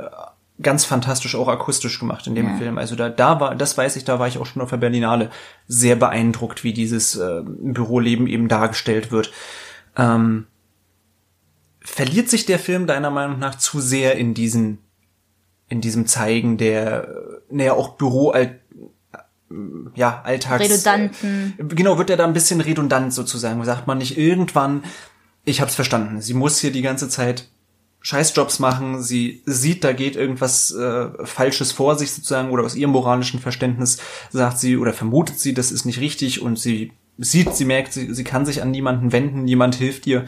ganz 0.63 0.85
fantastisch 0.85 1.35
auch 1.35 1.49
akustisch 1.49 1.99
gemacht 1.99 2.27
in 2.27 2.35
dem 2.35 2.49
Ja. 2.49 2.57
Film. 2.57 2.79
Also 2.79 2.97
da, 2.97 3.09
da 3.09 3.41
war, 3.41 3.55
das 3.55 3.79
weiß 3.79 3.97
ich, 3.97 4.05
da 4.05 4.19
war 4.19 4.29
ich 4.29 4.39
auch 4.39 4.47
schon 4.47 4.63
auf 4.63 4.71
der 4.71 4.77
Berlinale 4.77 5.31
sehr 5.67 5.97
beeindruckt, 5.97 6.65
wie 6.65 6.73
dieses 6.73 7.17
äh, 7.17 7.43
Büroleben 7.45 8.27
eben 8.27 8.49
dargestellt 8.49 9.11
wird. 9.13 9.33
Ähm, 9.97 10.47
verliert 11.81 12.29
sich 12.29 12.47
der 12.47 12.59
Film 12.59 12.87
deiner 12.87 13.11
Meinung 13.11 13.39
nach 13.39 13.57
zu 13.57 13.81
sehr 13.81 14.17
in 14.17 14.35
diesen 14.35 14.79
in 15.71 15.81
diesem 15.81 16.07
Zeigen 16.07 16.59
der, 16.59 17.05
äh, 17.05 17.15
naja, 17.49 17.73
auch 17.75 17.91
Büro, 17.91 18.33
ja, 19.95 20.23
Alltags... 20.23 20.63
Redundanten. 20.63 21.55
Genau, 21.59 21.99
wird 21.99 22.11
er 22.11 22.17
da 22.17 22.25
ein 22.25 22.33
bisschen 22.33 22.61
redundant 22.61 23.13
sozusagen. 23.13 23.65
Sagt 23.65 23.87
man 23.87 23.99
nicht 23.99 24.17
irgendwann, 24.17 24.85
ich 25.45 25.61
hab's 25.61 25.75
verstanden, 25.75 26.21
sie 26.21 26.35
muss 26.35 26.59
hier 26.59 26.73
die 26.73 26.83
ganze 26.83 27.09
Zeit 27.09 27.49
Scheißjobs 28.03 28.61
machen, 28.61 29.03
sie 29.03 29.43
sieht, 29.45 29.85
da 29.85 29.93
geht 29.93 30.17
irgendwas 30.17 30.71
äh, 30.71 31.09
Falsches 31.25 31.73
vor 31.73 31.97
sich 31.99 32.13
sozusagen 32.13 32.51
oder 32.51 32.65
aus 32.65 32.75
ihrem 32.75 32.93
moralischen 32.93 33.41
Verständnis 33.41 33.99
sagt 34.31 34.59
sie 34.59 34.79
oder 34.79 34.95
vermutet 34.95 35.39
sie, 35.39 35.53
das 35.53 35.71
ist 35.71 35.85
nicht 35.85 36.01
richtig 36.01 36.41
und 36.41 36.59
sie 36.59 36.93
sieht, 37.19 37.55
sie 37.55 37.67
merkt, 37.67 37.93
sie, 37.93 38.15
sie 38.15 38.25
kann 38.25 38.47
sich 38.47 38.63
an 38.63 38.71
niemanden 38.71 39.13
wenden, 39.13 39.45
niemand 39.45 39.75
hilft 39.75 40.07
ihr. 40.07 40.25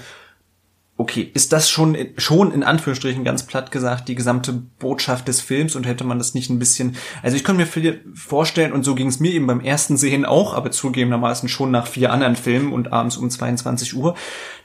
Okay, 0.99 1.31
ist 1.33 1.53
das 1.53 1.71
schon, 1.71 1.97
schon 2.19 2.53
in 2.53 2.63
Anführungsstrichen 2.63 3.25
ganz 3.25 3.45
platt 3.45 3.71
gesagt 3.71 4.09
die 4.09 4.15
gesamte 4.15 4.53
Botschaft 4.53 5.27
des 5.27 5.41
Films 5.41 5.75
und 5.75 5.87
hätte 5.87 6.05
man 6.05 6.19
das 6.19 6.35
nicht 6.35 6.51
ein 6.51 6.59
bisschen, 6.59 6.97
also 7.23 7.35
ich 7.37 7.45
könnte 7.45 7.65
mir 7.65 8.01
vorstellen 8.15 8.73
und 8.73 8.85
so 8.85 8.95
ging 8.95 9.09
es 9.09 9.19
mir 9.19 9.33
eben 9.33 9.47
beim 9.47 9.61
ersten 9.61 9.97
Sehen 9.97 10.27
auch, 10.27 10.53
aber 10.55 10.71
zugegebenermaßen 10.71 11.49
schon 11.49 11.71
nach 11.71 11.87
vier 11.87 12.13
anderen 12.13 12.37
Filmen 12.37 12.73
und 12.73 12.93
abends 12.93 13.17
um 13.17 13.31
22 13.31 13.97
Uhr, 13.97 14.15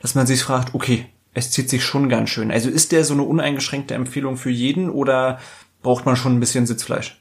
dass 0.02 0.14
man 0.14 0.26
sich 0.26 0.42
fragt, 0.42 0.74
okay, 0.74 1.06
es 1.32 1.50
zieht 1.50 1.70
sich 1.70 1.84
schon 1.84 2.08
ganz 2.08 2.30
schön. 2.30 2.50
Also 2.50 2.68
ist 2.68 2.92
der 2.92 3.04
so 3.04 3.14
eine 3.14 3.22
uneingeschränkte 3.22 3.94
Empfehlung 3.94 4.36
für 4.36 4.50
jeden 4.50 4.90
oder 4.90 5.38
braucht 5.82 6.04
man 6.04 6.16
schon 6.16 6.36
ein 6.36 6.40
bisschen 6.40 6.66
Sitzfleisch? 6.66 7.18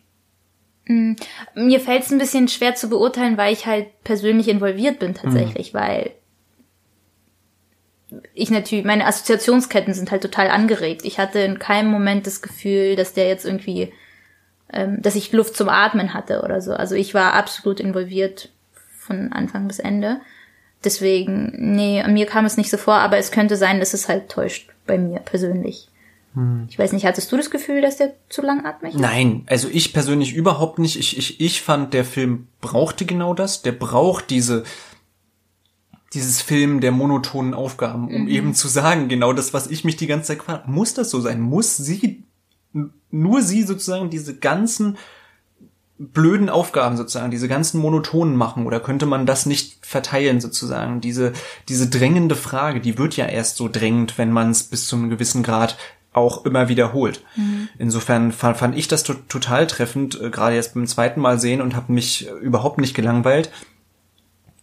Mm, 0.86 1.14
mir 1.55 1.80
fällt 1.80 2.03
es 2.03 2.12
ein 2.12 2.18
bisschen 2.18 2.47
schwer 2.47 2.76
zu 2.76 2.89
beurteilen, 2.89 3.38
weil 3.38 3.53
ich 3.53 3.66
halt 3.66 3.88
persönlich 4.03 4.47
involviert 4.47 4.99
bin 4.99 5.14
tatsächlich, 5.14 5.74
mhm. 5.74 5.78
weil 5.78 6.12
ich 8.34 8.49
natürlich, 8.49 8.86
meine 8.86 9.05
Assoziationsketten 9.05 9.93
sind 9.93 10.12
halt 10.12 10.22
total 10.22 10.49
angeregt. 10.49 11.01
Ich 11.03 11.20
hatte 11.20 11.39
in 11.39 11.60
keinem 11.60 11.91
Moment 11.91 12.26
das 12.26 12.41
Gefühl, 12.41 12.95
dass 12.95 13.14
der 13.14 13.28
jetzt 13.28 13.45
irgendwie, 13.45 13.91
ähm, 14.72 15.01
dass 15.01 15.16
ich 15.16 15.32
Luft 15.34 15.55
zum 15.55 15.70
Atmen 15.70 16.14
hatte 16.14 16.41
oder 16.41 16.62
so. 16.62 16.74
Also 16.74 16.95
ich 16.95 17.14
war 17.14 17.34
absolut 17.34 17.80
involviert 17.80 18.49
von 18.97 19.34
Anfang 19.34 19.68
bis 19.68 19.80
Ende. 19.80 20.22
Deswegen, 20.84 21.53
nee, 21.76 22.01
an 22.01 22.14
mir 22.14 22.28
kam 22.28 22.45
es 22.45 22.55
nicht 22.55 22.70
so 22.70 22.78
vor, 22.78 22.95
aber 22.95 23.18
es 23.18 23.32
könnte 23.32 23.58
sein, 23.58 23.80
dass 23.80 23.93
es 23.93 24.08
halt 24.08 24.30
täuscht 24.30 24.70
bei 24.86 24.97
mir 24.97 25.20
persönlich. 25.20 25.89
Hm. 26.34 26.68
Ich 26.70 26.78
weiß 26.78 26.93
nicht, 26.93 27.05
hattest 27.05 27.32
du 27.32 27.38
das 27.38 27.49
Gefühl, 27.49 27.82
dass 27.82 27.97
der 27.97 28.14
zu 28.30 28.41
langatmig 28.41 28.93
ist? 28.93 28.99
Nein, 28.99 29.43
also 29.47 29.68
ich 29.70 29.91
persönlich 29.91 30.34
überhaupt 30.34 30.80
nicht. 30.80 30.97
Ich, 30.97 31.18
ich, 31.18 31.41
ich 31.41 31.62
fand, 31.62 31.93
der 31.93 32.05
Film 32.05 32.47
brauchte 32.62 33.05
genau 33.05 33.34
das. 33.34 33.64
Der 33.64 33.72
braucht 33.72 34.30
diese, 34.30 34.64
dieses 36.14 36.41
Film 36.41 36.80
der 36.80 36.91
monotonen 36.91 37.53
Aufgaben, 37.53 38.08
um 38.08 38.24
mhm. 38.24 38.28
eben 38.28 38.53
zu 38.53 38.68
sagen, 38.68 39.08
genau 39.10 39.34
das, 39.34 39.53
was 39.53 39.68
ich 39.68 39.84
mich 39.84 39.97
die 39.97 40.08
ganze 40.08 40.28
Zeit 40.28 40.43
frage. 40.43 40.70
Muss 40.70 40.93
das 40.93 41.10
so 41.10 41.20
sein? 41.20 41.41
Muss 41.41 41.76
sie, 41.76 42.24
nur 43.12 43.41
sie 43.41 43.64
sozusagen 43.64 44.10
diese 44.10 44.38
ganzen 44.38 44.97
blöden 45.99 46.49
Aufgaben 46.49 46.95
sozusagen, 46.95 47.32
diese 47.32 47.47
ganzen 47.47 47.82
monotonen 47.82 48.36
machen 48.36 48.68
oder 48.68 48.80
könnte 48.80 49.08
man 49.08 49.26
das 49.26 49.45
nicht 49.45 49.86
verteilen 49.86 50.39
sozusagen? 50.39 51.01
Diese, 51.01 51.34
diese 51.68 51.89
drängende 51.89 52.36
Frage, 52.36 52.80
die 52.80 52.97
wird 52.97 53.18
ja 53.18 53.26
erst 53.26 53.58
so 53.58 53.68
drängend, 53.68 54.18
wenn 54.18 54.32
man 54.32 54.51
es 54.51 54.64
bis 54.64 54.88
zu 54.88 54.95
einem 54.95 55.10
gewissen 55.10 55.41
Grad 55.41 55.78
auch 56.14 56.45
immer 56.45 56.70
wiederholt. 56.70 57.24
Mhm. 57.36 57.70
Insofern 57.78 58.32
fand, 58.32 58.58
fand, 58.58 58.78
ich 58.78 58.88
das 58.88 59.03
to 59.03 59.14
total 59.14 59.68
treffend, 59.68 60.20
äh, 60.20 60.30
gerade 60.30 60.55
jetzt 60.55 60.74
beim 60.74 60.88
zweiten 60.88 61.22
Mal 61.22 61.39
sehen 61.39 61.62
und 61.62 61.76
habe 61.76 61.91
mich 61.93 62.30
überhaupt 62.41 62.80
nicht 62.80 62.95
gelangweilt. 62.95 63.51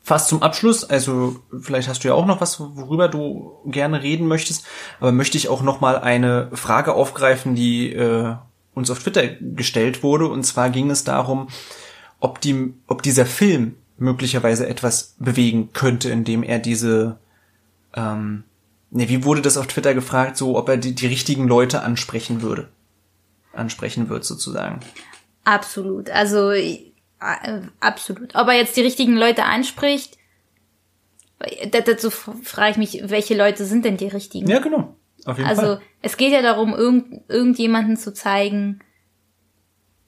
Fast 0.06 0.28
zum 0.28 0.42
Abschluss, 0.42 0.84
also 0.84 1.40
vielleicht 1.58 1.88
hast 1.88 2.04
du 2.04 2.08
ja 2.08 2.14
auch 2.14 2.26
noch 2.26 2.42
was, 2.42 2.60
worüber 2.60 3.08
du 3.08 3.58
gerne 3.64 4.02
reden 4.02 4.28
möchtest, 4.28 4.66
aber 5.00 5.12
möchte 5.12 5.38
ich 5.38 5.48
auch 5.48 5.62
noch 5.62 5.80
mal 5.80 5.98
eine 5.98 6.50
Frage 6.52 6.92
aufgreifen, 6.92 7.54
die 7.54 7.90
äh, 7.94 8.34
uns 8.74 8.90
auf 8.90 8.98
Twitter 8.98 9.26
gestellt 9.26 10.02
wurde. 10.02 10.26
Und 10.28 10.44
zwar 10.44 10.68
ging 10.68 10.90
es 10.90 11.04
darum, 11.04 11.48
ob, 12.20 12.42
die, 12.42 12.74
ob 12.86 13.02
dieser 13.02 13.24
Film 13.24 13.76
möglicherweise 13.96 14.68
etwas 14.68 15.14
bewegen 15.18 15.70
könnte, 15.72 16.10
indem 16.10 16.42
er 16.42 16.58
diese, 16.58 17.16
ähm, 17.94 18.44
ne, 18.90 19.08
wie 19.08 19.24
wurde 19.24 19.40
das 19.40 19.56
auf 19.56 19.68
Twitter 19.68 19.94
gefragt, 19.94 20.36
so 20.36 20.58
ob 20.58 20.68
er 20.68 20.76
die, 20.76 20.94
die 20.94 21.06
richtigen 21.06 21.48
Leute 21.48 21.80
ansprechen 21.80 22.42
würde. 22.42 22.68
Ansprechen 23.54 24.10
wird 24.10 24.24
sozusagen. 24.24 24.80
Absolut. 25.44 26.10
Also 26.10 26.50
absolut. 27.80 28.34
Ob 28.34 28.48
er 28.48 28.54
jetzt 28.54 28.76
die 28.76 28.82
richtigen 28.82 29.16
Leute 29.16 29.44
anspricht, 29.44 30.18
dazu 31.70 32.10
frage 32.10 32.72
ich 32.72 32.76
mich, 32.76 33.10
welche 33.10 33.36
Leute 33.36 33.64
sind 33.64 33.84
denn 33.84 33.96
die 33.96 34.08
richtigen? 34.08 34.48
Ja, 34.48 34.60
genau. 34.60 34.96
Auf 35.24 35.38
jeden 35.38 35.48
also 35.48 35.62
Fall. 35.62 35.80
es 36.02 36.16
geht 36.16 36.32
ja 36.32 36.42
darum, 36.42 36.74
irgend, 36.74 37.22
irgendjemanden 37.28 37.96
zu 37.96 38.12
zeigen, 38.12 38.80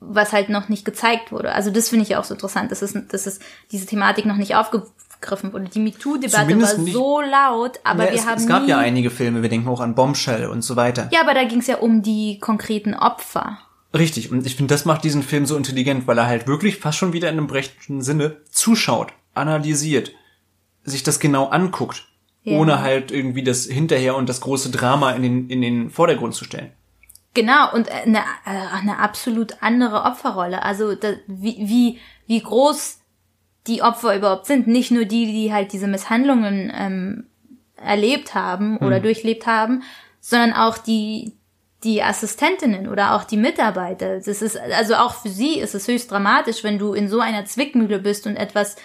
was 0.01 0.33
halt 0.33 0.51
noch 0.51 0.69
nicht 0.69 0.85
gezeigt 0.85 1.33
wurde. 1.33 1.53
Also 1.53 1.71
das 1.71 1.89
finde 1.89 2.03
ich 2.03 2.11
ja 2.11 2.21
auch 2.21 2.25
so 2.25 2.35
interessant, 2.35 2.71
dass, 2.71 2.83
es, 2.83 2.95
dass 3.09 3.27
es 3.27 3.41
diese 3.73 3.87
Thematik 3.87 4.27
noch 4.27 4.37
nicht 4.37 4.55
aufgegriffen 4.55 5.53
wurde. 5.53 5.64
Die 5.64 5.81
MeToo-Debatte 5.81 6.61
war 6.61 6.79
nicht, 6.79 6.93
so 6.93 7.21
laut, 7.23 7.81
aber 7.83 8.05
ja, 8.05 8.11
wir 8.12 8.19
es, 8.19 8.27
haben 8.27 8.39
Es 8.39 8.47
gab 8.47 8.62
nie, 8.64 8.69
ja 8.69 8.79
einige 8.79 9.11
Filme, 9.11 9.43
wir 9.43 9.49
denken 9.49 9.69
auch 9.69 9.81
an 9.81 9.95
Bombshell 9.95 10.47
und 10.49 10.62
so 10.62 10.77
weiter. 10.77 11.09
Ja, 11.12 11.23
aber 11.23 11.35
da 11.35 11.45
ging 11.45 11.61
es 11.61 11.67
ja 11.67 11.79
um 11.79 12.03
die 12.03 12.39
konkreten 12.41 12.95
Opfer. 12.95 13.59
Richtig, 13.97 14.30
und 14.30 14.47
ich 14.47 14.57
finde, 14.57 14.74
das 14.74 14.84
macht 14.84 15.05
diesen 15.05 15.22
Film 15.22 15.47
so 15.47 15.57
intelligent, 15.57 16.07
weil 16.07 16.18
er 16.18 16.26
halt 16.26 16.47
wirklich 16.47 16.76
fast 16.76 16.99
schon 16.99 17.12
wieder 17.12 17.28
in 17.28 17.38
einem 17.38 17.47
brechten 17.47 18.03
Sinne 18.03 18.38
zuschaut, 18.51 19.12
analysiert, 19.34 20.12
sich 20.84 21.03
das 21.03 21.20
genau 21.20 21.47
anguckt 21.47 22.07
ja. 22.47 22.59
ohne 22.59 22.80
halt 22.80 23.11
irgendwie 23.11 23.42
das 23.42 23.64
hinterher 23.64 24.16
und 24.16 24.28
das 24.28 24.40
große 24.40 24.70
Drama 24.70 25.11
in 25.12 25.22
den, 25.22 25.51
in 25.51 25.61
den 25.61 25.90
Vordergrund 25.90 26.34
zu 26.34 26.44
stellen. 26.44 26.72
Genau, 27.34 27.70
und 27.74 27.90
eine, 27.90 28.18
äh, 28.18 28.22
eine 28.72 28.99
absolut 28.99 29.62
andere 29.62 30.05
Opferrolle. 30.05 30.62
Also 30.62 30.94
da, 30.94 31.14
wie, 31.26 31.57
wie, 31.59 31.99
wie 32.26 32.40
groß 32.40 33.01
die 33.66 33.82
Opfer 33.82 34.16
überhaupt 34.16 34.47
sind. 34.47 34.68
Nicht 34.68 34.90
nur 34.90 35.05
die, 35.05 35.26
die 35.26 35.53
halt 35.53 35.72
diese 35.72 35.88
Misshandlungen 35.88 36.72
ähm, 36.74 37.26
erlebt 37.76 38.34
haben 38.34 38.78
oder 38.78 38.97
hm. 38.97 39.03
durchlebt 39.03 39.47
haben, 39.47 39.82
sondern 40.20 40.55
auch 40.55 40.78
die, 40.78 41.36
die 41.87 42.03
Assistentinnen 42.03 42.89
oder 42.89 43.14
auch 43.14 43.24
die 43.24 43.37
Mitarbeiter. 43.37 44.18
Das 44.18 44.43
ist, 44.43 44.59
also 44.59 44.97
auch 44.97 45.14
für 45.14 45.28
sie 45.28 45.59
ist 45.59 45.74
es 45.74 45.89
höchst 45.89 46.11
dramatisch, 46.11 46.64
wenn 46.64 46.78
du 46.78 46.93
in 46.93 47.09
so 47.09 47.20
einer 47.20 47.45
Zwickmühle 47.45 48.01
bist 48.01 48.26
und 48.26 48.37
etwas 48.37 48.76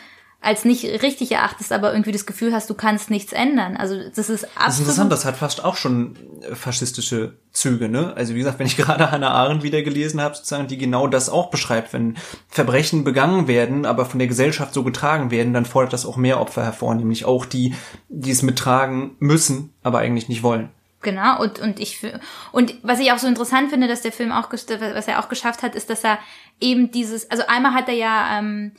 als 0.43 0.65
nicht 0.65 0.83
richtig 1.03 1.31
erachtest, 1.31 1.71
aber 1.71 1.91
irgendwie 1.91 2.11
das 2.11 2.25
Gefühl 2.25 2.51
hast, 2.51 2.67
du 2.67 2.73
kannst 2.73 3.11
nichts 3.11 3.31
ändern. 3.31 3.77
Also 3.77 3.95
das 4.15 4.27
ist 4.27 4.43
absolut. 4.43 4.67
Das 4.67 4.73
ist 4.73 4.79
interessant, 4.79 5.11
das 5.11 5.25
hat 5.25 5.37
fast 5.37 5.63
auch 5.63 5.77
schon 5.77 6.15
äh, 6.41 6.55
faschistische 6.55 7.37
Züge, 7.51 7.89
ne? 7.89 8.13
Also 8.15 8.33
wie 8.33 8.39
gesagt, 8.39 8.57
wenn 8.57 8.65
ich 8.65 8.77
gerade 8.77 9.11
Hannah 9.11 9.29
Arendt 9.29 9.61
wieder 9.61 9.83
gelesen 9.83 10.19
habe, 10.19 10.35
sozusagen, 10.35 10.67
die 10.67 10.79
genau 10.79 11.05
das 11.05 11.29
auch 11.29 11.51
beschreibt, 11.51 11.93
wenn 11.93 12.17
Verbrechen 12.47 13.03
begangen 13.03 13.47
werden, 13.47 13.85
aber 13.85 14.05
von 14.05 14.17
der 14.17 14.27
Gesellschaft 14.27 14.73
so 14.73 14.83
getragen 14.83 15.29
werden, 15.29 15.53
dann 15.53 15.65
fordert 15.65 15.93
das 15.93 16.07
auch 16.07 16.17
mehr 16.17 16.41
Opfer 16.41 16.63
hervor, 16.63 16.95
nämlich 16.95 17.25
auch 17.25 17.45
die, 17.45 17.75
die 18.09 18.31
es 18.31 18.41
mittragen 18.41 19.15
müssen, 19.19 19.73
aber 19.83 19.99
eigentlich 19.99 20.27
nicht 20.27 20.41
wollen. 20.41 20.71
Genau, 21.01 21.41
und, 21.41 21.59
und 21.59 21.79
ich, 21.79 22.05
und 22.51 22.75
was 22.83 22.99
ich 22.99 23.11
auch 23.11 23.17
so 23.17 23.27
interessant 23.27 23.71
finde, 23.71 23.87
dass 23.87 24.01
der 24.01 24.11
Film 24.11 24.31
auch, 24.31 24.51
was 24.51 25.07
er 25.07 25.19
auch 25.19 25.29
geschafft 25.29 25.63
hat, 25.63 25.73
ist, 25.73 25.89
dass 25.89 26.03
er 26.03 26.19
eben 26.59 26.91
dieses, 26.91 27.29
also 27.31 27.43
einmal 27.47 27.73
hat 27.73 27.89
er 27.89 27.95
ja, 27.95 28.37
ähm, 28.37 28.73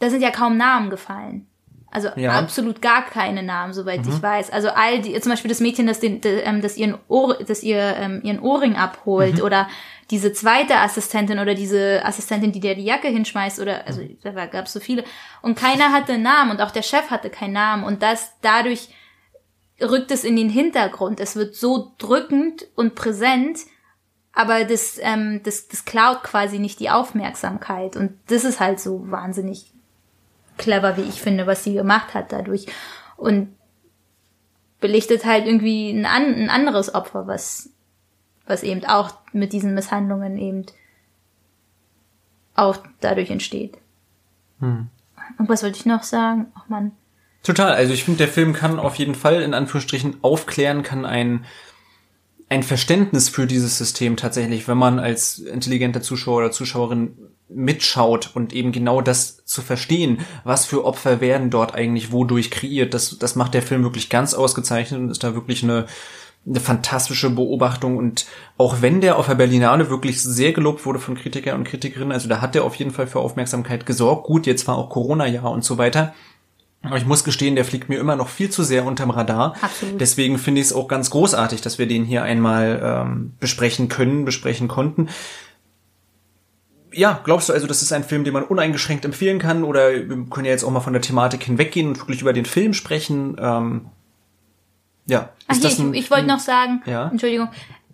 da 0.00 0.10
sind 0.10 0.22
ja 0.22 0.30
kaum 0.30 0.56
Namen 0.56 0.90
gefallen. 0.90 1.46
Also 1.96 2.08
ja. 2.16 2.38
absolut 2.38 2.82
gar 2.82 3.06
keine 3.06 3.42
Namen, 3.42 3.72
soweit 3.72 4.04
mhm. 4.04 4.12
ich 4.12 4.22
weiß. 4.22 4.50
Also 4.50 4.68
all 4.68 5.00
die, 5.00 5.18
zum 5.20 5.30
Beispiel 5.30 5.48
das 5.48 5.60
Mädchen, 5.60 5.86
das, 5.86 6.00
den, 6.00 6.20
ähm, 6.22 6.60
das 6.60 6.76
ihren 6.76 6.98
Ohr, 7.08 7.38
das 7.46 7.62
ihr 7.62 7.78
ähm, 7.78 8.20
ihren 8.22 8.40
Ohrring 8.40 8.76
abholt 8.76 9.36
mhm. 9.36 9.42
oder 9.42 9.68
diese 10.10 10.32
zweite 10.32 10.76
Assistentin 10.76 11.38
oder 11.38 11.54
diese 11.54 12.04
Assistentin, 12.04 12.52
die 12.52 12.60
dir 12.60 12.74
die 12.74 12.84
Jacke 12.84 13.08
hinschmeißt 13.08 13.60
oder 13.60 13.86
also 13.86 14.02
mhm. 14.02 14.18
da 14.22 14.46
gab 14.46 14.66
es 14.66 14.74
so 14.74 14.80
viele 14.80 15.04
und 15.40 15.56
keiner 15.56 15.92
hatte 15.92 16.14
einen 16.14 16.22
Namen 16.22 16.50
und 16.50 16.60
auch 16.60 16.70
der 16.70 16.82
Chef 16.82 17.08
hatte 17.10 17.30
keinen 17.30 17.54
Namen 17.54 17.84
und 17.84 18.02
das 18.02 18.32
dadurch 18.42 18.88
rückt 19.80 20.10
es 20.10 20.24
in 20.24 20.36
den 20.36 20.48
Hintergrund. 20.48 21.20
Es 21.20 21.36
wird 21.36 21.54
so 21.54 21.92
drückend 21.98 22.66
und 22.74 22.94
präsent, 22.94 23.60
aber 24.32 24.64
das 24.64 24.98
ähm, 25.02 25.40
das 25.42 25.68
das 25.68 25.84
klaut 25.84 26.22
quasi 26.22 26.58
nicht 26.58 26.80
die 26.80 26.90
Aufmerksamkeit 26.90 27.96
und 27.96 28.18
das 28.28 28.44
ist 28.44 28.60
halt 28.60 28.80
so 28.80 29.10
wahnsinnig 29.10 29.72
clever, 30.58 30.96
wie 30.96 31.02
ich 31.02 31.20
finde, 31.20 31.46
was 31.46 31.64
sie 31.64 31.74
gemacht 31.74 32.14
hat 32.14 32.32
dadurch. 32.32 32.66
Und 33.16 33.54
belichtet 34.80 35.24
halt 35.24 35.46
irgendwie 35.46 35.90
ein, 35.90 36.06
ein 36.06 36.50
anderes 36.50 36.94
Opfer, 36.94 37.26
was, 37.26 37.70
was 38.46 38.62
eben 38.62 38.84
auch 38.84 39.14
mit 39.32 39.52
diesen 39.52 39.74
Misshandlungen 39.74 40.38
eben 40.38 40.66
auch 42.54 42.78
dadurch 43.00 43.30
entsteht. 43.30 43.78
Hm. 44.60 44.88
Und 45.38 45.48
was 45.48 45.62
wollte 45.62 45.78
ich 45.78 45.86
noch 45.86 46.02
sagen? 46.02 46.52
Ach 46.54 46.68
man. 46.68 46.92
Total. 47.46 47.74
Also 47.74 47.92
ich 47.92 48.02
finde, 48.02 48.18
der 48.18 48.28
Film 48.28 48.54
kann 48.54 48.80
auf 48.80 48.96
jeden 48.96 49.14
Fall 49.14 49.40
in 49.40 49.54
Anführungsstrichen 49.54 50.16
aufklären, 50.22 50.82
kann 50.82 51.04
ein 51.04 51.46
ein 52.48 52.62
Verständnis 52.62 53.28
für 53.28 53.46
dieses 53.46 53.78
System 53.78 54.16
tatsächlich, 54.16 54.66
wenn 54.66 54.78
man 54.78 54.98
als 54.98 55.38
intelligenter 55.38 56.00
Zuschauer 56.00 56.38
oder 56.38 56.50
Zuschauerin 56.52 57.16
mitschaut 57.48 58.30
und 58.34 58.52
eben 58.52 58.72
genau 58.72 59.00
das 59.00 59.44
zu 59.44 59.62
verstehen, 59.62 60.18
was 60.42 60.64
für 60.64 60.84
Opfer 60.84 61.20
werden 61.20 61.50
dort 61.50 61.74
eigentlich 61.74 62.10
wodurch 62.10 62.50
kreiert, 62.50 62.94
das, 62.94 63.18
das 63.18 63.36
macht 63.36 63.54
der 63.54 63.62
Film 63.62 63.84
wirklich 63.84 64.10
ganz 64.10 64.34
ausgezeichnet 64.34 65.00
und 65.00 65.10
ist 65.10 65.22
da 65.22 65.34
wirklich 65.34 65.62
eine, 65.62 65.86
eine 66.46 66.60
fantastische 66.60 67.30
Beobachtung 67.30 67.96
und 67.96 68.26
auch 68.58 68.80
wenn 68.80 69.00
der 69.00 69.18
auf 69.18 69.26
der 69.26 69.36
Berlinale 69.36 69.90
wirklich 69.90 70.20
sehr 70.22 70.52
gelobt 70.52 70.84
wurde 70.86 70.98
von 70.98 71.16
Kritikern 71.16 71.58
und 71.58 71.64
Kritikerinnen, 71.64 72.12
also 72.12 72.28
da 72.28 72.40
hat 72.40 72.56
er 72.56 72.64
auf 72.64 72.74
jeden 72.76 72.92
Fall 72.92 73.06
für 73.06 73.20
Aufmerksamkeit 73.20 73.86
gesorgt. 73.86 74.24
Gut, 74.24 74.46
jetzt 74.46 74.66
war 74.66 74.76
auch 74.76 74.90
Corona-Jahr 74.90 75.50
und 75.50 75.64
so 75.64 75.78
weiter. 75.78 76.14
Aber 76.82 76.96
ich 76.98 77.06
muss 77.06 77.24
gestehen, 77.24 77.56
der 77.56 77.64
fliegt 77.64 77.88
mir 77.88 77.98
immer 77.98 78.14
noch 78.14 78.28
viel 78.28 78.48
zu 78.50 78.62
sehr 78.62 78.84
unterm 78.84 79.10
Radar. 79.10 79.54
Absolut. 79.60 80.00
Deswegen 80.00 80.38
finde 80.38 80.60
ich 80.60 80.68
es 80.68 80.72
auch 80.72 80.86
ganz 80.86 81.10
großartig, 81.10 81.60
dass 81.60 81.78
wir 81.78 81.86
den 81.88 82.04
hier 82.04 82.22
einmal 82.22 82.80
ähm, 82.82 83.32
besprechen 83.40 83.88
können, 83.88 84.24
besprechen 84.24 84.68
konnten. 84.68 85.08
Ja, 86.92 87.20
glaubst 87.24 87.48
du 87.48 87.52
also, 87.52 87.66
das 87.66 87.82
ist 87.82 87.92
ein 87.92 88.04
Film, 88.04 88.24
den 88.24 88.32
man 88.32 88.44
uneingeschränkt 88.44 89.04
empfehlen 89.04 89.38
kann? 89.38 89.64
Oder 89.64 89.90
wir 89.92 90.26
können 90.30 90.46
ja 90.46 90.52
jetzt 90.52 90.64
auch 90.64 90.70
mal 90.70 90.80
von 90.80 90.92
der 90.92 91.02
Thematik 91.02 91.42
hinweggehen 91.44 91.88
und 91.88 91.98
wirklich 91.98 92.22
über 92.22 92.32
den 92.32 92.44
Film 92.46 92.72
sprechen? 92.72 93.36
Ähm, 93.38 93.86
ja. 95.06 95.30
Ach 95.48 95.54
ist 95.54 95.60
hier, 95.60 95.70
das 95.70 95.78
ein- 95.78 95.92
ich, 95.94 96.04
ich 96.04 96.10
wollte 96.10 96.26
noch 96.26 96.38
sagen, 96.40 96.82
Ja? 96.86 97.08
Entschuldigung, 97.10 97.48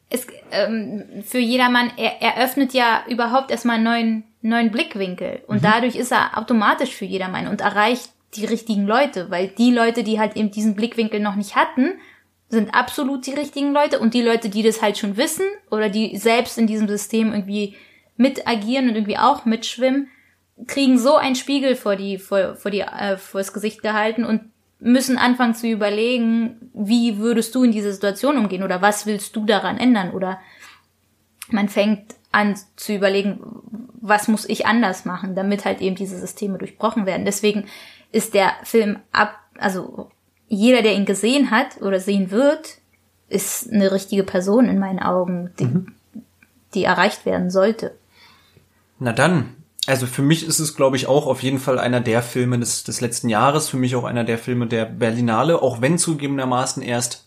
es, 0.08 0.26
ähm, 0.50 1.04
für 1.24 1.38
jedermann, 1.38 1.90
er 1.96 2.20
eröffnet 2.20 2.74
ja 2.74 3.02
überhaupt 3.08 3.50
erstmal 3.50 3.76
einen 3.76 3.84
neuen, 3.84 4.24
neuen 4.42 4.70
Blickwinkel. 4.70 5.40
Und 5.46 5.58
Mhm. 5.62 5.62
dadurch 5.62 5.96
ist 5.96 6.12
er 6.12 6.36
automatisch 6.38 6.94
für 6.94 7.06
jedermann 7.06 7.48
und 7.48 7.60
erreicht 7.62 8.10
die 8.34 8.46
richtigen 8.46 8.86
Leute, 8.86 9.30
weil 9.30 9.48
die 9.48 9.70
Leute, 9.70 10.04
die 10.04 10.18
halt 10.18 10.36
eben 10.36 10.50
diesen 10.50 10.74
Blickwinkel 10.74 11.20
noch 11.20 11.36
nicht 11.36 11.56
hatten, 11.56 11.92
sind 12.48 12.74
absolut 12.74 13.26
die 13.26 13.34
richtigen 13.34 13.72
Leute 13.72 13.98
und 13.98 14.14
die 14.14 14.22
Leute, 14.22 14.48
die 14.48 14.62
das 14.62 14.82
halt 14.82 14.98
schon 14.98 15.16
wissen 15.16 15.46
oder 15.70 15.88
die 15.88 16.16
selbst 16.16 16.58
in 16.58 16.66
diesem 16.66 16.88
System 16.88 17.32
irgendwie 17.32 17.76
mit 18.16 18.46
agieren 18.46 18.88
und 18.88 18.94
irgendwie 18.94 19.18
auch 19.18 19.44
mitschwimmen, 19.44 20.08
kriegen 20.66 20.98
so 20.98 21.16
einen 21.16 21.34
Spiegel 21.34 21.76
vor 21.76 21.96
die 21.96 22.18
vor, 22.18 22.56
vor 22.56 22.70
die 22.70 22.80
äh, 22.80 23.16
vor 23.16 23.40
das 23.40 23.52
Gesicht 23.52 23.82
gehalten 23.82 24.24
und 24.24 24.42
müssen 24.80 25.16
anfangen 25.16 25.54
zu 25.54 25.66
überlegen, 25.66 26.70
wie 26.74 27.18
würdest 27.18 27.54
du 27.54 27.64
in 27.64 27.72
dieser 27.72 27.92
Situation 27.92 28.36
umgehen 28.36 28.62
oder 28.62 28.82
was 28.82 29.06
willst 29.06 29.34
du 29.36 29.44
daran 29.44 29.78
ändern 29.78 30.10
oder 30.10 30.40
man 31.48 31.68
fängt 31.68 32.14
an 32.32 32.56
zu 32.76 32.94
überlegen, 32.94 33.40
was 34.00 34.26
muss 34.26 34.48
ich 34.48 34.66
anders 34.66 35.04
machen, 35.04 35.34
damit 35.34 35.64
halt 35.64 35.80
eben 35.80 35.94
diese 35.94 36.18
Systeme 36.18 36.58
durchbrochen 36.58 37.06
werden. 37.06 37.24
Deswegen 37.24 37.66
ist 38.12 38.34
der 38.34 38.52
Film 38.64 38.98
ab, 39.10 39.38
also 39.58 40.10
jeder, 40.48 40.82
der 40.82 40.94
ihn 40.94 41.06
gesehen 41.06 41.50
hat 41.50 41.80
oder 41.80 41.98
sehen 41.98 42.30
wird, 42.30 42.78
ist 43.28 43.72
eine 43.72 43.90
richtige 43.90 44.22
Person 44.22 44.66
in 44.68 44.78
meinen 44.78 44.98
Augen, 44.98 45.50
die, 45.58 45.86
die 46.74 46.84
erreicht 46.84 47.24
werden 47.24 47.50
sollte. 47.50 47.96
Na 48.98 49.12
dann. 49.12 49.56
Also 49.88 50.06
für 50.06 50.22
mich 50.22 50.46
ist 50.46 50.60
es, 50.60 50.76
glaube 50.76 50.94
ich, 50.94 51.08
auch 51.08 51.26
auf 51.26 51.42
jeden 51.42 51.58
Fall 51.58 51.80
einer 51.80 52.00
der 52.00 52.22
Filme 52.22 52.56
des, 52.58 52.84
des 52.84 53.00
letzten 53.00 53.28
Jahres. 53.28 53.68
Für 53.68 53.78
mich 53.78 53.96
auch 53.96 54.04
einer 54.04 54.22
der 54.22 54.38
Filme 54.38 54.68
der 54.68 54.84
Berlinale, 54.84 55.60
auch 55.60 55.80
wenn 55.80 55.98
zugegebenermaßen 55.98 56.84
erst 56.84 57.26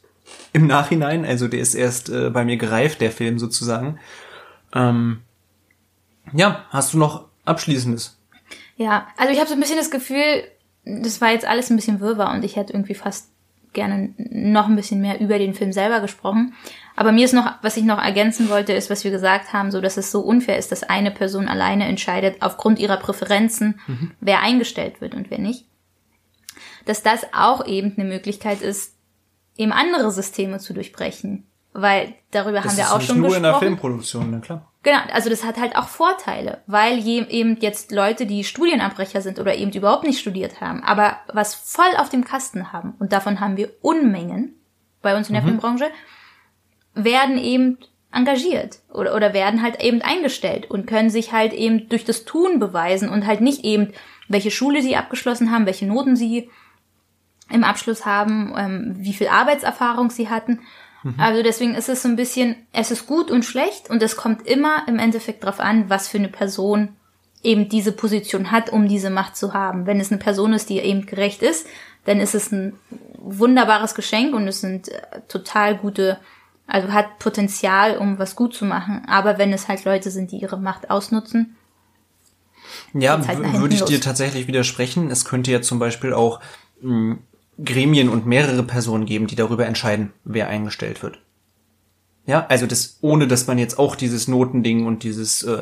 im 0.54 0.68
Nachhinein, 0.68 1.26
also 1.26 1.48
der 1.48 1.60
ist 1.60 1.76
erst 1.76 2.10
äh, 2.10 2.30
bei 2.30 2.46
mir 2.46 2.58
gereift, 2.58 3.02
der 3.02 3.12
Film 3.12 3.40
sozusagen. 3.40 4.00
Ähm, 4.74 5.22
ja, 6.34 6.66
hast 6.70 6.94
du 6.94 6.98
noch 6.98 7.26
Abschließendes? 7.44 8.18
Ja, 8.78 9.08
also 9.18 9.34
ich 9.34 9.40
habe 9.40 9.50
so 9.50 9.56
ein 9.56 9.60
bisschen 9.60 9.78
das 9.78 9.92
Gefühl, 9.92 10.44
das 10.86 11.20
war 11.20 11.32
jetzt 11.32 11.46
alles 11.46 11.70
ein 11.70 11.76
bisschen 11.76 12.00
wirrwarr 12.00 12.34
und 12.34 12.44
ich 12.44 12.56
hätte 12.56 12.74
irgendwie 12.74 12.96
fast 12.96 13.30
gerne 13.74 14.14
noch 14.18 14.68
ein 14.68 14.76
bisschen 14.76 15.02
mehr 15.02 15.20
über 15.20 15.38
den 15.38 15.54
Film 15.54 15.74
selber 15.74 16.00
gesprochen. 16.00 16.56
Aber 16.96 17.12
mir 17.12 17.26
ist 17.26 17.34
noch, 17.34 17.52
was 17.62 17.78
ich 17.78 17.84
noch 17.84 18.02
ergänzen 18.02 18.50
wollte, 18.50 18.74
ist, 18.74 18.90
was 18.90 19.04
wir 19.04 19.12
gesagt 19.12 19.54
haben, 19.54 19.70
so 19.70 19.82
dass 19.82 19.98
es 19.98 20.12
so 20.12 20.22
unfair 20.22 20.58
ist, 20.58 20.72
dass 20.72 20.84
eine 20.84 21.12
Person 21.12 21.48
alleine 21.48 21.86
entscheidet, 21.86 22.42
aufgrund 22.42 22.80
ihrer 22.80 22.98
Präferenzen, 22.98 23.80
wer 24.22 24.42
eingestellt 24.42 25.02
wird 25.02 25.14
und 25.14 25.30
wer 25.30 25.40
nicht. 25.40 25.66
Dass 26.86 27.04
das 27.04 27.26
auch 27.34 27.68
eben 27.68 27.94
eine 27.98 28.08
Möglichkeit 28.08 28.62
ist, 28.62 28.96
eben 29.58 29.74
andere 29.74 30.12
Systeme 30.12 30.60
zu 30.60 30.74
durchbrechen. 30.74 31.46
Weil 31.78 32.14
darüber 32.32 32.62
Das 32.62 32.72
haben 32.72 32.78
wir 32.78 32.84
ist 32.86 32.92
auch 32.94 33.02
schon 33.02 33.20
nur 33.20 33.36
in 33.36 33.44
der 33.44 33.52
gesprochen. 33.52 33.68
Filmproduktion, 33.68 34.32
na 34.32 34.40
klar. 34.40 34.72
Genau, 34.84 35.00
also 35.12 35.30
das 35.30 35.44
hat 35.44 35.60
halt 35.60 35.76
auch 35.76 35.90
Vorteile, 35.90 36.62
weil 36.68 37.06
eben 37.06 37.58
jetzt 37.60 37.92
Leute, 37.92 38.26
die 38.26 38.46
Studienabbrecher 38.46 39.20
sind 39.20 39.40
oder 39.40 39.56
eben 39.56 39.72
überhaupt 39.72 40.06
nicht 40.06 40.20
studiert 40.20 40.62
haben, 40.62 40.84
aber 40.84 41.18
was 41.34 41.54
voll 41.54 41.98
auf 41.98 42.08
dem 42.10 42.24
Kasten 42.24 42.72
haben, 42.72 42.94
und 43.00 43.12
davon 43.12 43.42
haben 43.42 43.58
wir 43.58 43.72
Unmengen 43.82 44.54
bei 45.02 45.18
uns 45.18 45.28
in 45.28 45.34
der 45.34 45.44
Filmbranche, 45.44 45.90
werden 46.94 47.38
eben 47.38 47.78
engagiert 48.14 48.80
oder, 48.94 49.14
oder 49.14 49.34
werden 49.34 49.62
halt 49.62 49.84
eben 49.84 50.02
eingestellt 50.02 50.70
und 50.72 50.86
können 50.86 51.10
sich 51.10 51.34
halt 51.34 51.52
eben 51.52 51.90
durch 51.90 52.06
das 52.06 52.24
Tun 52.24 52.60
beweisen 52.60 53.10
und 53.10 53.26
halt 53.26 53.42
nicht 53.42 53.66
eben, 53.66 53.92
welche 54.30 54.52
Schule 54.52 54.82
sie 54.82 54.96
abgeschlossen 54.96 55.52
haben, 55.52 55.66
welche 55.66 55.88
Noten 55.88 56.16
sie 56.16 56.50
im 57.50 57.64
Abschluss 57.66 58.06
haben, 58.06 58.54
ähm, 58.58 58.96
wie 58.98 59.14
viel 59.14 59.28
Arbeitserfahrung 59.28 60.10
sie 60.10 60.30
hatten. 60.30 60.62
Also 61.18 61.44
deswegen 61.44 61.76
ist 61.76 61.88
es 61.90 62.02
so 62.02 62.08
ein 62.10 62.16
bisschen, 62.16 62.56
es 62.72 62.90
ist 62.90 63.06
gut 63.06 63.30
und 63.30 63.46
schlecht 63.46 63.90
und 63.90 64.02
es 64.02 64.16
kommt 64.16 64.48
immer 64.48 64.88
im 64.88 64.98
Endeffekt 64.98 65.44
drauf 65.44 65.60
an, 65.60 65.90
was 65.90 66.08
für 66.08 66.18
eine 66.18 66.30
Person 66.30 66.96
eben 67.44 67.70
diese 67.70 67.92
Position 67.92 68.50
hat, 68.52 68.72
um 68.72 68.88
diese 68.88 69.12
Macht 69.12 69.38
zu 69.38 69.54
haben. 69.54 69.86
Wenn 69.86 70.00
es 70.00 70.12
eine 70.12 70.20
Person 70.20 70.54
ist, 70.54 70.70
die 70.70 70.80
eben 70.80 71.06
gerecht 71.06 71.44
ist, 71.44 71.68
dann 72.06 72.20
ist 72.20 72.34
es 72.34 72.52
ein 72.52 72.74
wunderbares 73.20 73.94
Geschenk 73.94 74.34
und 74.34 74.48
es 74.48 74.62
sind 74.62 74.90
äh, 74.90 75.22
total 75.28 75.78
gute, 75.78 76.18
also 76.66 76.92
hat 76.92 77.20
Potenzial, 77.20 77.98
um 78.00 78.18
was 78.18 78.36
gut 78.36 78.56
zu 78.56 78.66
machen. 78.66 79.04
Aber 79.08 79.38
wenn 79.38 79.54
es 79.54 79.68
halt 79.68 79.86
Leute 79.86 80.10
sind, 80.10 80.32
die 80.32 80.38
ihre 80.38 80.58
Macht 80.58 80.90
ausnutzen, 80.90 81.56
Ja, 82.94 83.20
halt 83.28 83.40
würde 83.60 83.76
ich 83.76 83.84
dir 83.84 83.98
los. 83.98 84.04
tatsächlich 84.06 84.48
widersprechen. 84.48 85.12
Es 85.12 85.26
könnte 85.26 85.52
ja 85.52 85.62
zum 85.62 85.78
Beispiel 85.78 86.14
auch 86.14 86.40
mh, 86.82 87.18
Gremien 87.64 88.10
und 88.10 88.26
mehrere 88.26 88.64
Personen 88.64 89.06
geben, 89.06 89.28
die 89.28 89.36
darüber 89.36 89.66
entscheiden, 89.66 90.12
wer 90.24 90.48
eingestellt 90.48 91.02
wird. 91.04 91.20
Ja, 92.28 92.46
also 92.50 92.66
das, 92.66 92.98
ohne 93.02 93.28
dass 93.28 93.46
man 93.46 93.60
jetzt 93.60 93.78
auch 93.78 93.96
dieses 93.96 94.28
Notending 94.28 94.88
und 94.88 95.04
dieses 95.04 95.44
äh, 95.44 95.62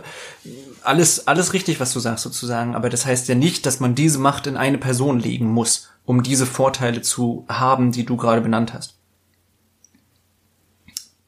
alles, 0.82 1.28
alles 1.28 1.52
richtig, 1.54 1.80
was 1.82 1.92
du 1.92 2.00
sagst 2.00 2.24
sozusagen, 2.24 2.74
aber 2.74 2.90
das 2.90 3.06
heißt 3.06 3.28
ja 3.28 3.36
nicht, 3.36 3.66
dass 3.66 3.80
man 3.82 3.96
diese 3.96 4.18
Macht 4.18 4.48
in 4.48 4.56
eine 4.56 4.78
Person 4.78 5.20
legen 5.20 5.48
muss, 5.48 5.90
um 6.06 6.24
diese 6.24 6.46
Vorteile 6.46 7.02
zu 7.02 7.46
haben, 7.50 7.92
die 7.92 8.06
du 8.06 8.16
gerade 8.16 8.42
benannt 8.42 8.74
hast. 8.74 8.98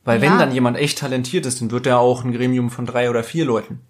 Weil 0.06 0.22
wenn 0.22 0.34
Ja. 0.34 0.38
dann 0.38 0.54
jemand 0.54 0.78
echt 0.78 1.00
talentiert 1.00 1.46
ist, 1.46 1.62
dann 1.62 1.72
wird 1.72 1.86
er 1.88 2.00
auch 2.00 2.24
ein 2.24 2.32
Gremium 2.32 2.70
von 2.70 2.86
drei 2.86 3.10
oder 3.10 3.24
vier 3.24 3.44
Leuten 3.44 3.82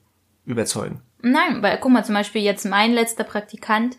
überzeugen. 0.45 1.01
Nein, 1.21 1.61
weil 1.61 1.77
guck 1.79 1.91
mal, 1.91 2.05
zum 2.05 2.15
Beispiel 2.15 2.41
jetzt 2.41 2.65
mein 2.65 2.93
letzter 2.93 3.23
Praktikant, 3.23 3.97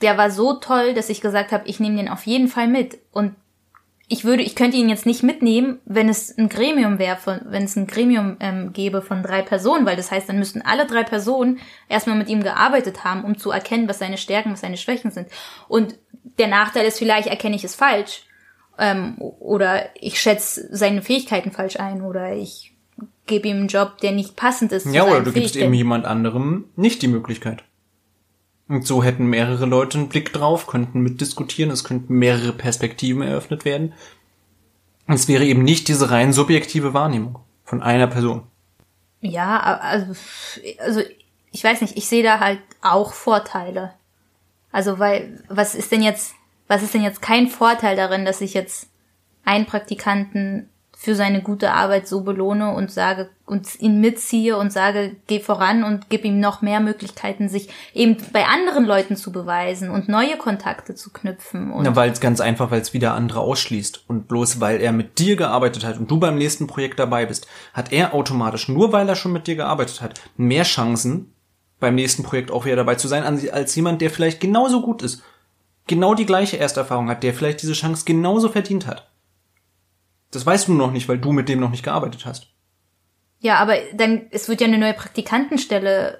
der 0.00 0.16
war 0.16 0.30
so 0.30 0.54
toll, 0.54 0.94
dass 0.94 1.10
ich 1.10 1.20
gesagt 1.20 1.52
habe, 1.52 1.68
ich 1.68 1.80
nehme 1.80 1.96
den 1.96 2.08
auf 2.08 2.26
jeden 2.26 2.48
Fall 2.48 2.68
mit. 2.68 2.98
Und 3.12 3.34
ich 4.08 4.24
würde, 4.24 4.42
ich 4.42 4.56
könnte 4.56 4.76
ihn 4.76 4.88
jetzt 4.88 5.06
nicht 5.06 5.22
mitnehmen, 5.22 5.78
wenn 5.84 6.08
es 6.08 6.36
ein 6.36 6.48
Gremium 6.48 6.98
wäre, 6.98 7.16
von, 7.16 7.40
wenn 7.44 7.62
es 7.62 7.76
ein 7.76 7.86
Gremium 7.86 8.36
ähm, 8.40 8.72
gäbe 8.72 9.02
von 9.02 9.22
drei 9.22 9.40
Personen, 9.42 9.86
weil 9.86 9.96
das 9.96 10.10
heißt, 10.10 10.28
dann 10.28 10.38
müssten 10.38 10.62
alle 10.62 10.86
drei 10.86 11.04
Personen 11.04 11.60
erstmal 11.88 12.16
mit 12.16 12.28
ihm 12.28 12.42
gearbeitet 12.42 13.04
haben, 13.04 13.24
um 13.24 13.38
zu 13.38 13.52
erkennen, 13.52 13.88
was 13.88 14.00
seine 14.00 14.18
Stärken, 14.18 14.52
was 14.52 14.62
seine 14.62 14.78
Schwächen 14.78 15.12
sind. 15.12 15.28
Und 15.68 15.96
der 16.38 16.48
Nachteil 16.48 16.86
ist 16.86 16.98
vielleicht, 16.98 17.28
erkenne 17.28 17.54
ich 17.54 17.62
es 17.62 17.76
falsch. 17.76 18.24
Ähm, 18.78 19.14
oder 19.18 19.90
ich 19.94 20.20
schätze 20.20 20.68
seine 20.74 21.02
Fähigkeiten 21.02 21.52
falsch 21.52 21.78
ein 21.78 22.02
oder 22.02 22.32
ich 22.32 22.74
gebe 23.26 23.46
ihm 23.46 23.58
einen 23.58 23.68
Job, 23.68 23.98
der 23.98 24.10
nicht 24.10 24.34
passend 24.34 24.72
ist. 24.72 24.86
Ja, 24.86 25.04
oder 25.04 25.20
du 25.20 25.32
gibst 25.32 25.54
eben 25.54 25.72
jemand 25.72 26.04
anderem 26.04 26.64
nicht 26.74 27.02
die 27.02 27.08
Möglichkeit. 27.08 27.62
Und 28.70 28.86
so 28.86 29.02
hätten 29.02 29.26
mehrere 29.26 29.66
Leute 29.66 29.98
einen 29.98 30.08
Blick 30.08 30.32
drauf, 30.32 30.68
könnten 30.68 31.00
mitdiskutieren, 31.00 31.72
es 31.72 31.82
könnten 31.82 32.14
mehrere 32.14 32.52
Perspektiven 32.52 33.20
eröffnet 33.20 33.64
werden. 33.64 33.94
Es 35.08 35.26
wäre 35.26 35.44
eben 35.44 35.64
nicht 35.64 35.88
diese 35.88 36.12
rein 36.12 36.32
subjektive 36.32 36.94
Wahrnehmung 36.94 37.40
von 37.64 37.82
einer 37.82 38.06
Person. 38.06 38.44
Ja, 39.22 39.58
also, 39.58 40.14
also 40.78 41.00
ich 41.50 41.64
weiß 41.64 41.80
nicht, 41.80 41.96
ich 41.96 42.06
sehe 42.06 42.22
da 42.22 42.38
halt 42.38 42.60
auch 42.80 43.12
Vorteile. 43.12 43.92
Also, 44.70 45.00
weil, 45.00 45.42
was 45.48 45.74
ist 45.74 45.90
denn 45.90 46.02
jetzt, 46.02 46.34
was 46.68 46.84
ist 46.84 46.94
denn 46.94 47.02
jetzt 47.02 47.20
kein 47.20 47.48
Vorteil 47.48 47.96
darin, 47.96 48.24
dass 48.24 48.40
ich 48.40 48.54
jetzt 48.54 48.88
einen 49.44 49.66
Praktikanten 49.66 50.68
für 51.02 51.14
seine 51.14 51.40
gute 51.40 51.72
Arbeit 51.72 52.06
so 52.06 52.20
belohne 52.20 52.74
und 52.74 52.90
sage 52.90 53.30
und 53.46 53.80
ihn 53.80 54.00
mitziehe 54.00 54.58
und 54.58 54.70
sage, 54.70 55.16
geh 55.28 55.40
voran 55.40 55.82
und 55.82 56.10
gib 56.10 56.26
ihm 56.26 56.40
noch 56.40 56.60
mehr 56.60 56.78
Möglichkeiten, 56.80 57.48
sich 57.48 57.70
eben 57.94 58.18
bei 58.34 58.44
anderen 58.44 58.84
Leuten 58.84 59.16
zu 59.16 59.32
beweisen 59.32 59.88
und 59.88 60.10
neue 60.10 60.36
Kontakte 60.36 60.94
zu 60.94 61.08
knüpfen. 61.08 61.72
Und 61.72 61.84
Na, 61.84 61.96
weil 61.96 62.10
es 62.10 62.20
ganz 62.20 62.42
einfach, 62.42 62.70
weil 62.70 62.82
es 62.82 62.92
wieder 62.92 63.14
andere 63.14 63.40
ausschließt. 63.40 64.04
Und 64.08 64.28
bloß 64.28 64.60
weil 64.60 64.82
er 64.82 64.92
mit 64.92 65.18
dir 65.18 65.36
gearbeitet 65.36 65.86
hat 65.86 65.96
und 65.96 66.10
du 66.10 66.20
beim 66.20 66.36
nächsten 66.36 66.66
Projekt 66.66 66.98
dabei 66.98 67.24
bist, 67.24 67.46
hat 67.72 67.92
er 67.92 68.12
automatisch, 68.12 68.68
nur 68.68 68.92
weil 68.92 69.08
er 69.08 69.16
schon 69.16 69.32
mit 69.32 69.46
dir 69.46 69.56
gearbeitet 69.56 70.02
hat, 70.02 70.20
mehr 70.36 70.64
Chancen, 70.64 71.32
beim 71.78 71.94
nächsten 71.94 72.24
Projekt 72.24 72.50
auch 72.50 72.66
wieder 72.66 72.76
dabei 72.76 72.96
zu 72.96 73.08
sein, 73.08 73.24
als 73.24 73.74
jemand, 73.74 74.02
der 74.02 74.10
vielleicht 74.10 74.38
genauso 74.38 74.82
gut 74.82 75.00
ist, 75.00 75.22
genau 75.86 76.12
die 76.12 76.26
gleiche 76.26 76.58
Ersterfahrung 76.58 77.08
hat, 77.08 77.22
der 77.22 77.32
vielleicht 77.32 77.62
diese 77.62 77.72
Chance 77.72 78.04
genauso 78.04 78.50
verdient 78.50 78.86
hat. 78.86 79.09
Das 80.30 80.46
weißt 80.46 80.68
du 80.68 80.74
noch 80.74 80.92
nicht, 80.92 81.08
weil 81.08 81.18
du 81.18 81.32
mit 81.32 81.48
dem 81.48 81.60
noch 81.60 81.70
nicht 81.70 81.82
gearbeitet 81.82 82.24
hast. 82.26 82.48
Ja, 83.40 83.56
aber 83.56 83.76
dann, 83.94 84.26
es 84.30 84.48
wird 84.48 84.60
ja 84.60 84.66
eine 84.66 84.78
neue 84.78 84.94
Praktikantenstelle 84.94 86.18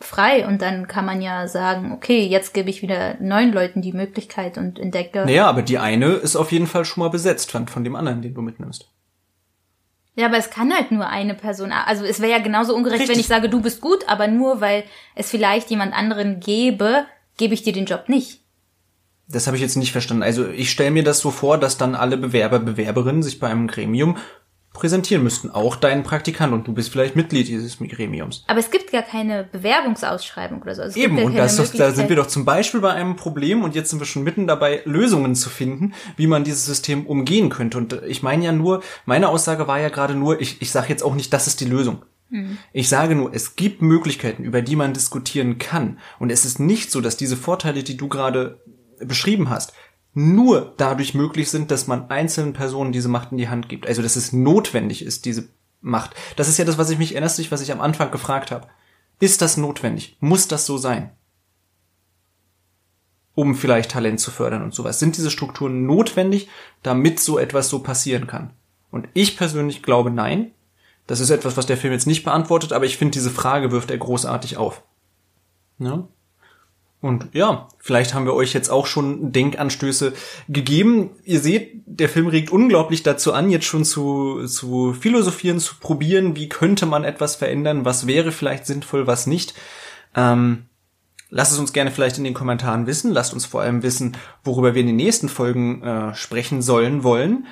frei 0.00 0.46
und 0.46 0.60
dann 0.62 0.88
kann 0.88 1.04
man 1.04 1.22
ja 1.22 1.46
sagen, 1.46 1.92
okay, 1.92 2.26
jetzt 2.26 2.54
gebe 2.54 2.70
ich 2.70 2.82
wieder 2.82 3.16
neuen 3.20 3.52
Leuten 3.52 3.82
die 3.82 3.92
Möglichkeit 3.92 4.58
und 4.58 4.78
entdecke. 4.78 5.24
Naja, 5.24 5.46
aber 5.46 5.62
die 5.62 5.78
eine 5.78 6.12
ist 6.14 6.36
auf 6.36 6.52
jeden 6.52 6.66
Fall 6.66 6.84
schon 6.84 7.02
mal 7.02 7.10
besetzt 7.10 7.50
von, 7.50 7.68
von 7.68 7.84
dem 7.84 7.96
anderen, 7.96 8.22
den 8.22 8.34
du 8.34 8.42
mitnimmst. 8.42 8.90
Ja, 10.16 10.26
aber 10.26 10.36
es 10.36 10.50
kann 10.50 10.72
halt 10.72 10.92
nur 10.92 11.08
eine 11.08 11.34
Person. 11.34 11.72
Also 11.72 12.04
es 12.04 12.20
wäre 12.20 12.30
ja 12.30 12.38
genauso 12.38 12.74
ungerecht, 12.74 13.00
Richtig. 13.00 13.16
wenn 13.16 13.20
ich 13.20 13.26
sage, 13.26 13.48
du 13.48 13.60
bist 13.60 13.80
gut, 13.80 14.08
aber 14.08 14.28
nur 14.28 14.60
weil 14.60 14.84
es 15.16 15.30
vielleicht 15.30 15.70
jemand 15.70 15.92
anderen 15.92 16.38
gäbe, 16.38 17.04
gebe 17.36 17.54
ich 17.54 17.62
dir 17.62 17.72
den 17.72 17.86
Job 17.86 18.08
nicht. 18.08 18.43
Das 19.28 19.46
habe 19.46 19.56
ich 19.56 19.62
jetzt 19.62 19.76
nicht 19.76 19.92
verstanden. 19.92 20.22
Also 20.22 20.46
ich 20.48 20.70
stelle 20.70 20.90
mir 20.90 21.02
das 21.04 21.20
so 21.20 21.30
vor, 21.30 21.58
dass 21.58 21.78
dann 21.78 21.94
alle 21.94 22.16
Bewerber, 22.16 22.58
Bewerberinnen 22.58 23.22
sich 23.22 23.40
bei 23.40 23.48
einem 23.48 23.66
Gremium 23.68 24.16
präsentieren 24.74 25.22
müssten. 25.22 25.50
Auch 25.50 25.76
dein 25.76 26.02
Praktikant 26.02 26.52
und 26.52 26.66
du 26.66 26.72
bist 26.74 26.90
vielleicht 26.90 27.14
Mitglied 27.14 27.46
dieses 27.46 27.78
Gremiums. 27.78 28.42
Aber 28.48 28.58
es 28.58 28.70
gibt 28.72 28.90
gar 28.90 29.02
keine 29.02 29.44
Bewerbungsausschreibung 29.44 30.60
oder 30.62 30.74
so. 30.74 30.82
Also 30.82 30.98
Eben, 30.98 31.16
und 31.22 31.36
das, 31.36 31.56
doch- 31.56 31.72
da 31.78 31.92
sind 31.92 32.08
wir 32.08 32.16
doch 32.16 32.26
zum 32.26 32.44
Beispiel 32.44 32.80
bei 32.80 32.92
einem 32.92 33.14
Problem 33.16 33.62
und 33.62 33.74
jetzt 33.74 33.90
sind 33.90 34.00
wir 34.00 34.06
schon 34.06 34.24
mitten 34.24 34.46
dabei, 34.48 34.82
Lösungen 34.84 35.36
zu 35.36 35.48
finden, 35.48 35.94
wie 36.16 36.26
man 36.26 36.42
dieses 36.44 36.66
System 36.66 37.06
umgehen 37.06 37.50
könnte. 37.50 37.78
Und 37.78 38.00
ich 38.06 38.22
meine 38.24 38.44
ja 38.44 38.52
nur, 38.52 38.82
meine 39.06 39.28
Aussage 39.28 39.68
war 39.68 39.78
ja 39.80 39.90
gerade 39.90 40.14
nur, 40.16 40.40
ich, 40.40 40.60
ich 40.60 40.70
sage 40.72 40.88
jetzt 40.88 41.02
auch 41.04 41.14
nicht, 41.14 41.32
das 41.32 41.46
ist 41.46 41.60
die 41.60 41.66
Lösung. 41.66 42.02
Ich 42.72 42.88
sage 42.88 43.14
nur, 43.14 43.32
es 43.32 43.54
gibt 43.54 43.80
Möglichkeiten, 43.80 44.42
über 44.42 44.60
die 44.60 44.74
man 44.74 44.92
diskutieren 44.92 45.58
kann. 45.58 45.98
Und 46.18 46.30
es 46.30 46.44
ist 46.44 46.58
nicht 46.58 46.90
so, 46.90 47.00
dass 47.00 47.16
diese 47.16 47.36
Vorteile, 47.36 47.84
die 47.84 47.96
du 47.96 48.08
gerade 48.08 48.58
beschrieben 49.00 49.50
hast, 49.50 49.72
nur 50.14 50.74
dadurch 50.76 51.14
möglich 51.14 51.50
sind, 51.50 51.70
dass 51.70 51.86
man 51.86 52.10
einzelnen 52.10 52.52
Personen 52.52 52.92
diese 52.92 53.08
Macht 53.08 53.32
in 53.32 53.38
die 53.38 53.48
Hand 53.48 53.68
gibt. 53.68 53.86
Also, 53.86 54.00
dass 54.00 54.16
es 54.16 54.32
notwendig 54.32 55.04
ist, 55.04 55.24
diese 55.24 55.48
Macht. 55.80 56.14
Das 56.36 56.48
ist 56.48 56.58
ja 56.58 56.64
das, 56.64 56.78
was 56.78 56.90
ich 56.90 56.98
mich 56.98 57.12
erinnerst 57.12 57.50
was 57.50 57.60
ich 57.60 57.72
am 57.72 57.80
Anfang 57.80 58.10
gefragt 58.10 58.50
habe. 58.50 58.68
Ist 59.20 59.42
das 59.42 59.56
notwendig? 59.56 60.16
Muss 60.20 60.48
das 60.48 60.66
so 60.66 60.78
sein? 60.78 61.10
Um 63.34 63.54
vielleicht 63.54 63.90
Talent 63.90 64.20
zu 64.20 64.30
fördern 64.30 64.62
und 64.62 64.74
sowas. 64.74 65.00
Sind 65.00 65.16
diese 65.16 65.30
Strukturen 65.30 65.86
notwendig, 65.86 66.48
damit 66.82 67.20
so 67.20 67.38
etwas 67.38 67.68
so 67.68 67.80
passieren 67.80 68.26
kann? 68.26 68.50
Und 68.90 69.08
ich 69.12 69.36
persönlich 69.36 69.82
glaube 69.82 70.10
nein. 70.10 70.52
Das 71.06 71.20
ist 71.20 71.30
etwas, 71.30 71.56
was 71.56 71.66
der 71.66 71.76
Film 71.76 71.92
jetzt 71.92 72.06
nicht 72.06 72.24
beantwortet, 72.24 72.72
aber 72.72 72.86
ich 72.86 72.96
finde, 72.96 73.12
diese 73.12 73.30
Frage 73.30 73.72
wirft 73.72 73.90
er 73.90 73.98
großartig 73.98 74.56
auf. 74.56 74.82
Ja? 75.78 76.08
Und 77.04 77.34
ja, 77.34 77.68
vielleicht 77.80 78.14
haben 78.14 78.24
wir 78.24 78.32
euch 78.32 78.54
jetzt 78.54 78.70
auch 78.70 78.86
schon 78.86 79.30
Denkanstöße 79.30 80.14
gegeben. 80.48 81.10
Ihr 81.22 81.38
seht, 81.38 81.82
der 81.84 82.08
Film 82.08 82.28
regt 82.28 82.48
unglaublich 82.48 83.02
dazu 83.02 83.34
an, 83.34 83.50
jetzt 83.50 83.66
schon 83.66 83.84
zu, 83.84 84.46
zu 84.46 84.94
philosophieren, 84.94 85.60
zu 85.60 85.74
probieren, 85.74 86.34
wie 86.34 86.48
könnte 86.48 86.86
man 86.86 87.04
etwas 87.04 87.36
verändern, 87.36 87.84
was 87.84 88.06
wäre 88.06 88.32
vielleicht 88.32 88.64
sinnvoll, 88.64 89.06
was 89.06 89.26
nicht. 89.26 89.52
Ähm, 90.16 90.64
lasst 91.28 91.52
es 91.52 91.58
uns 91.58 91.74
gerne 91.74 91.90
vielleicht 91.90 92.16
in 92.16 92.24
den 92.24 92.32
Kommentaren 92.32 92.86
wissen. 92.86 93.12
Lasst 93.12 93.34
uns 93.34 93.44
vor 93.44 93.60
allem 93.60 93.82
wissen, 93.82 94.16
worüber 94.42 94.72
wir 94.72 94.80
in 94.80 94.86
den 94.86 94.96
nächsten 94.96 95.28
Folgen 95.28 95.82
äh, 95.82 96.14
sprechen 96.14 96.62
sollen, 96.62 97.02
wollen. 97.02 97.46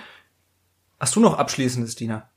Hast 0.99 1.15
du 1.15 1.21
noch 1.21 1.37
Abschließendes, 1.37 1.95
Dina? 1.95 2.32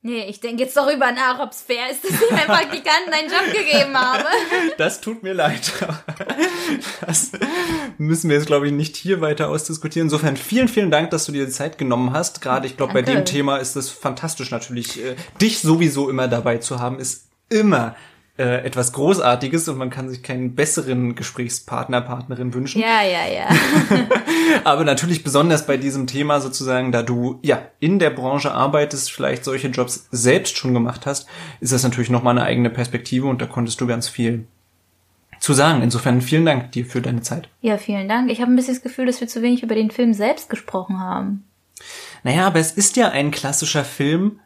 Nee, 0.00 0.26
ich 0.28 0.38
denke 0.38 0.62
jetzt 0.62 0.76
darüber 0.76 1.10
nach, 1.10 1.40
ob 1.40 1.50
es 1.50 1.60
fair 1.62 1.90
ist, 1.90 2.04
dass 2.04 2.12
ich 2.12 2.30
meinem 2.30 2.46
Praktikanten 2.46 3.12
einen 3.12 3.28
Job 3.28 3.52
gegeben 3.52 3.98
habe. 3.98 4.24
Das 4.78 5.00
tut 5.00 5.24
mir 5.24 5.32
leid. 5.32 5.72
Das 7.00 7.32
müssen 7.98 8.30
wir 8.30 8.36
jetzt, 8.36 8.46
glaube 8.46 8.66
ich, 8.68 8.72
nicht 8.72 8.96
hier 8.96 9.20
weiter 9.20 9.48
ausdiskutieren. 9.48 10.06
Insofern 10.06 10.36
vielen, 10.36 10.68
vielen 10.68 10.92
Dank, 10.92 11.10
dass 11.10 11.26
du 11.26 11.32
dir 11.32 11.46
die 11.46 11.50
Zeit 11.52 11.78
genommen 11.78 12.12
hast. 12.12 12.40
Gerade, 12.40 12.68
ich 12.68 12.76
glaube, 12.76 12.92
bei 12.92 13.02
dem 13.02 13.24
Thema 13.24 13.56
ist 13.56 13.74
es 13.74 13.90
fantastisch 13.90 14.52
natürlich. 14.52 15.02
äh, 15.04 15.16
Dich 15.40 15.60
sowieso 15.60 16.08
immer 16.08 16.28
dabei 16.28 16.58
zu 16.58 16.78
haben, 16.78 17.00
ist 17.00 17.26
immer 17.48 17.96
äh, 18.38 18.64
etwas 18.64 18.92
Großartiges 18.92 19.68
und 19.68 19.78
man 19.78 19.90
kann 19.90 20.08
sich 20.08 20.22
keinen 20.22 20.54
besseren 20.54 21.16
Gesprächspartner, 21.16 22.00
Partnerin 22.00 22.54
wünschen. 22.54 22.80
Ja, 22.80 23.02
ja, 23.02 23.26
ja. 23.26 23.48
Aber 24.64 24.84
natürlich 24.84 25.24
besonders 25.24 25.66
bei 25.66 25.76
diesem 25.76 26.06
Thema 26.06 26.40
sozusagen, 26.40 26.92
da 26.92 27.02
du 27.02 27.40
ja 27.42 27.60
in 27.80 27.98
der 27.98 28.10
Branche 28.10 28.52
arbeitest, 28.52 29.10
vielleicht 29.10 29.44
solche 29.44 29.68
Jobs 29.68 30.06
selbst 30.12 30.56
schon 30.56 30.72
gemacht 30.72 31.04
hast, 31.04 31.26
ist 31.60 31.72
das 31.72 31.82
natürlich 31.82 32.10
nochmal 32.10 32.38
eine 32.38 32.46
eigene 32.46 32.70
Perspektive 32.70 33.26
und 33.26 33.42
da 33.42 33.46
konntest 33.46 33.80
du 33.80 33.86
ganz 33.88 34.08
viel 34.08 34.46
zu 35.40 35.52
sagen. 35.52 35.82
Insofern 35.82 36.20
vielen 36.20 36.46
Dank 36.46 36.72
dir 36.72 36.86
für 36.86 37.00
deine 37.00 37.22
Zeit. 37.22 37.48
Ja, 37.60 37.76
vielen 37.76 38.08
Dank. 38.08 38.30
Ich 38.30 38.40
habe 38.40 38.52
ein 38.52 38.56
bisschen 38.56 38.74
das 38.74 38.82
Gefühl, 38.82 39.06
dass 39.06 39.20
wir 39.20 39.28
zu 39.28 39.42
wenig 39.42 39.62
über 39.62 39.74
den 39.74 39.90
Film 39.90 40.14
selbst 40.14 40.48
gesprochen 40.48 41.00
haben. 41.00 41.44
Naja, 42.22 42.46
aber 42.46 42.58
es 42.60 42.72
ist 42.72 42.96
ja 42.96 43.08
ein 43.08 43.30
klassischer 43.30 43.84
Film, 43.84 44.40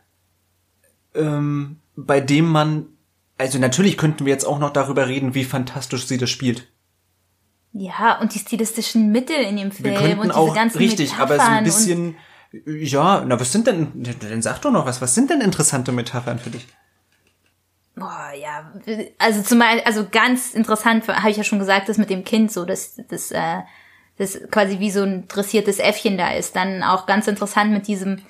ähm, 1.14 1.76
bei 1.96 2.20
dem 2.20 2.46
man, 2.46 2.86
also 3.42 3.58
natürlich 3.58 3.98
könnten 3.98 4.24
wir 4.24 4.32
jetzt 4.32 4.44
auch 4.44 4.58
noch 4.58 4.70
darüber 4.70 5.08
reden, 5.08 5.34
wie 5.34 5.44
fantastisch 5.44 6.06
sie 6.06 6.16
das 6.16 6.30
spielt. 6.30 6.68
Ja, 7.72 8.20
und 8.20 8.34
die 8.34 8.38
stilistischen 8.38 9.10
Mittel 9.10 9.36
in 9.36 9.56
dem 9.56 9.76
Wir 9.76 9.84
Film 9.84 9.96
könnten 9.96 10.18
und 10.20 10.28
diese 10.28 10.38
auch 10.38 10.54
ganzen 10.54 10.78
richtig, 10.78 11.14
aber 11.14 11.36
so 11.36 11.42
ein 11.42 11.64
Metaphern 11.64 11.64
bisschen, 11.64 12.16
ja, 12.66 13.24
na 13.26 13.40
was 13.40 13.50
sind 13.50 13.66
denn, 13.66 13.90
dann 14.20 14.42
sag 14.42 14.60
doch 14.60 14.70
noch 14.70 14.86
was, 14.86 15.00
was 15.00 15.14
sind 15.14 15.30
denn 15.30 15.40
interessante 15.40 15.90
Metaphern 15.90 16.38
für 16.38 16.50
dich? 16.50 16.66
Boah, 17.96 18.30
ja, 18.40 18.72
also 19.18 19.42
zumal, 19.42 19.80
also 19.84 20.06
ganz 20.10 20.54
interessant, 20.54 21.08
habe 21.08 21.30
ich 21.30 21.36
ja 21.36 21.44
schon 21.44 21.58
gesagt, 21.58 21.88
das 21.88 21.98
mit 21.98 22.10
dem 22.10 22.24
Kind 22.24 22.52
so, 22.52 22.64
dass 22.64 23.00
das, 23.08 23.30
äh, 23.32 23.60
das 24.18 24.38
quasi 24.50 24.78
wie 24.78 24.90
so 24.90 25.02
ein 25.02 25.26
dressiertes 25.28 25.78
Äffchen 25.78 26.16
da 26.16 26.32
ist. 26.32 26.56
Dann 26.56 26.82
auch 26.82 27.06
ganz 27.06 27.26
interessant 27.26 27.72
mit 27.72 27.86
diesem 27.88 28.22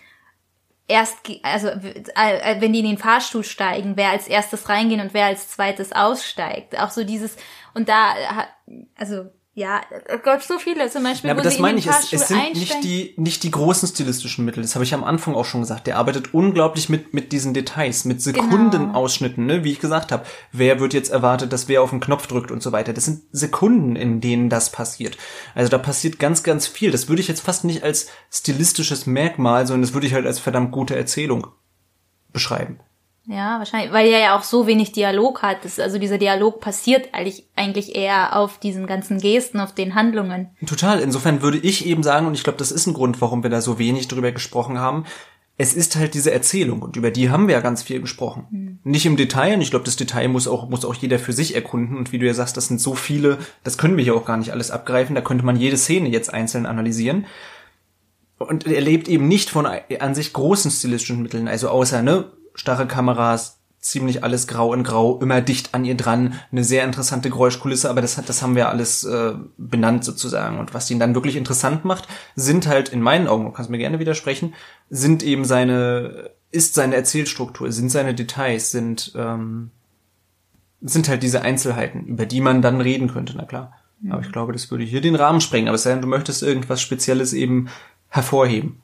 erst, 0.92 1.18
also 1.42 1.68
äh, 1.68 2.60
wenn 2.60 2.72
die 2.72 2.80
in 2.80 2.86
den 2.86 2.98
Fahrstuhl 2.98 3.42
steigen, 3.42 3.96
wer 3.96 4.10
als 4.10 4.28
erstes 4.28 4.68
reingehen 4.68 5.00
und 5.00 5.14
wer 5.14 5.26
als 5.26 5.48
zweites 5.48 5.92
aussteigt. 5.92 6.78
Auch 6.78 6.90
so 6.90 7.04
dieses, 7.04 7.36
und 7.74 7.88
da, 7.88 8.14
äh, 8.14 8.84
also 8.96 9.30
ja, 9.54 9.82
oh 10.10 10.16
Gott, 10.24 10.42
so 10.42 10.58
viele 10.58 10.88
zum 10.88 11.02
Beispiel, 11.02 11.28
Ja, 11.28 11.34
aber 11.34 11.42
wo 11.42 11.44
das 11.44 11.58
meine 11.58 11.78
ich, 11.78 11.86
es, 11.86 12.10
es 12.10 12.28
sind 12.28 12.54
nicht 12.54 12.82
die, 12.82 13.12
nicht 13.18 13.42
die 13.42 13.50
großen 13.50 13.86
stilistischen 13.86 14.46
Mittel. 14.46 14.62
Das 14.62 14.74
habe 14.74 14.84
ich 14.84 14.94
am 14.94 15.04
Anfang 15.04 15.34
auch 15.34 15.44
schon 15.44 15.60
gesagt. 15.60 15.86
Der 15.86 15.98
arbeitet 15.98 16.32
unglaublich 16.32 16.88
mit, 16.88 17.12
mit 17.12 17.32
diesen 17.32 17.52
Details, 17.52 18.06
mit 18.06 18.24
Genau. 18.24 18.44
Sekundenausschnitten, 18.44 19.44
ne? 19.44 19.62
wie 19.62 19.72
ich 19.72 19.80
gesagt 19.80 20.10
habe. 20.10 20.24
Wer 20.52 20.80
wird 20.80 20.94
jetzt 20.94 21.10
erwartet, 21.10 21.52
dass 21.52 21.68
wer 21.68 21.82
auf 21.82 21.90
den 21.90 22.00
Knopf 22.00 22.26
drückt 22.28 22.50
und 22.50 22.62
so 22.62 22.72
weiter. 22.72 22.94
Das 22.94 23.04
sind 23.04 23.24
Sekunden, 23.30 23.94
in 23.94 24.22
denen 24.22 24.48
das 24.48 24.70
passiert. 24.70 25.18
Also 25.54 25.68
da 25.68 25.76
passiert 25.76 26.18
ganz, 26.18 26.42
ganz 26.42 26.66
viel. 26.66 26.90
Das 26.90 27.10
würde 27.10 27.20
ich 27.20 27.28
jetzt 27.28 27.42
fast 27.42 27.64
nicht 27.64 27.82
als 27.82 28.06
stilistisches 28.30 29.04
Merkmal, 29.04 29.66
sondern 29.66 29.82
das 29.82 29.92
würde 29.92 30.06
ich 30.06 30.14
halt 30.14 30.24
als 30.24 30.38
verdammt 30.38 30.72
gute 30.72 30.96
Erzählung 30.96 31.46
beschreiben. 32.32 32.80
Ja, 33.26 33.58
wahrscheinlich, 33.58 33.92
weil 33.92 34.08
er 34.08 34.18
ja 34.18 34.36
auch 34.36 34.42
so 34.42 34.66
wenig 34.66 34.92
Dialog 34.92 35.42
hat. 35.42 35.64
Das, 35.64 35.78
also 35.78 35.98
dieser 35.98 36.18
Dialog 36.18 36.60
passiert 36.60 37.10
eigentlich, 37.12 37.44
eigentlich 37.54 37.94
eher 37.94 38.36
auf 38.36 38.58
diesen 38.58 38.86
ganzen 38.86 39.18
Gesten, 39.18 39.60
auf 39.60 39.72
den 39.74 39.94
Handlungen. 39.94 40.50
Total. 40.66 41.00
Insofern 41.00 41.40
würde 41.40 41.58
ich 41.58 41.86
eben 41.86 42.02
sagen, 42.02 42.26
und 42.26 42.34
ich 42.34 42.42
glaube, 42.42 42.58
das 42.58 42.72
ist 42.72 42.86
ein 42.86 42.94
Grund, 42.94 43.20
warum 43.20 43.42
wir 43.44 43.50
da 43.50 43.60
so 43.60 43.78
wenig 43.78 44.08
drüber 44.08 44.32
gesprochen 44.32 44.78
haben. 44.78 45.04
Es 45.56 45.74
ist 45.74 45.94
halt 45.94 46.14
diese 46.14 46.32
Erzählung 46.32 46.82
und 46.82 46.96
über 46.96 47.10
die 47.10 47.30
haben 47.30 47.46
wir 47.46 47.54
ja 47.54 47.60
ganz 47.60 47.82
viel 47.82 48.00
gesprochen. 48.00 48.80
Nicht 48.82 49.06
im 49.06 49.16
Detail 49.16 49.54
und 49.54 49.60
ich 49.60 49.70
glaube, 49.70 49.84
das 49.84 49.96
Detail 49.96 50.26
muss 50.28 50.48
auch, 50.48 50.68
muss 50.68 50.84
auch 50.84 50.94
jeder 50.94 51.18
für 51.18 51.34
sich 51.34 51.54
erkunden 51.54 51.96
und 51.96 52.10
wie 52.10 52.18
du 52.18 52.26
ja 52.26 52.34
sagst, 52.34 52.56
das 52.56 52.68
sind 52.68 52.80
so 52.80 52.94
viele, 52.94 53.38
das 53.62 53.78
können 53.78 53.96
wir 53.96 54.02
hier 54.02 54.16
auch 54.16 54.24
gar 54.24 54.38
nicht 54.38 54.50
alles 54.50 54.70
abgreifen, 54.70 55.14
da 55.14 55.20
könnte 55.20 55.44
man 55.44 55.56
jede 55.56 55.76
Szene 55.76 56.08
jetzt 56.08 56.32
einzeln 56.32 56.66
analysieren. 56.66 57.26
Und 58.38 58.66
er 58.66 58.80
lebt 58.80 59.08
eben 59.08 59.28
nicht 59.28 59.50
von 59.50 59.66
an 59.66 60.14
sich 60.14 60.32
großen 60.32 60.70
stilistischen 60.70 61.22
Mitteln, 61.22 61.46
also 61.46 61.68
außer, 61.68 62.02
ne, 62.02 62.32
starre 62.54 62.86
Kameras, 62.86 63.58
ziemlich 63.78 64.22
alles 64.22 64.46
grau 64.46 64.72
in 64.74 64.84
grau, 64.84 65.18
immer 65.20 65.40
dicht 65.40 65.74
an 65.74 65.84
ihr 65.84 65.96
dran, 65.96 66.34
eine 66.52 66.62
sehr 66.62 66.84
interessante 66.84 67.30
Geräuschkulisse, 67.30 67.90
aber 67.90 68.00
das 68.00 68.16
hat, 68.16 68.28
das 68.28 68.40
haben 68.40 68.54
wir 68.54 68.68
alles 68.68 69.02
äh, 69.02 69.34
benannt 69.58 70.04
sozusagen. 70.04 70.60
Und 70.60 70.72
was 70.72 70.90
ihn 70.90 71.00
dann 71.00 71.16
wirklich 71.16 71.34
interessant 71.34 71.84
macht, 71.84 72.06
sind 72.36 72.68
halt 72.68 72.90
in 72.90 73.02
meinen 73.02 73.26
Augen, 73.26 73.44
du 73.44 73.50
kannst 73.50 73.70
mir 73.70 73.78
gerne 73.78 73.98
widersprechen, 73.98 74.54
sind 74.88 75.24
eben 75.24 75.44
seine, 75.44 76.30
ist 76.52 76.74
seine 76.74 76.94
Erzählstruktur, 76.94 77.72
sind 77.72 77.90
seine 77.90 78.14
Details, 78.14 78.70
sind, 78.70 79.12
ähm, 79.16 79.72
sind 80.80 81.08
halt 81.08 81.24
diese 81.24 81.42
Einzelheiten, 81.42 82.06
über 82.06 82.24
die 82.24 82.40
man 82.40 82.62
dann 82.62 82.80
reden 82.80 83.12
könnte, 83.12 83.34
na 83.36 83.44
klar. 83.44 83.72
Aber 84.10 84.20
ich 84.20 84.32
glaube, 84.32 84.52
das 84.52 84.70
würde 84.70 84.84
hier 84.84 85.00
den 85.00 85.14
Rahmen 85.14 85.40
sprengen. 85.40 85.68
Aber 85.68 85.76
es 85.76 85.84
sei 85.84 85.90
denn, 85.90 86.02
du 86.02 86.08
möchtest 86.08 86.42
irgendwas 86.42 86.82
Spezielles 86.82 87.32
eben 87.32 87.68
hervorheben. 88.08 88.82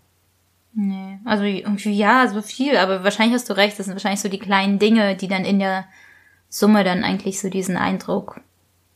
Nee, 0.75 1.07
also 1.25 1.45
irgendwie 1.45 1.93
ja, 1.93 2.29
so 2.29 2.43
viel, 2.43 2.77
aber 2.77 3.05
wahrscheinlich 3.05 3.35
hast 3.35 3.49
du 3.49 3.57
recht, 3.57 3.79
das 3.79 3.87
sind 3.87 3.95
wahrscheinlich 3.95 4.21
so 4.21 4.29
die 4.29 4.39
kleinen 4.39 4.79
Dinge, 4.79 5.16
die 5.16 5.29
dann 5.29 5.45
in 5.45 5.59
der 5.59 5.87
Summe 6.49 6.85
dann 6.85 7.05
eigentlich 7.05 7.41
so 7.41 7.51
diesen 7.51 7.77
Eindruck 7.77 8.41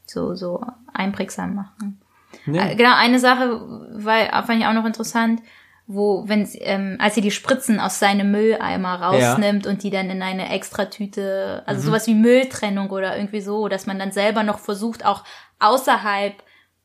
so, 0.07 0.35
so 0.35 0.65
einprägsam 0.93 1.55
machen. 1.55 2.01
Ja. 2.47 2.71
Äh, 2.71 2.77
Genau, 2.77 2.95
eine 2.95 3.19
Sache 3.19 3.61
war, 3.93 4.47
fand 4.47 4.61
ich 4.61 4.67
auch 4.67 4.73
noch 4.73 4.85
interessant, 4.85 5.43
wo, 5.87 6.25
wenn 6.27 6.47
sie, 6.47 6.59
ähm, 6.59 6.97
als 7.01 7.15
sie 7.15 7.21
die 7.21 7.31
Spritzen 7.31 7.81
aus 7.81 7.99
seinem 7.99 8.31
Mülleimer 8.31 9.03
rausnimmt 9.03 9.67
und 9.67 9.83
die 9.83 9.91
dann 9.91 10.11
in 10.11 10.23
eine 10.23 10.51
Extratüte, 10.51 11.63
also 11.67 11.83
sowas 11.83 12.07
wie 12.07 12.15
Mülltrennung 12.15 12.91
oder 12.91 13.17
irgendwie 13.17 13.41
so, 13.41 13.69
dass 13.69 13.87
man 13.87 13.99
dann 13.99 14.13
selber 14.13 14.43
noch 14.43 14.59
versucht, 14.59 15.05
auch 15.05 15.25
außerhalb 15.59 16.35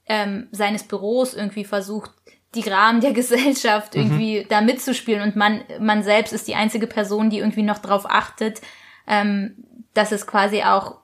ähm, 0.08 0.48
seines 0.52 0.84
Büros 0.84 1.34
irgendwie 1.34 1.64
versucht, 1.64 2.12
die 2.56 2.68
Rahmen 2.68 3.02
der 3.02 3.14
Gesellschaft 3.14 3.96
irgendwie 3.96 4.46
da 4.50 4.62
mitzuspielen 4.62 5.22
und 5.22 5.36
man, 5.36 5.64
man 5.80 6.04
selbst 6.04 6.34
ist 6.34 6.48
die 6.48 6.56
einzige 6.56 6.88
Person, 6.88 7.30
die 7.30 7.40
irgendwie 7.40 7.64
noch 7.64 7.80
drauf 7.80 8.06
achtet, 8.08 8.62
ähm, 9.08 9.64
dass 9.94 10.12
es 10.12 10.28
quasi 10.28 10.64
auch 10.64 10.98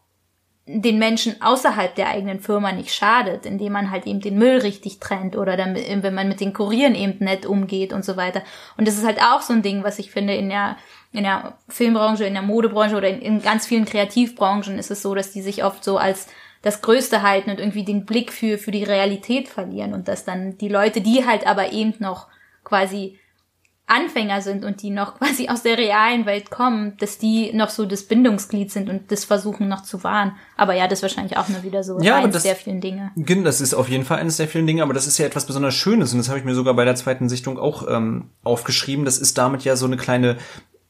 den 0.66 0.98
Menschen 0.98 1.42
außerhalb 1.42 1.94
der 1.94 2.10
eigenen 2.10 2.40
Firma 2.40 2.72
nicht 2.72 2.94
schadet, 2.94 3.46
indem 3.46 3.74
man 3.74 3.92
halt 3.92 4.08
eben 4.08 4.22
den 4.22 4.38
Müll 4.38 4.60
richtig 4.60 5.00
trennt 5.00 5.36
oder 5.36 5.58
dann, 5.58 5.76
wenn 5.76 6.14
man 6.14 6.30
mit 6.30 6.40
den 6.40 6.54
Kurieren 6.54 6.96
eben 6.96 7.24
nett 7.26 7.46
umgeht 7.46 7.92
und 7.92 8.06
so 8.06 8.16
weiter. 8.16 8.44
Und 8.78 8.88
das 8.88 8.98
ist 8.98 9.06
halt 9.06 9.22
auch 9.22 9.42
so 9.42 9.52
ein 9.52 9.62
Ding, 9.62 9.84
was 9.84 10.00
ich 10.00 10.12
finde 10.12 10.36
in 10.36 10.48
der 10.50 10.78
in 11.14 11.24
der 11.24 11.58
Filmbranche, 11.70 12.26
in 12.26 12.34
der 12.34 12.42
Modebranche 12.42 12.96
oder 12.96 13.08
in, 13.08 13.22
in 13.22 13.42
ganz 13.42 13.68
vielen 13.68 13.86
Kreativbranchen 13.86 14.80
ist 14.80 14.90
es 14.90 15.04
so, 15.04 15.14
dass 15.14 15.32
die 15.32 15.44
sich 15.44 15.64
oft 15.64 15.84
so 15.84 15.98
als 15.98 16.28
das 16.64 16.82
Größte 16.82 17.22
halten 17.22 17.52
und 17.52 17.60
irgendwie 17.60 17.86
den 17.86 18.06
Blick 18.06 18.32
für, 18.34 18.58
für 18.58 18.72
die 18.72 18.84
Realität 18.84 19.48
verlieren 19.48 19.94
und 19.94 20.08
dass 20.08 20.26
dann 20.26 20.58
die 20.58 20.70
Leute, 20.70 21.02
die 21.02 21.26
halt 21.28 21.46
aber 21.46 21.72
eben 21.72 21.94
noch 22.00 22.28
quasi 22.64 23.20
Anfänger 23.86 24.42
sind 24.42 24.64
und 24.64 24.82
die 24.82 24.90
noch 24.90 25.16
quasi 25.20 25.50
aus 25.50 25.62
der 25.62 25.78
realen 25.78 26.26
Welt 26.26 26.50
kommen, 26.50 26.96
dass 27.00 27.18
die 27.18 27.52
noch 27.54 27.70
so 27.70 27.86
das 27.86 28.04
Bindungsglied 28.04 28.72
sind 28.72 28.90
und 28.90 29.12
das 29.12 29.26
versuchen 29.26 29.68
noch 29.68 29.84
zu 29.84 30.04
wahren. 30.06 30.38
Aber 30.56 30.74
ja, 30.74 30.88
das 30.88 31.00
ist 31.00 31.04
wahrscheinlich 31.04 31.38
auch 31.38 31.50
nur 31.50 31.64
wieder 31.64 31.84
so 31.84 32.00
Ja, 32.00 32.20
eines 32.20 32.34
das- 32.34 32.44
der 32.44 32.56
vielen 32.56 32.80
Dinge. 32.80 33.12
Das 33.16 33.60
ist 33.60 33.74
auf 33.74 33.90
jeden 33.90 34.06
Fall 34.06 34.20
eines 34.20 34.38
der 34.38 34.48
vielen 34.48 34.66
Dinge, 34.66 34.84
aber 34.84 34.94
das 34.94 35.06
ist 35.06 35.18
ja 35.18 35.26
etwas 35.26 35.46
besonders 35.46 35.74
Schönes 35.76 36.14
und 36.14 36.18
das 36.20 36.30
habe 36.30 36.40
ich 36.40 36.46
mir 36.46 36.56
sogar 36.56 36.74
bei 36.76 36.86
der 36.86 36.96
zweiten 36.96 37.28
Sichtung 37.28 37.60
auch 37.60 37.86
ähm, 37.90 38.30
aufgeschrieben. 38.44 39.04
Das 39.04 39.18
ist 39.18 39.38
damit 39.38 39.66
ja 39.66 39.76
so 39.76 39.86
eine 39.86 39.98
kleine, 39.98 40.38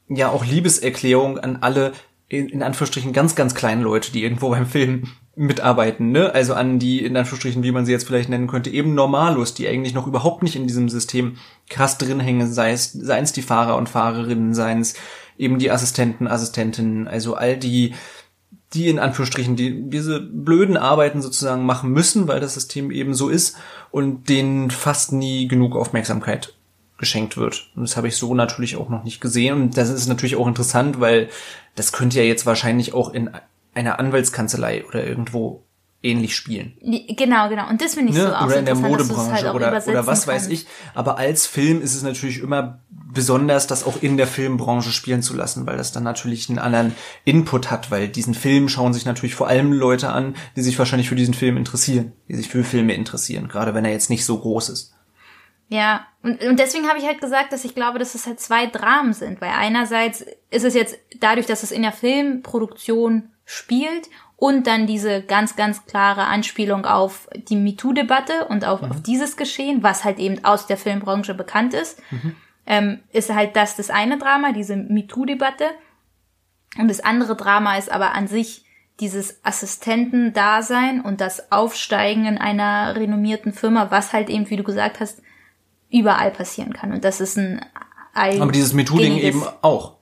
ja 0.07 0.29
auch 0.29 0.45
Liebeserklärung 0.45 1.39
an 1.39 1.57
alle 1.61 1.93
in, 2.27 2.47
in 2.49 2.61
Anführungsstrichen 2.61 3.11
ganz, 3.11 3.35
ganz 3.35 3.55
kleinen 3.55 3.81
Leute, 3.81 4.11
die 4.11 4.23
irgendwo 4.23 4.49
beim 4.51 4.67
Film 4.67 5.07
mitarbeiten, 5.35 6.11
ne? 6.11 6.33
Also 6.33 6.53
an 6.53 6.77
die, 6.77 7.03
in 7.03 7.17
Anführungsstrichen, 7.17 7.63
wie 7.63 7.71
man 7.71 7.85
sie 7.85 7.91
jetzt 7.91 8.05
vielleicht 8.05 8.29
nennen 8.29 8.47
könnte, 8.47 8.69
eben 8.69 8.93
Normalos, 8.93 9.53
die 9.53 9.67
eigentlich 9.67 9.93
noch 9.93 10.05
überhaupt 10.05 10.43
nicht 10.43 10.55
in 10.55 10.67
diesem 10.67 10.89
System 10.89 11.37
krass 11.69 11.97
drin 11.97 12.19
hängen, 12.19 12.51
sei 12.51 12.71
es, 12.71 12.93
die 12.93 13.41
Fahrer 13.41 13.77
und 13.77 13.89
Fahrerinnen, 13.89 14.53
seien 14.53 14.81
es 14.81 14.93
eben 15.37 15.57
die 15.57 15.71
Assistenten, 15.71 16.27
Assistentinnen, 16.27 17.07
also 17.07 17.33
all 17.33 17.57
die, 17.57 17.95
die 18.73 18.89
in 18.89 18.99
Anführungsstrichen 18.99 19.55
die, 19.55 19.89
diese 19.89 20.19
blöden 20.19 20.77
Arbeiten 20.77 21.21
sozusagen 21.21 21.65
machen 21.65 21.91
müssen, 21.91 22.27
weil 22.27 22.39
das 22.39 22.53
System 22.53 22.91
eben 22.91 23.15
so 23.15 23.29
ist 23.29 23.57
und 23.89 24.29
denen 24.29 24.69
fast 24.69 25.13
nie 25.13 25.47
genug 25.47 25.75
Aufmerksamkeit 25.75 26.53
geschenkt 26.99 27.37
wird. 27.37 27.71
Und 27.75 27.81
das 27.81 27.97
habe 27.97 28.07
ich 28.07 28.17
so 28.17 28.35
natürlich 28.35 28.75
auch 28.77 28.89
noch 28.89 29.03
nicht 29.03 29.19
gesehen. 29.19 29.55
Und 29.55 29.77
das 29.77 29.89
ist 29.89 30.07
natürlich 30.07 30.35
auch 30.35 30.47
interessant, 30.47 30.99
weil 30.99 31.29
das 31.75 31.91
könnte 31.91 32.19
ja 32.19 32.23
jetzt 32.23 32.45
wahrscheinlich 32.45 32.93
auch 32.93 33.13
in 33.13 33.31
einer 33.73 33.99
Anwaltskanzlei 33.99 34.85
oder 34.85 35.05
irgendwo 35.05 35.63
ähnlich 36.03 36.35
spielen. 36.35 36.73
Genau, 36.81 37.47
genau. 37.49 37.69
Und 37.69 37.81
das 37.81 37.95
finde 37.95 38.11
ich 38.11 38.17
so 38.17 38.25
Ne? 38.25 38.37
auch 38.37 38.45
Oder 38.45 38.53
so 38.53 38.59
in 38.59 38.65
der 38.65 38.75
Modebranche 38.75 39.31
halt 39.31 39.55
oder, 39.55 39.67
oder 39.87 40.05
was 40.05 40.27
weiß 40.27 40.43
kannst. 40.43 40.51
ich. 40.51 40.67
Aber 40.93 41.17
als 41.17 41.47
Film 41.47 41.81
ist 41.81 41.95
es 41.95 42.03
natürlich 42.03 42.41
immer 42.41 42.79
besonders, 42.89 43.67
das 43.67 43.85
auch 43.85 44.01
in 44.01 44.17
der 44.17 44.27
Filmbranche 44.27 44.91
spielen 44.91 45.21
zu 45.21 45.33
lassen, 45.35 45.65
weil 45.65 45.77
das 45.77 45.91
dann 45.91 46.03
natürlich 46.03 46.49
einen 46.49 46.59
anderen 46.59 46.95
Input 47.23 47.71
hat, 47.71 47.89
weil 47.89 48.09
diesen 48.09 48.33
Film 48.33 48.67
schauen 48.67 48.93
sich 48.93 49.05
natürlich 49.05 49.35
vor 49.35 49.47
allem 49.47 49.71
Leute 49.71 50.09
an, 50.09 50.35
die 50.55 50.61
sich 50.61 50.77
wahrscheinlich 50.77 51.07
für 51.09 51.15
diesen 51.15 51.33
Film 51.33 51.55
interessieren, 51.55 52.11
die 52.27 52.35
sich 52.35 52.49
für 52.49 52.63
Filme 52.63 52.93
interessieren, 52.93 53.47
gerade 53.47 53.73
wenn 53.73 53.85
er 53.85 53.91
jetzt 53.91 54.09
nicht 54.09 54.25
so 54.25 54.39
groß 54.39 54.69
ist. 54.69 54.93
Ja, 55.69 56.05
und, 56.21 56.43
und 56.43 56.59
deswegen 56.59 56.87
habe 56.89 56.99
ich 56.99 57.05
halt 57.05 57.21
gesagt, 57.21 57.53
dass 57.53 57.63
ich 57.65 57.75
glaube, 57.75 57.97
dass 57.97 58.15
es 58.15 58.27
halt 58.27 58.39
zwei 58.39 58.65
Dramen 58.65 59.13
sind, 59.13 59.39
weil 59.41 59.51
einerseits 59.51 60.25
ist 60.49 60.65
es 60.65 60.73
jetzt 60.73 60.97
dadurch, 61.19 61.45
dass 61.45 61.63
es 61.63 61.71
in 61.71 61.83
der 61.83 61.93
Filmproduktion 61.93 63.29
spielt 63.45 64.09
und 64.35 64.67
dann 64.67 64.87
diese 64.87 65.21
ganz, 65.21 65.55
ganz 65.55 65.85
klare 65.85 66.25
Anspielung 66.25 66.85
auf 66.85 67.29
die 67.35 67.55
MeToo-Debatte 67.55 68.45
und 68.49 68.65
auf, 68.65 68.81
auf 68.83 69.01
dieses 69.01 69.37
Geschehen, 69.37 69.83
was 69.83 70.03
halt 70.03 70.19
eben 70.19 70.43
aus 70.43 70.67
der 70.67 70.77
Filmbranche 70.77 71.33
bekannt 71.33 71.73
ist, 71.73 72.01
ähm, 72.65 72.99
ist 73.11 73.33
halt 73.33 73.55
das 73.55 73.75
das 73.75 73.89
eine 73.89 74.17
Drama, 74.17 74.51
diese 74.51 74.75
MeToo-Debatte. 74.75 75.65
Und 76.77 76.89
das 76.89 76.99
andere 76.99 77.35
Drama 77.35 77.77
ist 77.77 77.91
aber 77.91 78.13
an 78.13 78.27
sich 78.27 78.65
dieses 78.99 79.43
Assistentendasein 79.43 81.01
und 81.01 81.21
das 81.21 81.51
Aufsteigen 81.51 82.25
in 82.25 82.37
einer 82.37 82.95
renommierten 82.95 83.53
Firma, 83.53 83.91
was 83.91 84.13
halt 84.13 84.29
eben, 84.29 84.49
wie 84.49 84.57
du 84.57 84.63
gesagt 84.63 84.99
hast, 84.99 85.21
überall 85.89 86.31
passieren 86.31 86.73
kann. 86.73 86.91
Und 86.91 87.03
das 87.03 87.21
ist 87.21 87.37
ein 87.37 87.65
Aber 88.41 88.51
dieses 88.51 88.73
MeToo-Ding 88.73 89.17
eben 89.17 89.43
auch. 89.61 89.97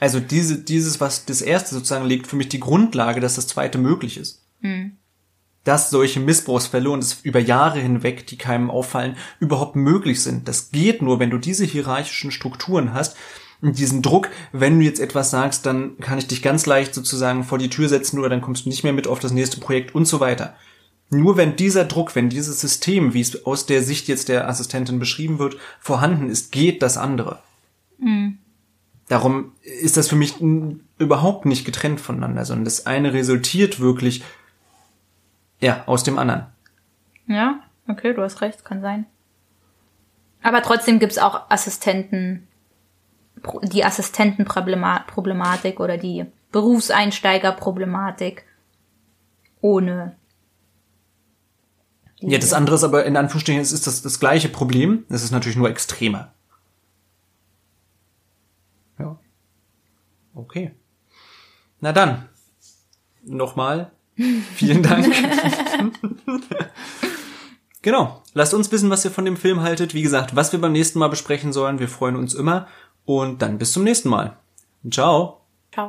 Also 0.00 0.18
diese, 0.18 0.58
dieses, 0.58 0.98
was 1.00 1.26
das 1.26 1.42
erste 1.42 1.74
sozusagen 1.74 2.06
legt 2.06 2.26
für 2.26 2.36
mich 2.36 2.48
die 2.48 2.58
Grundlage, 2.58 3.20
dass 3.20 3.36
das 3.36 3.46
zweite 3.46 3.78
möglich 3.78 4.16
ist. 4.16 4.42
Dass 5.62 5.90
solche 5.90 6.20
Missbrauchsfälle 6.20 6.88
und 6.88 7.04
es 7.04 7.20
über 7.22 7.38
Jahre 7.38 7.80
hinweg, 7.80 8.26
die 8.26 8.38
keinem 8.38 8.70
auffallen, 8.70 9.16
überhaupt 9.40 9.76
möglich 9.76 10.22
sind. 10.22 10.48
Das 10.48 10.70
geht 10.70 11.02
nur, 11.02 11.20
wenn 11.20 11.28
du 11.28 11.36
diese 11.36 11.66
hierarchischen 11.66 12.30
Strukturen 12.30 12.94
hast 12.94 13.14
und 13.60 13.78
diesen 13.78 14.00
Druck, 14.00 14.30
wenn 14.52 14.78
du 14.78 14.86
jetzt 14.86 15.00
etwas 15.00 15.30
sagst, 15.30 15.66
dann 15.66 15.98
kann 15.98 16.16
ich 16.16 16.26
dich 16.26 16.40
ganz 16.40 16.64
leicht 16.64 16.94
sozusagen 16.94 17.44
vor 17.44 17.58
die 17.58 17.68
Tür 17.68 17.90
setzen 17.90 18.18
oder 18.18 18.30
dann 18.30 18.40
kommst 18.40 18.64
du 18.64 18.70
nicht 18.70 18.84
mehr 18.84 18.94
mit 18.94 19.06
auf 19.06 19.18
das 19.18 19.32
nächste 19.32 19.60
Projekt 19.60 19.94
und 19.94 20.06
so 20.06 20.18
weiter. 20.18 20.56
Nur 21.10 21.36
wenn 21.36 21.56
dieser 21.56 21.84
Druck, 21.84 22.14
wenn 22.14 22.30
dieses 22.30 22.58
System, 22.58 23.12
wie 23.12 23.20
es 23.20 23.44
aus 23.44 23.66
der 23.66 23.82
Sicht 23.82 24.08
jetzt 24.08 24.30
der 24.30 24.48
Assistentin 24.48 24.98
beschrieben 24.98 25.38
wird, 25.38 25.58
vorhanden 25.78 26.30
ist, 26.30 26.52
geht 26.52 26.80
das 26.80 26.96
andere. 26.96 27.42
Darum 29.10 29.52
ist 29.62 29.96
das 29.96 30.08
für 30.08 30.14
mich 30.14 30.40
überhaupt 30.98 31.44
nicht 31.44 31.64
getrennt 31.64 32.00
voneinander, 32.00 32.44
sondern 32.44 32.64
das 32.64 32.86
eine 32.86 33.12
resultiert 33.12 33.80
wirklich 33.80 34.22
ja 35.58 35.82
aus 35.86 36.04
dem 36.04 36.16
anderen. 36.16 36.46
Ja, 37.26 37.58
okay, 37.88 38.14
du 38.14 38.22
hast 38.22 38.40
recht, 38.40 38.64
kann 38.64 38.82
sein. 38.82 39.06
Aber 40.42 40.62
trotzdem 40.62 41.00
gibt's 41.00 41.18
auch 41.18 41.50
Assistenten, 41.50 42.46
die 43.64 43.84
Assistentenproblematik 43.84 45.80
oder 45.80 45.98
die 45.98 46.26
Berufseinsteigerproblematik 46.52 48.44
ohne. 49.60 50.14
Ja, 52.20 52.38
das 52.38 52.52
andere 52.52 52.76
ist 52.76 52.84
aber 52.84 53.04
in 53.06 53.16
Anführungsstrichen, 53.16 53.60
es 53.60 53.72
ist 53.72 53.88
das, 53.88 54.02
das 54.02 54.20
gleiche 54.20 54.48
Problem. 54.48 55.04
Es 55.08 55.24
ist 55.24 55.32
natürlich 55.32 55.58
nur 55.58 55.68
extremer. 55.68 56.32
Okay. 60.34 60.72
Na 61.80 61.92
dann. 61.92 62.28
Nochmal. 63.24 63.92
Vielen 64.54 64.82
Dank. 64.82 65.06
genau. 67.82 68.22
Lasst 68.34 68.54
uns 68.54 68.70
wissen, 68.70 68.90
was 68.90 69.04
ihr 69.04 69.10
von 69.10 69.24
dem 69.24 69.36
Film 69.36 69.60
haltet. 69.62 69.94
Wie 69.94 70.02
gesagt, 70.02 70.36
was 70.36 70.52
wir 70.52 70.60
beim 70.60 70.72
nächsten 70.72 70.98
Mal 70.98 71.08
besprechen 71.08 71.52
sollen. 71.52 71.78
Wir 71.78 71.88
freuen 71.88 72.16
uns 72.16 72.34
immer. 72.34 72.68
Und 73.04 73.42
dann 73.42 73.58
bis 73.58 73.72
zum 73.72 73.84
nächsten 73.84 74.08
Mal. 74.08 74.36
Ciao. 74.90 75.40
Ciao. 75.72 75.88